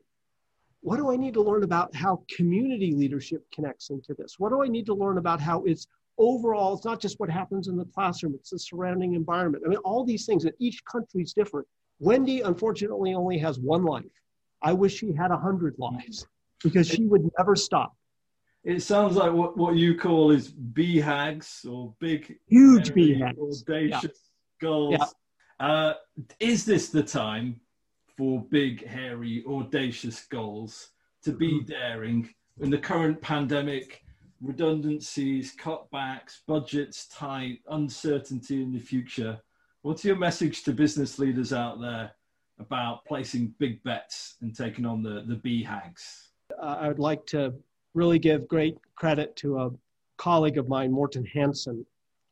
What 0.82 0.98
do 0.98 1.12
I 1.12 1.16
need 1.16 1.36
to 1.36 1.42
learn 1.42 1.64
about 1.64 1.96
how 1.96 2.24
community 2.36 2.94
leadership 2.94 3.46
connects 3.54 3.92
into 3.92 4.16
this? 4.16 4.40
What 4.40 4.50
do 4.50 4.64
I 4.64 4.68
need 4.68 4.88
to 4.88 4.96
learn 4.96 5.20
about 5.20 5.40
how 5.40 5.64
it's 5.64 5.86
overall, 6.18 6.76
it's 6.76 6.86
not 6.86 7.00
just 7.00 7.20
what 7.20 7.30
happens 7.30 7.68
in 7.68 7.78
the 7.78 7.86
classroom, 7.86 8.34
it's 8.36 8.50
the 8.52 8.60
surrounding 8.60 9.14
environment. 9.14 9.64
I 9.66 9.70
mean, 9.70 9.80
all 9.80 10.04
these 10.04 10.26
things, 10.26 10.46
and 10.46 10.54
each 10.60 10.84
country 10.86 11.24
is 11.24 11.34
different. 11.34 11.68
Wendy, 12.00 12.42
unfortunately, 12.42 13.14
only 13.14 13.38
has 13.38 13.60
one 13.60 13.84
life. 13.84 14.06
I 14.62 14.74
wish 14.74 14.96
she 14.96 15.14
had 15.14 15.32
a 15.32 15.38
hundred 15.38 15.76
lives 15.78 16.28
because 16.64 16.88
she 16.88 17.06
would 17.06 17.30
never 17.38 17.56
stop. 17.56 17.96
It 18.64 18.82
sounds 18.84 19.16
like 19.16 19.34
what, 19.34 19.58
what 19.58 19.76
you 19.76 19.98
call 19.98 20.32
is 20.32 20.52
BHAGs 20.52 21.66
or 21.66 21.96
big, 22.00 22.38
huge 22.48 22.92
BHAGs, 22.92 23.38
audacious 23.40 24.04
yeah. 24.04 24.68
goals. 24.68 24.98
Yeah. 25.00 25.06
Uh, 25.60 25.94
is 26.40 26.64
this 26.66 26.90
the 26.90 27.02
time 27.02 27.60
for 28.18 28.44
big, 28.52 28.86
hairy, 28.86 29.44
audacious 29.48 30.26
goals 30.26 30.90
to 31.24 31.32
be 31.32 31.54
mm-hmm. 31.54 31.72
daring 31.72 32.30
in 32.60 32.70
the 32.70 32.78
current 32.78 33.20
pandemic? 33.22 34.04
Redundancies, 34.42 35.56
cutbacks, 35.56 36.40
budgets 36.48 37.08
tight, 37.08 37.60
uncertainty 37.70 38.64
in 38.64 38.74
the 38.74 38.80
future. 38.80 39.40
What's 39.84 40.06
your 40.06 40.16
message 40.16 40.64
to 40.64 40.72
business 40.72 41.20
leaders 41.20 41.54
out 41.54 41.80
there 41.80 42.12
about 42.60 43.06
placing 43.06 43.54
big 43.60 43.84
bets 43.84 44.38
and 44.42 44.56
taking 44.56 44.86
on 44.86 45.04
the, 45.04 45.24
the 45.28 45.36
BHAGs? 45.36 46.32
uh, 46.60 46.78
I 46.80 46.88
would 46.88 47.00
like 47.00 47.26
to 47.28 47.54
really 47.94 48.20
give 48.20 48.48
great 48.48 48.78
credit 48.96 49.36
to 49.38 49.60
a 49.60 49.72
colleague 50.18 50.58
of 50.58 50.68
mine, 50.68 50.92
Morten 50.92 51.26
Hansen. 51.26 51.86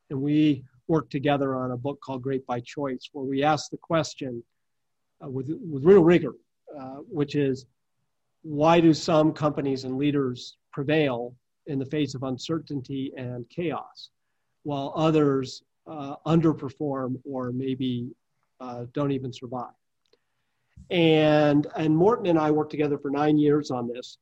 And 0.09 0.21
we 0.21 0.63
worked 0.87 1.11
together 1.11 1.55
on 1.55 1.71
a 1.71 1.77
book 1.77 1.99
called 2.01 2.23
Great 2.23 2.45
by 2.45 2.59
Choice, 2.61 3.09
where 3.13 3.25
we 3.25 3.43
asked 3.43 3.71
the 3.71 3.77
question 3.77 4.43
uh, 5.23 5.29
with, 5.29 5.49
with 5.69 5.83
real 5.83 6.03
rigor, 6.03 6.33
uh, 6.77 6.97
which 7.09 7.35
is 7.35 7.65
why 8.41 8.79
do 8.79 8.93
some 8.93 9.33
companies 9.33 9.83
and 9.83 9.97
leaders 9.97 10.57
prevail 10.71 11.35
in 11.67 11.77
the 11.77 11.85
face 11.85 12.15
of 12.15 12.23
uncertainty 12.23 13.11
and 13.17 13.47
chaos, 13.49 14.09
while 14.63 14.93
others 14.95 15.63
uh, 15.87 16.15
underperform 16.25 17.19
or 17.25 17.51
maybe 17.51 18.09
uh, 18.59 18.85
don't 18.93 19.11
even 19.11 19.31
survive? 19.31 19.73
And, 20.89 21.67
and 21.75 21.95
Morten 21.95 22.27
and 22.27 22.39
I 22.39 22.49
worked 22.49 22.71
together 22.71 22.97
for 22.97 23.11
nine 23.11 23.37
years 23.37 23.69
on 23.69 23.87
this. 23.87 24.17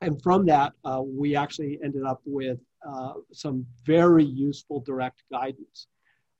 And 0.00 0.22
from 0.22 0.46
that, 0.46 0.72
uh, 0.84 1.02
we 1.04 1.34
actually 1.34 1.78
ended 1.82 2.04
up 2.04 2.20
with 2.24 2.58
uh, 2.88 3.14
some 3.32 3.66
very 3.84 4.24
useful 4.24 4.80
direct 4.80 5.22
guidance 5.30 5.88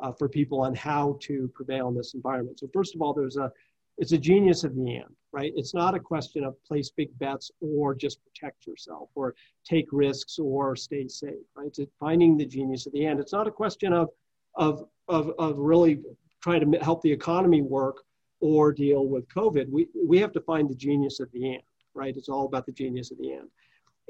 uh, 0.01 0.13
for 0.13 0.29
people 0.29 0.61
on 0.61 0.75
how 0.75 1.19
to 1.23 1.51
prevail 1.55 1.89
in 1.89 1.97
this 1.97 2.15
environment. 2.15 2.61
So 2.61 2.69
first 2.73 2.95
of 2.95 3.03
all, 3.03 3.13
there's 3.13 3.37
a, 3.37 3.51
it's 3.97 4.13
a 4.13 4.19
genius 4.19 4.63
of 4.63 4.77
the 4.77 4.97
AND, 4.97 5.13
right? 5.33 5.53
It's 5.57 5.75
not 5.75 5.97
a 5.97 6.01
question 6.01 6.45
of 6.45 6.55
place 6.65 6.91
big 6.91 7.17
bets 7.19 7.51
or 7.61 7.95
just 7.95 8.21
protect 8.23 8.67
yourself 8.67 9.09
or 9.17 9.35
take 9.65 9.87
risks 9.91 10.39
or 10.39 10.77
stay 10.77 11.09
safe, 11.09 11.35
right? 11.57 11.67
It's 11.77 11.93
finding 11.99 12.37
the 12.37 12.47
genius 12.47 12.87
of 12.87 12.93
the 12.93 13.07
AND. 13.07 13.19
It's 13.19 13.33
not 13.33 13.49
a 13.49 13.51
question 13.53 13.93
of, 13.93 14.09
of, 14.55 14.85
of, 15.09 15.33
of 15.39 15.59
really 15.59 15.99
trying 16.41 16.71
to 16.71 16.79
help 16.79 17.03
the 17.03 17.11
economy 17.11 17.63
work 17.63 18.05
or 18.41 18.73
deal 18.73 19.07
with 19.07 19.29
COVID. 19.29 19.69
We, 19.69 19.89
we 20.07 20.19
have 20.19 20.33
to 20.33 20.41
find 20.43 20.71
the 20.71 20.77
genius 20.77 21.19
at 21.19 21.33
the 21.33 21.55
end, 21.55 21.63
right? 21.95 22.17
It's 22.17 22.29
all 22.29 22.47
about 22.47 22.67
the 22.67 22.73
genius 22.73 23.11
at 23.11 23.19
the 23.19 23.33
end. 23.33 23.49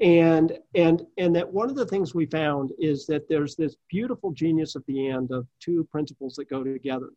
And, 0.01 0.57
and, 0.75 1.05
and 1.17 1.35
that 1.35 1.51
one 1.51 1.69
of 1.69 1.75
the 1.75 1.85
things 1.85 2.15
we 2.15 2.25
found 2.25 2.71
is 2.79 3.05
that 3.07 3.27
there's 3.27 3.55
this 3.55 3.75
beautiful 3.89 4.31
genius 4.31 4.75
at 4.75 4.85
the 4.85 5.07
AND 5.07 5.31
of 5.31 5.45
two 5.59 5.87
principles 5.91 6.35
that 6.35 6.49
go 6.49 6.63
together. 6.63 7.09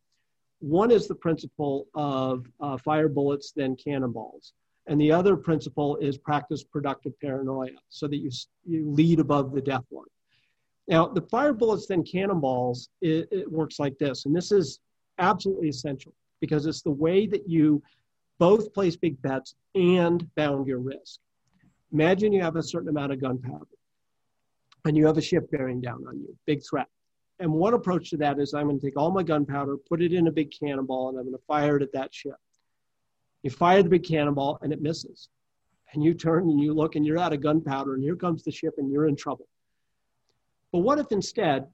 One 0.59 0.91
is 0.91 1.07
the 1.07 1.15
principle 1.15 1.87
of 1.95 2.47
uh, 2.61 2.77
fire 2.77 3.09
bullets, 3.09 3.53
then 3.55 3.77
cannonballs. 3.77 4.53
And 4.89 5.01
the 5.01 5.13
other 5.13 5.37
principle 5.37 5.97
is 5.97 6.19
practice 6.19 6.65
productive 6.65 7.19
paranoia 7.21 7.71
so 7.89 8.09
that 8.09 8.17
you, 8.17 8.31
you 8.67 8.91
lead 8.91 9.21
above 9.21 9.53
the 9.53 9.61
death 9.61 9.85
line. 9.93 10.05
Now, 10.89 11.07
the 11.07 11.23
fire 11.23 11.53
bullets, 11.53 11.87
then 11.87 12.03
cannonballs, 12.03 12.89
it, 13.01 13.29
it 13.31 13.51
works 13.51 13.79
like 13.79 13.97
this. 13.99 14.27
And 14.27 14.35
this 14.35 14.51
is 14.51 14.81
absolutely 15.19 15.69
essential 15.69 16.13
because 16.41 16.67
it's 16.67 16.83
the 16.83 16.91
way 16.91 17.27
that 17.27 17.49
you 17.49 17.81
both 18.43 18.75
place 18.75 18.97
big 18.97 19.23
bets 19.23 19.55
and 19.77 20.29
bound 20.35 20.67
your 20.67 20.81
risk. 20.81 21.21
Imagine 21.93 22.33
you 22.33 22.43
have 22.43 22.57
a 22.57 22.63
certain 22.65 22.89
amount 22.89 23.13
of 23.13 23.21
gunpowder 23.21 23.69
and 24.85 24.97
you 24.97 25.07
have 25.07 25.17
a 25.17 25.23
ship 25.23 25.49
bearing 25.53 25.81
down 25.81 26.05
on 26.09 26.19
you, 26.19 26.37
big 26.45 26.61
threat. 26.69 26.89
And 27.39 27.53
one 27.53 27.75
approach 27.75 28.11
to 28.11 28.17
that 28.17 28.41
is 28.41 28.53
I'm 28.53 28.67
going 28.67 28.81
to 28.81 28.85
take 28.85 28.99
all 28.99 29.13
my 29.13 29.23
gunpowder, 29.23 29.77
put 29.89 30.03
it 30.03 30.13
in 30.13 30.27
a 30.27 30.33
big 30.33 30.53
cannonball, 30.59 31.11
and 31.11 31.19
I'm 31.19 31.25
going 31.25 31.37
to 31.37 31.45
fire 31.47 31.77
it 31.77 31.85
at 31.85 31.93
that 31.93 32.13
ship. 32.13 32.35
You 33.45 33.51
fire 33.51 33.81
the 33.81 33.89
big 33.89 34.03
cannonball 34.03 34.59
and 34.61 34.73
it 34.73 34.83
misses. 34.83 35.29
And 35.93 36.03
you 36.03 36.13
turn 36.13 36.51
and 36.51 36.59
you 36.59 36.75
look 36.75 36.97
and 36.97 37.07
you're 37.07 37.21
out 37.21 37.33
of 37.33 37.43
gunpowder 37.43 37.95
and 37.95 38.03
here 38.03 38.17
comes 38.17 38.43
the 38.43 38.51
ship 38.51 38.75
and 38.77 38.91
you're 38.91 39.07
in 39.07 39.15
trouble. 39.15 39.47
But 40.73 40.81
what 40.81 40.99
if 40.99 41.13
instead 41.13 41.69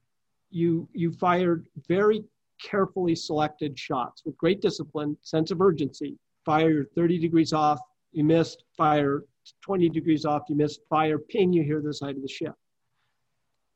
you 0.51 0.87
you 0.93 1.13
fired 1.13 1.65
very 1.87 2.23
carefully 2.61 3.15
selected 3.15 3.79
shots 3.79 4.21
with 4.23 4.37
great 4.37 4.61
discipline, 4.61 5.17
sense 5.23 5.49
of 5.49 5.61
urgency. 5.61 6.19
Fire 6.45 6.85
30 6.95 7.19
degrees 7.19 7.53
off, 7.53 7.79
you 8.11 8.23
missed. 8.23 8.63
Fire 8.75 9.23
20 9.61 9.89
degrees 9.89 10.25
off, 10.25 10.43
you 10.49 10.55
missed. 10.55 10.81
Fire, 10.89 11.17
ping, 11.17 11.53
you 11.53 11.63
hear 11.63 11.81
the 11.81 11.93
side 11.93 12.15
of 12.15 12.21
the 12.21 12.27
ship. 12.27 12.53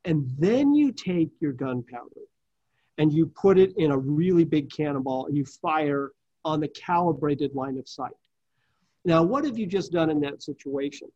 And 0.06 0.30
then 0.38 0.74
you 0.74 0.92
take 0.92 1.30
your 1.40 1.54
gunpowder 1.54 2.22
and 2.98 3.12
you 3.12 3.28
put 3.28 3.58
it 3.58 3.74
in 3.78 3.92
a 3.92 3.98
really 3.98 4.44
big 4.44 4.72
cannonball 4.72 5.28
and 5.28 5.38
you 5.38 5.46
fire 5.46 6.12
on 6.46 6.60
the 6.60 6.68
calibrated 6.68 7.56
line 7.56 7.78
of 7.78 7.88
sight. 7.88 8.12
Now, 9.06 9.24
what 9.24 9.46
have 9.46 9.58
you 9.58 9.66
just 9.66 9.92
done 9.92 10.10
in 10.10 10.20
that 10.22 10.44
situation? 10.44 11.10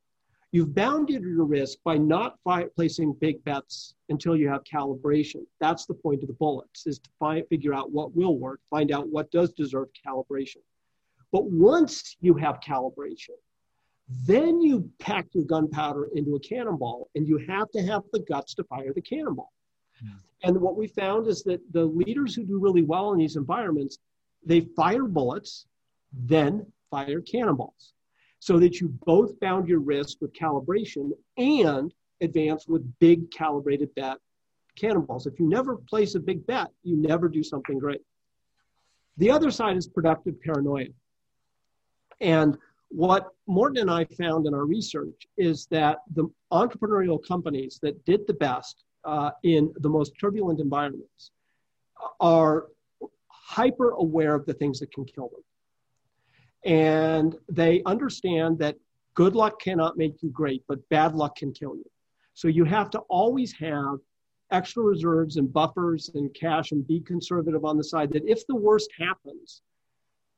You've 0.53 0.73
bounded 0.73 1.23
your 1.23 1.43
risk 1.43 1.79
by 1.83 1.97
not 1.97 2.37
placing 2.75 3.13
big 3.13 3.43
bets 3.43 3.95
until 4.09 4.35
you 4.35 4.47
have 4.47 4.63
calibration. 4.63 5.45
That's 5.59 5.85
the 5.85 5.93
point 5.93 6.21
of 6.21 6.27
the 6.27 6.33
bullets, 6.33 6.87
is 6.87 6.99
to 6.99 7.09
find, 7.19 7.45
figure 7.49 7.73
out 7.73 7.91
what 7.91 8.15
will 8.15 8.37
work, 8.37 8.61
find 8.69 8.91
out 8.91 9.09
what 9.09 9.29
does 9.31 9.51
deserve 9.51 9.89
calibration. 10.05 10.57
But 11.31 11.45
once 11.45 12.15
you 12.19 12.33
have 12.35 12.59
calibration, 12.59 13.35
then 14.25 14.61
you 14.61 14.89
pack 14.99 15.27
your 15.33 15.43
gunpowder 15.43 16.09
into 16.15 16.35
a 16.35 16.39
cannonball 16.39 17.09
and 17.15 17.27
you 17.27 17.37
have 17.49 17.69
to 17.71 17.81
have 17.81 18.03
the 18.13 18.19
guts 18.19 18.55
to 18.55 18.63
fire 18.63 18.93
the 18.93 19.01
cannonball. 19.01 19.51
Hmm. 19.99 20.17
And 20.43 20.61
what 20.61 20.77
we 20.77 20.87
found 20.87 21.27
is 21.27 21.43
that 21.43 21.61
the 21.73 21.85
leaders 21.85 22.35
who 22.35 22.45
do 22.45 22.59
really 22.59 22.83
well 22.83 23.11
in 23.11 23.19
these 23.19 23.35
environments, 23.35 23.97
they 24.45 24.61
fire 24.75 25.03
bullets, 25.03 25.65
then 26.13 26.65
fire 26.89 27.21
cannonballs, 27.21 27.93
so 28.39 28.59
that 28.59 28.79
you 28.79 28.87
both 29.05 29.37
bound 29.41 29.67
your 29.67 29.79
risk 29.79 30.19
with 30.21 30.31
calibration 30.33 31.11
and 31.37 31.93
advance 32.21 32.67
with 32.67 32.87
big 32.99 33.29
calibrated 33.31 33.93
bet 33.95 34.17
cannonballs. 34.77 35.25
If 35.25 35.39
you 35.39 35.49
never 35.49 35.75
place 35.75 36.15
a 36.15 36.19
big 36.19 36.45
bet, 36.45 36.67
you 36.83 36.95
never 36.95 37.27
do 37.27 37.43
something 37.43 37.79
great. 37.79 38.01
The 39.17 39.31
other 39.31 39.49
side 39.49 39.75
is 39.75 39.87
productive 39.87 40.39
paranoia. 40.41 40.85
And 42.22 42.57
what 42.89 43.30
Morten 43.48 43.77
and 43.77 43.91
I 43.91 44.06
found 44.06 44.48
in 44.48 44.53
our 44.53 44.65
research 44.65 45.27
is 45.38 45.68
that 45.68 45.99
the 46.14 46.30
entrepreneurial 46.52 47.26
companies 47.26 47.80
that 47.81 48.03
did 48.06 48.26
the 48.27 48.34
best 48.34 48.84
uh, 49.03 49.31
in 49.44 49.73
the 49.80 49.89
most 49.89 50.14
turbulent 50.19 50.60
environments 50.60 51.31
are 52.19 52.68
hyper 53.27 53.91
aware 53.91 54.35
of 54.35 54.45
the 54.45 54.53
things 54.53 54.80
that 54.80 54.91
can 54.91 55.06
kill 55.06 55.30
them. 55.30 55.44
And 56.64 57.35
they 57.49 57.81
understand 57.85 58.60
that 58.60 58.76
good 59.14 59.35
luck 59.35 59.60
cannot 59.61 59.98
make 59.98 60.22
you 60.22 60.30
great, 60.30 60.64
but 60.68 60.88
bad 60.89 61.15
luck 61.15 61.38
can 61.38 61.53
kill 61.53 61.76
you. 61.76 61.89
So 62.34 62.48
you 62.48 62.65
have 62.65 62.89
to 62.91 62.99
always 63.10 63.53
have 63.53 63.98
extra 64.52 64.84
reserves 64.84 65.38
and 65.38 65.52
buffers 65.52 66.11
and 66.14 66.34
cash 66.34 66.72
and 66.72 66.85
be 66.85 66.99
conservative 66.99 67.65
on 67.65 67.77
the 67.77 67.84
side 67.84 68.11
that 68.11 68.27
if 68.27 68.45
the 68.48 68.56
worst 68.56 68.89
happens, 68.98 69.61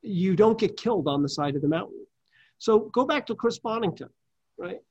you 0.01 0.35
don't 0.35 0.59
get 0.59 0.77
killed 0.77 1.07
on 1.07 1.21
the 1.21 1.29
side 1.29 1.55
of 1.55 1.61
the 1.61 1.67
mountain. 1.67 2.05
So 2.57 2.89
go 2.93 3.05
back 3.05 3.25
to 3.27 3.35
Chris 3.35 3.59
Bonington, 3.59 4.09
right? 4.57 4.81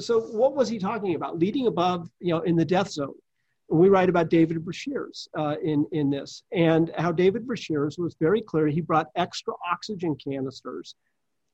So 0.00 0.20
what 0.20 0.54
was 0.54 0.68
he 0.68 0.78
talking 0.78 1.14
about? 1.14 1.38
Leading 1.38 1.66
above, 1.66 2.08
you 2.20 2.32
know, 2.32 2.40
in 2.40 2.56
the 2.56 2.64
death 2.64 2.90
zone. 2.90 3.14
We 3.68 3.88
write 3.88 4.10
about 4.10 4.28
David 4.28 4.58
Breashears 4.58 5.28
uh, 5.38 5.56
in, 5.62 5.86
in 5.92 6.10
this 6.10 6.42
and 6.52 6.92
how 6.98 7.10
David 7.10 7.46
Breashears 7.46 7.98
was 7.98 8.14
very 8.20 8.42
clear. 8.42 8.66
He 8.66 8.82
brought 8.82 9.06
extra 9.16 9.54
oxygen 9.70 10.14
canisters 10.16 10.94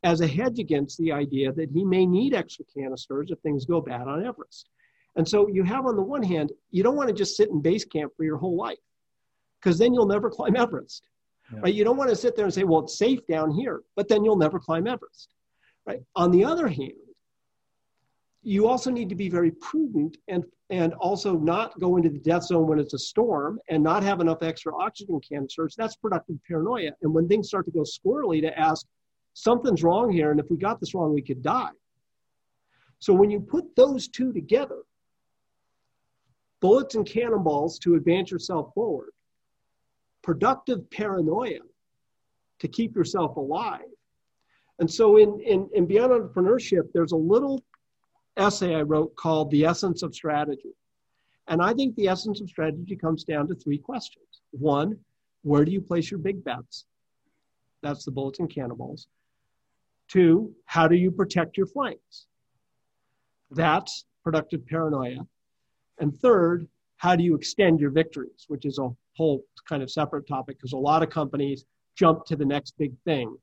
as 0.03 0.21
a 0.21 0.27
hedge 0.27 0.59
against 0.59 0.99
the 0.99 1.13
idea 1.13 1.53
that 1.53 1.71
he 1.71 1.85
may 1.85 2.07
need 2.07 2.35
extra 2.35 2.65
canisters 2.77 3.31
if 3.31 3.39
things 3.41 3.67
go 3.67 3.81
bad 3.81 4.09
on 4.09 4.25
Everest. 4.25 4.69
And 5.17 5.29
so 5.29 5.49
you 5.49 5.63
have 5.65 5.87
on 5.87 5.97
the 5.97 6.03
one 6.03 6.23
hand, 6.23 6.53
you 6.71 6.83
don't 6.83 6.97
want 6.97 7.09
to 7.09 7.15
just 7.15 7.37
sit 7.37 7.51
in 7.51 7.61
base 7.61 7.85
camp 7.85 8.13
for 8.17 8.25
your 8.25 8.37
whole 8.37 8.57
life 8.57 8.79
because 9.61 9.79
then 9.79 9.93
you'll 9.93 10.07
never 10.07 10.31
climb 10.31 10.57
Everest. 10.57 11.03
Yeah. 11.53 11.61
Right? 11.63 11.75
You 11.75 11.85
don't 11.85 11.97
want 11.97 12.11
to 12.11 12.17
sit 12.17 12.37
there 12.37 12.45
and 12.45 12.53
say, 12.53 12.65
well, 12.65 12.81
it's 12.81 12.99
safe 12.99 13.21
down 13.27 13.51
here, 13.51 13.83
but 13.97 14.09
then 14.09 14.25
you'll 14.25 14.37
never 14.37 14.59
climb 14.59 14.87
Everest. 14.87 15.35
Right? 15.87 16.01
On 16.17 16.31
the 16.31 16.45
other 16.45 16.69
hand, 16.69 16.93
you 18.43 18.67
also 18.67 18.91
need 18.91 19.09
to 19.09 19.15
be 19.15 19.29
very 19.29 19.51
prudent 19.51 20.17
and 20.29 20.45
and 20.71 20.93
also 20.95 21.35
not 21.35 21.79
go 21.81 21.97
into 21.97 22.11
the 22.11 22.19
death 22.19 22.45
zone 22.45 22.67
when 22.67 22.79
it's 22.79 22.93
a 22.93 22.99
storm 22.99 23.59
and 23.71 23.83
not 23.83 24.03
have 24.03 24.21
enough 24.21 24.43
extra 24.43 24.75
oxygen 24.77 25.19
canisters. 25.21 25.75
That's 25.77 25.97
productive 25.97 26.37
paranoia. 26.47 26.91
And 27.01 27.13
when 27.15 27.27
things 27.27 27.49
start 27.49 27.65
to 27.67 27.71
go 27.71 27.85
squirrely, 27.85 28.43
to 28.43 28.59
ask, 28.59 28.87
something's 29.33 29.83
wrong 29.83 30.11
here, 30.11 30.31
and 30.31 30.39
if 30.39 30.51
we 30.51 30.59
got 30.59 30.79
this 30.79 30.95
wrong, 30.95 31.15
we 31.15 31.23
could 31.23 31.43
die. 31.43 31.71
So 32.99 33.15
when 33.15 33.31
you 33.31 33.41
put 33.41 33.75
those 33.77 34.09
two 34.09 34.33
together, 34.33 34.83
bullets 36.61 36.97
and 36.97 37.07
cannonballs 37.07 37.79
to 37.81 37.95
advance 37.95 38.31
yourself 38.31 38.75
forward, 38.75 39.11
productive 40.29 40.91
paranoia 40.91 41.61
to 42.59 42.69
keep 42.69 42.95
yourself 42.95 43.39
alive. 43.39 43.89
And 44.79 44.91
so 44.91 45.17
in, 45.17 45.41
in, 45.41 45.71
in 45.73 45.87
Beyond 45.87 46.13
Entrepreneurship, 46.13 46.93
there's 46.93 47.13
a 47.13 47.17
little 47.17 47.65
essay 48.37 48.75
I 48.75 48.83
wrote 48.83 49.17
called 49.17 49.51
The 49.51 49.65
Essence 49.65 50.03
of 50.03 50.15
Strategy. 50.15 50.75
And 51.47 51.63
I 51.63 51.73
think 51.73 51.97
the 51.97 52.09
essence 52.09 52.43
of 52.43 52.51
strategy 52.51 52.95
comes 52.95 53.25
down 53.25 53.49
to 53.49 53.55
three 53.55 53.79
questions. 53.79 54.43
One, 54.51 54.99
where 55.45 55.65
do 55.65 55.73
you 55.73 55.81
place 55.81 56.11
your 56.11 56.21
big 56.21 56.45
bets? 56.45 56.85
That's 57.83 58.05
the 58.05 58.11
bullets 58.11 58.39
and 58.39 58.51
cannonballs. 58.51 59.07
Two, 60.09 60.55
how 60.67 60.89
do 60.89 60.97
you 60.97 61.11
protect 61.11 61.57
your 61.57 61.69
flanks? 61.69 62.27
That's 63.51 64.05
productive 64.23 64.67
paranoia. 64.67 65.27
And 65.99 66.15
third, 66.15 66.69
how 66.99 67.17
do 67.17 67.25
you 67.25 67.35
extend 67.35 67.81
your 67.81 67.91
victories, 67.91 68.45
which 68.49 68.67
is 68.67 68.79
a 68.79 68.89
whole 69.17 69.45
kind 69.69 69.83
of 69.83 69.91
separate 69.91 70.27
topic 70.29 70.59
because 70.59 70.73
a 70.73 70.77
lot 70.77 71.03
of 71.03 71.11
companies 71.11 71.65
jump 71.97 72.25
to 72.27 72.37
the 72.37 72.45
next 72.45 72.75
big 72.79 72.93
thing 73.05 73.37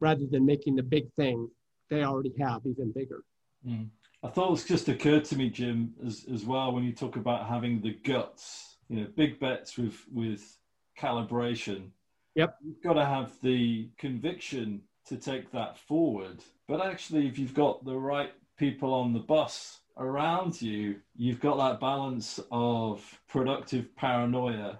rather 0.00 0.26
than 0.30 0.44
making 0.44 0.74
the 0.74 0.82
big 0.82 1.12
thing 1.12 1.48
they 1.90 2.02
already 2.02 2.32
have 2.40 2.62
even 2.64 2.92
bigger. 2.92 3.22
Mm. 3.66 3.88
I 4.22 4.28
thought 4.28 4.52
it's 4.52 4.64
just 4.64 4.88
occurred 4.88 5.24
to 5.26 5.36
me, 5.36 5.50
Jim, 5.50 5.92
as, 6.06 6.24
as 6.32 6.44
well, 6.44 6.72
when 6.72 6.84
you 6.84 6.92
talk 6.92 7.16
about 7.16 7.46
having 7.46 7.82
the 7.82 7.92
guts, 7.92 8.78
you 8.88 9.00
know, 9.00 9.06
big 9.16 9.38
bets 9.38 9.76
with, 9.76 10.00
with 10.12 10.56
calibration. 10.98 11.88
Yep. 12.34 12.56
You've 12.64 12.82
got 12.82 12.94
to 12.94 13.04
have 13.04 13.32
the 13.42 13.90
conviction 13.98 14.80
to 15.08 15.16
take 15.16 15.52
that 15.52 15.78
forward. 15.78 16.42
But 16.66 16.84
actually, 16.84 17.26
if 17.26 17.38
you've 17.38 17.54
got 17.54 17.84
the 17.84 17.96
right 17.96 18.32
people 18.56 18.94
on 18.94 19.12
the 19.12 19.18
bus 19.18 19.80
around 19.98 20.60
you, 20.60 20.96
you've 21.16 21.40
got 21.40 21.56
that 21.58 21.80
balance 21.80 22.40
of 22.50 23.02
productive 23.28 23.94
paranoia 23.96 24.78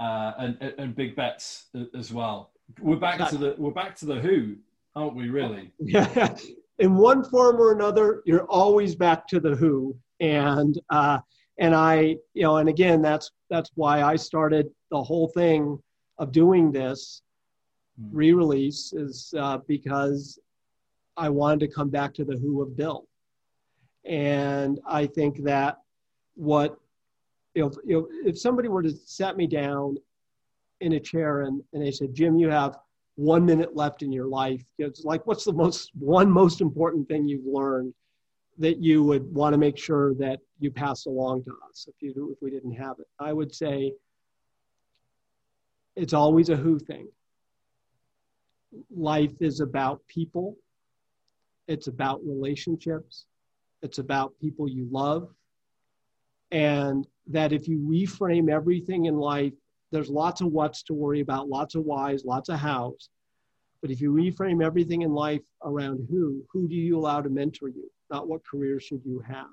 uh, 0.00 0.32
and, 0.38 0.74
and 0.78 0.94
big 0.94 1.16
bets 1.16 1.66
as 1.94 2.12
well. 2.12 2.52
We're 2.80 2.96
back 2.96 3.28
to 3.30 3.38
the 3.38 3.54
we're 3.58 3.70
back 3.70 3.96
to 3.96 4.06
the 4.06 4.20
who, 4.20 4.56
aren't 4.94 5.14
we? 5.14 5.28
Really? 5.30 5.72
Yeah. 5.78 6.36
In 6.78 6.94
one 6.94 7.24
form 7.24 7.56
or 7.56 7.72
another, 7.72 8.22
you're 8.24 8.44
always 8.44 8.94
back 8.94 9.26
to 9.28 9.40
the 9.40 9.56
who, 9.56 9.96
and 10.20 10.78
uh, 10.90 11.18
and 11.58 11.74
I, 11.74 12.16
you 12.34 12.42
know, 12.42 12.58
and 12.58 12.68
again, 12.68 13.02
that's 13.02 13.32
that's 13.50 13.70
why 13.74 14.02
I 14.02 14.16
started 14.16 14.68
the 14.90 15.02
whole 15.02 15.28
thing 15.28 15.78
of 16.18 16.30
doing 16.30 16.70
this 16.70 17.22
hmm. 17.98 18.16
re-release 18.16 18.92
is 18.92 19.34
uh, 19.36 19.58
because 19.66 20.38
I 21.16 21.30
wanted 21.30 21.60
to 21.60 21.68
come 21.68 21.88
back 21.88 22.14
to 22.14 22.24
the 22.24 22.36
who 22.36 22.62
of 22.62 22.76
Bill 22.76 23.08
and 24.08 24.80
I 24.86 25.06
think 25.06 25.44
that 25.44 25.78
what, 26.34 26.78
you 27.54 27.62
know, 27.62 27.72
you 27.84 28.00
know, 28.00 28.08
if 28.24 28.38
somebody 28.38 28.68
were 28.68 28.82
to 28.82 28.90
set 28.90 29.36
me 29.36 29.46
down 29.46 29.96
in 30.80 30.94
a 30.94 31.00
chair 31.00 31.42
and, 31.42 31.62
and 31.72 31.82
they 31.82 31.90
said, 31.90 32.14
Jim, 32.14 32.38
you 32.38 32.48
have 32.48 32.78
one 33.16 33.44
minute 33.44 33.76
left 33.76 34.02
in 34.02 34.10
your 34.10 34.26
life, 34.26 34.64
it's 34.78 35.04
like, 35.04 35.26
what's 35.26 35.44
the 35.44 35.52
most, 35.52 35.90
one 35.98 36.30
most 36.30 36.62
important 36.62 37.06
thing 37.06 37.28
you've 37.28 37.44
learned 37.44 37.92
that 38.56 38.82
you 38.82 39.02
would 39.02 39.32
want 39.32 39.52
to 39.52 39.58
make 39.58 39.76
sure 39.76 40.14
that 40.14 40.40
you 40.58 40.70
pass 40.70 41.04
along 41.06 41.44
to 41.44 41.54
us 41.68 41.86
if 41.86 41.94
you 42.00 42.32
if 42.32 42.38
we 42.40 42.50
didn't 42.50 42.72
have 42.72 42.96
it? 42.98 43.06
I 43.20 43.32
would 43.32 43.54
say 43.54 43.92
it's 45.96 46.14
always 46.14 46.48
a 46.48 46.56
who 46.56 46.78
thing. 46.78 47.08
Life 48.90 49.34
is 49.40 49.60
about 49.60 50.00
people. 50.06 50.56
It's 51.66 51.88
about 51.88 52.20
relationships 52.24 53.26
it's 53.82 53.98
about 53.98 54.38
people 54.40 54.68
you 54.68 54.88
love. 54.90 55.28
And 56.50 57.06
that 57.26 57.52
if 57.52 57.68
you 57.68 57.78
reframe 57.78 58.50
everything 58.50 59.04
in 59.04 59.16
life, 59.16 59.52
there's 59.90 60.08
lots 60.08 60.40
of 60.40 60.48
what's 60.48 60.82
to 60.84 60.94
worry 60.94 61.20
about, 61.20 61.48
lots 61.48 61.74
of 61.74 61.84
whys, 61.84 62.24
lots 62.24 62.48
of 62.48 62.58
hows. 62.58 63.10
But 63.80 63.90
if 63.90 64.00
you 64.00 64.12
reframe 64.12 64.64
everything 64.64 65.02
in 65.02 65.12
life 65.12 65.44
around 65.64 66.06
who, 66.10 66.42
who 66.52 66.68
do 66.68 66.74
you 66.74 66.98
allow 66.98 67.20
to 67.20 67.28
mentor 67.28 67.68
you? 67.68 67.90
Not 68.10 68.28
what 68.28 68.44
career 68.44 68.80
should 68.80 69.04
you 69.04 69.20
have? 69.20 69.46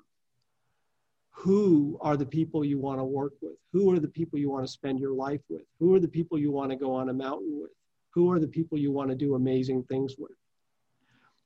Who 1.30 1.98
are 2.00 2.16
the 2.16 2.26
people 2.26 2.64
you 2.64 2.78
want 2.78 2.98
to 2.98 3.04
work 3.04 3.34
with? 3.42 3.56
Who 3.72 3.92
are 3.92 4.00
the 4.00 4.08
people 4.08 4.38
you 4.38 4.50
want 4.50 4.66
to 4.66 4.72
spend 4.72 4.98
your 4.98 5.12
life 5.12 5.42
with? 5.48 5.62
Who 5.78 5.94
are 5.94 6.00
the 6.00 6.08
people 6.08 6.38
you 6.38 6.50
want 6.50 6.70
to 6.70 6.76
go 6.76 6.94
on 6.94 7.10
a 7.10 7.12
mountain 7.12 7.60
with? 7.60 7.70
Who 8.14 8.32
are 8.32 8.40
the 8.40 8.48
people 8.48 8.78
you 8.78 8.90
want 8.90 9.10
to 9.10 9.14
do 9.14 9.34
amazing 9.34 9.84
things 9.84 10.16
with? 10.18 10.32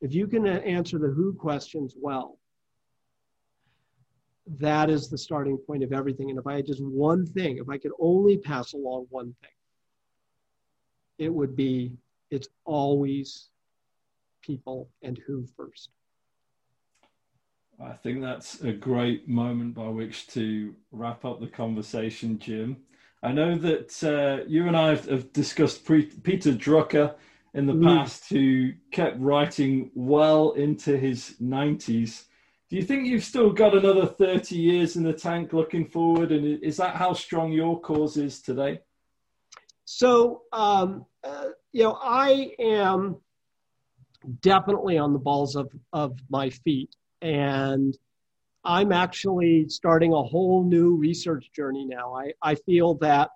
If 0.00 0.14
you 0.14 0.26
can 0.26 0.46
uh, 0.46 0.52
answer 0.60 0.98
the 0.98 1.08
who 1.08 1.34
questions 1.34 1.94
well, 2.00 2.38
that 4.58 4.90
is 4.90 5.08
the 5.08 5.18
starting 5.18 5.56
point 5.58 5.84
of 5.84 5.92
everything. 5.92 6.30
And 6.30 6.38
if 6.38 6.46
I 6.46 6.56
had 6.56 6.66
just 6.66 6.82
one 6.82 7.26
thing, 7.26 7.58
if 7.58 7.68
I 7.68 7.78
could 7.78 7.92
only 8.00 8.38
pass 8.38 8.72
along 8.72 9.06
one 9.10 9.34
thing, 9.40 9.50
it 11.18 11.32
would 11.32 11.54
be 11.54 11.92
it's 12.30 12.48
always 12.64 13.48
people 14.42 14.88
and 15.02 15.18
who 15.26 15.46
first. 15.56 15.90
I 17.82 17.92
think 17.92 18.20
that's 18.20 18.60
a 18.60 18.72
great 18.72 19.28
moment 19.28 19.74
by 19.74 19.88
which 19.88 20.26
to 20.28 20.74
wrap 20.92 21.24
up 21.24 21.40
the 21.40 21.46
conversation, 21.46 22.38
Jim. 22.38 22.76
I 23.22 23.32
know 23.32 23.56
that 23.56 24.02
uh, 24.04 24.44
you 24.46 24.66
and 24.66 24.76
I 24.76 24.90
have, 24.90 25.32
discussed 25.32 25.84
pre- 25.84 26.06
Peter 26.06 26.52
Drucker 26.52 27.14
in 27.54 27.66
the 27.66 27.74
mm. 27.74 27.84
past, 27.84 28.28
who 28.28 28.72
kept 28.90 29.18
writing 29.18 29.90
well 29.94 30.52
into 30.52 30.96
his 30.96 31.36
90s. 31.40 32.24
Do 32.70 32.76
you 32.76 32.82
think 32.82 33.08
you've 33.08 33.24
still 33.24 33.50
got 33.50 33.76
another 33.76 34.06
30 34.06 34.54
years 34.54 34.94
in 34.94 35.02
the 35.02 35.12
tank 35.12 35.52
looking 35.52 35.88
forward? 35.88 36.30
And 36.30 36.62
is 36.62 36.76
that 36.76 36.94
how 36.94 37.12
strong 37.12 37.50
your 37.50 37.80
cause 37.80 38.16
is 38.16 38.40
today? 38.40 38.78
So, 39.86 40.42
um, 40.52 41.04
uh, 41.24 41.46
you 41.72 41.82
know, 41.82 41.98
I 42.00 42.52
am 42.60 43.16
definitely 44.40 44.98
on 44.98 45.12
the 45.12 45.18
balls 45.18 45.56
of, 45.56 45.68
of 45.92 46.16
my 46.28 46.50
feet. 46.50 46.94
And 47.20 47.98
I'm 48.62 48.92
actually 48.92 49.68
starting 49.68 50.12
a 50.12 50.22
whole 50.22 50.62
new 50.62 50.94
research 50.94 51.50
journey 51.52 51.84
now. 51.84 52.14
I, 52.14 52.34
I 52.40 52.54
feel 52.54 52.94
that 52.98 53.30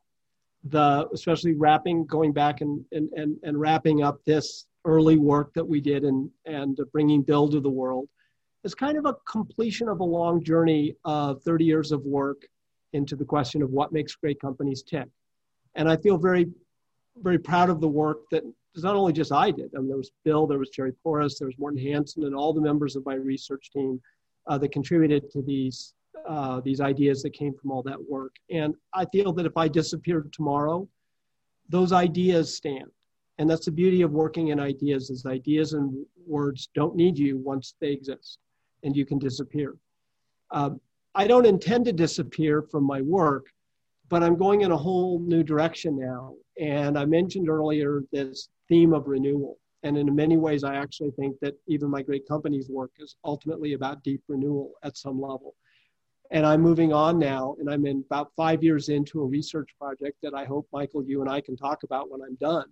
the 0.62 1.09
especially 1.12 1.55
wrapping 1.55 2.06
going 2.06 2.32
back 2.32 2.61
and, 2.61 2.85
and, 2.93 3.11
and, 3.15 3.36
and 3.43 3.59
wrapping 3.59 4.05
up 4.05 4.24
this 4.24 4.66
early 4.85 5.16
work 5.16 5.52
that 5.55 5.65
we 5.66 5.81
did 5.81 6.05
and, 6.05 6.31
and 6.47 6.78
bringing 6.93 7.23
Bill 7.23 7.48
to 7.48 7.59
the 7.59 7.69
world 7.69 8.09
is 8.64 8.74
kind 8.74 8.96
of 8.96 9.04
a 9.04 9.14
completion 9.30 9.88
of 9.88 10.00
a 10.00 10.04
long 10.04 10.42
journey 10.42 10.96
of 11.04 11.42
30 11.42 11.64
years 11.64 11.92
of 11.92 12.04
work 12.04 12.46
into 12.94 13.14
the 13.14 13.24
question 13.24 13.62
of 13.62 13.70
what 13.70 13.92
makes 13.92 14.14
great 14.14 14.40
companies 14.40 14.82
tick. 14.82 15.08
And 15.74 15.88
I 15.88 15.96
feel 15.98 16.16
very, 16.16 16.46
very 17.22 17.38
proud 17.38 17.68
of 17.68 17.80
the 17.80 17.88
work 17.88 18.18
that 18.30 18.42
not 18.76 18.96
only 18.96 19.12
just 19.12 19.32
I 19.32 19.50
did. 19.50 19.70
I 19.76 19.78
mean, 19.78 19.88
there 19.88 19.98
was 19.98 20.10
Bill, 20.24 20.46
there 20.46 20.58
was 20.58 20.70
Jerry 20.70 20.92
Porras, 21.04 21.38
there 21.38 21.46
was 21.46 21.58
Morten 21.58 21.78
Hansen, 21.78 22.24
and 22.24 22.34
all 22.34 22.52
the 22.52 22.60
members 22.60 22.96
of 22.96 23.04
my 23.04 23.14
research 23.14 23.70
team 23.70 24.00
uh, 24.46 24.58
that 24.58 24.72
contributed 24.72 25.30
to 25.30 25.42
these 25.42 25.94
uh, 26.26 26.60
these 26.60 26.80
ideas 26.80 27.22
that 27.22 27.34
came 27.34 27.52
from 27.52 27.70
all 27.70 27.82
that 27.82 27.98
work. 28.08 28.34
And 28.48 28.74
I 28.94 29.04
feel 29.06 29.32
that 29.34 29.44
if 29.44 29.56
I 29.58 29.68
disappeared 29.68 30.32
tomorrow, 30.32 30.88
those 31.68 31.92
ideas 31.92 32.56
stand. 32.56 32.90
And 33.36 33.50
that's 33.50 33.66
the 33.66 33.72
beauty 33.72 34.00
of 34.00 34.12
working 34.12 34.48
in 34.48 34.58
ideas 34.58 35.10
is 35.10 35.26
ideas 35.26 35.74
and 35.74 36.06
words 36.26 36.70
don't 36.74 36.96
need 36.96 37.18
you 37.18 37.36
once 37.36 37.74
they 37.80 37.90
exist 37.90 38.38
and 38.85 38.97
you 38.97 39.05
can 39.05 39.19
disappear. 39.19 39.74
Um, 40.51 40.81
I 41.15 41.27
don't 41.27 41.47
intend 41.47 41.86
to 41.86 41.93
disappear 41.93 42.62
from 42.62 42.85
my 42.85 43.01
work, 43.01 43.47
but 44.09 44.23
I'm 44.23 44.36
going 44.36 44.61
in 44.61 44.73
a 44.73 44.77
whole 44.77 45.19
new 45.19 45.43
direction 45.43 45.98
now. 45.98 46.35
And 46.61 46.98
I 46.98 47.05
mentioned 47.05 47.48
earlier 47.48 48.02
this 48.12 48.48
theme 48.69 48.93
of 48.93 49.09
renewal. 49.09 49.59
And 49.82 49.97
in 49.97 50.15
many 50.15 50.36
ways, 50.36 50.65
I 50.65 50.77
actually 50.77 51.11
think 51.12 51.39
that 51.40 51.55
even 51.66 51.90
my 51.90 52.02
great 52.02 52.27
company's 52.27 52.69
work 52.70 52.93
is 52.98 53.16
ultimately 53.24 53.74
about 53.74 54.02
deep 54.02 54.23
renewal 54.28 54.73
at 54.82 54.97
some 54.97 55.20
level. 55.20 55.55
And 56.31 56.47
I'm 56.47 56.62
moving 56.62 56.93
on 56.93 57.19
now, 57.19 57.55
and 57.61 57.70
I'm 57.70 57.85
in 57.86 58.02
about 58.11 58.32
five 58.35 58.62
years 58.62 58.89
into 58.89 59.20
a 59.20 59.27
research 59.27 59.69
project 59.78 60.16
that 60.23 60.35
I 60.35 60.47
hope, 60.47 60.66
Michael, 60.73 61.05
you 61.05 61.20
and 61.20 61.31
I 61.31 61.40
can 61.40 61.55
talk 61.55 61.82
about 61.82 62.11
when 62.11 62.23
I'm 62.23 62.36
done. 62.36 62.66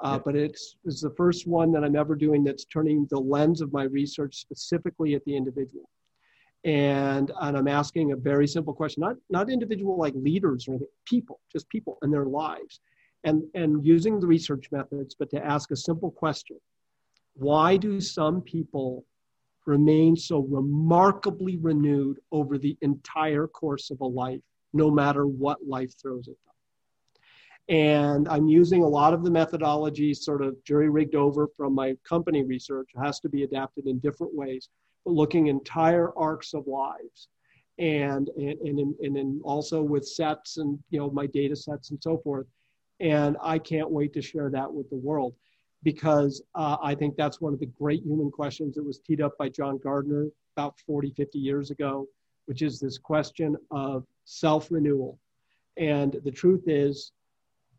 Uh, 0.00 0.12
yeah. 0.12 0.22
But 0.24 0.36
it's, 0.36 0.76
it's 0.84 1.00
the 1.00 1.14
first 1.16 1.46
one 1.46 1.72
that 1.72 1.84
I'm 1.84 1.96
ever 1.96 2.14
doing 2.14 2.44
that's 2.44 2.64
turning 2.64 3.06
the 3.10 3.18
lens 3.18 3.60
of 3.60 3.72
my 3.72 3.84
research 3.84 4.36
specifically 4.36 5.14
at 5.14 5.24
the 5.24 5.36
individual. 5.36 5.88
And, 6.64 7.32
and 7.40 7.56
I'm 7.56 7.68
asking 7.68 8.12
a 8.12 8.16
very 8.16 8.46
simple 8.46 8.74
question, 8.74 9.00
not, 9.00 9.16
not 9.30 9.50
individual 9.50 9.96
like 9.96 10.14
leaders 10.16 10.66
or 10.66 10.72
anything, 10.72 10.88
people, 11.04 11.40
just 11.52 11.68
people 11.68 11.98
and 12.02 12.12
their 12.12 12.26
lives 12.26 12.80
and, 13.24 13.42
and 13.54 13.84
using 13.84 14.20
the 14.20 14.26
research 14.26 14.66
methods, 14.70 15.14
but 15.18 15.30
to 15.30 15.44
ask 15.44 15.70
a 15.70 15.76
simple 15.76 16.10
question 16.10 16.56
Why 17.34 17.76
do 17.76 18.00
some 18.00 18.42
people 18.42 19.04
remain 19.66 20.16
so 20.16 20.40
remarkably 20.40 21.56
renewed 21.58 22.18
over 22.32 22.58
the 22.58 22.76
entire 22.80 23.46
course 23.46 23.90
of 23.90 24.00
a 24.00 24.06
life, 24.06 24.40
no 24.72 24.90
matter 24.90 25.26
what 25.26 25.58
life 25.66 25.92
throws 26.00 26.28
at 26.28 26.34
them? 26.46 26.47
And 27.68 28.28
I'm 28.28 28.48
using 28.48 28.82
a 28.82 28.88
lot 28.88 29.12
of 29.12 29.24
the 29.24 29.30
methodology 29.30 30.14
sort 30.14 30.42
of 30.42 30.62
jury 30.64 30.88
rigged 30.88 31.14
over 31.14 31.48
from 31.56 31.74
my 31.74 31.94
company 32.08 32.42
research. 32.42 32.90
It 32.94 33.00
has 33.00 33.20
to 33.20 33.28
be 33.28 33.42
adapted 33.42 33.86
in 33.86 33.98
different 33.98 34.34
ways, 34.34 34.70
but 35.04 35.12
looking 35.12 35.48
entire 35.48 36.16
arcs 36.16 36.54
of 36.54 36.66
lives. 36.66 37.28
And, 37.78 38.28
and, 38.36 38.96
and, 39.00 39.16
and, 39.16 39.40
also 39.44 39.82
with 39.82 40.04
sets 40.04 40.56
and 40.56 40.80
you 40.90 40.98
know 40.98 41.10
my 41.10 41.26
data 41.26 41.54
sets 41.54 41.90
and 41.90 42.02
so 42.02 42.18
forth 42.18 42.48
and 43.00 43.36
I 43.42 43.58
can't 43.58 43.90
wait 43.90 44.12
to 44.14 44.22
share 44.22 44.50
that 44.50 44.72
with 44.72 44.88
the 44.90 44.96
world 44.96 45.34
because 45.82 46.42
uh, 46.54 46.76
I 46.82 46.94
think 46.94 47.16
that's 47.16 47.40
one 47.40 47.54
of 47.54 47.60
the 47.60 47.66
great 47.66 48.02
human 48.02 48.30
questions 48.30 48.74
that 48.74 48.84
was 48.84 48.98
teed 48.98 49.20
up 49.20 49.38
by 49.38 49.48
John 49.48 49.78
Gardner 49.78 50.26
about 50.56 50.78
40, 50.80 51.12
50 51.16 51.38
years 51.38 51.70
ago, 51.70 52.08
which 52.46 52.62
is 52.62 52.80
this 52.80 52.98
question 52.98 53.56
of 53.70 54.04
self 54.24 54.70
renewal. 54.70 55.18
And 55.76 56.20
the 56.24 56.32
truth 56.32 56.64
is 56.66 57.12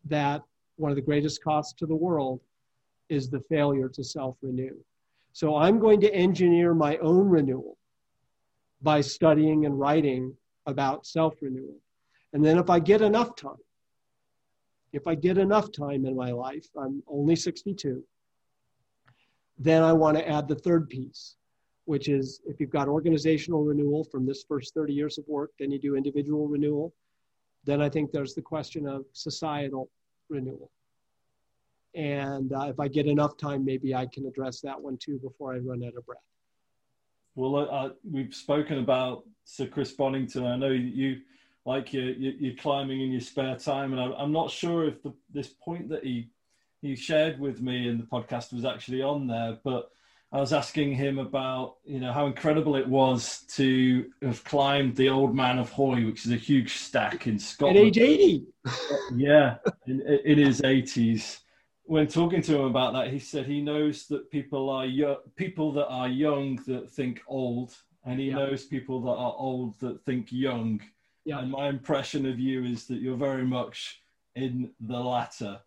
that 0.06 0.42
one 0.76 0.90
of 0.90 0.96
the 0.96 1.02
greatest 1.02 1.42
costs 1.42 1.74
to 1.74 1.86
the 1.86 1.94
world 1.94 2.40
is 3.08 3.28
the 3.28 3.40
failure 3.40 3.88
to 3.88 4.04
self 4.04 4.36
renew. 4.42 4.76
So 5.32 5.56
I'm 5.56 5.78
going 5.78 6.00
to 6.00 6.14
engineer 6.14 6.74
my 6.74 6.96
own 6.98 7.28
renewal 7.28 7.76
by 8.82 9.00
studying 9.00 9.66
and 9.66 9.78
writing 9.78 10.34
about 10.66 11.06
self 11.06 11.34
renewal. 11.40 11.76
And 12.32 12.44
then 12.44 12.58
if 12.58 12.70
I 12.70 12.78
get 12.78 13.02
enough 13.02 13.36
time, 13.36 13.62
if 14.92 15.06
I 15.06 15.14
get 15.14 15.38
enough 15.38 15.70
time 15.70 16.04
in 16.04 16.16
my 16.16 16.32
life, 16.32 16.66
I'm 16.76 17.02
only 17.08 17.36
62, 17.36 18.02
then 19.58 19.82
I 19.82 19.92
want 19.92 20.16
to 20.16 20.28
add 20.28 20.48
the 20.48 20.56
third 20.56 20.88
piece, 20.88 21.36
which 21.84 22.08
is 22.08 22.40
if 22.46 22.60
you've 22.60 22.70
got 22.70 22.88
organizational 22.88 23.62
renewal 23.62 24.04
from 24.04 24.26
this 24.26 24.44
first 24.48 24.74
30 24.74 24.92
years 24.92 25.18
of 25.18 25.24
work, 25.28 25.50
then 25.58 25.70
you 25.70 25.78
do 25.78 25.96
individual 25.96 26.48
renewal. 26.48 26.94
Then 27.64 27.80
I 27.82 27.88
think 27.88 28.10
there's 28.10 28.34
the 28.34 28.42
question 28.42 28.86
of 28.86 29.04
societal 29.12 29.90
renewal. 30.28 30.70
And 31.94 32.52
uh, 32.52 32.66
if 32.68 32.78
I 32.78 32.88
get 32.88 33.06
enough 33.06 33.36
time, 33.36 33.64
maybe 33.64 33.94
I 33.94 34.06
can 34.06 34.26
address 34.26 34.60
that 34.60 34.80
one 34.80 34.96
too 34.96 35.18
before 35.18 35.54
I 35.54 35.58
run 35.58 35.82
out 35.84 35.96
of 35.96 36.06
breath. 36.06 36.18
Well, 37.34 37.68
uh, 37.70 37.90
we've 38.08 38.34
spoken 38.34 38.78
about 38.78 39.24
Sir 39.44 39.66
Chris 39.66 39.92
Bonington. 39.92 40.44
I 40.46 40.56
know 40.56 40.70
you 40.70 41.20
like 41.66 41.92
you're, 41.92 42.10
you're 42.12 42.56
climbing 42.56 43.00
in 43.02 43.12
your 43.12 43.20
spare 43.20 43.56
time. 43.56 43.92
And 43.92 44.14
I'm 44.14 44.32
not 44.32 44.50
sure 44.50 44.86
if 44.86 45.02
the, 45.02 45.12
this 45.32 45.48
point 45.48 45.88
that 45.90 46.04
he 46.04 46.30
he 46.80 46.96
shared 46.96 47.38
with 47.38 47.60
me 47.60 47.88
in 47.88 47.98
the 47.98 48.04
podcast 48.04 48.54
was 48.54 48.64
actually 48.64 49.02
on 49.02 49.26
there, 49.26 49.58
but 49.62 49.90
I 50.32 50.38
was 50.38 50.52
asking 50.52 50.92
him 50.94 51.18
about 51.18 51.76
you 51.84 51.98
know 51.98 52.12
how 52.12 52.26
incredible 52.26 52.76
it 52.76 52.88
was 52.88 53.40
to 53.56 54.10
have 54.22 54.44
climbed 54.44 54.94
the 54.96 55.08
Old 55.08 55.34
Man 55.34 55.58
of 55.58 55.70
Hoy, 55.70 56.06
which 56.06 56.24
is 56.24 56.32
a 56.32 56.36
huge 56.36 56.74
stack 56.74 57.26
in 57.26 57.38
Scotland. 57.38 57.78
At 57.78 57.84
age 57.84 57.98
eighty. 57.98 58.46
yeah, 59.14 59.56
in, 59.86 60.00
in 60.24 60.38
his 60.38 60.62
eighties. 60.62 61.40
When 61.84 62.06
talking 62.06 62.42
to 62.42 62.54
him 62.54 62.66
about 62.66 62.92
that, 62.92 63.12
he 63.12 63.18
said 63.18 63.46
he 63.46 63.60
knows 63.60 64.06
that 64.06 64.30
people 64.30 64.70
are 64.70 64.86
young, 64.86 65.16
people 65.34 65.72
that 65.72 65.88
are 65.88 66.08
young 66.08 66.60
that 66.68 66.88
think 66.88 67.20
old, 67.26 67.74
and 68.04 68.20
he 68.20 68.26
yeah. 68.28 68.36
knows 68.36 68.64
people 68.64 69.00
that 69.02 69.10
are 69.10 69.34
old 69.36 69.80
that 69.80 70.00
think 70.04 70.28
young. 70.30 70.80
Yeah. 71.24 71.40
And 71.40 71.50
my 71.50 71.68
impression 71.68 72.24
of 72.26 72.38
you 72.38 72.62
is 72.64 72.86
that 72.86 73.00
you're 73.00 73.16
very 73.16 73.44
much 73.44 74.00
in 74.36 74.70
the 74.80 74.98
latter. 74.98 75.60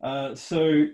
Uh, 0.00 0.34
so 0.36 0.86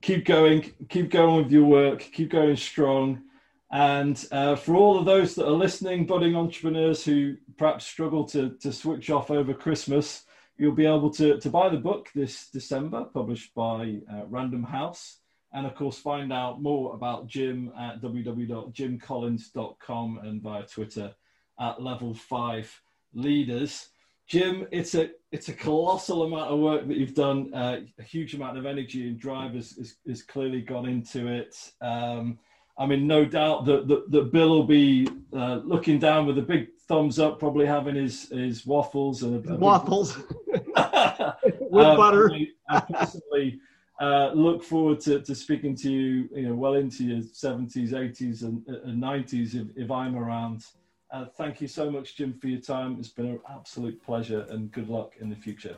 keep 0.00 0.24
going, 0.24 0.72
keep 0.88 1.10
going 1.10 1.44
with 1.44 1.52
your 1.52 1.64
work, 1.64 2.00
keep 2.00 2.30
going 2.30 2.56
strong. 2.56 3.22
And 3.70 4.24
uh, 4.32 4.56
for 4.56 4.74
all 4.74 4.98
of 4.98 5.04
those 5.04 5.36
that 5.36 5.46
are 5.46 5.52
listening, 5.52 6.06
budding 6.06 6.34
entrepreneurs 6.34 7.04
who 7.04 7.36
perhaps 7.56 7.86
struggle 7.86 8.24
to, 8.26 8.50
to 8.60 8.72
switch 8.72 9.10
off 9.10 9.30
over 9.30 9.54
Christmas, 9.54 10.24
you'll 10.58 10.72
be 10.72 10.86
able 10.86 11.10
to, 11.10 11.38
to 11.38 11.50
buy 11.50 11.68
the 11.68 11.76
book 11.76 12.08
this 12.14 12.48
December, 12.50 13.04
published 13.04 13.54
by 13.54 14.00
uh, 14.12 14.24
Random 14.26 14.64
House. 14.64 15.18
And 15.52 15.66
of 15.66 15.74
course, 15.74 15.98
find 15.98 16.32
out 16.32 16.62
more 16.62 16.94
about 16.94 17.26
Jim 17.26 17.72
at 17.78 18.00
www.jimcollins.com 18.00 20.20
and 20.22 20.42
via 20.42 20.66
Twitter 20.66 21.14
at 21.58 21.82
level 21.82 22.14
five 22.14 22.80
leaders. 23.12 23.88
Jim, 24.30 24.64
it's 24.70 24.94
a 24.94 25.10
it's 25.32 25.48
a 25.48 25.52
colossal 25.52 26.22
amount 26.22 26.52
of 26.52 26.60
work 26.60 26.86
that 26.86 26.96
you've 26.96 27.16
done. 27.16 27.52
Uh, 27.52 27.80
a 27.98 28.02
huge 28.02 28.34
amount 28.34 28.56
of 28.56 28.64
energy 28.64 29.08
and 29.08 29.18
drive 29.18 29.54
has, 29.54 29.72
has, 29.72 29.96
has 30.06 30.22
clearly 30.22 30.62
gone 30.62 30.88
into 30.88 31.26
it. 31.26 31.56
Um, 31.80 32.38
I 32.78 32.86
mean, 32.86 33.08
no 33.08 33.24
doubt 33.24 33.64
that, 33.64 33.88
that, 33.88 34.08
that 34.12 34.32
Bill 34.32 34.50
will 34.50 34.62
be 34.62 35.08
uh, 35.36 35.56
looking 35.64 35.98
down 35.98 36.26
with 36.26 36.38
a 36.38 36.42
big 36.42 36.68
thumbs 36.86 37.18
up, 37.18 37.40
probably 37.40 37.66
having 37.66 37.96
his 37.96 38.28
his 38.28 38.64
waffles 38.64 39.24
and 39.24 39.44
a, 39.44 39.54
a 39.54 39.56
waffles 39.56 40.16
with 40.46 40.68
um, 40.76 41.96
butter. 41.96 42.30
I 42.68 42.80
personally 42.80 43.58
uh, 44.00 44.30
look 44.32 44.62
forward 44.62 45.00
to, 45.00 45.20
to 45.22 45.34
speaking 45.34 45.74
to 45.74 45.90
you, 45.90 46.28
you 46.32 46.48
know, 46.48 46.54
well 46.54 46.74
into 46.74 47.02
your 47.02 47.22
seventies, 47.32 47.92
eighties, 47.94 48.44
and 48.44 48.64
nineties 49.00 49.56
if, 49.56 49.66
if 49.74 49.90
I'm 49.90 50.14
around. 50.14 50.66
Uh, 51.12 51.24
thank 51.36 51.60
you 51.60 51.66
so 51.66 51.90
much, 51.90 52.16
Jim, 52.16 52.38
for 52.40 52.46
your 52.46 52.60
time. 52.60 52.96
It's 52.98 53.08
been 53.08 53.26
an 53.26 53.40
absolute 53.52 54.00
pleasure 54.02 54.46
and 54.50 54.70
good 54.70 54.88
luck 54.88 55.14
in 55.20 55.28
the 55.28 55.34
future. 55.34 55.76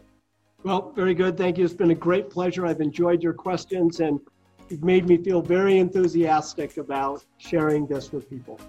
Well, 0.62 0.92
very 0.92 1.14
good. 1.14 1.36
Thank 1.36 1.58
you. 1.58 1.64
It's 1.64 1.74
been 1.74 1.90
a 1.90 1.94
great 1.94 2.28
pleasure. 2.28 2.66
I've 2.66 2.80
enjoyed 2.80 3.22
your 3.22 3.32
questions 3.32 4.00
and 4.00 4.20
you've 4.68 4.84
made 4.84 5.08
me 5.08 5.16
feel 5.16 5.40
very 5.40 5.78
enthusiastic 5.78 6.76
about 6.76 7.24
sharing 7.38 7.86
this 7.86 8.12
with 8.12 8.28
people. 8.28 8.60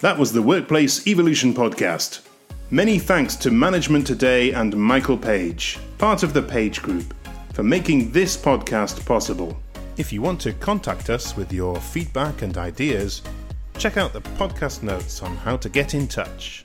That 0.00 0.18
was 0.18 0.32
the 0.32 0.42
Workplace 0.42 1.06
Evolution 1.06 1.54
Podcast. 1.54 2.26
Many 2.70 2.98
thanks 2.98 3.36
to 3.36 3.52
Management 3.52 4.06
Today 4.06 4.52
and 4.52 4.76
Michael 4.76 5.16
Page, 5.16 5.78
part 5.98 6.24
of 6.24 6.34
the 6.34 6.42
Page 6.42 6.82
Group, 6.82 7.14
for 7.52 7.62
making 7.62 8.10
this 8.10 8.36
podcast 8.36 9.06
possible. 9.06 9.56
If 9.96 10.12
you 10.12 10.20
want 10.20 10.40
to 10.40 10.52
contact 10.54 11.10
us 11.10 11.36
with 11.36 11.52
your 11.52 11.76
feedback 11.76 12.42
and 12.42 12.56
ideas, 12.56 13.22
check 13.78 13.96
out 13.96 14.12
the 14.12 14.20
podcast 14.20 14.82
notes 14.82 15.22
on 15.22 15.36
how 15.36 15.56
to 15.56 15.68
get 15.68 15.94
in 15.94 16.06
touch. 16.06 16.64